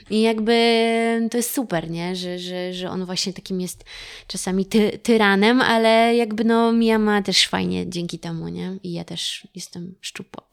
i 0.10 0.22
jakby 0.22 0.56
to 1.32 1.38
jest 1.38 1.54
super, 1.54 1.90
nie, 1.90 2.16
że, 2.16 2.40
że, 2.40 2.74
że 2.74 2.90
on 2.90 3.06
właśnie 3.06 3.34
takim 3.34 3.62
jest 3.62 3.84
czasami 4.28 4.66
ty, 4.66 5.00
tyranem, 5.04 5.62
ale 5.62 6.16
jakby 6.16 6.44
no 6.44 6.72
Mia 6.72 7.00
ma 7.00 7.22
też 7.22 7.48
fajnie 7.48 7.90
dzięki 7.90 8.20
temu, 8.20 8.48
nie, 8.48 8.78
i 8.84 8.94
ja 8.94 9.04
też 9.04 9.48
jestem 9.66 9.96
szczupła. 10.02 10.44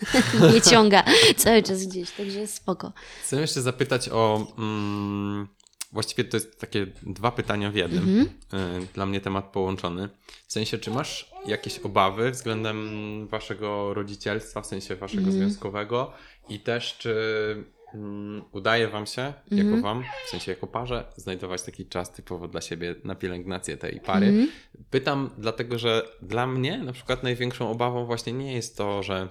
Nie 0.54 0.60
ciąga 0.60 1.04
cały 1.36 1.62
czas 1.62 1.86
gdzieś, 1.86 2.10
także 2.10 2.46
spoko. 2.46 2.92
Chcę 3.24 3.40
jeszcze 3.40 3.62
zapytać 3.62 4.08
o. 4.08 4.46
Mm, 4.58 5.48
właściwie 5.92 6.24
to 6.24 6.36
jest 6.36 6.60
takie 6.60 6.86
dwa 7.02 7.32
pytania 7.32 7.70
w 7.70 7.74
jednym. 7.74 8.02
Mhm. 8.08 8.82
Y, 8.82 8.86
Dla 8.94 9.06
mnie 9.06 9.20
temat 9.20 9.52
połączony. 9.52 10.08
W 10.46 10.52
sensie, 10.52 10.78
czy 10.78 10.90
masz 10.90 11.30
jakieś 11.46 11.78
obawy 11.78 12.30
względem 12.30 13.28
waszego 13.28 13.94
rodzicielstwa, 13.94 14.62
w 14.62 14.66
sensie 14.66 14.96
waszego 14.96 15.22
Mhm. 15.22 15.38
związkowego 15.38 16.12
i 16.48 16.60
też 16.60 16.96
czy 16.98 17.14
mm, 17.52 17.64
udaje 18.52 18.88
wam 18.88 19.06
się, 19.06 19.22
Mhm. 19.50 19.68
jako 19.70 19.82
wam, 19.82 20.04
w 20.26 20.30
sensie 20.30 20.50
jako 20.52 20.66
parze, 20.66 21.04
znajdować 21.16 21.62
taki 21.62 21.86
czas 21.86 22.12
typowo 22.12 22.48
dla 22.48 22.60
siebie 22.60 22.94
na 23.04 23.14
pielęgnację 23.14 23.76
tej 23.76 24.00
pary? 24.00 24.26
Mhm. 24.26 24.48
Pytam 24.90 25.30
dlatego, 25.38 25.78
że 25.78 26.02
dla 26.22 26.46
mnie 26.46 26.78
na 26.78 26.92
przykład 26.92 27.22
największą 27.22 27.70
obawą 27.70 28.04
właśnie 28.06 28.32
nie 28.32 28.52
jest 28.52 28.76
to, 28.76 29.02
że 29.02 29.28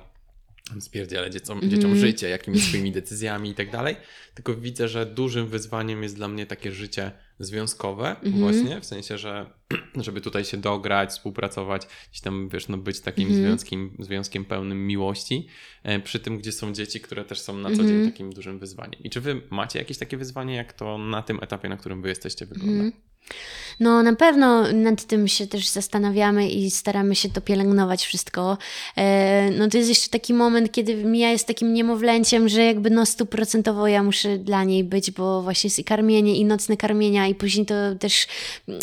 spierdzielę 0.79 1.29
dzieciom, 1.31 1.57
Mhm. 1.57 1.71
dzieciom 1.71 1.95
życie 1.95 2.29
jakimiś 2.29 2.67
swoimi 2.67 2.91
decyzjami 2.91 3.49
i 3.49 3.55
tak 3.55 3.71
dalej, 3.71 3.95
tylko 4.33 4.53
widzę, 4.53 4.87
że 4.87 5.05
dużym 5.05 5.47
wyzwaniem 5.47 6.03
jest 6.03 6.15
dla 6.15 6.27
mnie 6.27 6.45
takie 6.45 6.71
życie 6.71 7.11
związkowe 7.45 8.07
Mhm. 8.09 8.39
właśnie, 8.39 8.81
w 8.81 8.85
sensie, 8.85 9.17
że 9.17 9.49
żeby 10.05 10.21
tutaj 10.21 10.45
się 10.45 10.57
dograć, 10.57 11.09
współpracować, 11.09 11.81
gdzieś 12.09 12.21
tam, 12.21 12.49
wiesz, 12.49 12.67
no 12.67 12.77
być 12.77 12.99
takim 12.99 13.27
Mhm. 13.27 13.45
związkiem, 13.45 13.95
związkiem 13.99 14.45
pełnym 14.45 14.87
miłości, 14.87 15.47
e, 15.83 15.99
przy 15.99 16.19
tym, 16.19 16.37
gdzie 16.37 16.51
są 16.51 16.73
dzieci, 16.73 17.01
które 17.01 17.25
też 17.25 17.39
są 17.41 17.57
na 17.57 17.69
co 17.71 17.83
dzień 17.83 17.95
Mhm. 17.95 18.11
takim 18.11 18.33
dużym 18.33 18.59
wyzwaniem. 18.59 19.03
I 19.03 19.09
czy 19.09 19.21
wy 19.21 19.41
macie 19.49 19.79
jakieś 19.79 19.97
takie 19.97 20.17
wyzwanie, 20.17 20.55
jak 20.55 20.73
to 20.73 20.97
na 20.97 21.21
tym 21.21 21.39
etapie, 21.41 21.69
na 21.69 21.77
którym 21.77 22.01
wy 22.01 22.09
jesteście, 22.09 22.45
wygląda? 22.45 22.97
Mhm. 23.27 23.61
No, 23.81 24.03
na 24.03 24.15
pewno 24.15 24.73
nad 24.73 25.03
tym 25.03 25.27
się 25.27 25.47
też 25.47 25.67
zastanawiamy 25.67 26.49
i 26.49 26.71
staramy 26.71 27.15
się 27.15 27.29
to 27.29 27.41
pielęgnować 27.41 28.05
wszystko. 28.05 28.57
E, 28.97 29.49
no 29.51 29.67
to 29.69 29.77
jest 29.77 29.89
jeszcze 29.89 30.09
taki 30.09 30.33
moment, 30.33 30.71
kiedy 30.71 30.95
Mia 30.95 31.31
jest 31.31 31.47
takim 31.47 31.73
niemowlęciem, 31.73 32.49
że 32.49 32.65
jakby 32.65 32.89
no 32.89 33.05
stuprocentowo 33.05 33.87
ja 33.87 34.03
muszę 34.03 34.37
dla 34.37 34.63
niej 34.63 34.83
być, 34.83 35.11
bo 35.11 35.41
właśnie 35.41 35.67
jest 35.67 35.79
i 35.79 35.83
karmienie, 35.83 36.35
i 36.35 36.45
nocne 36.45 36.77
karmienia, 36.77 37.27
i 37.27 37.35
później 37.35 37.65
to 37.65 37.75
też 37.99 38.27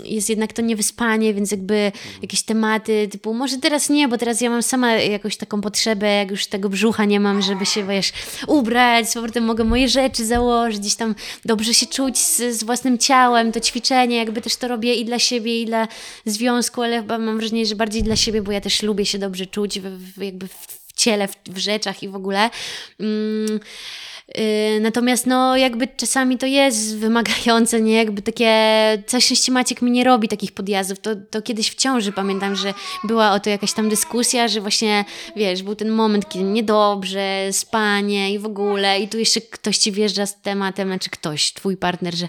jest 0.05 0.31
jednak 0.31 0.53
to 0.53 0.63
niewyspanie, 0.63 1.35
więc 1.35 1.51
jakby 1.51 1.93
jakieś 2.23 2.43
tematy 2.43 3.09
typu, 3.11 3.35
może 3.35 3.57
teraz 3.59 3.89
nie, 3.89 4.09
bo 4.09 4.19
teraz 4.19 4.41
ja 4.41 4.51
mam 4.51 4.63
sama 4.63 4.93
jakąś 4.93 5.37
taką 5.37 5.61
potrzebę, 5.61 6.07
jak 6.07 6.31
już 6.31 6.47
tego 6.47 6.69
brzucha 6.69 7.05
nie 7.05 7.21
mam, 7.21 7.43
żeby 7.43 7.67
się, 7.67 7.87
wiesz, 7.87 8.13
ubrać, 8.47 9.11
z 9.11 9.15
powrotem 9.15 9.45
mogę 9.45 9.65
moje 9.65 9.89
rzeczy 9.89 10.27
założyć, 10.27 10.79
gdzieś 10.79 10.95
tam 10.95 11.15
dobrze 11.45 11.75
się 11.75 11.87
czuć 11.87 12.19
z, 12.19 12.59
z 12.59 12.65
własnym 12.65 12.99
ciałem, 12.99 13.53
to 13.53 13.61
ćwiczenie, 13.61 14.17
jakby 14.29 14.43
też 14.43 14.57
to 14.57 14.69
robię 14.69 14.95
i 14.95 15.05
dla 15.05 15.19
siebie, 15.19 15.63
i 15.63 15.67
dla 15.67 15.89
związku, 16.25 16.83
ale 16.83 16.97
chyba 16.97 17.19
mam 17.19 17.39
wrażenie, 17.39 17.67
że 17.67 17.77
bardziej 17.77 18.03
dla 18.03 18.17
siebie, 18.17 18.43
bo 18.43 18.53
ja 18.53 18.61
też 18.61 18.83
lubię 18.83 19.07
się 19.07 19.19
dobrze 19.19 19.47
czuć 19.47 19.81
w, 19.81 19.85
w, 19.85 20.23
jakby 20.23 20.49
w 20.49 20.93
ciele, 20.97 21.29
w, 21.29 21.35
w 21.49 21.59
rzeczach 21.59 22.03
i 22.03 22.09
w 22.09 22.15
ogóle. 22.15 22.51
Mm, 23.01 23.61
Yy, 24.35 24.81
Natomiast 24.81 25.27
no 25.27 25.57
jakby 25.57 25.89
czasami 25.97 26.39
to 26.39 26.47
jest 26.47 26.97
wymagające, 26.97 27.81
nie? 27.81 27.95
Jakby 27.95 28.23
takie, 28.23 28.53
całe 29.07 29.21
szczęście 29.21 29.53
Maciek 29.53 29.83
mi 29.83 29.91
nie 29.91 30.05
robi 30.05 30.29
takich 30.29 30.53
podjazdów. 30.53 30.99
To, 30.99 31.11
to 31.31 31.43
kiedyś 31.43 31.71
w 31.71 31.75
ciąży 31.75 32.13
pamiętam, 32.13 32.57
że 32.57 32.75
była 33.05 33.33
o 33.33 33.41
to 33.41 33.51
jakaś 33.51 33.73
tam 33.73 33.89
dyskusja, 33.89 34.49
że 34.49 34.61
właśnie, 34.61 35.05
wiesz, 35.37 35.63
był 35.63 35.75
ten 35.75 35.91
moment, 35.91 36.29
kiedy 36.29 36.45
niedobrze, 36.45 37.49
spanie 37.53 38.33
i 38.33 38.39
w 38.39 38.47
ogóle 38.47 39.01
i 39.01 39.09
tu 39.09 39.19
jeszcze 39.19 39.41
ktoś 39.41 39.79
ci 39.79 39.93
wjeżdża 39.93 40.27
z 40.27 40.41
tematem, 40.41 40.89
znaczy 40.89 41.11
ktoś, 41.11 41.53
twój 41.53 41.77
partner, 41.77 42.15
że 42.15 42.29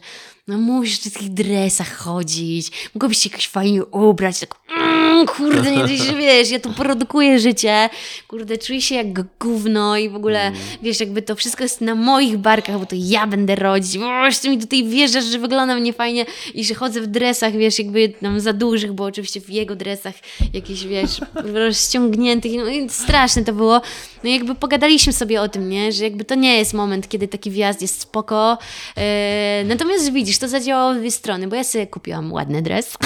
no 0.50 0.58
musisz 0.58 1.00
w 1.00 1.18
tych 1.18 1.30
dresach 1.30 1.98
chodzić, 1.98 2.72
mogłabyś 2.96 3.18
się 3.18 3.30
jakoś 3.30 3.48
fajnie 3.48 3.86
ubrać, 3.86 4.40
tak 4.40 4.56
mm, 4.78 5.28
kurde, 5.28 5.72
nie 5.72 5.98
że 5.98 6.16
wiesz, 6.24 6.50
ja 6.52 6.60
tu 6.60 6.74
produkuję 6.74 7.40
życie, 7.40 7.90
kurde, 8.28 8.58
czuję 8.58 8.82
się 8.82 8.96
jak 8.96 9.08
gówno 9.40 9.98
i 9.98 10.10
w 10.10 10.16
ogóle, 10.16 10.52
wiesz, 10.84 11.00
jakby 11.00 11.22
to 11.22 11.36
wszystko 11.36 11.64
jest 11.64 11.82
na 11.82 11.96
moich 11.96 12.38
barkach, 12.38 12.80
bo 12.80 12.86
to 12.86 12.96
ja 13.00 13.28
będę 13.28 13.56
rodzić, 13.56 14.02
o, 14.02 14.26
jeszcze 14.26 14.50
mi 14.50 14.58
tutaj 14.58 14.84
wjeżdżasz, 14.84 15.26
że 15.26 15.40
wyglądam 15.40 15.84
niefajnie 15.84 16.26
i 16.54 16.66
że 16.66 16.74
chodzę 16.74 17.02
w 17.02 17.08
dresach, 17.08 17.54
wiesz, 17.54 17.80
jakby 17.80 18.10
tam 18.10 18.40
za 18.40 18.54
dużych, 18.54 18.94
bo 18.94 19.04
oczywiście 19.04 19.42
w 19.42 19.50
jego 19.50 19.76
dresach 19.76 20.16
jakiś, 20.54 20.86
wiesz, 20.86 21.22
rozciągniętych, 21.66 22.52
no 22.58 22.68
i 22.68 22.90
straszne 22.90 23.44
to 23.44 23.54
było, 23.54 23.82
no 24.24 24.30
i 24.30 24.34
jakby 24.34 24.56
pogadaliśmy 24.56 25.14
sobie 25.14 25.42
o 25.42 25.50
tym, 25.50 25.70
nie, 25.70 25.92
że 25.92 26.04
jakby 26.04 26.26
to 26.26 26.36
nie 26.36 26.58
jest 26.58 26.74
moment, 26.74 27.10
kiedy 27.10 27.28
taki 27.28 27.52
wjazd 27.52 27.82
jest 27.82 28.02
spoko, 28.02 28.58
e, 28.98 29.64
natomiast 29.66 30.14
widzisz, 30.14 30.39
to 30.40 30.48
zadziałało 30.48 30.94
w 30.94 30.98
dwie 30.98 31.12
strony, 31.12 31.48
bo 31.48 31.56
ja 31.56 31.64
sobie 31.64 31.88
kupiłam 31.88 32.34
ładny 32.34 32.62
dres, 32.62 32.98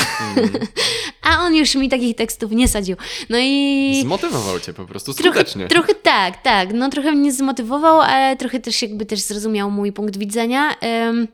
a 1.32 1.40
on 1.40 1.56
już 1.56 1.76
mi 1.76 1.90
takich 1.90 2.16
tekstów 2.16 2.52
nie 2.52 2.68
sadził, 2.68 2.96
no 3.30 3.38
i... 3.42 4.00
Zmotywował 4.02 4.60
cię 4.60 4.74
po 4.74 4.86
prostu 4.86 5.14
Trochę, 5.14 5.30
skutecznie. 5.40 5.68
trochę 5.68 5.96
tak, 5.96 6.42
tak. 6.42 6.74
No 6.74 6.90
trochę 6.90 7.12
mnie 7.12 7.34
zmotywował, 7.34 8.02
ale 8.02 8.38
trochę 8.38 8.60
też 8.60 8.82
jakby 8.82 9.06
też 9.06 9.20
zrozumiał 9.20 9.72
mój 9.72 9.92
punkt 9.92 10.18
widzenia. 10.18 10.76
I 10.82 11.28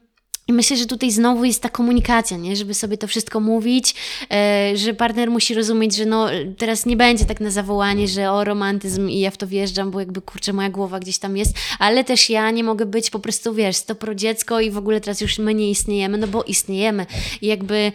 myślę, 0.53 0.77
że 0.77 0.85
tutaj 0.85 1.11
znowu 1.11 1.45
jest 1.45 1.61
ta 1.61 1.69
komunikacja, 1.69 2.37
nie? 2.37 2.55
żeby 2.55 2.73
sobie 2.73 2.97
to 2.97 3.07
wszystko 3.07 3.39
mówić, 3.39 3.95
e, 4.31 4.71
że 4.75 4.93
partner 4.93 5.31
musi 5.31 5.53
rozumieć, 5.53 5.95
że 5.95 6.05
no, 6.05 6.27
teraz 6.57 6.85
nie 6.85 6.97
będzie 6.97 7.25
tak 7.25 7.39
na 7.39 7.51
zawołanie, 7.51 8.07
że 8.07 8.31
o 8.31 8.43
romantyzm 8.43 9.09
i 9.09 9.19
ja 9.19 9.31
w 9.31 9.37
to 9.37 9.47
wjeżdżam, 9.47 9.91
bo 9.91 9.99
jakby 9.99 10.21
kurczę, 10.21 10.53
moja 10.53 10.69
głowa 10.69 10.99
gdzieś 10.99 11.17
tam 11.17 11.37
jest, 11.37 11.55
ale 11.79 12.03
też 12.03 12.29
ja 12.29 12.51
nie 12.51 12.63
mogę 12.63 12.85
być 12.85 13.09
po 13.09 13.19
prostu, 13.19 13.53
wiesz, 13.53 13.75
stopro 13.75 14.15
dziecko 14.15 14.59
i 14.59 14.71
w 14.71 14.77
ogóle 14.77 15.01
teraz 15.01 15.21
już 15.21 15.39
my 15.39 15.53
nie 15.53 15.69
istniejemy, 15.69 16.17
no 16.17 16.27
bo 16.27 16.43
istniejemy. 16.43 17.05
I 17.41 17.47
jakby 17.47 17.91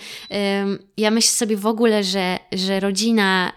ja 0.96 1.10
myślę 1.10 1.30
sobie 1.30 1.56
w 1.56 1.66
ogóle, 1.66 2.04
że, 2.04 2.38
że 2.52 2.80
rodzina, 2.80 3.52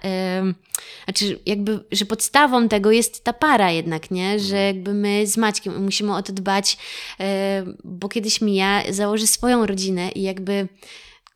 znaczy 1.03 1.39
jakby, 1.45 1.79
że 1.91 2.05
podstawą 2.05 2.69
tego 2.69 2.91
jest 2.91 3.23
ta 3.23 3.33
para 3.33 3.71
jednak, 3.71 4.11
nie? 4.11 4.39
Że 4.39 4.57
jakby 4.57 4.93
my 4.93 5.27
z 5.27 5.37
Maćkiem 5.37 5.83
musimy 5.83 6.15
o 6.15 6.23
to 6.23 6.33
dbać, 6.33 6.77
e, 7.19 7.63
bo 7.83 8.09
kiedyś 8.09 8.41
Mija 8.41 8.83
założy 8.89 9.27
swoją 9.27 9.65
rodzinę 9.65 10.09
i 10.11 10.21
jakby 10.21 10.67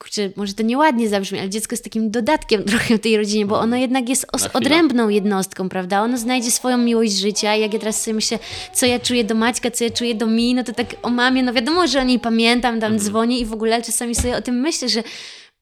kurczę, 0.02 0.30
może 0.36 0.54
to 0.54 0.64
nieładnie 0.64 1.10
zabrzmi, 1.10 1.40
ale 1.40 1.50
dziecko 1.50 1.74
jest 1.74 1.84
takim 1.84 2.12
dodatkiem 2.12 2.64
trochę 2.72 2.98
w 2.98 3.00
tej 3.00 3.18
rodzinie, 3.18 3.46
bo 3.46 3.60
ono 3.60 3.76
jednak 3.76 4.10
jest 4.10 4.28
odrębną 4.54 5.10
jednostką, 5.10 5.70
prawda? 5.70 6.02
Ono 6.02 6.18
znajdzie 6.18 6.52
swoją 6.52 6.78
miłość 6.78 7.14
życia. 7.14 7.56
Jak 7.56 7.74
ja 7.74 7.80
teraz 7.80 8.04
sobie 8.04 8.16
myślę, 8.16 8.40
co 8.74 8.86
ja 8.86 9.00
czuję 9.00 9.24
do 9.24 9.36
Maćka, 9.36 9.72
co 9.72 9.84
ja 9.84 9.90
czuję 9.90 10.16
do 10.16 10.28
Mi, 10.28 10.56
no 10.56 10.64
to 10.64 10.74
tak 10.74 10.88
o 11.02 11.10
mamie, 11.10 11.44
no 11.44 11.54
wiadomo, 11.54 11.88
że 11.88 12.00
o 12.00 12.04
niej 12.04 12.20
pamiętam, 12.20 12.80
tam 12.80 13.00
dzwonię 13.00 13.40
i 13.40 13.46
w 13.46 13.54
ogóle 13.54 13.82
czasami 13.82 14.16
sobie 14.16 14.38
o 14.38 14.42
tym 14.42 14.56
myślę, 14.56 14.90
że 14.90 15.04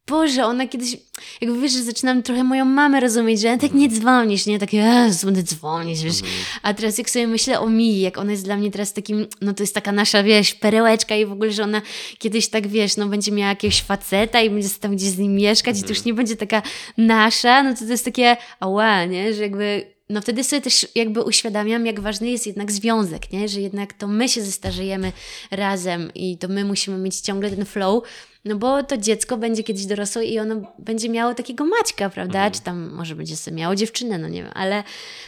Boże, 0.09 0.45
ona 0.45 0.67
kiedyś, 0.67 0.97
jakby 1.41 1.61
wiesz, 1.61 1.71
że 1.71 1.83
zaczynam 1.83 2.23
trochę 2.23 2.43
moją 2.43 2.65
mamę 2.65 2.99
rozumieć, 2.99 3.41
że 3.41 3.57
tak 3.57 3.73
nie 3.73 3.89
dzwonisz, 3.89 4.45
nie? 4.45 4.59
Tak, 4.59 4.73
Jezu, 4.73 5.25
będę 5.25 5.43
dzwonić, 5.43 6.03
wiesz. 6.03 6.21
A 6.63 6.73
teraz 6.73 6.97
jak 6.97 7.09
sobie 7.09 7.27
myślę 7.27 7.59
o 7.59 7.69
Mii, 7.69 8.01
jak 8.01 8.17
ona 8.17 8.31
jest 8.31 8.43
dla 8.43 8.57
mnie 8.57 8.71
teraz 8.71 8.93
takim, 8.93 9.27
no 9.41 9.53
to 9.53 9.63
jest 9.63 9.75
taka 9.75 9.91
nasza, 9.91 10.23
wiesz, 10.23 10.53
perełeczka 10.53 11.15
i 11.15 11.25
w 11.25 11.31
ogóle, 11.31 11.51
że 11.51 11.63
ona 11.63 11.81
kiedyś 12.19 12.47
tak, 12.47 12.67
wiesz, 12.67 12.97
no 12.97 13.07
będzie 13.07 13.31
miała 13.31 13.49
jakiegoś 13.49 13.81
faceta 13.81 14.41
i 14.41 14.49
będzie 14.49 14.69
tam 14.69 14.95
gdzieś 14.95 15.09
z 15.09 15.17
nim 15.17 15.35
mieszkać 15.35 15.79
i 15.79 15.83
to 15.83 15.89
już 15.89 16.05
nie 16.05 16.13
będzie 16.13 16.35
taka 16.35 16.61
nasza, 16.97 17.63
no 17.63 17.73
to 17.73 17.79
to 17.79 17.91
jest 17.91 18.05
takie, 18.05 18.37
ała, 18.59 19.05
nie? 19.05 19.33
Że 19.33 19.41
jakby 19.41 19.99
no 20.09 20.21
wtedy 20.21 20.43
sobie 20.43 20.61
też 20.61 20.87
jakby 20.95 21.21
uświadamiam, 21.21 21.85
jak 21.85 21.99
ważny 21.99 22.29
jest 22.29 22.47
jednak 22.47 22.71
związek, 22.71 23.31
nie? 23.31 23.49
Że 23.49 23.61
jednak 23.61 23.93
to 23.93 24.07
my 24.07 24.29
się 24.29 24.41
zestarzejemy 24.41 25.11
razem 25.51 26.11
i 26.15 26.37
to 26.37 26.47
my 26.47 26.65
musimy 26.65 26.97
mieć 26.97 27.19
ciągle 27.19 27.49
ten 27.49 27.65
flow, 27.65 28.03
No 28.45 28.55
bo 28.55 28.83
to 28.83 28.97
dziecko 28.97 29.37
będzie 29.37 29.63
kiedyś 29.63 29.85
dorosłe 29.85 30.25
i 30.25 30.39
ono 30.39 30.73
będzie 30.79 31.09
miało 31.09 31.33
takiego 31.33 31.65
Maćka, 31.65 32.09
prawda? 32.09 32.51
Czy 32.51 32.61
tam 32.61 32.89
może 32.89 33.15
będzie 33.15 33.37
sobie 33.37 33.57
miało 33.57 33.75
dziewczynę, 33.75 34.17
no 34.17 34.27
nie 34.27 34.43
wiem, 34.43 34.51
ale, 34.55 34.83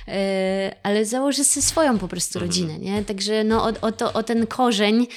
e, 0.08 0.76
ale 0.84 1.06
założy 1.06 1.44
sobie 1.44 1.64
swoją 1.64 2.00
po 2.00 2.08
prostu 2.08 2.40
rodzinę, 2.40 2.80
nie? 2.80 3.04
Także 3.04 3.44
no 3.44 3.64
o, 3.64 3.74
o, 3.82 3.92
to, 3.92 4.14
o 4.14 4.24
ten 4.24 4.48
korzeń, 4.48 5.08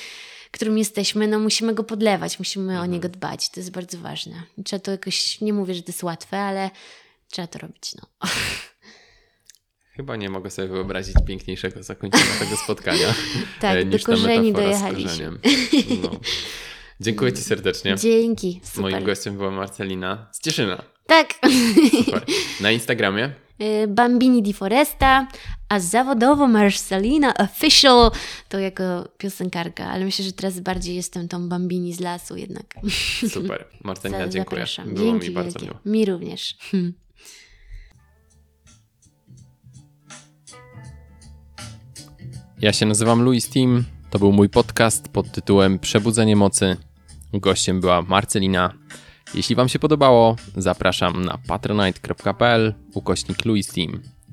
którym 0.51 0.79
jesteśmy, 0.79 1.29
no 1.29 1.39
musimy 1.39 1.75
go 1.75 1.85
podlewać, 1.85 2.39
musimy 2.39 2.81
o 2.81 2.87
niego 2.87 3.09
dbać. 3.09 3.51
To 3.51 3.61
jest 3.61 3.71
bardzo 3.71 3.99
ważne. 3.99 4.43
Trzeba 4.65 4.81
to 4.81 4.91
jakoś, 4.91 5.41
nie 5.41 5.53
mówię, 5.53 5.75
że 5.75 5.83
to 5.83 5.93
jest 5.93 6.03
łatwe, 6.03 6.39
ale 6.39 6.71
trzeba 7.31 7.49
to 7.49 7.59
robić, 7.59 7.95
no. 7.95 8.09
Chyba 9.97 10.17
nie 10.17 10.31
mogę 10.31 10.51
sobie 10.51 10.69
wyobrazić 10.69 11.15
piękniejszego 11.27 11.83
zakończenia 11.83 12.39
tego 12.39 12.57
spotkania 12.57 13.15
Tak, 13.61 13.77
e, 13.77 13.85
do 13.85 13.97
niż 13.97 14.03
ta 14.03 14.13
korzeni 14.13 14.53
dojechaliśmy. 14.53 15.31
No. 16.03 16.11
Dziękuję 17.01 17.33
Ci 17.33 17.43
serdecznie. 17.43 17.97
Dzięki, 17.97 18.61
super. 18.65 18.83
Moim 18.93 19.05
gościem 19.05 19.37
była 19.37 19.51
Marcelina 19.51 20.27
z 20.33 20.41
Cieszyna. 20.41 20.83
Tak. 21.07 21.35
Super. 22.05 22.25
Na 22.61 22.71
Instagramie 22.71 23.31
Y, 23.63 23.89
Bambini 23.89 24.43
di 24.43 24.53
Foresta, 24.53 25.29
a 25.69 25.81
zawodowo 25.81 26.47
Marcelina 26.49 27.35
Official 27.35 28.11
to 28.49 28.59
jako 28.59 29.09
piosenkarka, 29.19 29.87
ale 29.91 30.05
myślę, 30.05 30.25
że 30.25 30.33
teraz 30.33 30.61
bardziej 30.61 30.97
jestem 30.97 31.29
tą 31.29 31.49
Bambini 31.49 31.93
z 31.95 32.01
lasu 32.01 32.37
jednak. 32.37 32.75
super. 33.29 33.65
Marcelina, 33.85 34.29
dziękuję. 34.35 34.61
Zapraszam. 34.61 34.95
Było 34.95 35.13
Dzięki 35.13 35.29
mi 35.29 35.35
bardzo 35.35 35.59
wielkie. 35.59 35.67
miło. 35.85 35.97
Mi 35.99 36.05
również. 36.07 36.57
Ja 42.61 42.73
się 42.73 42.87
nazywam 42.87 43.23
Louis 43.23 43.49
Team. 43.51 43.85
To 44.15 44.19
był 44.19 44.33
mój 44.33 44.49
podcast 44.49 45.09
pod 45.09 45.31
tytułem 45.31 45.79
Przebudzenie 45.79 46.37
mocy. 46.37 46.77
Gościem 47.33 47.81
była 47.81 48.03
Marcelina. 48.03 48.75
Jeśli 49.35 49.57
Wam 49.57 49.69
się 49.69 49.79
podobało, 49.79 50.37
zapraszam 50.57 51.25
na 51.25 51.39
patronite.pl 51.47 52.75
ukośnik 52.95 53.45
Louis. 53.45 53.73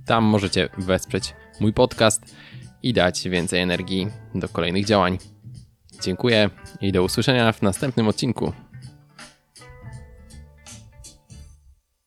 Tam 0.06 0.24
możecie 0.24 0.70
wesprzeć 0.78 1.34
mój 1.60 1.74
podcast 1.74 2.36
i 2.84 2.94
dać 2.94 3.30
więcej 3.30 3.60
energii 3.60 4.08
do 4.36 4.50
kolejnych 4.50 4.86
działań. 4.86 5.18
Dziękuję 6.02 6.50
i 6.82 6.92
do 6.92 7.04
usłyszenia 7.04 7.52
w 7.52 7.62
następnym 7.62 8.08
odcinku. 8.08 8.54